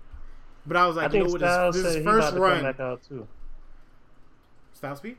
but 0.66 0.78
I 0.78 0.88
was 0.88 0.98
I 0.98 1.04
like, 1.04 1.14
you 1.14 1.24
know 1.24 1.30
what? 1.30 1.42
This, 1.42 1.76
this 1.76 1.94
said 1.94 2.00
is 2.00 2.06
first 2.06 2.28
to 2.28 2.34
come 2.34 2.42
run. 2.42 2.64
back 2.64 2.80
out 2.80 3.04
too. 3.04 3.28
Styles 4.74 5.02
P. 5.02 5.16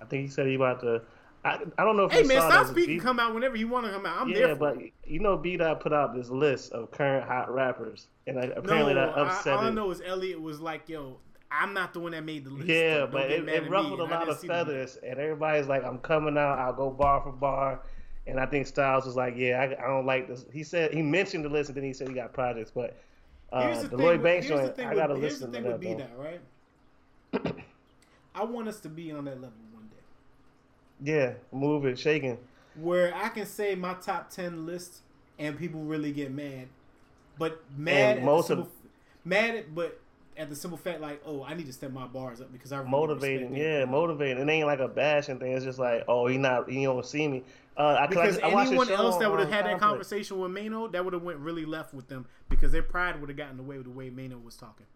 I 0.00 0.04
think 0.04 0.22
he 0.22 0.28
said 0.28 0.46
he 0.46 0.54
about 0.54 0.80
to. 0.80 1.02
I, 1.44 1.60
I 1.78 1.84
don't 1.84 1.96
know 1.96 2.04
if 2.04 2.12
Hey 2.12 2.24
man, 2.24 2.40
Styles 2.42 2.72
P 2.72 2.86
can 2.86 3.00
come 3.00 3.20
out 3.20 3.32
whenever 3.32 3.56
you 3.56 3.68
want 3.68 3.86
to 3.86 3.92
come 3.92 4.04
out. 4.04 4.20
I'm 4.20 4.28
yeah, 4.28 4.38
there. 4.38 4.56
But 4.56 4.78
you 5.04 5.20
know, 5.20 5.36
B 5.36 5.56
Dot 5.56 5.80
put 5.80 5.92
out 5.92 6.14
this 6.14 6.28
list 6.28 6.72
of 6.72 6.90
current 6.90 7.26
hot 7.26 7.52
rappers, 7.54 8.08
and 8.26 8.38
I, 8.38 8.44
apparently 8.44 8.94
no, 8.94 9.06
that 9.06 9.18
upset 9.18 9.54
I, 9.54 9.56
all 9.56 9.64
I 9.64 9.70
know 9.70 9.90
is 9.90 10.02
Elliott 10.04 10.40
was 10.40 10.60
like, 10.60 10.88
yo, 10.88 11.18
I'm 11.60 11.72
not 11.74 11.92
the 11.92 12.00
one 12.00 12.12
that 12.12 12.24
made 12.24 12.44
the 12.44 12.50
list. 12.50 12.68
Yeah, 12.68 13.06
but 13.06 13.30
it, 13.30 13.48
it 13.48 13.68
ruffled 13.70 14.00
a 14.00 14.04
lot 14.04 14.28
of 14.28 14.40
feathers, 14.40 14.96
and 15.02 15.18
everybody's 15.18 15.66
like, 15.66 15.84
"I'm 15.84 15.98
coming 15.98 16.36
out. 16.36 16.58
I'll 16.58 16.72
go 16.72 16.90
bar 16.90 17.22
for 17.22 17.32
bar." 17.32 17.80
And 18.26 18.40
I 18.40 18.46
think 18.46 18.66
Styles 18.66 19.06
was 19.06 19.16
like, 19.16 19.34
"Yeah, 19.36 19.60
I, 19.60 19.84
I 19.84 19.86
don't 19.88 20.06
like 20.06 20.28
this." 20.28 20.44
He 20.52 20.62
said 20.64 20.92
he 20.92 21.02
mentioned 21.02 21.44
the 21.44 21.48
list, 21.48 21.68
and 21.70 21.76
then 21.76 21.84
he 21.84 21.92
said 21.92 22.08
he 22.08 22.14
got 22.14 22.32
projects, 22.32 22.70
but 22.74 22.96
uh, 23.52 23.62
Here's 23.68 23.82
the, 23.82 23.88
the, 23.88 23.96
Lloyd. 23.96 24.22
Banks 24.22 24.48
With, 24.48 24.58
here's 24.58 24.60
the 24.60 24.66
joint, 24.66 24.76
thing 24.76 24.86
I 24.88 24.94
gotta 24.94 25.14
with, 25.14 25.22
listen 25.22 25.52
to 25.52 25.60
that 25.60 25.80
though. 25.80 25.94
Dot, 25.98 26.10
right? 26.18 27.54
I 28.34 28.44
want 28.44 28.68
us 28.68 28.80
to 28.80 28.88
be 28.88 29.12
on 29.12 29.24
that 29.26 29.36
level 29.40 29.52
one 29.72 29.88
day. 29.88 31.12
Yeah, 31.12 31.34
move 31.52 31.86
it, 31.86 31.98
shaking. 31.98 32.38
where 32.74 33.14
I 33.14 33.28
can 33.28 33.46
say 33.46 33.74
my 33.74 33.94
top 33.94 34.30
ten 34.30 34.66
list 34.66 35.00
and 35.38 35.56
people 35.58 35.80
really 35.80 36.12
get 36.12 36.30
mad, 36.32 36.68
but 37.38 37.62
mad 37.76 38.10
And 38.10 38.18
at 38.20 38.24
most 38.24 38.50
of- 38.50 38.68
mad 39.24 39.54
at, 39.54 39.74
but 39.74 40.00
at 40.38 40.48
the 40.48 40.56
simple 40.56 40.76
fact 40.78 41.00
like 41.00 41.22
oh 41.24 41.42
I 41.42 41.54
need 41.54 41.66
to 41.66 41.72
step 41.72 41.92
my 41.92 42.06
bars 42.06 42.40
up 42.40 42.52
because 42.52 42.72
I 42.72 42.78
really 42.78 42.90
motivating, 42.90 43.56
yeah, 43.56 43.82
it. 43.82 43.88
motivating. 43.88 44.48
It 44.48 44.52
ain't 44.52 44.66
like 44.66 44.80
a 44.80 44.88
bashing 44.88 45.38
thing. 45.38 45.52
It's 45.52 45.64
just 45.64 45.78
like, 45.78 46.04
oh, 46.08 46.26
he 46.26 46.38
not, 46.38 46.70
he 46.70 46.84
don't 46.84 47.04
see 47.04 47.26
me. 47.28 47.42
Uh, 47.76 47.96
I 48.00 48.06
Because 48.06 48.38
I 48.38 48.50
his 48.50 48.68
anyone 48.68 48.90
else 48.90 49.18
that 49.18 49.30
would 49.30 49.40
have 49.40 49.50
had 49.50 49.66
that 49.66 49.78
conversation 49.78 50.38
with 50.38 50.50
Mano, 50.50 50.88
that 50.88 51.04
would 51.04 51.12
have 51.12 51.22
went 51.22 51.38
really 51.40 51.66
left 51.66 51.92
with 51.92 52.08
them 52.08 52.26
because 52.48 52.72
their 52.72 52.82
pride 52.82 53.20
would 53.20 53.28
have 53.28 53.36
gotten 53.36 53.58
away 53.60 53.76
with 53.76 53.84
the 53.86 53.92
way 53.92 54.08
Mano 54.10 54.38
was 54.38 54.56
talking. 54.56 54.86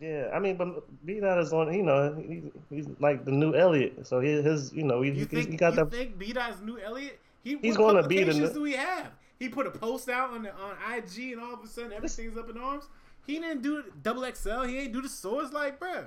Yeah, 0.00 0.30
I 0.32 0.38
mean, 0.38 0.56
but 0.56 0.84
B 1.04 1.18
Dot 1.18 1.38
is 1.40 1.52
on. 1.52 1.72
You 1.74 1.82
know, 1.82 2.14
he, 2.14 2.42
he's 2.70 2.86
like 3.00 3.24
the 3.24 3.32
new 3.32 3.54
Elliott. 3.54 4.06
So 4.06 4.20
he, 4.20 4.40
his, 4.40 4.72
you 4.72 4.84
know, 4.84 5.02
he, 5.02 5.10
You 5.10 5.24
think 5.24 5.50
he 5.50 5.56
got 5.56 5.70
you 5.74 5.84
that. 5.84 5.90
think 5.90 6.16
B 6.18 6.32
Dot's 6.32 6.60
new 6.60 6.78
Elliott? 6.78 7.18
He 7.42 7.58
He's 7.58 7.76
gonna 7.76 8.06
be 8.06 8.22
the 8.22 8.48
do 8.48 8.62
we 8.62 8.74
have? 8.74 9.10
He 9.38 9.48
put 9.48 9.66
a 9.66 9.70
post 9.70 10.08
out 10.08 10.30
on 10.30 10.42
the, 10.42 10.52
on 10.52 10.76
IG 10.94 11.32
and 11.32 11.40
all 11.40 11.54
of 11.54 11.62
a 11.62 11.66
sudden 11.68 11.92
everything's 11.92 12.36
up 12.36 12.50
in 12.50 12.58
arms. 12.58 12.84
He 13.28 13.38
didn't 13.38 13.60
do 13.60 13.84
double 14.02 14.24
XL. 14.24 14.62
He 14.62 14.78
ain't 14.78 14.92
do 14.94 15.02
the 15.02 15.08
swords 15.08 15.52
like 15.52 15.78
bruh. 15.78 16.06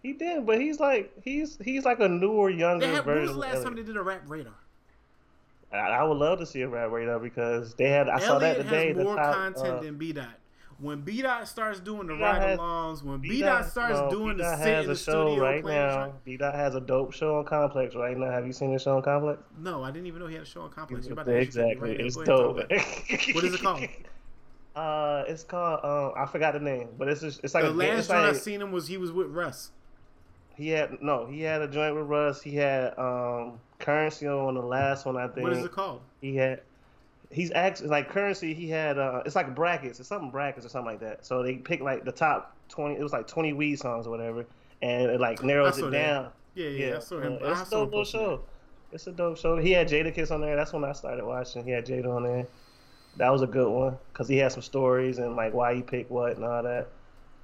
He 0.00 0.12
did, 0.12 0.46
but 0.46 0.60
he's 0.60 0.78
like 0.78 1.12
he's 1.24 1.58
he's 1.62 1.84
like 1.84 1.98
a 1.98 2.08
newer, 2.08 2.48
younger 2.50 2.86
They 2.86 2.92
had, 2.92 3.04
when 3.04 3.16
version. 3.16 3.22
was 3.22 3.32
the 3.32 3.38
last 3.52 3.64
time 3.64 3.74
they 3.74 3.82
did 3.82 3.96
a 3.96 4.02
rap 4.02 4.22
radar? 4.28 4.54
I, 5.72 5.76
I 5.76 6.02
would 6.04 6.18
love 6.18 6.38
to 6.38 6.46
see 6.46 6.62
a 6.62 6.68
rap 6.68 6.92
radar 6.92 7.18
because 7.18 7.74
they 7.74 7.88
had. 7.88 8.08
I 8.08 8.20
saw 8.20 8.36
Elliott 8.36 8.58
that 8.58 8.62
today. 8.62 8.88
has 8.88 8.96
the 8.96 9.02
more 9.02 9.16
top, 9.16 9.34
content 9.34 9.74
uh, 9.74 9.80
than 9.80 9.98
B 9.98 10.12
Dot. 10.12 10.28
When 10.78 11.00
B 11.00 11.20
Dot 11.20 11.48
starts 11.48 11.80
doing 11.80 12.06
the 12.06 12.14
B-Dot 12.14 12.40
ride-alongs, 12.40 13.02
when 13.02 13.18
B 13.18 13.28
B-Dot 13.28 13.68
starts 13.68 13.98
no, 13.98 14.10
doing 14.10 14.36
B-Dot 14.36 14.58
the 14.58 14.64
sit 14.64 14.72
has 14.72 14.84
in 14.84 14.90
a 14.90 14.94
the 14.94 14.98
show 15.00 15.26
studio 15.26 15.42
right 15.42 15.64
now. 15.64 16.12
B 16.24 16.36
Dot 16.36 16.54
has 16.54 16.76
a 16.76 16.80
dope 16.80 17.12
show 17.12 17.38
on 17.38 17.44
Complex 17.44 17.96
right 17.96 18.16
now. 18.16 18.30
Have 18.30 18.46
you 18.46 18.52
seen 18.52 18.72
the 18.72 18.78
show 18.78 18.96
on 18.96 19.02
Complex? 19.02 19.42
No, 19.58 19.82
I 19.82 19.90
didn't 19.90 20.06
even 20.06 20.20
know 20.20 20.28
he 20.28 20.34
had 20.34 20.44
a 20.44 20.46
show 20.46 20.62
on 20.62 20.70
Complex. 20.70 21.06
You're 21.06 21.14
about 21.14 21.26
to 21.26 21.36
exactly, 21.36 21.90
right 21.90 22.00
it's 22.00 22.14
dope. 22.14 22.24
talk 22.24 22.50
about 22.50 22.66
it. 22.70 23.34
What 23.34 23.44
is 23.44 23.54
it 23.54 23.60
called? 23.60 23.82
Uh, 24.76 25.24
it's 25.26 25.42
called. 25.42 25.80
Um, 25.84 26.12
I 26.16 26.26
forgot 26.26 26.54
the 26.54 26.60
name, 26.60 26.88
but 26.96 27.08
it's 27.08 27.20
just, 27.20 27.40
it's 27.42 27.54
like 27.54 27.64
The 27.64 27.70
a 27.70 27.72
last 27.72 27.98
it's 27.98 28.08
joint 28.08 28.20
I 28.20 28.32
seen 28.32 28.62
him 28.62 28.70
was 28.72 28.86
he 28.86 28.96
was 28.96 29.10
with 29.12 29.28
Russ. 29.28 29.70
He 30.56 30.68
had 30.68 31.02
no. 31.02 31.26
He 31.26 31.42
had 31.42 31.62
a 31.62 31.68
joint 31.68 31.96
with 31.96 32.06
Russ. 32.06 32.42
He 32.42 32.54
had 32.54 32.96
um 32.98 33.58
currency 33.78 34.26
on 34.28 34.54
the 34.54 34.62
last 34.62 35.06
one. 35.06 35.16
I 35.16 35.26
think. 35.28 35.42
What 35.44 35.52
is 35.54 35.64
it 35.64 35.72
called? 35.72 36.02
He 36.20 36.36
had. 36.36 36.60
He's 37.32 37.50
actually 37.52 37.88
like 37.88 38.08
currency. 38.10 38.54
He 38.54 38.68
had. 38.68 38.98
uh 38.98 39.22
It's 39.24 39.34
like 39.36 39.54
brackets. 39.54 39.98
It's 40.00 40.08
something 40.08 40.30
brackets 40.30 40.66
or 40.66 40.68
something 40.68 40.92
like 40.92 41.00
that. 41.00 41.24
So 41.24 41.42
they 41.42 41.54
picked 41.56 41.82
like 41.82 42.04
the 42.04 42.12
top 42.12 42.54
twenty. 42.68 42.96
It 42.96 43.02
was 43.02 43.12
like 43.12 43.26
twenty 43.26 43.52
weed 43.52 43.76
songs 43.76 44.06
or 44.06 44.10
whatever, 44.10 44.46
and 44.82 45.10
it 45.10 45.20
like 45.20 45.42
narrows 45.42 45.78
it 45.78 45.82
that. 45.82 45.90
down. 45.90 46.28
Yeah, 46.54 46.68
yeah, 46.68 46.96
I 46.96 46.98
saw 47.00 47.20
him. 47.20 47.38
uh, 47.40 47.46
I 47.46 47.52
it's 47.52 47.60
a 47.62 47.66
saw 47.66 47.82
him 47.84 47.90
dope 47.90 48.06
show. 48.06 48.40
It's 48.92 49.06
a 49.06 49.12
dope 49.12 49.38
show. 49.38 49.56
He 49.56 49.70
had 49.70 49.88
Jadakiss 49.88 50.30
on 50.32 50.40
there. 50.40 50.56
That's 50.56 50.72
when 50.72 50.84
I 50.84 50.92
started 50.92 51.24
watching. 51.24 51.64
He 51.64 51.70
had 51.70 51.86
Jada 51.86 52.14
on 52.14 52.24
there. 52.24 52.46
That 53.16 53.30
was 53.30 53.42
a 53.42 53.46
good 53.46 53.68
one 53.68 53.98
because 54.12 54.28
he 54.28 54.36
had 54.38 54.52
some 54.52 54.62
stories 54.62 55.18
and 55.18 55.36
like 55.36 55.52
why 55.52 55.74
he 55.74 55.82
picked 55.82 56.10
what 56.10 56.36
and 56.36 56.44
all 56.44 56.62
that. 56.62 56.88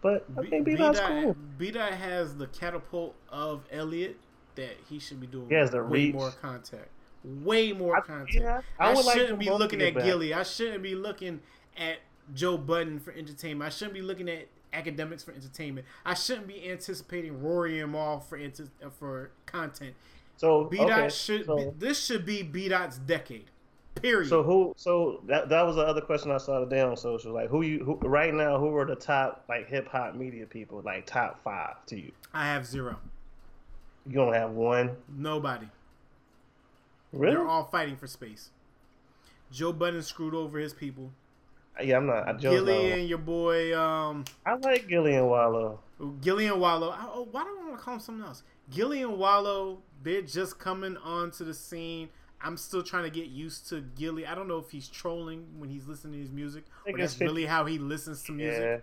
but 0.00 0.24
I 0.38 0.42
B- 0.42 0.48
think 0.50 0.64
B 0.64 0.76
Dot's 0.76 1.00
cool. 1.00 1.36
B-Dot 1.58 1.92
has 1.92 2.36
the 2.36 2.46
catapult 2.48 3.14
of 3.30 3.62
Elliott 3.70 4.16
that 4.54 4.76
he 4.88 4.98
should 4.98 5.20
be 5.20 5.26
doing 5.26 5.48
He 5.48 5.54
has 5.54 5.70
the 5.70 5.82
way 5.82 6.06
reach. 6.06 6.14
more 6.14 6.30
contact. 6.30 6.88
Way 7.24 7.72
more 7.72 7.96
I- 7.96 8.00
content. 8.00 8.44
yeah, 8.44 8.60
I 8.78 8.92
I, 8.92 8.94
shouldn't 9.02 9.28
them 9.30 9.38
be 9.38 9.50
looking 9.50 9.82
at 9.82 9.94
back. 9.94 10.04
Gillie. 10.04 10.32
I 10.32 10.44
shouldn't 10.44 10.82
be 10.82 10.94
looking 10.94 11.40
at 11.76 11.98
Joe 12.34 12.56
Budden 12.56 13.00
for 13.00 13.12
entertainment. 13.12 13.66
I 13.66 13.70
shouldn't 13.70 13.94
be 13.94 14.02
looking 14.02 14.28
at 14.28 14.46
Akademiks 14.72 15.24
for 15.24 15.32
entertainment. 15.32 15.86
I 16.04 16.14
shouldn't 16.14 16.46
be 16.46 16.68
anticipating 16.70 17.42
Rory 17.42 17.80
and 17.80 17.92
Mal 17.92 18.20
for 18.20 18.38
uh, 18.38 18.90
for 18.90 19.30
content. 19.46 19.94
So 20.36 20.64
B 20.64 20.76
Dot 20.76 20.90
okay, 20.90 21.08
should 21.08 21.46
so, 21.46 21.74
this 21.78 22.04
should 22.04 22.24
be 22.24 22.42
B 22.42 22.68
Dot's 22.68 22.98
decade. 22.98 23.46
Period. 24.02 24.28
so 24.28 24.42
who? 24.42 24.74
So 24.76 25.22
that 25.26 25.48
that 25.48 25.62
was 25.66 25.76
the 25.76 25.82
other 25.82 26.00
question 26.00 26.30
I 26.30 26.38
saw 26.38 26.60
today 26.60 26.80
on 26.80 26.96
social. 26.96 27.32
Like 27.32 27.48
who 27.48 27.62
you 27.62 27.84
who 27.84 27.94
right 28.06 28.32
now? 28.32 28.58
Who 28.58 28.74
are 28.76 28.84
the 28.84 28.94
top 28.96 29.44
like 29.48 29.68
hip 29.68 29.88
hop 29.88 30.14
media 30.14 30.46
people? 30.46 30.82
Like 30.84 31.06
top 31.06 31.42
five 31.42 31.84
to 31.86 31.96
you? 31.98 32.12
I 32.34 32.46
have 32.46 32.66
zero. 32.66 32.96
You 34.06 34.14
don't 34.14 34.34
have 34.34 34.50
one. 34.52 34.96
Nobody. 35.08 35.66
Really? 37.12 37.34
They're 37.36 37.46
all 37.48 37.64
fighting 37.64 37.96
for 37.96 38.06
space. 38.06 38.50
Joe 39.50 39.72
Budden 39.72 40.02
screwed 40.02 40.34
over 40.34 40.58
his 40.58 40.74
people. 40.74 41.10
yeah, 41.82 41.96
I'm 41.96 42.06
not. 42.06 42.28
I 42.28 42.32
Joe's 42.34 42.60
Gillie 42.60 42.90
not- 42.90 42.98
and 42.98 43.08
your 43.08 43.18
boy 43.18 43.76
um 43.78 44.24
I 44.44 44.54
like 44.56 44.88
Gillie 44.88 45.14
and 45.14 45.28
Wallo. 45.28 45.80
Gillian 46.20 46.60
Wallow. 46.60 46.90
I, 46.90 47.06
oh, 47.10 47.26
why 47.30 47.44
do 47.44 47.48
I 47.58 47.68
want 47.68 47.78
to 47.78 47.82
call 47.82 47.94
him 47.94 48.00
something 48.00 48.24
else? 48.26 48.42
Gillie 48.70 49.02
and 49.02 49.16
Wallo. 49.18 49.78
They're 50.02 50.20
just 50.22 50.58
coming 50.58 50.96
onto 50.98 51.44
the 51.44 51.54
scene. 51.54 52.10
I'm 52.40 52.56
still 52.56 52.82
trying 52.82 53.04
to 53.04 53.10
get 53.10 53.28
used 53.28 53.68
to 53.70 53.80
Gillie. 53.80 54.26
I 54.26 54.34
don't 54.34 54.48
know 54.48 54.58
if 54.58 54.70
he's 54.70 54.88
trolling 54.88 55.46
when 55.58 55.68
he's 55.68 55.86
listening 55.86 56.14
to 56.14 56.18
his 56.20 56.30
music, 56.30 56.64
or 56.86 56.96
that's 56.98 57.18
really 57.20 57.46
how 57.46 57.64
he 57.64 57.78
listens 57.78 58.22
to 58.24 58.32
music. 58.32 58.62
Yeah. 58.62 58.78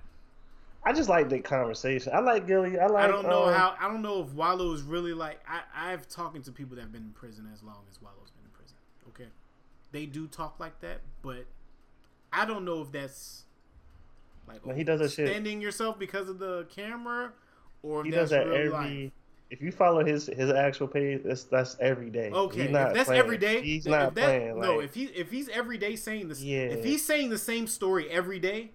I 0.86 0.92
just 0.92 1.08
like 1.08 1.30
the 1.30 1.40
conversation. 1.40 2.12
I 2.14 2.20
like 2.20 2.46
Gillie. 2.46 2.78
I 2.78 2.88
like. 2.88 3.06
I 3.06 3.08
don't 3.08 3.24
know 3.28 3.46
um, 3.46 3.54
how. 3.54 3.76
I 3.80 3.88
don't 3.88 4.02
know 4.02 4.22
if 4.22 4.34
Wallo 4.34 4.74
is 4.74 4.82
really 4.82 5.14
like. 5.14 5.40
I, 5.48 5.62
I've 5.94 6.10
talking 6.10 6.42
to 6.42 6.52
people 6.52 6.76
that 6.76 6.82
have 6.82 6.92
been 6.92 7.04
in 7.04 7.12
prison 7.12 7.48
as 7.54 7.64
long 7.64 7.84
as 7.90 8.02
Wallo's 8.02 8.32
been 8.32 8.44
in 8.44 8.52
prison. 8.52 8.76
Okay, 9.10 9.30
they 9.92 10.06
do 10.06 10.28
talk 10.28 10.60
like 10.60 10.82
that, 10.82 11.00
but 11.22 11.46
I 12.34 12.46
don't 12.46 12.66
know 12.66 12.82
if 12.82 12.92
that's 12.92 13.44
like 14.48 14.66
No, 14.66 14.74
he 14.74 14.84
does 14.84 15.00
that 15.00 15.12
shit. 15.12 15.30
standing 15.30 15.62
yourself 15.62 15.98
because 15.98 16.28
of 16.28 16.40
the 16.40 16.66
camera, 16.70 17.32
or 17.82 18.02
if 18.02 18.06
He 18.06 18.12
that's 18.12 18.24
does 18.24 18.30
that 18.32 18.48
real 18.48 18.76
every. 18.76 19.04
life. 19.04 19.12
If 19.54 19.62
you 19.62 19.72
follow 19.72 20.04
his 20.04 20.26
his 20.26 20.50
actual 20.50 20.88
page, 20.88 21.22
that's 21.24 21.44
that's 21.44 21.78
every 21.80 22.10
day. 22.10 22.32
Okay, 22.32 22.64
He's 22.64 22.72
not 22.72 22.88
if 22.88 22.94
that's 22.96 23.08
playing. 23.08 23.22
every 23.24 23.38
day, 23.38 23.62
He's 23.62 23.86
not 23.86 24.16
that- 24.16 24.24
playing. 24.26 24.60
No, 24.60 24.80
if 24.80 24.96
he 24.96 25.04
if 25.06 25.30
he's 25.30 25.48
every 25.50 25.78
day 25.78 25.96
saying 25.96 26.28
this, 26.30 26.42
Yeah. 26.42 26.62
if 26.64 26.84
he's 26.84 27.06
saying 27.06 27.30
the 27.30 27.38
same 27.38 27.68
story 27.68 28.10
every 28.10 28.40
day, 28.40 28.72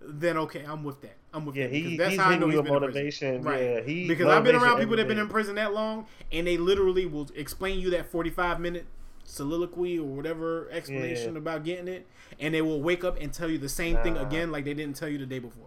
then 0.00 0.38
okay, 0.38 0.64
I'm 0.66 0.84
with 0.84 1.02
that. 1.02 1.16
I'm 1.34 1.44
with 1.44 1.54
Yeah, 1.54 1.66
that. 1.66 1.74
he- 1.74 1.82
because 1.82 1.98
that's 1.98 2.10
he's 2.12 2.20
how 2.20 2.30
I 2.30 2.38
know 2.38 2.46
you 2.46 2.52
he's 2.52 2.62
been 2.62 2.66
in 2.66 2.80
prison. 2.80 2.80
motivation. 2.94 3.42
Right. 3.42 3.62
Yeah, 3.62 3.80
he 3.82 4.08
because 4.08 4.26
I've 4.28 4.42
been 4.42 4.56
around 4.56 4.78
people 4.78 4.96
that've 4.96 5.06
been 5.06 5.18
in 5.18 5.28
prison 5.28 5.56
that 5.56 5.74
long, 5.74 6.06
and 6.32 6.46
they 6.46 6.56
literally 6.56 7.04
will 7.04 7.28
explain 7.36 7.78
you 7.78 7.90
that 7.90 8.06
45 8.10 8.58
minute 8.58 8.86
soliloquy 9.24 9.98
or 9.98 10.06
whatever 10.06 10.68
explanation 10.70 11.32
Yeah. 11.34 11.38
about 11.40 11.62
getting 11.62 11.88
it, 11.88 12.06
and 12.40 12.54
they 12.54 12.62
will 12.62 12.80
wake 12.80 13.04
up 13.04 13.18
and 13.20 13.32
tell 13.34 13.50
you 13.50 13.58
the 13.58 13.68
same 13.68 13.98
thing 13.98 14.16
again 14.16 14.50
like 14.50 14.64
they 14.64 14.72
didn't 14.74 14.96
tell 14.96 15.08
you 15.10 15.18
the 15.18 15.26
day 15.26 15.38
before. 15.40 15.66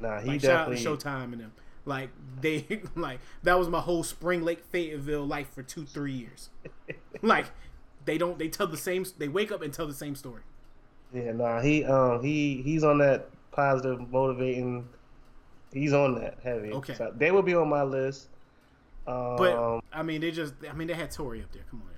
Nah, 0.00 0.20
he 0.20 0.28
Like 0.30 0.40
shout 0.40 0.50
out 0.50 0.64
to 0.70 0.74
definitely. 0.74 0.96
Showtime 0.96 1.32
and 1.34 1.40
them. 1.42 1.52
Like 1.84 2.10
they 2.40 2.82
like 2.94 3.20
that 3.42 3.58
was 3.58 3.68
my 3.68 3.80
whole 3.80 4.02
Spring 4.02 4.42
Lake 4.42 4.64
Fayetteville 4.70 5.26
life 5.26 5.48
for 5.54 5.62
two 5.62 5.84
three 5.84 6.12
years. 6.12 6.50
like 7.22 7.46
they 8.04 8.18
don't 8.18 8.38
they 8.38 8.48
tell 8.48 8.66
the 8.66 8.76
same 8.76 9.04
they 9.18 9.28
wake 9.28 9.50
up 9.52 9.62
and 9.62 9.72
tell 9.72 9.86
the 9.86 9.94
same 9.94 10.14
story. 10.14 10.42
Yeah, 11.12 11.32
nah, 11.32 11.60
he 11.60 11.84
um 11.84 12.22
he 12.22 12.62
he's 12.62 12.84
on 12.84 12.98
that 12.98 13.28
positive, 13.50 14.10
motivating. 14.10 14.88
He's 15.72 15.92
on 15.92 16.16
that 16.16 16.38
heavy. 16.42 16.72
Okay. 16.72 16.94
so 16.94 17.12
they 17.16 17.30
will 17.30 17.42
be 17.42 17.54
on 17.54 17.68
my 17.68 17.82
list. 17.82 18.28
Um, 19.06 19.36
But 19.36 19.80
I 19.92 20.02
mean 20.02 20.20
they 20.20 20.30
just 20.30 20.54
I 20.68 20.72
mean 20.72 20.88
they 20.88 20.94
had 20.94 21.10
Tory 21.10 21.42
up 21.42 21.52
there. 21.52 21.62
Come 21.70 21.82
on. 21.82 21.88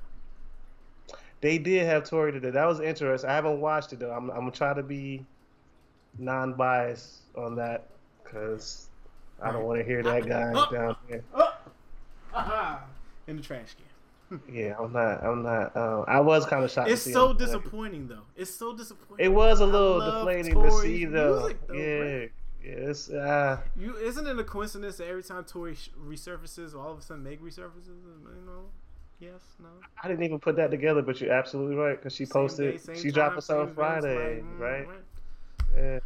Now. 1.08 1.18
they 1.40 1.58
did 1.58 1.86
have 1.86 2.08
Tory 2.08 2.32
today. 2.32 2.50
That 2.50 2.66
was 2.66 2.80
interesting. 2.80 3.28
I 3.28 3.34
haven't 3.34 3.60
watched 3.60 3.92
it 3.92 3.98
though. 3.98 4.12
I'm 4.12 4.30
I'm 4.30 4.40
gonna 4.40 4.52
try 4.52 4.74
to 4.74 4.82
be 4.82 5.26
non-biased 6.18 7.22
on 7.36 7.56
that 7.56 7.88
because 8.22 8.88
I 9.42 9.52
don't 9.52 9.64
want 9.64 9.80
to 9.80 9.84
hear 9.84 10.02
that 10.02 10.26
guy 10.26 10.52
Oh. 10.54 10.70
down 10.72 10.96
there. 11.08 11.22
Oh, 11.34 11.54
aha, 12.34 12.84
in 13.26 13.36
the 13.36 13.42
trash 13.42 13.74
can. 13.74 14.40
Yeah, 14.52 14.76
I'm 14.78 14.92
not. 14.92 15.22
I'm 15.22 15.42
not. 15.42 15.76
Um, 15.76 16.04
I 16.08 16.20
was 16.20 16.46
kind 16.46 16.64
of 16.64 16.70
shocked. 16.70 16.86
to 16.88 16.92
It's 16.94 17.02
so 17.12 17.30
him. 17.30 17.36
disappointing 17.36 18.08
though. 18.08 18.22
It's 18.34 18.50
so 18.54 18.74
disappointing. 18.74 19.24
It 19.26 19.28
was 19.28 19.60
a 19.60 19.66
little 19.66 20.00
deflating 20.00 20.54
to 20.54 20.70
see 20.80 21.04
though. 21.04 21.40
music, 21.40 21.66
though, 21.66 21.74
yeah, 21.74 21.98
bro. 21.98 22.28
yeah, 22.64 22.88
it's 22.88 23.10
uh, 23.10 23.58
You 23.78 23.96
isn't 23.98 24.26
it 24.26 24.38
a 24.38 24.44
coincidence 24.44 24.96
that 24.96 25.08
every 25.08 25.22
time 25.22 25.44
Tory 25.44 25.76
resurfaces, 26.02 26.74
all 26.74 26.92
of 26.92 26.98
a 26.98 27.02
sudden 27.02 27.22
Meg 27.22 27.42
resurfaces? 27.42 27.88
You 27.88 28.46
know, 28.46 28.64
yes, 29.20 29.40
no. 29.62 29.68
I 30.02 30.08
didn't 30.08 30.22
even 30.24 30.38
put 30.38 30.56
that 30.56 30.70
together, 30.70 31.02
but 31.02 31.20
you're 31.20 31.32
absolutely 31.32 31.76
right 31.76 31.98
because 31.98 32.14
she 32.14 32.24
posted. 32.24 32.82
day, 32.86 32.94
she 32.94 33.10
time, 33.10 33.12
dropped 33.12 33.36
us 33.36 33.50
on 33.50 33.74
Friday, 33.74 34.36
like, 34.36 34.44
mm, 34.44 34.58
right? 34.58 34.88
Yeah. 35.76 35.98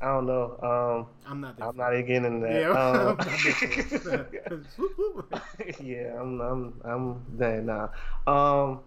I 0.00 0.06
don't 0.06 0.26
know. 0.26 0.58
Um, 0.62 1.06
I'm 1.26 1.40
not. 1.40 1.60
I'm 1.60 1.76
not 1.76 1.90
getting 2.06 2.40
that. 2.40 2.52
Yeah, 2.60 2.70
Um, 2.70 3.08
I'm 3.08 3.16
not 3.16 3.18
there 3.18 3.98
for 3.98 4.14
it. 4.14 4.66
Whoop, 4.76 4.92
whoop. 4.98 5.42
yeah, 5.82 6.20
I'm, 6.20 6.40
I'm, 6.40 6.80
I'm, 6.84 7.22
dang, 7.36 7.66
nah. 7.66 7.88
Um, 8.26 8.80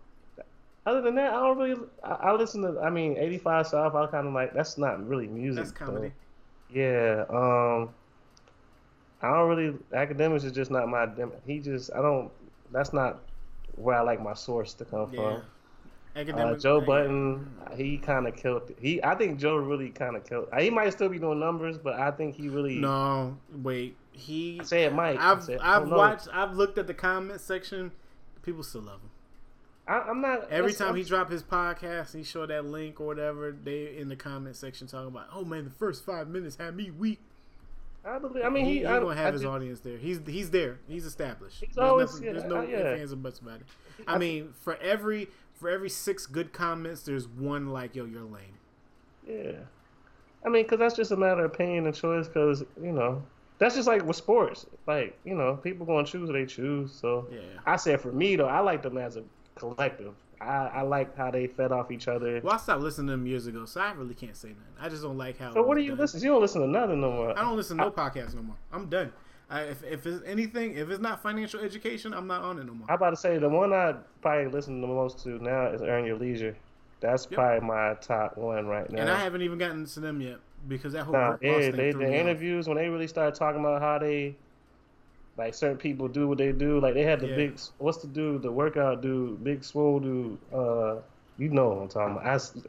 other 0.86 1.02
than 1.02 1.16
that, 1.16 1.34
I 1.34 1.40
don't 1.40 1.58
really. 1.58 1.82
I, 2.04 2.12
I 2.12 2.34
listen 2.34 2.62
to. 2.62 2.80
I 2.80 2.90
mean, 2.90 3.18
85 3.18 3.68
South. 3.68 3.94
I 3.96 4.08
kind 4.08 4.28
of 4.28 4.34
like. 4.34 4.54
That's 4.54 4.78
not 4.78 5.06
really 5.06 5.28
music. 5.28 5.66
That's 5.66 5.72
comedy. 5.72 6.12
Yeah. 6.74 7.26
Um, 7.30 7.90
I 9.22 9.34
don't 9.34 9.50
really. 9.50 9.78
Akademiks 9.94 10.46
is 10.46 10.54
just 10.54 10.72
not 10.72 10.88
my. 10.88 11.08
He 11.46 11.60
just. 11.60 11.92
I 11.94 12.02
don't. 12.02 12.32
That's 12.72 12.94
not 12.94 13.20
where 13.76 13.98
I 13.98 14.02
like 14.02 14.22
my 14.24 14.34
source 14.34 14.74
to 14.76 14.86
come 14.86 15.14
Yeah. 15.14 15.20
from. 15.40 15.42
Uh, 16.16 16.56
Joe. 16.56 16.82
Budden, 16.82 17.48
he 17.76 17.98
kind 17.98 18.28
of 18.28 18.36
killed 18.36 18.70
it. 18.70 18.78
He, 18.82 19.02
I 19.04 19.16
think 19.16 19.40
Joe 19.40 19.56
really 19.56 19.90
kind 19.90 20.16
of 20.16 20.26
killed. 20.28 20.50
He 20.60 20.70
might 20.70 20.92
still 20.92 21.08
be 21.10 21.20
doing 21.20 21.40
numbers, 21.40 21.78
but 21.78 21.94
I 21.94 22.12
think 22.12 22.36
he 22.36 22.50
really. 22.50 22.76
No, 22.76 23.38
wait. 23.64 23.96
He. 24.12 24.60
I 24.60 24.64
said 24.66 24.94
Mike. 24.94 25.18
I 25.20 25.32
I've 25.32 25.44
said, 25.44 25.60
I 25.62 25.76
I've 25.76 25.82
don't 25.84 25.92
know. 25.92 25.98
watched. 25.98 26.28
I've 26.34 26.56
looked 26.56 26.78
at 26.78 26.88
the 26.88 26.94
comment 26.94 27.40
section. 27.40 27.92
People 28.44 28.64
still 28.64 28.82
love 28.82 29.00
him. 29.02 29.10
I, 29.88 30.00
I'm 30.10 30.20
not. 30.22 30.50
Every 30.52 30.74
time 30.74 30.96
he 30.96 31.02
I'm- 31.02 31.08
dropped 31.08 31.32
his 31.32 31.44
podcast, 31.44 32.14
he 32.16 32.24
showed 32.24 32.50
that 32.50 32.66
link 32.66 33.00
or 33.00 33.08
whatever. 33.08 33.52
They 33.64 33.96
in 33.98 34.10
the 34.10 34.16
comment 34.18 34.58
section 34.58 34.88
talking 34.88 35.08
about, 35.08 35.28
"Oh 35.34 35.46
man, 35.46 35.64
the 35.64 35.70
first 35.72 36.06
five 36.06 36.28
minutes 36.28 36.58
had 36.58 36.76
me 36.76 36.92
weak." 36.92 37.20
I 38.04 38.18
believe. 38.20 38.44
I 38.44 38.50
mean, 38.50 38.66
he, 38.66 38.72
he. 38.72 38.80
he 38.80 38.86
I, 38.86 39.00
gonna 39.00 39.16
have 39.16 39.28
I 39.30 39.32
his 39.32 39.46
audience 39.46 39.80
there. 39.80 39.98
He's 39.98 40.20
he's 40.26 40.50
there. 40.50 40.80
He's 40.88 41.06
established. 41.06 41.60
He's 41.64 41.74
there's 41.76 41.90
always- 41.90 42.12
nothing, 42.14 42.26
yeah, 42.26 42.32
there's 42.34 42.46
no 42.46 42.58
uh, 42.58 42.62
yeah. 42.64 42.78
ands, 43.00 43.14
or 43.14 43.16
buts 43.16 43.40
about 43.40 43.62
it. 43.62 43.66
I 44.08 44.18
mean, 44.18 44.54
for 44.62 44.76
every 44.78 45.30
for 45.62 45.70
every 45.70 45.90
six 45.90 46.26
good 46.26 46.52
comments, 46.52 47.04
there's 47.04 47.28
one 47.28 47.68
like, 47.70 47.96
"Yo, 47.96 48.06
you're 48.06 48.24
lame." 48.24 48.58
Yeah. 49.28 49.52
I 50.44 50.50
mean, 50.50 50.64
because 50.64 50.80
that's 50.80 50.96
just 50.96 51.12
a 51.12 51.16
matter 51.16 51.46
of 51.46 51.52
opinion 51.52 51.86
and 51.86 51.96
choice. 51.96 52.28
Because 52.28 52.64
you 52.82 52.92
know, 52.92 53.22
that's 53.60 53.76
just 53.76 53.88
like 53.88 54.04
with 54.04 54.16
sports. 54.16 54.66
Like 54.88 55.18
you 55.24 55.36
know, 55.36 55.56
people 55.58 55.86
gonna 55.86 56.06
choose 56.06 56.28
what 56.28 56.34
they 56.34 56.48
choose. 56.48 56.92
So 56.92 57.28
Yeah. 57.32 57.40
I 57.66 57.76
said 57.76 58.02
for 58.02 58.12
me 58.12 58.36
though, 58.36 58.48
I 58.48 58.60
like 58.60 58.82
them 58.82 58.98
as 58.98 59.18
a 59.18 59.24
collective. 59.56 60.16
I, 60.42 60.72
I 60.74 60.82
like 60.82 61.16
how 61.16 61.30
they 61.30 61.46
fed 61.46 61.72
off 61.72 61.92
each 61.92 62.08
other. 62.08 62.42
Well, 62.44 62.54
I 62.56 62.58
stopped 62.58 62.82
listening 62.82 63.08
to 63.08 63.12
them 63.12 63.28
years 63.28 63.46
ago, 63.46 63.66
so 63.66 63.80
I 63.80 63.92
really 63.92 64.16
can't 64.16 64.36
say 64.36 64.48
nothing. 64.48 64.64
I 64.80 64.90
just 64.90 65.04
don't 65.04 65.18
like 65.20 65.38
how. 65.38 65.54
so 65.54 65.62
what 65.62 65.76
do 65.78 65.84
you 65.84 65.92
done. 65.92 66.00
listen? 66.00 66.20
You 66.24 66.30
don't 66.30 66.42
listen 66.42 66.62
to 66.62 66.68
nothing 66.68 67.00
no 67.00 67.12
more. 67.12 67.38
I 67.38 67.44
don't 67.44 67.56
listen 67.56 67.78
to 67.78 67.84
no 67.84 67.92
podcasts 67.92 68.34
no 68.34 68.42
more. 68.42 68.56
I'm 68.74 68.90
done. 68.90 69.14
I, 69.52 69.62
if 69.64 69.84
if 69.84 70.06
it's 70.06 70.24
anything, 70.26 70.76
if 70.76 70.90
it's 70.90 71.02
not 71.02 71.22
financial 71.22 71.60
education, 71.60 72.14
I'm 72.14 72.28
not 72.28 72.42
on 72.42 72.58
it 72.60 72.66
no 72.66 72.74
more. 72.74 72.88
I'm 72.90 72.96
about 72.96 73.12
to 73.12 73.18
say 73.18 73.38
the 73.38 73.50
one 73.50 73.74
I 73.74 73.96
probably 74.22 74.48
listen 74.52 74.82
the 74.82 74.88
most 74.88 75.22
to 75.24 75.30
now 75.40 75.68
is 75.68 75.82
Earn 75.82 76.06
Your 76.06 76.18
Leisure. 76.18 76.56
That's 77.02 77.26
Yep. 77.30 77.36
probably 77.40 77.68
my 77.68 77.96
top 77.96 78.38
one 78.38 78.68
right 78.68 78.90
now. 78.92 79.02
And 79.02 79.10
I 79.10 79.20
haven't 79.24 79.42
even 79.42 79.58
gotten 79.58 79.86
to 79.86 80.00
them 80.00 80.22
yet 80.22 80.40
because 80.68 80.94
that 80.94 81.04
whole 81.06 81.16
Nah, 81.16 81.38
yeah, 81.42 81.58
thing 81.70 81.76
they, 81.78 81.92
the 81.92 82.14
interviews 82.20 82.68
when 82.68 82.78
they 82.78 82.88
really 82.90 83.08
started 83.08 83.36
talking 83.36 83.60
about 83.60 83.82
how 83.82 83.98
they, 84.00 84.36
like 85.38 85.54
certain 85.54 85.78
people 85.78 86.08
do 86.08 86.28
what 86.28 86.38
they 86.38 86.52
do. 86.52 86.80
Like 86.80 86.94
they 86.94 87.04
had 87.04 87.20
the 87.20 87.28
Yeah. 87.28 87.36
big, 87.36 87.60
what's 87.78 88.00
the 88.00 88.08
dude, 88.08 88.44
the 88.44 88.52
workout 88.52 89.02
dude, 89.02 89.44
big 89.44 89.64
swole 89.64 90.00
dude. 90.00 90.38
Uh, 90.54 90.98
you 91.38 91.50
know 91.50 91.70
what 91.70 91.78
I'm 91.82 91.88
talking 91.90 92.18
about. 92.18 92.26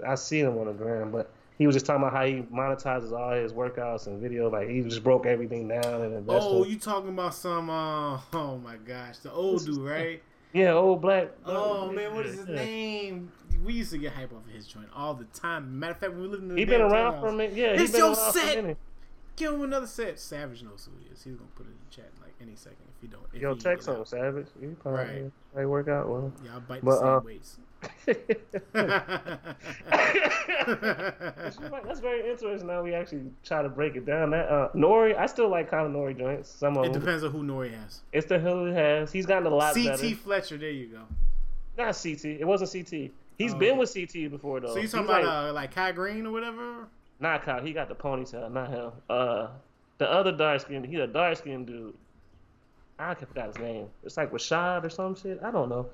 I, 0.07 0.13
I 0.13 0.15
see 0.15 0.41
him 0.41 0.57
on 0.59 0.67
the 0.67 0.73
gram, 0.73 1.11
but 1.11 1.31
he 1.59 1.67
was 1.67 1.75
just 1.77 1.87
talking 1.87 2.03
about 2.03 2.13
how 2.15 2.25
he 2.25 2.43
monetizes 2.53 3.13
all 3.13 3.33
his 3.33 3.53
workouts 3.53 4.07
and 4.07 4.21
video. 4.21 4.51
Like 4.51 4.69
he 4.69 4.81
just 4.83 5.05
broke 5.05 5.27
everything 5.27 5.69
down 5.69 5.85
and 6.03 6.15
invested. 6.15 6.49
Oh, 6.51 6.65
you 6.65 6.79
talking 6.79 7.11
about 7.11 7.35
some? 7.35 7.71
Uh, 7.71 8.19
oh 8.33 8.59
my 8.59 8.77
gosh, 8.77 9.19
the 9.19 9.33
old 9.33 9.65
dude, 9.65 9.79
right? 9.79 10.23
yeah, 10.53 10.73
old 10.73 11.01
black. 11.03 11.29
Oh 11.47 11.91
man, 11.91 12.15
what 12.15 12.27
is 12.27 12.37
his 12.39 12.49
Yeah. 12.49 12.55
name? 12.57 13.33
We 13.65 13.75
used 13.75 13.93
to 13.93 13.99
get 13.99 14.13
hype 14.13 14.33
off 14.33 14.45
of 14.47 14.53
his 14.53 14.67
joint 14.67 14.89
all 14.95 15.15
the 15.15 15.25
time. 15.27 15.79
Matter 15.79 15.93
of 15.93 15.99
fact, 15.99 16.15
we 16.15 16.27
lived 16.27 16.43
in 16.43 16.49
the 16.49 16.57
He 16.57 16.65
been 16.65 16.81
around 16.81 17.21
for 17.21 17.29
a 17.29 17.33
minute. 17.33 17.55
Yeah, 17.57 17.67
It's 17.81 17.93
been 17.93 17.99
your 18.01 18.09
around 18.09 18.17
for 18.33 18.39
set. 18.39 18.77
Give 19.37 19.55
him 19.55 19.63
another 19.63 19.87
set. 19.87 20.19
Savage 20.19 20.63
knows 20.63 20.89
who 20.91 20.99
he 21.03 21.11
is. 21.13 21.23
He's 21.23 21.35
gonna 21.37 21.49
put 21.55 21.67
it 21.67 21.71
in 21.71 21.77
the 21.89 21.95
chat 21.95 22.11
like 22.21 22.35
any 22.41 22.55
second 22.57 22.79
if 22.97 23.03
you 23.03 23.09
don't. 23.09 23.23
If 23.33 23.41
Yo, 23.41 23.55
text 23.55 23.89
him. 23.89 24.05
Savage. 24.05 24.49
You 24.61 24.77
probably, 24.83 25.31
Right. 25.55 25.67
work 25.67 25.89
out 25.89 26.09
well. 26.09 26.33
Yeah, 26.45 26.57
I 26.57 26.59
bite 26.59 26.85
But, 26.85 26.91
the 26.91 26.99
same 26.99 27.09
uh, 27.09 27.21
weights. 27.21 27.59
That's 30.63 32.01
very 32.01 32.31
interesting. 32.31 32.67
Now 32.67 32.83
we 32.83 32.95
actually 32.95 33.23
try 33.45 33.63
to 33.63 33.69
break 33.69 33.97
it 33.97 34.07
down. 34.07 34.31
That 34.31 34.49
uh, 34.49 34.69
Nori, 34.75 35.17
I 35.17 35.27
still 35.27 35.49
like 35.49 35.71
kind 35.71 35.87
of 35.87 35.93
Nori 35.93 36.17
joints. 36.17 36.49
Some 36.51 36.77
of 36.77 36.85
it 36.85 36.93
them. 36.93 37.01
depends 37.01 37.25
on 37.25 37.31
who 37.33 37.43
Nori 37.43 37.73
has. 37.75 38.01
It's 38.13 38.27
the 38.27 38.39
who 38.39 38.67
he 38.67 38.75
has. 38.75 39.13
He's 39.13 39.27
gotten 39.27 39.47
a 39.47 39.51
lot 39.55 39.75
better. 39.75 39.91
CT 39.91 40.01
better. 40.01 40.15
Fletcher, 40.17 40.59
there 40.59 40.71
you 40.71 40.87
go. 40.89 41.01
Not 41.79 41.97
CT. 42.01 42.25
It 42.41 42.47
wasn't 42.47 42.71
CT. 42.73 43.11
He's 43.39 43.55
Oh. 43.55 43.59
been 43.59 43.79
with 43.79 43.93
CT 43.93 44.31
before 44.31 44.61
though. 44.61 44.69
So 44.69 44.75
you 44.77 44.83
He's 44.83 44.93
talking 44.93 45.07
like, 45.07 45.23
about 45.23 45.51
uh, 45.51 45.53
like 45.53 45.75
Kai 45.75 45.93
Greene 45.93 46.27
or 46.27 46.33
whatever? 46.33 46.87
not 47.21 47.43
Kyle. 47.45 47.63
He 47.63 47.73
got 47.73 47.89
the 47.89 47.95
ponytail. 47.95 48.51
Not 48.53 48.69
him. 48.71 48.91
Uh, 49.09 49.49
the 49.99 50.11
other 50.11 50.33
dark 50.33 50.61
skinned. 50.61 50.85
He's 50.87 50.99
a 50.99 51.07
dark 51.07 51.39
skinned 51.39 51.67
dude. 51.69 51.95
I 52.99 53.15
forgot 53.15 53.49
his 53.49 53.59
name. 53.59 53.87
It's 54.05 54.17
like 54.17 54.31
Rashad 54.33 54.85
or 54.85 54.91
some 54.91 55.15
shit. 55.17 55.41
I 55.43 55.51
don't 55.51 55.69
know. 55.69 55.87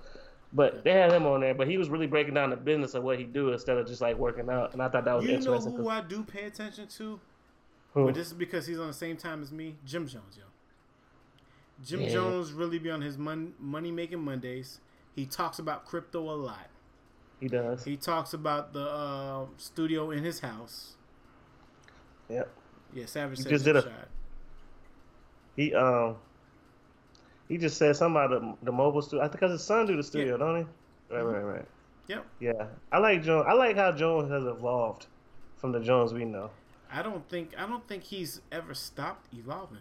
But 0.53 0.83
they 0.83 0.93
had 0.93 1.13
him 1.13 1.27
on 1.27 1.41
there. 1.41 1.55
But 1.55 1.69
he 1.69 1.77
was 1.77 1.91
really 1.91 2.07
breaking 2.07 2.35
down 2.35 2.51
the 2.51 2.57
business 2.57 2.95
of 2.95 3.03
what 3.05 3.19
he 3.19 3.25
do 3.25 3.53
instead 3.53 3.77
of 3.77 3.87
just 3.87 4.01
like 4.01 4.17
working 4.17 4.49
out. 4.49 4.73
And 4.73 4.83
I 4.83 4.89
thought 4.89 5.05
that 5.05 5.15
was 5.15 5.25
You 5.25 5.33
know 5.33 5.37
interesting. 5.39 5.73
who 5.73 5.79
'cause- 5.85 5.89
I 5.89 6.01
do 6.01 6.23
pay 6.25 6.45
attention 6.45 6.87
to? 6.89 7.21
who? 7.93 8.05
But 8.07 8.15
this 8.15 8.29
is 8.29 8.33
because 8.33 8.67
he's 8.67 8.79
on 8.79 8.87
the 8.87 8.93
same 8.95 9.17
time 9.17 9.43
as 9.43 9.53
me. 9.53 9.77
Jim 9.85 10.07
Jones, 10.07 10.37
yo. 10.39 10.45
Jim 11.85 12.01
Yeah. 12.03 12.09
Jones 12.11 12.53
really 12.53 12.79
be 12.79 12.91
on 12.91 13.03
his 13.03 13.17
mon- 13.19 13.55
money 13.59 13.91
making 13.93 14.21
Mondays. 14.25 14.81
He 15.15 15.27
talks 15.27 15.59
about 15.59 15.85
crypto 15.85 16.21
a 16.31 16.35
lot. 16.37 16.69
he 17.41 17.47
does. 17.47 17.85
He 17.85 17.97
talks 17.97 18.35
about 18.35 18.73
the 18.73 18.83
uh, 18.89 19.47
studio 19.59 20.11
in 20.11 20.25
his 20.25 20.41
house. 20.41 20.97
Yep. 22.29 22.51
Yeah, 22.95 23.07
Savage 23.07 23.39
He 23.39 23.45
just 23.45 23.65
did 23.65 23.77
a- 23.77 23.83
shot. 23.83 24.09
He 25.57 25.73
um. 25.75 26.17
He 27.49 27.57
just 27.57 27.79
said 27.79 27.97
something 27.97 28.17
about 28.23 28.59
the, 28.61 28.67
the 28.67 28.73
mobile 28.73 29.03
studio. 29.03 29.25
I 29.25 29.29
think 29.29 29.41
because 29.41 29.53
his 29.53 29.65
son 29.65 29.87
do 29.87 29.97
the 29.97 30.03
studio, 30.03 30.37
don't 30.37 30.59
he? 30.59 31.15
Right, 31.15 31.23
right, 31.23 31.43
right. 31.43 31.65
Yep. 32.09 32.27
Yeah, 32.41 32.67
I 32.93 32.99
like 32.99 33.23
Jones. 33.23 33.47
I 33.49 33.53
like 33.55 33.77
how 33.77 33.93
Jones 33.93 34.31
has 34.31 34.45
evolved 34.45 35.07
from 35.57 35.73
the 35.73 35.81
Jones 35.81 36.13
we 36.13 36.25
know. 36.25 36.51
I 36.91 37.03
don't 37.03 37.27
think 37.29 37.51
I 37.59 37.67
don't 37.67 37.87
think 37.87 38.03
he's 38.03 38.41
ever 38.51 38.75
stopped 38.75 39.33
evolving. 39.35 39.79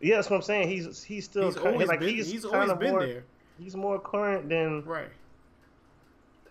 Yeah, 0.00 0.16
that's 0.16 0.30
what 0.30 0.36
I'm 0.36 0.42
saying. 0.42 0.68
He's 0.68 1.02
he's 1.02 1.24
still 1.24 1.46
He's 1.52 1.88
like 1.88 2.00
been 2.00 2.08
he's, 2.08 2.30
he's 2.30 2.44
always 2.44 2.72
been 2.74 2.90
more, 2.90 3.06
there. 3.06 3.24
He's 3.58 3.76
more 3.76 3.98
current 4.00 4.48
than 4.48 4.84
Right. 4.84 5.10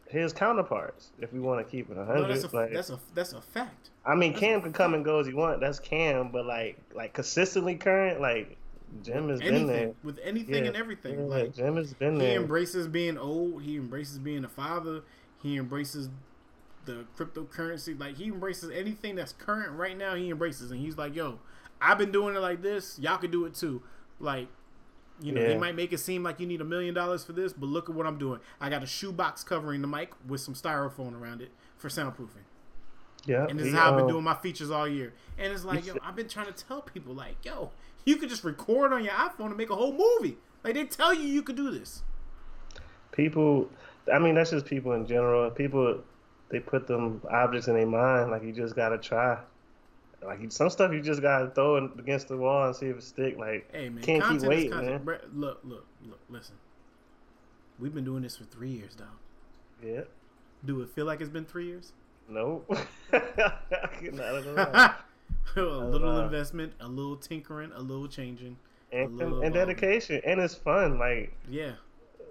his 0.10 0.34
counterparts. 0.34 1.12
If 1.20 1.32
we 1.34 1.40
want 1.40 1.66
to 1.66 1.70
keep 1.70 1.90
it 1.90 1.98
a 1.98 2.02
No, 2.02 2.06
hundred, 2.06 2.28
that's 2.30 2.54
a 2.54 2.56
like 2.56 2.74
that's 2.74 2.90
a 2.90 3.00
that's 3.14 3.34
a 3.34 3.42
fact. 3.42 3.90
I 4.06 4.16
mean, 4.16 4.34
Cam 4.34 4.62
can 4.62 4.74
come 4.74 4.94
and 4.94 5.06
go 5.06 5.20
as 5.20 5.28
he 5.28 5.34
want. 5.34 5.62
That's 5.62 5.80
Cam, 5.80 6.32
but 6.32 6.46
like 6.46 6.78
like 6.94 7.14
consistently 7.14 7.76
current, 7.76 8.20
like 8.22 8.58
Jim 9.04 9.30
has 9.30 9.40
been 9.40 9.68
there. 9.68 9.94
With 10.04 10.20
anything 10.24 10.64
Yeah, 10.64 10.70
and 10.70 10.76
everything. 10.76 11.18
yeah, 11.20 11.26
like 11.26 11.54
Jim 11.56 11.76
has 11.78 11.94
been 11.94 12.14
he 12.14 12.20
there. 12.20 12.30
He 12.32 12.36
embraces 12.36 12.88
being 12.88 13.18
old. 13.18 13.64
He 13.64 13.78
embraces 13.78 14.20
being 14.20 14.44
a 14.44 14.50
father. 14.50 15.02
He 15.42 15.58
embraces 15.58 16.10
the 16.86 17.06
cryptocurrency. 17.18 18.00
Like 18.00 18.18
he 18.18 18.26
embraces 18.26 18.70
anything 18.72 19.16
that's 19.16 19.34
current 19.34 19.72
right 19.78 19.98
now. 19.98 20.16
He 20.16 20.30
embraces, 20.30 20.72
and 20.72 20.80
he's 20.80 20.98
like, 20.98 21.16
"Yo, 21.16 21.40
I've 21.80 21.98
been 21.98 22.12
doing 22.12 22.36
it 22.36 22.40
like 22.40 22.62
this. 22.62 23.00
Y'all 23.00 23.18
can 23.18 23.32
do 23.32 23.46
it 23.46 23.54
too." 23.56 23.82
Like, 24.20 24.48
you 25.22 25.32
know, 25.32 25.42
he 25.42 25.54
Yeah. 25.54 25.58
might 25.58 25.76
make 25.76 25.94
it 25.94 26.00
seem 26.00 26.24
like 26.24 26.40
you 26.40 26.48
need 26.48 26.62
a 26.62 26.66
million 26.66 26.94
dollars 26.94 27.24
for 27.24 27.34
this, 27.34 27.54
but 27.54 27.68
look 27.68 27.90
at 27.90 27.96
what 27.96 28.06
I'm 28.06 28.18
doing. 28.18 28.40
I 28.60 28.70
got 28.70 28.84
a 28.84 28.88
shoebox 28.88 29.44
covering 29.44 29.82
the 29.82 29.88
mic 29.88 30.12
with 30.28 30.42
some 30.42 30.54
styrofoam 30.54 31.20
around 31.20 31.42
it 31.42 31.52
for 31.78 31.90
soundproofing. 31.90 32.46
yeah, 33.26 33.46
And 33.48 33.58
this 33.60 33.68
is 33.68 33.74
he, 33.74 33.80
how 33.80 33.90
I've 33.90 33.96
been 33.96 34.06
um, 34.06 34.12
doing 34.12 34.24
my 34.24 34.34
features 34.36 34.72
all 34.72 34.88
year. 34.88 35.14
And 35.38 35.52
it's 35.54 35.64
like, 35.64 35.86
yo, 35.86 35.96
I've 36.04 36.16
been 36.16 36.28
trying 36.28 36.48
to 36.48 36.54
tell 36.54 36.82
people, 36.82 37.14
like, 37.14 37.44
yo, 37.44 37.72
you 38.06 38.16
could 38.18 38.30
just 38.30 38.44
record 38.44 38.94
on 38.94 39.04
your 39.04 39.14
iPhone 39.14 39.48
and 39.48 39.58
make 39.58 39.70
a 39.70 39.76
whole 39.76 39.94
movie. 39.94 40.38
Like 40.64 40.74
they 40.76 40.86
tell 40.86 41.14
you 41.14 41.24
you 41.24 41.42
could 41.44 41.56
do 41.56 41.72
this. 41.72 42.04
people 43.12 43.70
i 44.14 44.18
mean 44.18 44.36
that's 44.36 44.52
just 44.52 44.66
people 44.66 44.94
in 44.94 45.06
general 45.06 45.50
people 45.52 46.02
they 46.50 46.60
put 46.60 46.88
them 46.88 47.22
objects 47.30 47.68
in 47.68 47.76
their 47.76 47.86
mind 47.86 48.32
like 48.32 48.42
you 48.44 48.52
just 48.54 48.76
gotta 48.76 48.98
try 48.98 49.38
like 50.26 50.40
some 50.52 50.70
stuff 50.70 50.92
you 50.94 51.02
just 51.02 51.22
gotta 51.22 51.50
throw 51.52 51.76
it 51.78 51.92
against 52.00 52.28
the 52.30 52.38
wall 52.38 52.66
and 52.68 52.76
see 52.76 52.88
if 52.88 52.98
it 52.98 53.04
stick 53.04 53.38
like 53.38 53.68
Hey 53.72 53.90
man, 53.90 54.04
can't 54.04 54.24
keep 54.24 54.42
waiting 54.48 54.72
man 54.72 55.02
Look, 55.06 55.60
look, 55.64 55.86
look, 56.06 56.20
listen. 56.30 56.56
We've 57.80 57.94
been 57.94 58.06
doing 58.06 58.22
this 58.24 58.38
for 58.38 58.44
three 58.46 58.70
years, 58.70 58.96
dog. 58.96 59.08
yeah 59.84 60.02
Do 60.64 60.82
it 60.82 60.90
feel 60.90 61.06
like 61.06 61.20
it's 61.22 61.30
been 61.30 61.46
three 61.46 61.66
years? 61.68 61.92
nope 62.30 62.70
not 63.12 64.36
at 64.36 64.48
all. 64.78 64.96
a 65.56 65.62
little 65.62 66.14
know. 66.14 66.24
investment, 66.26 66.74
a 66.80 66.88
little 66.88 67.16
tinkering, 67.18 67.72
a 67.76 67.82
little 67.82 68.08
changing. 68.08 68.58
and, 68.92 69.18
little, 69.18 69.42
and 69.42 69.48
um, 69.48 69.54
dedication 69.54 70.22
and 70.26 70.40
it's 70.40 70.56
fun 70.56 70.98
like 71.00 71.34
Yeah, 71.50 71.74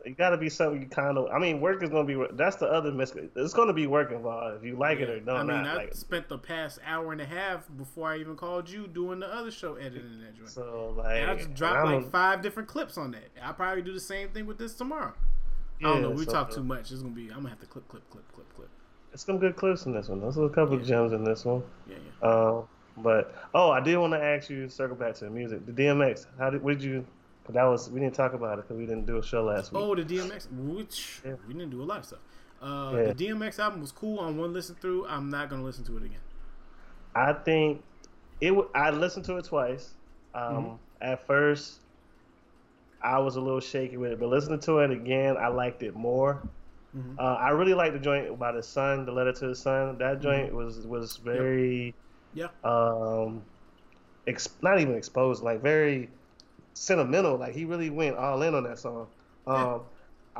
you 0.04 0.14
gotta 0.14 0.36
be 0.38 0.48
something 0.48 0.80
you 0.82 0.88
kind 0.88 1.16
of 1.18 1.26
i 1.30 1.38
mean 1.38 1.60
work 1.60 1.82
is 1.82 1.90
gonna 1.90 2.04
be 2.04 2.16
that's 2.32 2.56
the 2.56 2.66
other 2.66 2.90
mis 2.92 3.12
it's 3.36 3.52
gonna 3.54 3.72
be 3.72 3.86
work 3.86 4.12
involved 4.12 4.56
if 4.58 4.64
you 4.64 4.76
like 4.76 4.98
it 5.00 5.08
or 5.10 5.16
yeah. 5.16 5.24
don't 5.24 5.36
I 5.36 5.40
mean, 5.40 5.62
not 5.62 5.66
I 5.66 5.74
like 5.74 5.94
spent 5.94 6.28
the 6.28 6.38
past 6.38 6.78
hour 6.86 7.12
and 7.12 7.20
a 7.20 7.26
half 7.26 7.66
before 7.76 8.08
I 8.10 8.18
even 8.18 8.36
called 8.36 8.68
you 8.68 8.86
doing 8.86 9.20
the 9.20 9.26
other 9.26 9.50
show 9.50 9.74
editing 9.76 10.20
that 10.20 10.34
joint. 10.36 10.48
so 10.50 10.94
like 10.96 11.16
And 11.16 11.30
I 11.30 11.34
just 11.36 11.54
dropped 11.54 11.86
I'm 11.86 12.02
like 12.02 12.10
five 12.10 12.40
different 12.42 12.68
clips 12.68 12.96
on 12.98 13.10
that. 13.12 13.28
I'll 13.42 13.54
probably 13.54 13.82
do 13.82 13.92
the 13.92 14.00
same 14.00 14.28
thing 14.30 14.46
with 14.46 14.58
this 14.58 14.74
tomorrow. 14.74 15.12
I 15.80 15.82
don't 15.82 15.96
yeah, 15.96 16.02
know. 16.02 16.10
We 16.10 16.24
so- 16.26 16.32
talk 16.32 16.50
too 16.50 16.62
much. 16.62 16.92
It's 16.92 17.00
gonna 17.02 17.14
be. 17.14 17.28
I'm 17.28 17.36
gonna 17.36 17.48
have 17.50 17.60
to 17.60 17.66
clip, 17.66 17.88
clip, 17.88 18.02
clip, 18.10 18.24
clip, 18.34 18.54
clip. 18.54 18.68
There's 19.10 19.22
some 19.24 19.38
good 19.38 19.56
clips 19.56 19.86
in 19.86 19.92
this 19.92 20.08
one. 20.08 20.20
There's 20.20 20.36
a 20.36 20.48
couple 20.50 20.78
Yeah. 20.78 20.84
gems 20.84 21.12
in 21.12 21.24
this 21.24 21.44
one. 21.46 21.62
Yeah, 21.88 21.96
yeah. 22.22 22.28
Um, 22.28 22.68
but 22.96 23.34
oh, 23.54 23.70
I 23.70 23.80
did 23.80 23.96
want 23.98 24.12
to 24.12 24.22
ask 24.22 24.48
you, 24.50 24.68
circle 24.68 24.96
back 24.96 25.14
to 25.16 25.24
the 25.24 25.30
music, 25.30 25.64
the 25.66 25.72
DMX. 25.72 26.26
How 26.38 26.50
did? 26.50 26.62
What 26.62 26.74
did 26.78 26.82
you? 26.82 27.06
Cause 27.44 27.54
that 27.54 27.64
was 27.64 27.90
we 27.90 28.00
didn't 28.00 28.14
talk 28.14 28.34
about 28.34 28.58
it 28.58 28.62
because 28.68 28.76
we 28.78 28.86
didn't 28.86 29.06
do 29.06 29.16
a 29.18 29.22
show 29.22 29.42
last 29.44 29.72
week. 29.72 29.82
Oh, 29.82 29.94
the 29.94 30.02
DMX, 30.04 30.46
which 30.52 31.20
Yeah. 31.24 31.34
we 31.48 31.54
didn't 31.54 31.70
do 31.70 31.82
a 31.82 31.84
lot 31.84 32.00
of 32.00 32.04
stuff. 32.04 32.18
Uh, 32.62 32.92
Yeah. 32.94 33.12
The 33.12 33.26
DMX 33.28 33.58
album 33.58 33.80
was 33.80 33.92
cool 33.92 34.18
on 34.18 34.36
one 34.36 34.52
listen 34.52 34.74
through. 34.76 35.06
I'm 35.06 35.30
not 35.30 35.48
gonna 35.48 35.64
listen 35.64 35.84
to 35.84 35.96
it 35.96 36.02
again. 36.04 36.20
I 37.14 37.32
think 37.32 37.82
it. 38.40 38.48
w- 38.50 38.68
I 38.74 38.90
listened 38.90 39.24
to 39.26 39.36
it 39.38 39.44
twice. 39.46 39.94
Um, 40.34 40.42
Mm-hmm. 40.42 40.74
At 41.02 41.26
first, 41.26 41.80
I 43.02 43.18
was 43.18 43.36
a 43.36 43.40
little 43.40 43.60
shaky 43.60 43.96
with 43.96 44.12
it, 44.12 44.20
but 44.20 44.28
listening 44.28 44.60
to 44.60 44.80
it 44.80 44.90
again, 44.90 45.36
I 45.38 45.48
liked 45.48 45.82
it 45.82 45.94
more. 45.96 46.42
Mhm. 46.94 47.18
Uh, 47.18 47.22
I 47.22 47.50
really 47.50 47.72
liked 47.72 47.94
the 47.94 47.98
joint 48.00 48.38
by 48.38 48.52
the 48.52 48.62
son, 48.62 49.06
the 49.06 49.12
letter 49.12 49.32
to 49.32 49.46
the 49.48 49.54
son. 49.54 49.96
That 49.98 50.14
Mm-hmm. 50.16 50.22
joint 50.22 50.54
was 50.54 50.86
was 50.86 51.16
very. 51.16 51.94
Yeah. 52.34 52.48
um 52.64 53.42
ex- 54.26 54.48
not 54.62 54.78
even 54.80 54.94
exposed 54.94 55.42
like 55.42 55.60
very 55.62 56.08
sentimental 56.74 57.36
like 57.36 57.54
he 57.54 57.64
really 57.64 57.90
went 57.90 58.16
all 58.16 58.42
in 58.42 58.54
on 58.54 58.62
that 58.64 58.78
song 58.78 59.06
um 59.46 59.56
Yeah. 59.56 59.78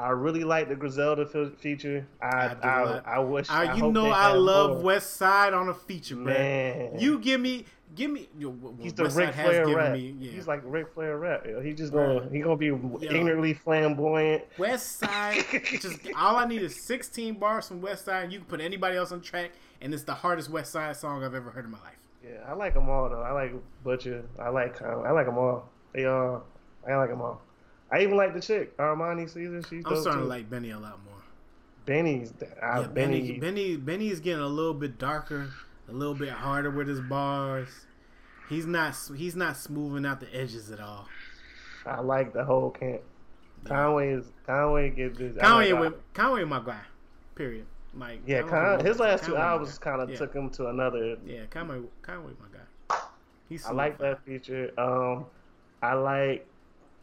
i 0.04 0.08
really 0.10 0.44
like 0.44 0.68
the 0.68 0.76
griselda 0.76 1.26
fe- 1.26 1.50
feature 1.58 2.06
i 2.22 2.26
I 2.26 2.44
i, 2.44 2.54
do 2.54 2.60
I, 2.68 3.18
like- 3.18 3.28
wish 3.28 3.50
I, 3.50 3.64
I 3.66 3.74
you 3.74 3.82
hope 3.84 3.92
know 3.92 4.10
I 4.10 4.32
love 4.32 4.82
more. 4.82 4.92
Westside 4.92 5.52
on 5.54 5.68
a 5.68 5.74
feature, 5.74 6.16
man. 6.16 6.92
man 6.92 7.00
You 7.00 7.18
give 7.18 7.40
me, 7.40 7.64
give 7.96 8.10
me. 8.10 8.28
Yo, 8.38 8.54
he's 8.80 8.94
the 8.94 9.02
West 9.04 9.16
Ric 9.16 9.34
Flair 9.34 9.66
rap. 9.76 9.92
me. 9.94 10.14
Yeah. 10.20 10.30
He's 10.30 10.46
like 10.46 10.62
Ric 10.64 10.92
Flair 10.94 11.18
rap. 11.18 11.44
yo. 11.46 11.60
He 11.60 11.72
just 11.74 11.92
gonna 11.92 12.28
he 12.30 12.40
gonna 12.40 12.56
be 12.56 12.68
ignorantly 12.68 13.52
flamboyant. 13.54 14.44
Westside. 14.56 15.80
just 15.80 15.98
all 16.16 16.36
I 16.36 16.44
need 16.46 16.62
is 16.62 16.80
16 16.84 17.34
bars 17.34 17.66
from 17.68 17.80
Westside, 17.82 18.24
and 18.24 18.32
you 18.32 18.38
can 18.38 18.46
put 18.46 18.60
anybody 18.60 18.96
else 18.96 19.10
on 19.12 19.20
track, 19.20 19.50
and 19.80 19.92
it's 19.94 20.04
the 20.04 20.14
hardest 20.14 20.50
Westside 20.50 20.96
song 20.96 21.24
I've 21.24 21.34
ever 21.34 21.50
heard 21.50 21.64
in 21.64 21.70
my 21.70 21.80
life. 21.80 21.96
Yeah, 22.24 22.38
I 22.46 22.52
like 22.52 22.74
them 22.74 22.88
all 22.88 23.08
though. 23.08 23.22
I 23.22 23.32
like 23.32 23.52
Butcher. 23.82 24.24
I 24.38 24.48
like 24.50 24.80
uh, 24.82 25.00
I 25.00 25.10
like 25.12 25.26
them 25.26 25.38
all. 25.38 25.68
They 25.92 26.04
all 26.04 26.44
I 26.88 26.94
like 26.96 27.10
them 27.10 27.20
all. 27.20 27.40
I 27.90 28.02
even 28.02 28.16
like 28.16 28.34
the 28.34 28.40
chick 28.40 28.76
Armani 28.76 29.28
Caesar. 29.28 29.62
She's 29.68 29.84
I'm 29.86 29.96
starting 29.96 30.12
too. 30.12 30.18
to 30.20 30.24
like 30.24 30.50
Benny 30.50 30.70
a 30.70 30.78
lot 30.78 31.02
more. 31.04 31.10
Benny's. 31.86 32.32
I, 32.62 32.80
Yeah, 32.80 32.86
Benny. 32.88 33.20
Benny, 33.20 33.38
Benny, 33.38 33.76
Benny 33.76 34.08
is 34.08 34.20
getting 34.20 34.42
a 34.42 34.46
little 34.48 34.74
bit 34.74 34.98
darker, 34.98 35.50
a 35.88 35.92
little 35.92 36.14
bit 36.14 36.28
harder 36.28 36.70
with 36.70 36.86
his 36.88 37.00
bars. 37.00 37.68
He's 38.48 38.66
not, 38.66 38.94
he's 39.16 39.36
not 39.36 39.56
smoothing 39.56 40.04
out 40.04 40.20
the 40.20 40.32
edges 40.34 40.70
at 40.70 40.80
all. 40.80 41.08
I 41.86 42.00
like 42.00 42.32
the 42.32 42.44
whole 42.44 42.70
camp. 42.70 43.00
Conway 43.64 44.14
is 44.14 44.24
Conway 44.46 44.90
gets 44.90 45.18
this. 45.18 45.36
Conway, 45.38 45.72
like- 45.72 46.14
Conway, 46.14 46.44
my 46.44 46.60
guy. 46.64 46.80
Period. 47.34 47.66
Like, 47.94 48.20
yeah, 48.26 48.42
Con, 48.42 48.84
his 48.84 48.98
last 49.00 49.24
two 49.24 49.32
Conway 49.32 49.40
my 49.40 49.46
albums 49.52 49.78
kind 49.78 50.00
of 50.00 50.10
Yeah. 50.10 50.16
took 50.16 50.32
him 50.32 50.50
to 50.50 50.68
another. 50.68 51.16
Yeah, 51.26 51.46
Conway, 51.50 51.80
Conway, 52.02 52.32
my 52.40 52.46
guy. 52.56 52.98
He's 53.48 53.66
I 53.66 53.72
like 53.72 53.98
that 53.98 54.24
feature. 54.24 54.70
Um, 54.78 55.26
I 55.82 55.94
like, 55.94 56.46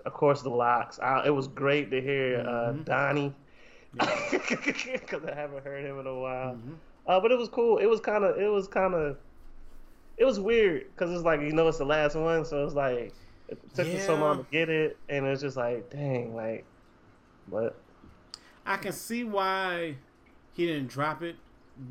of 0.05 0.14
course, 0.14 0.41
the 0.41 0.49
LOX. 0.49 0.97
I, 0.99 1.26
it 1.26 1.30
was 1.35 1.47
great 1.49 1.91
to 1.91 1.99
hear 2.01 2.39
uh, 2.39 2.72
Mhm. 2.72 2.85
Donnie 2.85 3.35
because 3.91 5.26
I 5.30 5.35
haven't 5.35 5.64
heard 5.65 5.84
him 5.84 5.99
in 5.99 6.07
a 6.07 6.15
while. 6.15 6.53
Mhm. 6.55 6.76
Uh, 7.05 7.19
but 7.19 7.31
it 7.31 7.38
was 7.38 7.49
cool. 7.49 7.77
It 7.80 7.85
was 7.88 7.99
kind 7.99 8.23
of. 8.23 8.38
It 8.38 8.47
was 8.49 8.68
kind 8.68 8.93
of. 8.93 9.18
It 10.18 10.26
was 10.26 10.39
weird 10.39 10.85
because 10.93 11.11
it's 11.11 11.23
like 11.23 11.41
you 11.41 11.51
know 11.51 11.68
it's 11.68 11.77
the 11.77 11.85
last 11.85 12.15
one, 12.15 12.43
so 12.45 12.65
it's 12.65 12.73
like 12.76 13.14
it 13.49 13.57
took 13.76 13.88
me 13.88 13.99
so 13.99 14.15
long 14.15 14.43
to 14.43 14.51
get 14.51 14.69
it, 14.69 14.97
and 15.09 15.26
it's 15.26 15.41
just 15.41 15.57
like 15.57 15.89
dang, 15.89 16.35
like, 16.35 16.65
but 17.49 17.76
I 18.65 18.77
can 18.77 18.91
see 18.93 19.23
why 19.23 19.95
he 20.57 20.65
didn't 20.65 20.88
drop 20.88 21.21
it 21.21 21.35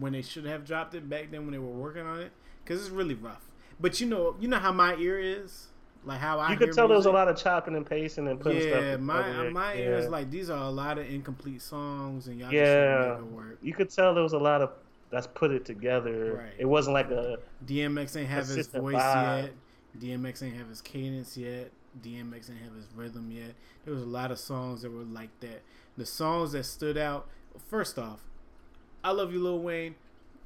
when 0.00 0.12
they 0.12 0.22
should 0.22 0.44
have 0.44 0.66
dropped 0.66 0.94
it 0.94 1.08
back 1.08 1.30
then 1.30 1.42
when 1.42 1.52
they 1.52 1.58
were 1.58 1.66
working 1.66 2.04
on 2.04 2.20
it, 2.20 2.32
because 2.64 2.80
it's 2.80 2.90
really 2.90 3.14
rough. 3.14 3.48
But 3.80 4.00
you 4.00 4.06
know, 4.06 4.34
you 4.40 4.48
know 4.48 4.58
how 4.58 4.72
my 4.72 4.96
ear 4.96 5.18
is. 5.18 5.68
Like 6.04 6.20
how 6.20 6.38
I 6.38 6.52
You 6.52 6.56
could 6.56 6.72
tell 6.72 6.86
there 6.86 6.96
was 6.96 7.06
a 7.06 7.10
lot 7.10 7.26
of 7.26 7.36
chopping 7.36 7.74
and 7.74 7.84
pasting 7.84 8.28
and 8.28 8.38
putting 8.38 8.60
stuff. 8.62 8.80
Yeah, 8.82 8.96
my 8.96 9.48
my 9.50 9.74
yeah. 9.74 9.84
ears 9.86 10.08
like 10.08 10.30
these 10.30 10.50
are 10.50 10.62
a 10.62 10.70
lot 10.70 10.98
of 10.98 11.10
incomplete 11.10 11.62
songs, 11.62 12.28
and 12.28 12.38
y'all 12.38 12.52
Yeah. 12.52 12.94
trying 12.94 13.10
make 13.10 13.18
it 13.32 13.34
work. 13.34 13.58
You 13.62 13.74
could 13.74 13.90
tell 13.90 14.14
there 14.14 14.22
was 14.22 14.32
a 14.32 14.38
lot 14.38 14.62
of 14.62 14.70
that's 15.10 15.26
put 15.26 15.50
it 15.50 15.64
together. 15.64 16.34
Right. 16.44 16.52
It 16.58 16.66
wasn't 16.66 16.94
like 16.94 17.10
a 17.10 17.38
DMX 17.64 18.16
ain't 18.16 18.28
have 18.28 18.46
his 18.46 18.66
voice 18.68 18.94
vibe. 18.94 19.42
yet. 19.42 19.52
DMX 20.00 20.42
ain't 20.42 20.56
have 20.56 20.68
his 20.68 20.80
cadence 20.80 21.36
yet. 21.36 21.70
DMX 22.02 22.50
ain't 22.50 22.60
have 22.62 22.74
his 22.74 22.86
rhythm 22.94 23.30
yet. 23.30 23.54
There 23.84 23.94
was 23.94 24.02
a 24.02 24.06
lot 24.06 24.30
of 24.30 24.38
songs 24.38 24.82
that 24.82 24.92
were 24.92 25.04
like 25.04 25.30
that. 25.40 25.62
The 25.96 26.06
songs 26.06 26.52
that 26.52 26.64
stood 26.64 26.98
out. 26.98 27.28
First 27.68 27.98
off, 27.98 28.20
I 29.04 29.10
love 29.12 29.32
you, 29.32 29.42
Lil 29.42 29.60
Wayne, 29.60 29.94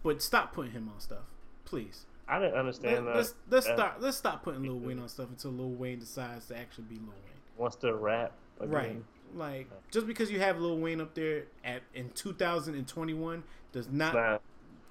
but 0.03 0.21
stop 0.23 0.53
putting 0.53 0.73
him 0.73 0.91
on 0.93 1.01
stuff, 1.01 1.25
please. 1.65 2.05
I 2.29 2.39
didn't 2.39 2.53
Let, 2.53 2.61
understand 2.61 3.07
that. 3.09 3.17
let's 3.17 3.35
let's 3.51 3.67
uh, 3.67 3.75
stop 3.75 3.97
let's 4.01 4.17
stop 4.17 4.43
putting 4.45 4.63
Lil 4.63 4.79
Wayne 4.79 4.99
on 5.01 5.09
stuff 5.09 5.29
until 5.31 5.51
Lil 5.51 5.71
Wayne 5.71 5.99
decides 5.99 6.47
to 6.47 6.57
actually 6.57 6.85
be 6.85 6.95
Lil 6.97 7.07
Wayne. 7.07 7.41
wants 7.57 7.77
to 7.77 7.95
rap. 7.95 8.33
Again. 8.61 8.71
Right. 8.73 9.03
Like 9.35 9.71
just 9.91 10.07
because 10.07 10.31
you 10.31 10.39
have 10.41 10.61
Lil 10.61 10.79
Wayne 10.79 11.01
up 11.01 11.15
there 11.15 11.45
at 11.65 11.83
in 11.95 12.11
2021 12.11 13.43
does 13.73 13.89
not 13.91 14.15
Nah, 14.15 14.39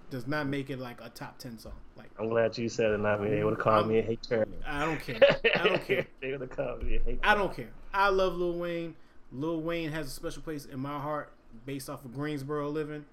does 0.10 0.28
not 0.28 0.48
make 0.48 0.70
it 0.70 0.80
like 0.80 1.00
a 1.02 1.10
top 1.10 1.38
10 1.38 1.60
song. 1.60 1.72
Like 1.96 2.10
I'm 2.20 2.28
glad 2.30 2.58
you 2.58 2.68
said 2.68 2.92
it. 2.92 3.00
Not 3.00 3.22
me. 3.22 3.30
They 3.30 3.44
would 3.44 3.52
have 3.54 3.60
called 3.60 3.84
I'm- 3.86 3.90
me 3.90 4.00
a 4.00 4.02
hater. 4.02 4.48
I 4.68 4.84
don't 4.86 5.00
care. 5.00 5.20
I 5.56 5.64
don't 5.68 5.86
care. 5.86 6.08
they 6.22 6.32
would 6.32 6.42
have 6.42 6.50
called 6.50 6.84
me 6.84 6.96
a 6.98 7.00
hater. 7.04 7.20
I 7.24 7.36
don't 7.36 7.56
care. 7.56 7.70
I 7.94 8.10
love 8.10 8.36
Lil 8.36 8.58
Wayne. 8.58 8.96
Lil 9.32 9.62
Wayne 9.62 9.92
has 9.92 10.08
a 10.08 10.10
special 10.10 10.42
place 10.42 10.66
in 10.66 10.80
my 10.80 11.00
heart 11.00 11.32
based 11.66 11.90
off 11.90 12.04
of 12.04 12.14
Greensboro 12.14 12.70
living. 12.70 13.06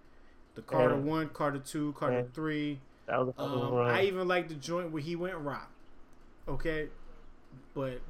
The 0.56 0.62
Carter 0.62 0.94
Yeah. 0.96 1.00
1, 1.00 1.28
Carter 1.28 1.58
2, 1.60 1.92
Carter 1.92 2.18
Yeah. 2.18 2.32
3. 2.34 2.80
That 3.06 3.18
was 3.24 3.34
a 3.38 3.40
Um. 3.40 3.74
I 3.86 4.02
even 4.02 4.26
like 4.26 4.48
the 4.48 4.54
joint 4.54 4.90
where 4.90 5.02
he 5.02 5.14
went 5.14 5.36
rock. 5.36 5.70
Okay? 6.48 6.88
But 7.74 8.00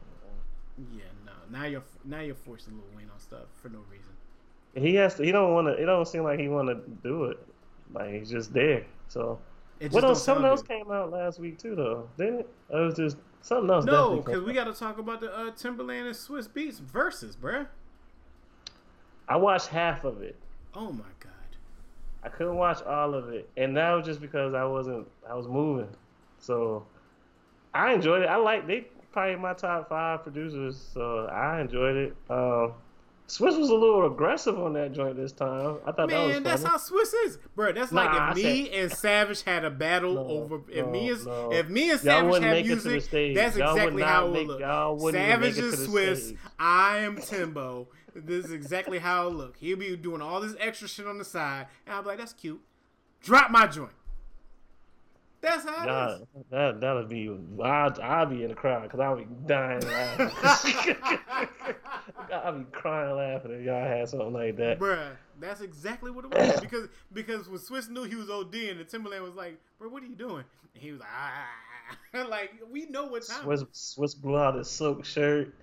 yeah, 0.92 1.04
no. 1.24 1.32
Now 1.50 1.64
you're 1.66 1.82
now 2.04 2.20
you're 2.20 2.34
forcing 2.34 2.74
Lil 2.78 2.86
Wayne 2.96 3.10
on 3.12 3.18
stuff 3.20 3.46
for 3.60 3.68
no 3.68 3.80
reason. 3.90 4.12
He 4.74 4.94
has 4.96 5.14
to. 5.16 5.24
He 5.24 5.32
don't 5.32 5.52
want 5.52 5.66
to. 5.68 5.72
It 5.72 5.86
don't 5.86 6.06
seem 6.06 6.22
like 6.22 6.38
he 6.38 6.48
want 6.48 6.68
to 6.68 6.76
do 7.02 7.24
it. 7.24 7.38
Like 7.92 8.12
he's 8.14 8.30
just 8.30 8.52
there. 8.52 8.84
So 9.08 9.38
It 9.80 9.92
what 9.92 10.04
else? 10.04 10.22
Something 10.22 10.46
else 10.46 10.62
came 10.62 10.90
out 10.90 11.10
last 11.10 11.38
week 11.38 11.58
too, 11.58 11.74
though. 11.74 12.08
Didn't 12.16 12.40
it? 12.40 12.48
It 12.70 12.76
was 12.76 12.94
just 12.94 13.16
something 13.42 13.70
else. 13.70 13.84
No, 13.84 14.16
because 14.16 14.42
we 14.42 14.52
got 14.52 14.64
to 14.64 14.72
talk 14.74 14.98
about 14.98 15.20
the 15.20 15.34
uh, 15.34 15.50
Timbaland 15.52 16.06
and 16.06 16.14
Swizz 16.14 16.48
Beatz 16.48 16.80
versus, 16.80 17.36
bruh. 17.36 17.66
I 19.28 19.36
watched 19.36 19.68
half 19.68 20.04
of 20.04 20.22
it. 20.22 20.36
Oh 20.74 20.92
my 20.92 21.04
god. 21.04 21.15
I 22.26 22.28
couldn't 22.30 22.56
watch 22.56 22.82
all 22.82 23.14
of 23.14 23.28
it, 23.30 23.48
and 23.56 23.76
that 23.76 23.92
was 23.92 24.04
just 24.04 24.20
because 24.20 24.52
I 24.52 24.64
wasn't. 24.64 25.06
I 25.28 25.34
was 25.34 25.46
moving. 25.46 25.88
So 26.38 26.84
I 27.72 27.92
enjoyed 27.94 28.22
it. 28.22 28.26
I 28.26 28.36
like 28.36 28.66
they 28.66 28.86
probably 29.12 29.36
my 29.36 29.54
top 29.54 29.88
five 29.88 30.22
producers, 30.24 30.76
so 30.92 31.26
I 31.26 31.60
enjoyed 31.60 31.96
it. 31.96 32.16
Um, 32.28 32.72
Swizz 33.28 33.58
was 33.58 33.70
a 33.70 33.74
little 33.74 34.06
aggressive 34.06 34.56
on 34.58 34.72
that 34.74 34.92
joint 34.92 35.16
this 35.16 35.32
time. 35.32 35.78
I 35.86 35.90
thought 35.92 36.08
that 36.10 36.22
was 36.22 36.32
Man, 36.34 36.42
that's 36.44 36.62
funny. 36.62 36.72
how 36.72 36.78
Swizz 36.78 37.12
is, 37.26 37.38
bro. 37.56 37.72
That's 37.72 37.90
Nah, 37.90 38.04
like 38.04 38.10
I 38.20 38.30
if 38.30 38.36
me 38.36 38.70
and 38.70 38.92
Savage 38.92 39.42
had 39.42 39.64
a 39.64 39.70
battle 39.70 40.14
No, 40.14 40.26
over. 40.28 40.60
If 40.70 40.84
no, 40.86 40.90
me 40.92 41.10
and 41.10 41.26
no. 41.26 41.52
if 41.52 41.68
me 41.68 41.90
and 41.90 41.98
Savage 42.00 42.34
had 42.42 42.50
make 42.52 42.66
it 42.66 42.68
to 42.68 42.76
the 42.76 42.88
music, 42.90 43.08
stage. 43.08 43.34
that's 43.34 43.56
Y'all 43.56 43.74
exactly 43.76 44.02
how 44.04 44.26
it 44.26 44.30
would 44.32 44.46
look. 44.46 44.60
y'all 44.60 44.96
wouldn't 44.96 45.22
even 45.24 45.52
Savage 45.52 45.58
is 45.58 45.88
Swizz. 45.88 46.22
stage. 46.26 46.38
I 46.58 46.98
am 46.98 47.16
Timbo. 47.16 47.88
This 48.24 48.46
is 48.46 48.52
exactly 48.52 48.98
how 48.98 49.26
it 49.28 49.30
look. 49.34 49.56
He'll 49.58 49.76
be 49.76 49.96
doing 49.96 50.22
all 50.22 50.40
this 50.40 50.54
extra 50.58 50.88
shit 50.88 51.06
on 51.06 51.18
the 51.18 51.24
side, 51.24 51.66
and 51.86 51.94
I'll 51.94 52.02
be 52.02 52.08
like, 52.08 52.18
"That's 52.18 52.32
cute." 52.32 52.60
Drop 53.22 53.50
my 53.50 53.66
joint. 53.66 53.92
That's 55.40 55.64
how 55.64 55.82
it 55.82 55.86
Nah, 55.86 56.14
is. 56.14 56.22
that 56.50 56.80
that'll 56.80 57.04
be 57.06 57.28
I'll, 57.62 58.02
I'll 58.02 58.26
be 58.26 58.42
in 58.42 58.48
the 58.48 58.54
crowd 58.54 58.82
because 58.84 59.00
I'll 59.00 59.16
be 59.16 59.26
dying 59.46 59.80
laughing. 59.80 60.30
I'll 62.32 62.58
be 62.58 62.64
crying 62.72 63.16
laughing 63.16 63.52
if 63.52 63.64
y'all 63.64 63.84
had 63.86 64.08
something 64.08 64.32
like 64.32 64.56
that. 64.56 64.78
Bruh, 64.78 65.10
that's 65.40 65.60
exactly 65.60 66.10
what 66.10 66.24
it 66.24 66.34
was. 66.34 66.60
because 66.60 66.88
because 67.12 67.48
when 67.48 67.58
Swizz 67.60 67.88
knew 67.88 68.04
he 68.04 68.16
was 68.16 68.30
OD 68.30 68.54
and 68.54 68.80
the 68.80 68.84
Timbaland 68.84 69.22
was 69.22 69.34
like, 69.34 69.58
bro, 69.78 69.88
what 69.88 70.02
are 70.02 70.06
you 70.06 70.14
doing? 70.16 70.44
And 70.74 70.82
he 70.82 70.90
was 70.90 71.00
like, 71.00 71.08
ah. 71.12 71.46
like, 72.28 72.52
we 72.70 72.86
know 72.86 73.06
what 73.06 73.26
time. 73.26 73.44
Swizz 73.44 73.66
Swizz 73.72 74.20
blew 74.20 74.36
out 74.38 74.56
his 74.56 74.68
silk 74.70 75.04
shirt. 75.04 75.54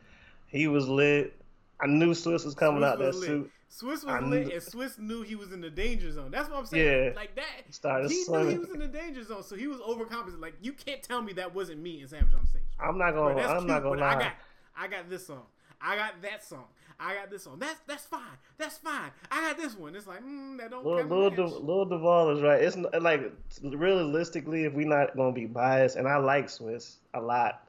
He 0.47 0.67
was 0.67 0.87
lit. 0.87 1.35
I 1.83 1.87
knew 1.87 2.11
Swizz 2.11 2.45
was 2.45 2.55
coming 2.55 2.81
Swizz 2.81 2.87
out 2.87 2.99
that 2.99 3.07
was 3.07 3.17
lit. 3.19 3.27
suit. 3.27 3.51
Swizz 3.69 3.89
was 3.89 4.05
I 4.05 4.19
lit, 4.19 4.47
knew- 4.47 4.53
and 4.53 4.61
Swizz 4.61 4.99
knew 4.99 5.21
he 5.23 5.35
was 5.35 5.51
in 5.51 5.59
the 5.61 5.69
danger 5.69 6.11
zone. 6.11 6.31
That's 6.31 6.49
what 6.49 6.59
I'm 6.59 6.65
saying. 6.65 7.05
Yeah. 7.07 7.15
Like 7.15 7.35
that. 7.35 7.45
Started 7.73 8.09
he 8.11 8.23
knew 8.27 8.47
he 8.47 8.57
was 8.59 8.69
in 8.69 8.79
the 8.79 8.87
danger 8.87 9.23
zone, 9.23 9.43
so 9.43 9.55
he 9.55 9.67
was 9.67 9.79
overcompensating. 9.79 10.39
Like 10.41 10.55
you 10.61 10.73
can't 10.73 11.01
tell 11.03 11.21
me 11.21 11.33
that 11.33 11.53
wasn't 11.53 11.81
me 11.81 11.99
and 12.01 12.09
Savage 12.09 12.33
on 12.33 12.45
stage. 12.47 12.61
I'm 12.79 12.97
not 12.97 13.11
gonna. 13.13 13.35
that's 13.35 13.49
I'm 13.49 13.57
cute, 13.59 13.67
not 13.69 13.83
gonna 13.83 13.95
but 13.97 14.03
I 14.03 14.13
got, 14.21 14.33
I 14.77 14.87
got 14.87 15.09
this 15.09 15.27
song. 15.27 15.43
I 15.81 15.95
got 15.97 16.21
that 16.21 16.43
song. 16.43 16.65
I 16.99 17.15
got 17.15 17.29
this 17.31 17.43
song. 17.43 17.57
That's 17.59 17.79
that's 17.87 18.05
fine. 18.05 18.21
That's 18.57 18.77
fine. 18.77 19.09
I 19.31 19.41
got 19.41 19.57
this 19.57 19.75
one. 19.75 19.95
It's 19.95 20.07
like 20.07 20.23
mm, 20.23 20.57
that 20.59 20.69
don't 20.71 20.85
Lil, 20.85 21.03
Lil. 21.05 21.31
Lil 21.61 21.85
Duval 21.85 22.29
is 22.37 22.41
right. 22.41 22.61
It's 22.61 22.77
n- 22.77 22.85
like 23.01 23.21
realistically, 23.63 24.65
if 24.65 24.73
we're 24.73 24.87
not 24.87 25.15
gonna 25.17 25.31
be 25.33 25.45
biased, 25.45 25.95
and 25.95 26.07
I 26.07 26.17
like 26.17 26.47
Swizz 26.47 26.97
a 27.13 27.19
lot, 27.19 27.67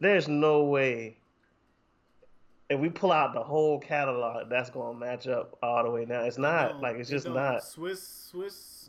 there's 0.00 0.28
no 0.28 0.64
way 0.64 1.16
if 2.72 2.80
we 2.80 2.88
pull 2.88 3.12
out 3.12 3.34
the 3.34 3.42
whole 3.42 3.78
catalog, 3.78 4.48
that's 4.48 4.70
gonna 4.70 4.98
match 4.98 5.26
up 5.26 5.56
all 5.62 5.84
the 5.84 5.90
way 5.90 6.04
now. 6.04 6.22
It's 6.22 6.38
not 6.38 6.80
like 6.80 6.96
it's 6.96 7.10
just 7.10 7.26
not. 7.28 7.62
Swizz 7.62 8.30
Swizz. 8.32 8.88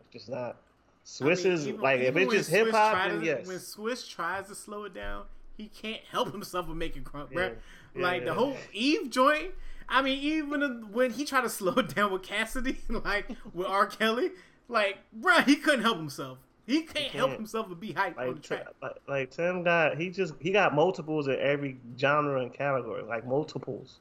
It's 0.00 0.12
just 0.12 0.28
not. 0.28 0.56
Swizz 1.04 1.40
I 1.40 1.44
mean, 1.44 1.52
is 1.54 1.68
even- 1.68 1.80
like 1.80 2.00
if 2.00 2.16
it's 2.16 2.32
just 2.32 2.50
hip 2.50 2.70
hop, 2.70 3.08
then 3.08 3.22
yes. 3.22 3.46
When 3.46 3.56
Swizz 3.58 4.08
tries 4.08 4.48
to 4.48 4.54
slow 4.54 4.84
it 4.84 4.94
down, 4.94 5.24
he 5.56 5.68
can't 5.68 6.02
help 6.10 6.32
himself 6.32 6.68
with 6.68 6.76
making 6.76 7.04
crunk, 7.04 7.28
Yeah. 7.32 7.38
bruh. 7.38 7.54
Yeah, 7.96 8.02
Like 8.02 8.24
the 8.24 8.34
whole 8.34 8.56
Eve 8.72 9.10
joint. 9.10 9.52
I 9.88 10.02
mean, 10.02 10.18
even 10.18 10.92
when 10.92 11.12
he 11.12 11.24
tried 11.24 11.42
to 11.42 11.48
slow 11.60 11.72
it 11.74 11.94
down 11.94 12.12
with 12.12 12.22
Cassidy, 12.22 12.78
like 12.88 13.30
with 13.54 13.66
R. 13.66 13.86
Kelly, 13.86 14.32
like, 14.68 14.98
bro, 15.12 15.40
he 15.40 15.56
couldn't 15.56 15.82
help 15.82 15.96
himself. 15.96 16.38
He 16.68 16.82
can't 16.82 17.10
help 17.12 17.30
can't. 17.30 17.40
himself 17.40 17.66
but 17.68 17.80
be 17.80 17.92
hyped 17.94 18.18
on 18.18 18.26
the 18.26 18.32
Like, 18.32 18.42
track. 18.42 18.66
Like, 18.82 18.96
like 19.08 19.30
Tim 19.30 19.64
got 19.64 19.96
he 19.96 20.10
just 20.10 20.34
he 20.38 20.52
got 20.52 20.74
multiples 20.74 21.26
in 21.26 21.36
every 21.40 21.78
genre 21.98 22.40
and 22.42 22.52
category, 22.52 23.02
like 23.02 23.26
multiples. 23.26 23.96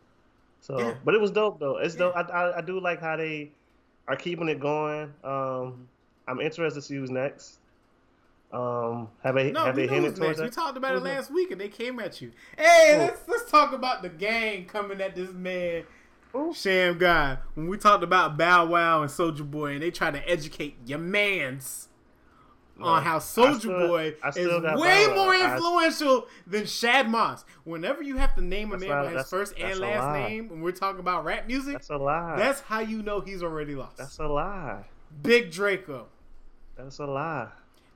So, 0.61 0.77
Yeah. 0.77 0.93
but 1.05 1.13
it 1.15 1.21
was 1.21 1.31
dope 1.31 1.59
though. 1.59 1.77
It's 1.77 1.95
Yeah. 1.95 2.11
dope. 2.13 2.15
I, 2.17 2.21
I 2.23 2.57
I 2.57 2.61
do 2.61 2.79
like 2.79 2.99
how 2.99 3.15
they 3.15 3.51
are 4.07 4.15
keeping 4.17 4.49
it 4.49 4.59
going. 4.59 5.13
Um, 5.23 5.87
I'm 6.27 6.41
interested 6.41 6.79
to 6.81 6.85
see 6.85 6.95
who's 6.95 7.09
next. 7.09 7.59
Um, 8.51 9.09
have 9.23 9.35
they 9.35 9.51
No, 9.51 9.65
have 9.65 9.75
we 9.75 9.85
they 9.85 9.93
hinted 9.93 10.15
towards 10.15 10.19
next. 10.19 10.37
that? 10.39 10.43
We 10.45 10.49
talked 10.49 10.77
about 10.77 10.91
it 10.91 10.95
Who's 10.95 11.03
next? 11.03 11.17
last 11.29 11.33
week, 11.33 11.51
and 11.51 11.59
they 11.59 11.67
came 11.69 11.99
at 11.99 12.21
you. 12.21 12.31
Hey, 12.57 12.95
let's 12.97 13.21
let's 13.27 13.49
talk 13.51 13.73
about 13.73 14.01
the 14.01 14.09
gang 14.09 14.65
coming 14.65 15.01
at 15.01 15.15
this 15.15 15.31
man, 15.33 15.83
Who? 16.31 16.53
Sham 16.53 16.97
Guy. 16.97 17.37
When 17.55 17.67
we 17.67 17.77
talked 17.77 18.03
about 18.03 18.37
Bow 18.37 18.65
Wow 18.67 19.01
and 19.01 19.11
Soulja 19.11 19.49
Boy, 19.49 19.73
and 19.73 19.81
they 19.81 19.91
tried 19.91 20.13
to 20.13 20.29
educate 20.29 20.77
your 20.85 20.99
man's 20.99 21.89
on 22.81 23.03
how 23.03 23.17
Soulja 23.19 23.87
Boy 23.87 24.13
is 24.27 24.35
way 24.35 25.07
more 25.15 25.33
I- 25.33 25.53
influential 25.55 26.27
than 26.45 26.65
Shad 26.65 27.09
Moss. 27.09 27.43
Whenever 27.63 28.03
you 28.03 28.17
have 28.17 28.35
to 28.35 28.41
name 28.41 28.71
a 28.73 28.77
man 28.77 28.89
by 28.89 29.11
his 29.11 29.29
first 29.29 29.53
and 29.57 29.79
last 29.79 30.13
name, 30.13 30.49
when 30.49 30.61
we're 30.61 30.71
talking 30.71 30.99
about 30.99 31.23
rap 31.25 31.47
music, 31.47 31.73
That's 31.73 31.89
a 31.89 31.97
lie. 31.97 32.35
that's 32.37 32.61
how 32.61 32.79
you 32.79 33.01
know 33.01 33.19
he's 33.21 33.43
already 33.43 33.75
lost. 33.75 33.97
That's 33.97 34.19
a 34.19 34.27
lie. 34.27 34.83
Big 35.23 35.51
Draco. 35.51 36.07
That's 36.75 36.99
a 36.99 37.05
lie. 37.05 37.47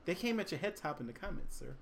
They 0.04 0.14
came 0.14 0.40
at 0.40 0.50
your 0.50 0.58
head 0.58 0.76
top 0.76 1.00
in 1.00 1.06
the 1.06 1.12
comments, 1.12 1.58
sir. 1.58 1.74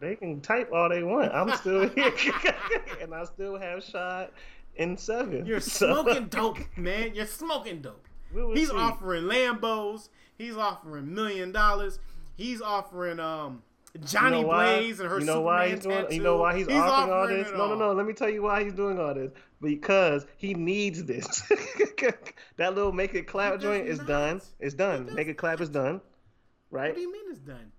They 0.00 0.16
can 0.16 0.40
type 0.40 0.70
all 0.72 0.88
they 0.88 1.02
want. 1.02 1.32
I'm 1.32 1.50
still 1.56 1.88
here, 1.94 2.12
and 3.00 3.14
I 3.14 3.24
still 3.24 3.56
have 3.56 3.82
shot 3.84 4.32
in 4.76 4.96
seven. 4.96 5.46
You're 5.46 5.60
So- 5.60 6.02
smoking 6.02 6.26
dope, 6.26 6.58
man. 6.76 7.14
You're 7.14 7.26
smoking 7.26 7.80
dope. 7.80 8.06
He's 8.54 8.70
see. 8.70 8.76
offering 8.76 9.24
Lambos. 9.24 10.08
He's 10.38 10.56
offering 10.56 11.14
million 11.14 11.52
dollars. 11.52 11.98
He's 12.42 12.60
offering 12.60 13.20
um 13.20 13.62
Johnny 14.04 14.38
you 14.38 14.42
know? 14.42 14.48
Blaze 14.48 15.00
and 15.00 15.08
her 15.08 15.20
you 15.20 15.26
know 15.26 15.34
Superman 15.34 15.44
why 15.44 15.68
he's 15.68 15.80
doing 15.80 16.02
tattoo. 16.02 16.14
you 16.14 16.22
know 16.22 16.36
why 16.38 16.56
he's, 16.56 16.68
offering 16.68 17.14
all 17.14 17.28
this 17.28 17.50
no 17.52 17.68
no 17.68 17.74
no 17.74 17.92
let 17.92 18.06
me 18.06 18.12
tell 18.12 18.28
you 18.28 18.42
why 18.42 18.64
he's 18.64 18.72
doing 18.72 18.98
all 18.98 19.14
this 19.14 19.30
because 19.60 20.26
he 20.36 20.54
needs 20.54 21.04
this 21.04 21.42
that 22.56 22.74
little 22.74 22.92
make 22.92 23.14
it 23.14 23.26
clap 23.26 23.60
joint 23.60 23.86
is 23.86 23.98
done 24.00 24.40
it's 24.60 24.74
done 24.74 25.14
make 25.14 25.28
it 25.28 25.36
clap 25.36 25.60
is 25.60 25.68
done 25.68 26.00
right 26.70 26.88
What 26.88 26.96
do 26.96 27.02
you 27.02 27.12
mean 27.12 27.22
it's 27.30 27.38
done? 27.38 27.70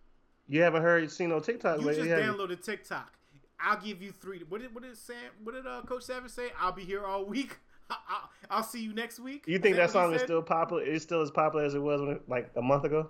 you 0.48 0.62
haven't 0.62 0.84
heard 0.84 1.10
seen 1.12 1.30
no 1.30 1.40
tiktok 1.40 1.80
You 1.80 1.88
lately 1.88 2.08
just 2.08 2.22
downloaded 2.22 2.64
TikTok. 2.64 3.12
I'll 3.60 3.80
give 3.80 4.02
you 4.02 4.12
three. 4.12 4.42
What 4.50 4.62
did 4.62 4.76
what 4.76 4.84
did 4.84 4.98
Sam? 4.98 5.16
What 5.42 5.56
did 5.56 5.66
uh, 5.66 5.82
Coach 5.84 6.04
Savage 6.04 6.32
say? 6.32 6.50
I'll 6.60 6.74
be 6.74 6.84
here 6.84 7.06
all 7.06 7.24
week. 7.24 7.58
I, 7.90 7.96
I, 8.10 8.20
I'll 8.50 8.64
see 8.64 8.84
you 8.84 8.94
next 8.94 9.20
week. 9.20 9.46
you 9.48 9.58
think 9.58 9.78
that, 9.78 9.84
what 9.84 9.90
he 9.90 9.94
song 9.94 10.14
is 10.14 10.22
still 10.22 10.42
popular 10.42 10.84
it's 10.84 11.04
still 11.04 11.22
as 11.22 11.32
popular 11.32 11.64
as 11.66 11.74
it 11.76 11.82
was 11.82 12.02
when, 12.02 12.20
like 12.28 12.52
a 12.56 12.62
month 12.62 12.84
ago 12.84 13.10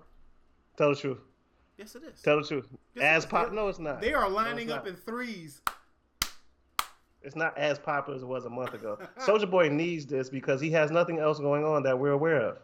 tell 0.78 0.90
the 0.90 0.96
truth 0.96 1.18
Yes, 1.78 1.96
it 1.96 2.04
is. 2.04 2.22
tell 2.22 2.40
the 2.42 2.48
truth 2.48 2.68
Yes, 2.96 3.04
as 3.04 3.26
pop 3.26 3.52
no 3.52 3.68
it's 3.68 3.80
not 3.80 4.00
They 4.02 4.14
are 4.14 4.30
lining 4.30 4.70
it's 4.70 4.74
up 4.78 4.88
in 4.88 4.96
threes. 4.96 5.62
it's 7.24 7.36
not 7.36 7.58
as 7.58 7.80
popular 7.80 8.16
as 8.16 8.22
it 8.24 8.28
was 8.28 8.46
a 8.46 8.50
month 8.50 8.74
ago 8.74 9.00
Soulja 9.20 9.50
Boy 9.50 9.70
needs 9.72 10.06
this 10.06 10.30
because 10.30 10.62
he 10.62 10.70
has 10.72 10.92
nothing 10.92 11.20
else 11.20 11.40
going 11.40 11.66
on 11.66 11.84
that 11.84 11.98
we're 11.98 12.12
aware 12.12 12.42
of 12.42 12.58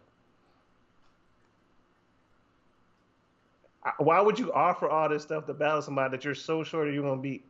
why 3.98 4.20
would 4.22 4.38
you 4.38 4.52
offer 4.54 4.90
all 4.90 5.10
this 5.10 5.24
stuff 5.24 5.46
to 5.48 5.54
battle 5.54 5.82
somebody 5.82 6.12
that 6.16 6.26
you're 6.26 6.36
so 6.36 6.64
sure 6.64 6.86
that 6.86 6.94
you're 6.94 7.04
gonna 7.04 7.22
beat? 7.22 7.50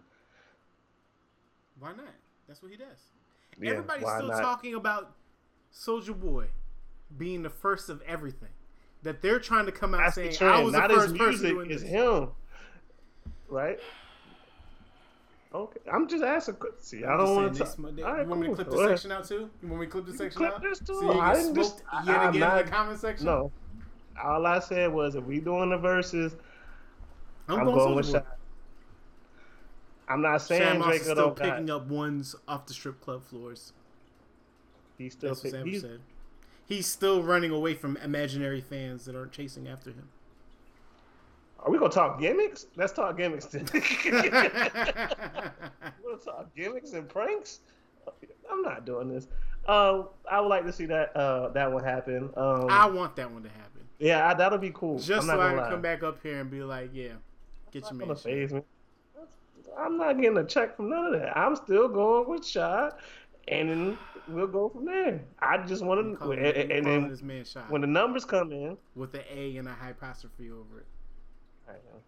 Why 1.79 1.89
not? 1.89 2.05
That's 2.47 2.61
what 2.61 2.71
he 2.71 2.77
does. 2.77 2.87
Yeah, 3.59 3.71
Everybody's 3.71 4.07
still 4.07 4.27
not? 4.27 4.41
talking 4.41 4.75
about 4.75 5.11
Soulja 5.73 6.17
Boy 6.17 6.45
being 7.17 7.41
the 7.41 7.49
first 7.49 7.89
of 7.89 8.01
everything. 8.03 8.49
That 9.03 9.21
they're 9.21 9.39
trying 9.39 9.65
to 9.65 9.71
come 9.71 9.93
out 9.93 10.01
That's 10.03 10.15
saying 10.15 10.35
the. 10.39 10.45
I 10.45 10.61
was 10.61 10.73
the 10.73 10.79
first 10.81 11.09
his 11.11 11.17
person 11.17 11.19
music, 11.41 11.49
doing 11.51 11.71
it's 11.71 11.81
this. 11.83 11.89
him. 11.91 12.27
Right? 13.47 13.79
Okay, 15.53 15.79
I'm 15.91 16.07
just 16.07 16.23
asking. 16.23 16.55
See, 16.79 17.03
I 17.05 17.17
don't 17.17 17.35
want 17.35 17.53
to. 17.55 17.63
they 17.63 17.69
sm- 17.69 17.87
they- 17.95 18.03
All 18.03 18.13
right, 18.13 18.23
you 18.23 18.29
want 18.29 18.41
me 18.41 18.47
to 18.49 18.55
clip 18.55 18.69
this 18.69 18.79
ahead. 18.79 18.89
section 18.89 19.11
out 19.11 19.25
too? 19.27 19.49
You 19.63 19.67
want 19.69 19.79
me 19.81 19.85
to 19.87 19.91
clip 19.91 20.05
this 20.05 20.13
You 20.13 20.17
section 20.19 20.37
clip 20.41 20.53
out? 20.53 20.61
this 20.61 20.79
too. 20.79 20.85
So 20.99 21.13
you 21.13 21.19
I 21.19 21.33
didn't 21.33 21.55
just- 21.55 21.81
I- 21.91 22.03
yet 22.05 22.15
I'm 22.19 22.29
again 22.35 22.57
in 22.59 22.65
the 22.65 22.71
comment 22.71 22.99
section? 22.99 23.25
No. 23.25 23.51
All 24.23 24.45
I 24.45 24.59
said 24.59 24.91
was 24.93 25.15
if 25.15 25.23
we 25.23 25.39
doing 25.39 25.69
the 25.69 25.77
verses, 25.77 26.35
I'm, 27.47 27.59
I'm, 27.59 27.65
going, 27.65 27.77
going 27.77 27.95
with 27.95 28.05
Shaq. 28.13 28.25
I'm 30.07 30.21
not 30.21 30.41
saying 30.41 30.81
Sam 30.81 30.91
is 30.91 31.01
still 31.03 31.15
don't 31.15 31.35
got. 31.35 31.45
picking 31.49 31.69
up 31.69 31.87
ones 31.87 32.35
off 32.47 32.65
the 32.67 32.73
strip 32.73 32.99
club 33.01 33.23
floors. 33.23 33.73
He's 34.97 35.13
still 35.13 35.29
That's 35.29 35.43
what 35.45 35.53
pick, 35.53 35.59
Sam 35.61 35.67
he's, 35.67 35.81
said. 35.81 35.99
He's 36.69 36.85
still 36.85 37.23
running 37.23 37.49
away 37.49 37.73
from 37.73 37.97
imaginary 37.97 38.61
fans 38.61 39.03
that 39.05 39.15
aren't 39.15 39.31
chasing 39.31 39.67
after 39.67 39.89
him. 39.89 40.07
Are 41.59 41.71
we 41.71 41.79
gonna 41.79 41.91
talk 41.91 42.21
gimmicks? 42.21 42.67
Let's 42.75 42.93
talk 42.93 43.17
gimmicks. 43.17 43.47
Then. 43.47 43.67
we 43.73 43.81
gonna 43.81 45.51
talk 46.23 46.55
gimmicks 46.55 46.93
and 46.93 47.09
pranks. 47.09 47.61
I'm 48.49 48.61
not 48.61 48.85
doing 48.85 49.09
this. 49.09 49.27
Uh, 49.67 50.03
I 50.31 50.39
would 50.39 50.47
like 50.47 50.63
to 50.65 50.71
see 50.71 50.85
that 50.85 51.15
uh, 51.17 51.49
that 51.49 51.71
one 51.71 51.83
happen. 51.83 52.29
Um, 52.37 52.67
I 52.69 52.85
want 52.87 53.15
that 53.15 53.31
one 53.31 53.41
to 53.41 53.49
happen. 53.49 53.81
yeah, 53.97 54.27
I, 54.29 54.35
that'll 54.35 54.59
be 54.59 54.71
cool. 54.71 54.99
Just 54.99 55.23
I'm 55.27 55.35
so 55.35 55.41
I 55.41 55.49
can 55.49 55.57
lie. 55.57 55.69
come 55.69 55.81
back 55.81 56.03
up 56.03 56.19
here 56.21 56.39
and 56.39 56.51
be 56.51 56.61
like, 56.61 56.91
yeah, 56.93 57.13
get 57.71 57.81
your 57.89 57.93
Not 57.93 58.07
man. 58.07 58.15
phase 58.15 58.53
me. 58.53 58.61
I'm 59.75 59.97
not 59.97 60.21
getting 60.21 60.37
a 60.37 60.45
check 60.45 60.75
from 60.75 60.89
none 60.89 61.13
of 61.13 61.19
that. 61.19 61.35
I'm 61.35 61.55
still 61.55 61.87
going 61.87 62.29
with 62.29 62.45
shot, 62.45 62.99
and 63.47 63.69
then 63.69 63.97
we'll 64.29 64.47
go 64.47 64.69
from 64.69 64.85
there. 64.85 65.21
I 65.39 65.57
just 65.65 65.83
want 65.83 66.11
to, 66.11 66.17
calling 66.17 66.39
and, 66.39 66.71
and 66.71 66.85
then 66.85 67.09
this 67.09 67.21
man 67.21 67.45
shot 67.45 67.69
when 67.69 67.81
the 67.81 67.87
numbers 67.87 68.25
come 68.25 68.51
in, 68.51 68.77
with 68.95 69.11
the 69.11 69.21
A 69.33 69.57
and 69.57 69.67
a 69.67 69.73
hypostrophe 69.73 70.49
over 70.51 70.79
it. 70.79 70.85
I 71.67 71.73
know. 71.73 72.01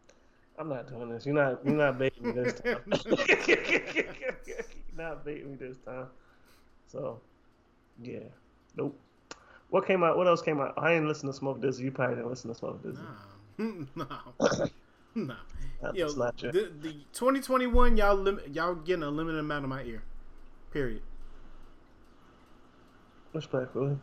I'm 0.57 0.69
not 0.69 0.88
doing 0.89 1.10
this. 1.10 1.26
You're 1.26 1.35
not. 1.35 1.65
You're 1.65 1.76
not 1.76 1.98
baiting 1.98 2.23
me 2.23 2.31
this 2.31 2.60
time. 2.60 2.81
you're 2.88 4.06
not 4.98 5.26
baiting 5.26 5.52
me 5.52 5.57
this 5.57 5.77
time. 5.85 6.07
So, 6.88 7.19
yeah. 8.02 8.19
Nope. 8.76 8.99
What 9.69 9.88
came 9.88 10.03
out? 10.03 10.18
What 10.18 10.27
else 10.27 10.41
came 10.41 10.60
out? 10.60 10.73
I 10.77 10.93
didn't 10.93 11.07
listen 11.07 11.27
to 11.27 11.34
Smoke 11.34 11.61
DZA. 11.61 11.80
You 11.80 11.91
probably 11.91 12.18
didn't 12.18 12.30
listen 12.30 12.52
to 12.52 12.57
Smoke 12.57 12.84
DZA. 12.84 12.99
No, 13.57 13.85
no, 13.95 14.68
no. 15.15 15.35
That's 15.81 15.98
Yo, 15.98 16.07
not 16.14 16.38
true. 16.38 16.52
the, 16.52 16.72
the 16.81 16.93
2021 17.14 17.98
y'all 17.98 18.15
lim- 18.15 18.41
y'all 18.52 18.76
getting 18.76 19.03
a 19.03 19.10
limited 19.10 19.39
amount 19.39 19.64
of 19.64 19.69
my 19.69 19.84
ear. 19.84 20.03
Period. 20.72 21.02
Respectfully, 23.34 23.98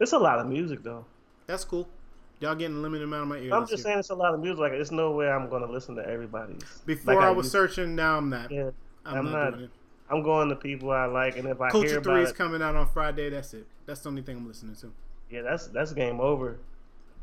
it's 0.00 0.12
a 0.12 0.18
lot 0.18 0.38
of 0.38 0.46
music 0.46 0.82
though. 0.82 1.04
That's 1.46 1.64
cool. 1.64 1.88
Y'all 2.40 2.54
getting 2.56 2.76
a 2.76 2.80
limited 2.80 3.04
amount 3.04 3.22
of 3.22 3.28
my 3.28 3.38
ear. 3.38 3.54
I'm 3.54 3.66
just 3.68 3.84
saying 3.84 4.00
it's 4.00 4.10
a 4.10 4.14
lot 4.14 4.34
of 4.34 4.40
music. 4.40 4.58
Like, 4.58 4.72
there's 4.72 4.90
no 4.90 5.12
way 5.12 5.28
I'm 5.28 5.48
gonna 5.48 5.70
listen 5.70 5.94
to 5.96 6.06
everybody's. 6.06 6.62
Before 6.84 7.14
like 7.14 7.24
I 7.24 7.30
was 7.30 7.44
used- 7.46 7.52
searching, 7.52 7.94
now 7.94 8.16
I'm 8.16 8.28
not. 8.28 8.50
Yeah, 8.50 8.70
I'm, 9.06 9.18
I'm 9.18 9.24
not, 9.26 9.32
not- 9.32 9.50
doing 9.52 9.64
it. 9.64 9.70
I'm 10.10 10.22
going 10.22 10.48
to 10.50 10.56
people 10.56 10.90
I 10.90 11.06
like, 11.06 11.38
and 11.38 11.48
if 11.48 11.60
I 11.60 11.66
hear 11.66 11.70
Culture 11.70 11.98
about 11.98 12.04
Three 12.12 12.22
is 12.22 12.30
it, 12.30 12.36
coming 12.36 12.60
out 12.60 12.76
on 12.76 12.86
Friday. 12.88 13.30
That's 13.30 13.54
it. 13.54 13.66
That's 13.86 14.00
the 14.00 14.10
only 14.10 14.20
thing 14.22 14.36
I'm 14.36 14.46
listening 14.48 14.74
to. 14.76 14.92
yeah, 15.30 15.40
that's 15.42 15.68
that's 15.68 15.92
game 15.92 16.20
over. 16.20 16.58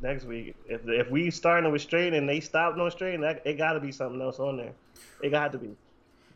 Next 0.01 0.23
week, 0.23 0.55
if 0.67 0.81
if 0.87 1.11
we 1.11 1.29
starting 1.29 1.69
with 1.71 1.81
straight 1.81 2.13
and 2.13 2.27
they 2.27 2.39
stopped 2.39 2.79
on 2.79 2.89
straight, 2.89 3.19
that 3.19 3.41
it 3.45 3.57
got 3.57 3.73
to 3.73 3.79
be 3.81 3.91
something 3.91 4.21
else 4.21 4.39
on 4.39 4.55
there. 4.57 4.71
It 5.21 5.29
got 5.31 5.51
to 5.51 5.57
be. 5.57 5.75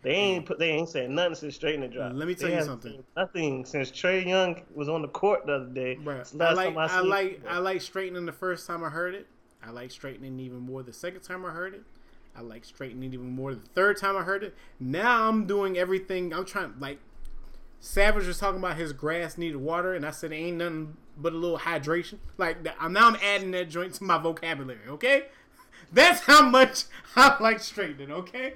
They 0.03 0.11
ain't 0.11 0.43
mm. 0.43 0.47
put. 0.47 0.59
They 0.59 0.69
ain't 0.69 0.89
said 0.89 1.09
nothing 1.09 1.35
since 1.35 1.55
straight 1.55 1.75
in 1.75 1.81
the 1.81 1.87
drop. 1.87 2.11
Let 2.13 2.27
me 2.27 2.35
tell 2.35 2.49
They 2.49 2.57
you 2.57 2.63
something. 2.63 3.03
Nothing 3.15 3.65
since 3.65 3.89
Trae 3.89 4.25
Young 4.25 4.61
was 4.75 4.89
on 4.89 5.01
the 5.01 5.07
court 5.07 5.45
the 5.45 5.53
other 5.53 5.65
day. 5.65 5.95
The 5.95 6.45
I 6.45 6.53
like 6.53 6.75
time 6.75 6.77
I, 6.77 6.99
like. 6.99 7.41
I 7.47 7.57
like 7.59 7.81
straightening 7.81 8.25
the 8.25 8.33
first 8.33 8.67
time 8.67 8.83
I 8.83 8.89
heard 8.89 9.15
it. 9.15 9.27
I 9.65 9.71
like 9.71 9.91
straightening 9.91 10.39
even 10.39 10.59
more 10.59 10.83
the 10.83 10.93
second 10.93 11.21
time 11.21 11.45
I 11.45 11.51
heard 11.51 11.73
it. 11.73 11.83
I 12.35 12.41
like 12.41 12.65
straightening 12.65 13.13
even 13.13 13.29
more 13.29 13.53
the 13.53 13.61
third 13.73 13.97
time 13.97 14.17
I 14.17 14.23
heard 14.23 14.43
it. 14.43 14.55
Now 14.79 15.29
I'm 15.29 15.45
doing 15.45 15.77
everything. 15.77 16.33
I'm 16.33 16.45
trying 16.45 16.73
like 16.79 16.99
Savage 17.79 18.25
was 18.25 18.39
talking 18.39 18.59
about 18.59 18.77
his 18.77 18.93
grass 18.93 19.37
needed 19.37 19.57
water, 19.57 19.93
and 19.93 20.05
I 20.05 20.11
said 20.11 20.31
it 20.31 20.35
ain't 20.35 20.57
nothing 20.57 20.97
but 21.17 21.33
a 21.33 21.37
little 21.37 21.59
hydration. 21.59 22.17
Like 22.37 22.63
now 22.63 22.73
I'm 22.81 23.17
adding 23.17 23.51
that 23.51 23.69
joint 23.69 23.93
to 23.95 24.03
my 24.03 24.17
vocabulary. 24.17 24.79
Okay, 24.87 25.25
that's 25.93 26.21
how 26.21 26.47
much 26.47 26.85
I 27.15 27.35
like 27.41 27.59
straightening. 27.59 28.11
Okay, 28.11 28.55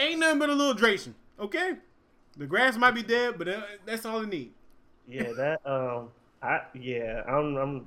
ain't 0.00 0.20
nothing 0.20 0.38
but 0.38 0.50
a 0.50 0.54
little 0.54 0.74
hydration. 0.74 1.14
Okay, 1.38 1.74
the 2.36 2.46
grass 2.46 2.76
might 2.76 2.92
be 2.92 3.02
dead, 3.02 3.34
but 3.38 3.48
that's 3.86 4.04
all 4.04 4.20
it 4.20 4.28
need. 4.28 4.52
Yeah, 5.08 5.32
that 5.36 5.60
um, 5.66 6.08
I 6.42 6.62
yeah, 6.74 7.22
I'm 7.26 7.56
I'm 7.56 7.86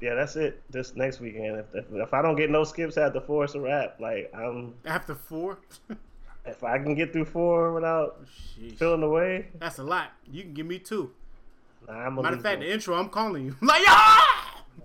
yeah, 0.00 0.14
that's 0.14 0.34
it. 0.36 0.60
This 0.70 0.96
next 0.96 1.20
weekend, 1.20 1.58
if 1.60 1.74
if, 1.74 1.84
if 1.92 2.12
I 2.12 2.22
don't 2.22 2.36
get 2.36 2.50
no 2.50 2.64
skips 2.64 2.96
after 2.96 3.20
four, 3.20 3.44
it's 3.44 3.54
a 3.54 3.60
wrap. 3.60 4.00
Like 4.00 4.32
I'm, 4.34 4.74
After 4.84 5.14
four, 5.14 5.58
if 6.44 6.64
I 6.64 6.78
can 6.78 6.94
get 6.96 7.12
through 7.12 7.26
four 7.26 7.72
without 7.72 8.24
Sheesh. 8.26 8.76
feeling 8.78 9.00
the 9.00 9.08
way, 9.08 9.46
That's 9.60 9.78
a 9.78 9.84
lot. 9.84 10.10
You 10.30 10.42
can 10.42 10.54
give 10.54 10.66
me 10.66 10.80
two. 10.80 11.12
nah, 11.86 11.94
I'm 12.06 12.16
Matter 12.16 12.36
of 12.36 12.42
fact, 12.42 12.60
the 12.60 12.72
intro, 12.72 12.96
I'm 12.96 13.08
calling 13.10 13.44
you. 13.46 13.56
like, 13.62 13.82
ah! 13.86 14.41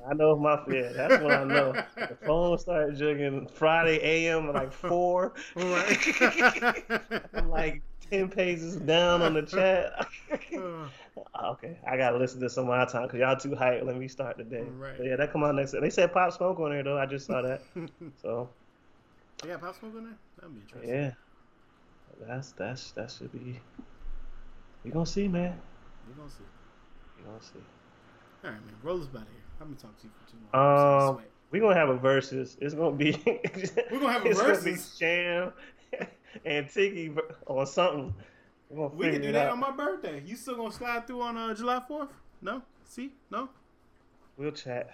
I 0.10 0.14
know 0.14 0.36
my 0.38 0.60
yeah, 0.70 0.92
that's 0.94 1.22
when 1.22 1.32
I 1.32 1.44
know. 1.44 1.74
the 1.96 2.18
phone 2.26 2.58
started 2.58 2.98
jugging 2.98 3.50
Friday 3.52 4.00
AM 4.02 4.52
like 4.54 4.72
four. 4.72 5.34
I'm 5.56 7.50
like 7.50 7.82
ten 8.10 8.30
pages 8.30 8.78
down 8.78 9.22
on 9.22 9.34
the 9.34 9.42
chat. 9.44 10.08
okay, 11.52 11.78
I 11.90 11.98
gotta 11.98 12.18
listen 12.18 12.40
to 12.42 12.50
some 12.50 12.66
of 12.66 12.70
my 12.70 12.86
time 12.86 13.04
because 13.04 13.20
y'all 13.20 13.38
too 13.38 13.56
hype. 13.56 13.84
Let 13.84 13.98
me 13.98 14.08
start 14.08 14.38
the 14.38 14.44
day. 14.44 14.64
Right. 14.78 14.98
But 14.98 15.06
yeah, 15.06 15.16
that 15.18 15.32
come 15.32 15.44
out 15.44 15.56
next. 15.56 15.76
They 15.80 15.90
said 15.90 16.14
Pop 16.14 16.32
Smoke 16.34 16.60
on 16.60 16.72
there 16.72 16.84
though. 16.84 16.98
I 16.98 17.06
just 17.06 17.26
saw 17.26 17.42
that. 17.42 17.62
so 18.22 18.50
yeah, 19.46 19.58
Pop 19.58 19.78
Smoke 19.78 19.96
on 19.96 20.04
there? 20.06 20.18
That'd 20.40 20.56
be 20.56 20.62
interesting. 20.62 20.90
yeah, 20.90 21.12
that's 22.28 22.52
that's 22.54 22.92
that 22.92 23.12
should 23.12 23.32
be. 23.32 23.60
We 24.84 24.92
gonna 24.92 25.06
see, 25.06 25.28
man. 25.28 25.60
We're 26.08 26.16
going 26.16 26.30
to 26.30 26.36
see. 26.36 26.44
We 27.18 27.24
gonna 27.26 27.42
see. 27.42 27.60
All 28.46 28.52
right, 28.52 28.66
man. 28.66 28.76
Roll 28.82 29.02
us 29.02 29.08
out 29.10 29.24
of 29.24 29.28
here. 29.28 29.47
I'm 29.62 29.76
to 29.76 29.82
talk 29.82 29.98
to 30.00 30.04
you 30.06 30.12
for 30.24 30.32
too 30.32 30.38
long. 30.38 30.50
I'm 30.54 30.78
starting 30.78 31.00
to 31.00 31.06
Um, 31.08 31.16
sweat. 31.16 31.32
we 31.52 31.60
gonna 31.60 31.76
have 31.76 31.90
a 31.90 31.98
versus. 31.98 32.58
It's 32.62 32.74
gonna 32.74 32.96
be. 32.96 33.12
We're 33.92 34.00
gonna 34.00 34.12
have 34.12 34.26
a 34.26 34.30
it's 34.30 34.40
Gonna 34.42 34.54
be 34.56 34.72
versus? 34.72 34.96
Sham 34.98 35.54
and 36.46 36.70
Tiki 36.70 37.12
or 37.46 37.66
something. 37.66 38.14
We're 38.70 38.88
gonna 38.90 38.96
We 39.00 39.12
can 39.12 39.22
do 39.22 39.32
that 39.32 39.48
out. 39.48 39.54
on 39.54 39.60
my 39.60 39.72
birthday. 39.72 40.22
You 40.26 40.36
still 40.36 40.56
going 40.56 40.72
to 40.72 40.76
slide 40.78 41.08
through 41.08 41.22
on 41.22 41.38
uh, 41.38 41.54
July 41.54 41.82
4th? 41.90 42.10
No? 42.42 42.62
See? 42.86 43.14
No? 43.32 43.48
We'll 44.36 44.52
chat. 44.52 44.92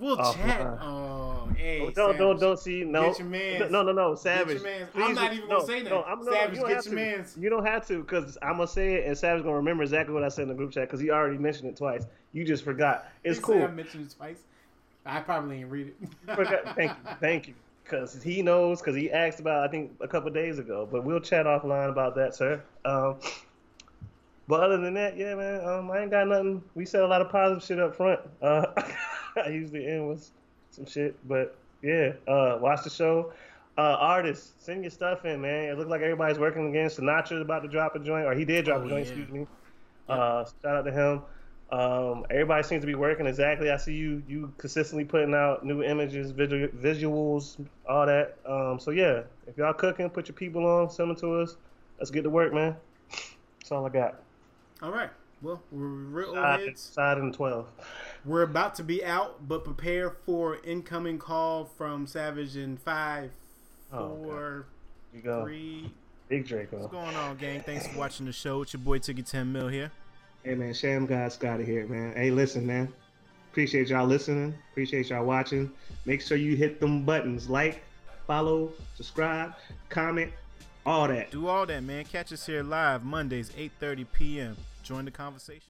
We'll 0.00 0.16
Oh, 0.18 0.32
chat. 0.34 0.60
Oh, 0.80 1.48
hey. 1.56 1.90
Don't 1.94 2.16
don't 2.16 2.40
don't 2.40 2.58
see 2.58 2.84
no 2.84 3.08
Get 3.10 3.18
your 3.18 3.28
mans. 3.28 3.70
no 3.70 3.82
no 3.82 3.92
no 3.92 4.14
savage. 4.14 4.58
Please, 4.60 4.86
I'm 4.96 5.14
not 5.14 5.32
even 5.34 5.46
no, 5.48 5.56
gonna 5.56 5.66
say 5.66 5.82
that. 5.82 5.90
No, 5.90 6.02
I'm 6.04 6.24
no, 6.24 6.32
Savage, 6.32 6.54
you 6.54 6.60
don't 6.62 6.68
get 6.68 6.76
have 6.76 6.84
your 6.86 6.94
to. 6.94 7.16
mans. 7.16 7.36
You 7.38 7.50
don't 7.50 7.66
have 7.66 7.86
to 7.88 8.00
because 8.00 8.38
I'm 8.40 8.52
gonna 8.52 8.66
say 8.66 8.94
it 8.94 9.06
and 9.06 9.16
Savage 9.16 9.42
gonna 9.44 9.56
remember 9.56 9.82
exactly 9.82 10.14
what 10.14 10.24
I 10.24 10.28
said 10.28 10.42
in 10.44 10.48
the 10.48 10.54
group 10.54 10.72
chat 10.72 10.88
because 10.88 11.00
he 11.00 11.10
already 11.10 11.36
mentioned 11.38 11.68
it 11.68 11.76
twice. 11.76 12.06
You 12.32 12.44
just 12.46 12.64
forgot. 12.64 13.06
It's 13.24 13.36
He 13.38 13.42
cool. 13.44 13.62
I 13.62 13.66
mentioned 13.68 14.06
it 14.10 14.16
twice. 14.16 14.38
I 15.04 15.20
probably 15.20 15.58
didn't 15.58 15.70
read 15.70 15.88
it. 16.00 16.34
Forgot- 16.34 16.64
Thank 16.76 16.90
you, 16.92 17.10
thank 17.20 17.48
you. 17.48 17.54
Because 17.84 18.22
he 18.22 18.40
knows, 18.40 18.80
because 18.80 18.94
he 18.94 19.10
asked 19.10 19.40
about, 19.40 19.64
I 19.64 19.68
think, 19.70 19.92
a 20.00 20.06
couple 20.06 20.30
days 20.30 20.58
ago. 20.60 20.88
But 20.90 21.04
we'll 21.04 21.20
chat 21.20 21.44
offline 21.44 21.88
about 21.90 22.14
that, 22.14 22.34
sir. 22.36 22.62
Um, 22.84 23.16
but 24.46 24.60
other 24.60 24.78
than 24.78 24.94
that, 24.94 25.16
yeah, 25.16 25.34
man, 25.34 25.64
um, 25.68 25.90
I 25.90 26.00
ain't 26.02 26.10
got 26.10 26.26
nothing. 26.28 26.62
We 26.74 26.84
said 26.86 27.02
a 27.02 27.06
lot 27.06 27.20
of 27.20 27.30
positive 27.30 27.64
shit 27.64 27.80
up 27.80 27.96
front. 27.96 28.20
Uh, 28.40 28.66
I 29.44 29.48
usually 29.48 29.86
end 29.86 30.08
with 30.08 30.30
some 30.70 30.86
shit, 30.86 31.16
but 31.28 31.56
yeah, 31.82 32.12
uh, 32.28 32.58
watch 32.60 32.84
the 32.84 32.90
show. 32.90 33.32
Uh, 33.78 33.96
artists, 33.98 34.52
send 34.58 34.82
your 34.82 34.90
stuff 34.90 35.24
in, 35.24 35.40
man. 35.40 35.64
It 35.70 35.78
looks 35.78 35.88
like 35.90 36.02
everybody's 36.02 36.38
working 36.38 36.68
again. 36.68 36.88
Sinatra's 36.88 37.40
about 37.40 37.62
to 37.62 37.68
drop 37.68 37.94
a 37.94 37.98
joint, 37.98 38.26
or 38.26 38.34
he 38.34 38.44
did 38.44 38.64
drop 38.66 38.82
Oh, 38.82 38.86
a 38.86 38.88
joint, 38.88 39.06
yeah. 39.06 39.12
excuse 39.12 39.30
me. 39.30 39.46
Uh, 40.08 40.44
shout 40.62 40.76
out 40.76 40.84
to 40.84 40.92
him. 40.92 41.22
Um, 41.72 42.26
everybody 42.30 42.64
seems 42.64 42.82
to 42.82 42.86
be 42.86 42.96
working 42.96 43.26
exactly. 43.26 43.70
I 43.70 43.76
see 43.76 43.94
you 43.94 44.22
you 44.28 44.52
consistently 44.58 45.04
putting 45.04 45.34
out 45.34 45.64
new 45.64 45.84
images, 45.84 46.32
visual, 46.32 46.66
visuals, 46.68 47.64
all 47.88 48.06
that. 48.06 48.36
Um, 48.44 48.80
so 48.80 48.90
yeah, 48.90 49.22
if 49.46 49.56
y'all 49.56 49.72
cooking, 49.72 50.10
put 50.10 50.26
your 50.26 50.34
people 50.34 50.66
on, 50.66 50.90
send 50.90 51.10
them 51.10 51.16
to 51.18 51.40
us. 51.40 51.56
Let's 51.98 52.10
get 52.10 52.22
to 52.22 52.30
work, 52.30 52.52
man. 52.52 52.74
That's 53.60 53.70
all 53.70 53.86
I 53.86 53.88
got. 53.90 54.20
All 54.82 54.90
right. 54.90 55.10
Well, 55.42 55.62
we're 55.70 55.86
real 55.86 56.30
old 56.30 56.38
heads. 56.60 56.80
side 56.80 57.18
and 57.18 57.32
twelve. 57.32 57.68
We're 58.24 58.42
about 58.42 58.74
to 58.76 58.84
be 58.84 59.04
out, 59.04 59.48
but 59.48 59.64
prepare 59.64 60.10
for 60.10 60.58
incoming 60.62 61.18
call 61.18 61.64
from 61.64 62.06
Savage 62.06 62.56
in 62.56 62.76
five, 62.76 63.30
Oh, 63.92 64.14
four, 64.22 64.66
You 65.14 65.20
go, 65.22 65.42
three. 65.44 65.90
Big 66.28 66.46
Draco. 66.46 66.78
What's 66.78 66.92
going 66.92 67.16
on, 67.16 67.36
gang? 67.38 67.60
Thanks 67.62 67.86
for 67.88 67.98
watching 67.98 68.26
the 68.26 68.32
show. 68.32 68.62
It's 68.62 68.72
your 68.72 68.80
boy 68.80 68.98
Ticket 68.98 69.26
10 69.26 69.50
Mil 69.50 69.68
here. 69.68 69.90
Hey 70.44 70.54
man, 70.54 70.72
Sham 70.74 71.06
God 71.06 71.32
Scotty 71.32 71.64
here, 71.64 71.86
man. 71.86 72.14
Hey, 72.14 72.30
listen, 72.30 72.66
man. 72.66 72.92
Appreciate 73.50 73.88
y'all 73.88 74.06
listening. 74.06 74.54
Appreciate 74.70 75.10
y'all 75.10 75.24
watching. 75.24 75.70
Make 76.04 76.22
sure 76.22 76.36
you 76.36 76.56
hit 76.56 76.78
them 76.80 77.04
buttons 77.04 77.50
like, 77.50 77.82
follow, 78.26 78.72
subscribe, 78.94 79.54
comment, 79.88 80.32
all 80.86 81.08
that. 81.08 81.30
Do 81.30 81.48
all 81.48 81.66
that, 81.66 81.82
man. 81.82 82.04
Catch 82.04 82.32
us 82.32 82.46
here 82.46 82.62
live 82.62 83.02
Mondays, 83.02 83.50
8:30 83.50 84.06
p.m. 84.12 84.56
Join 84.82 85.04
the 85.04 85.10
conversation. 85.10 85.69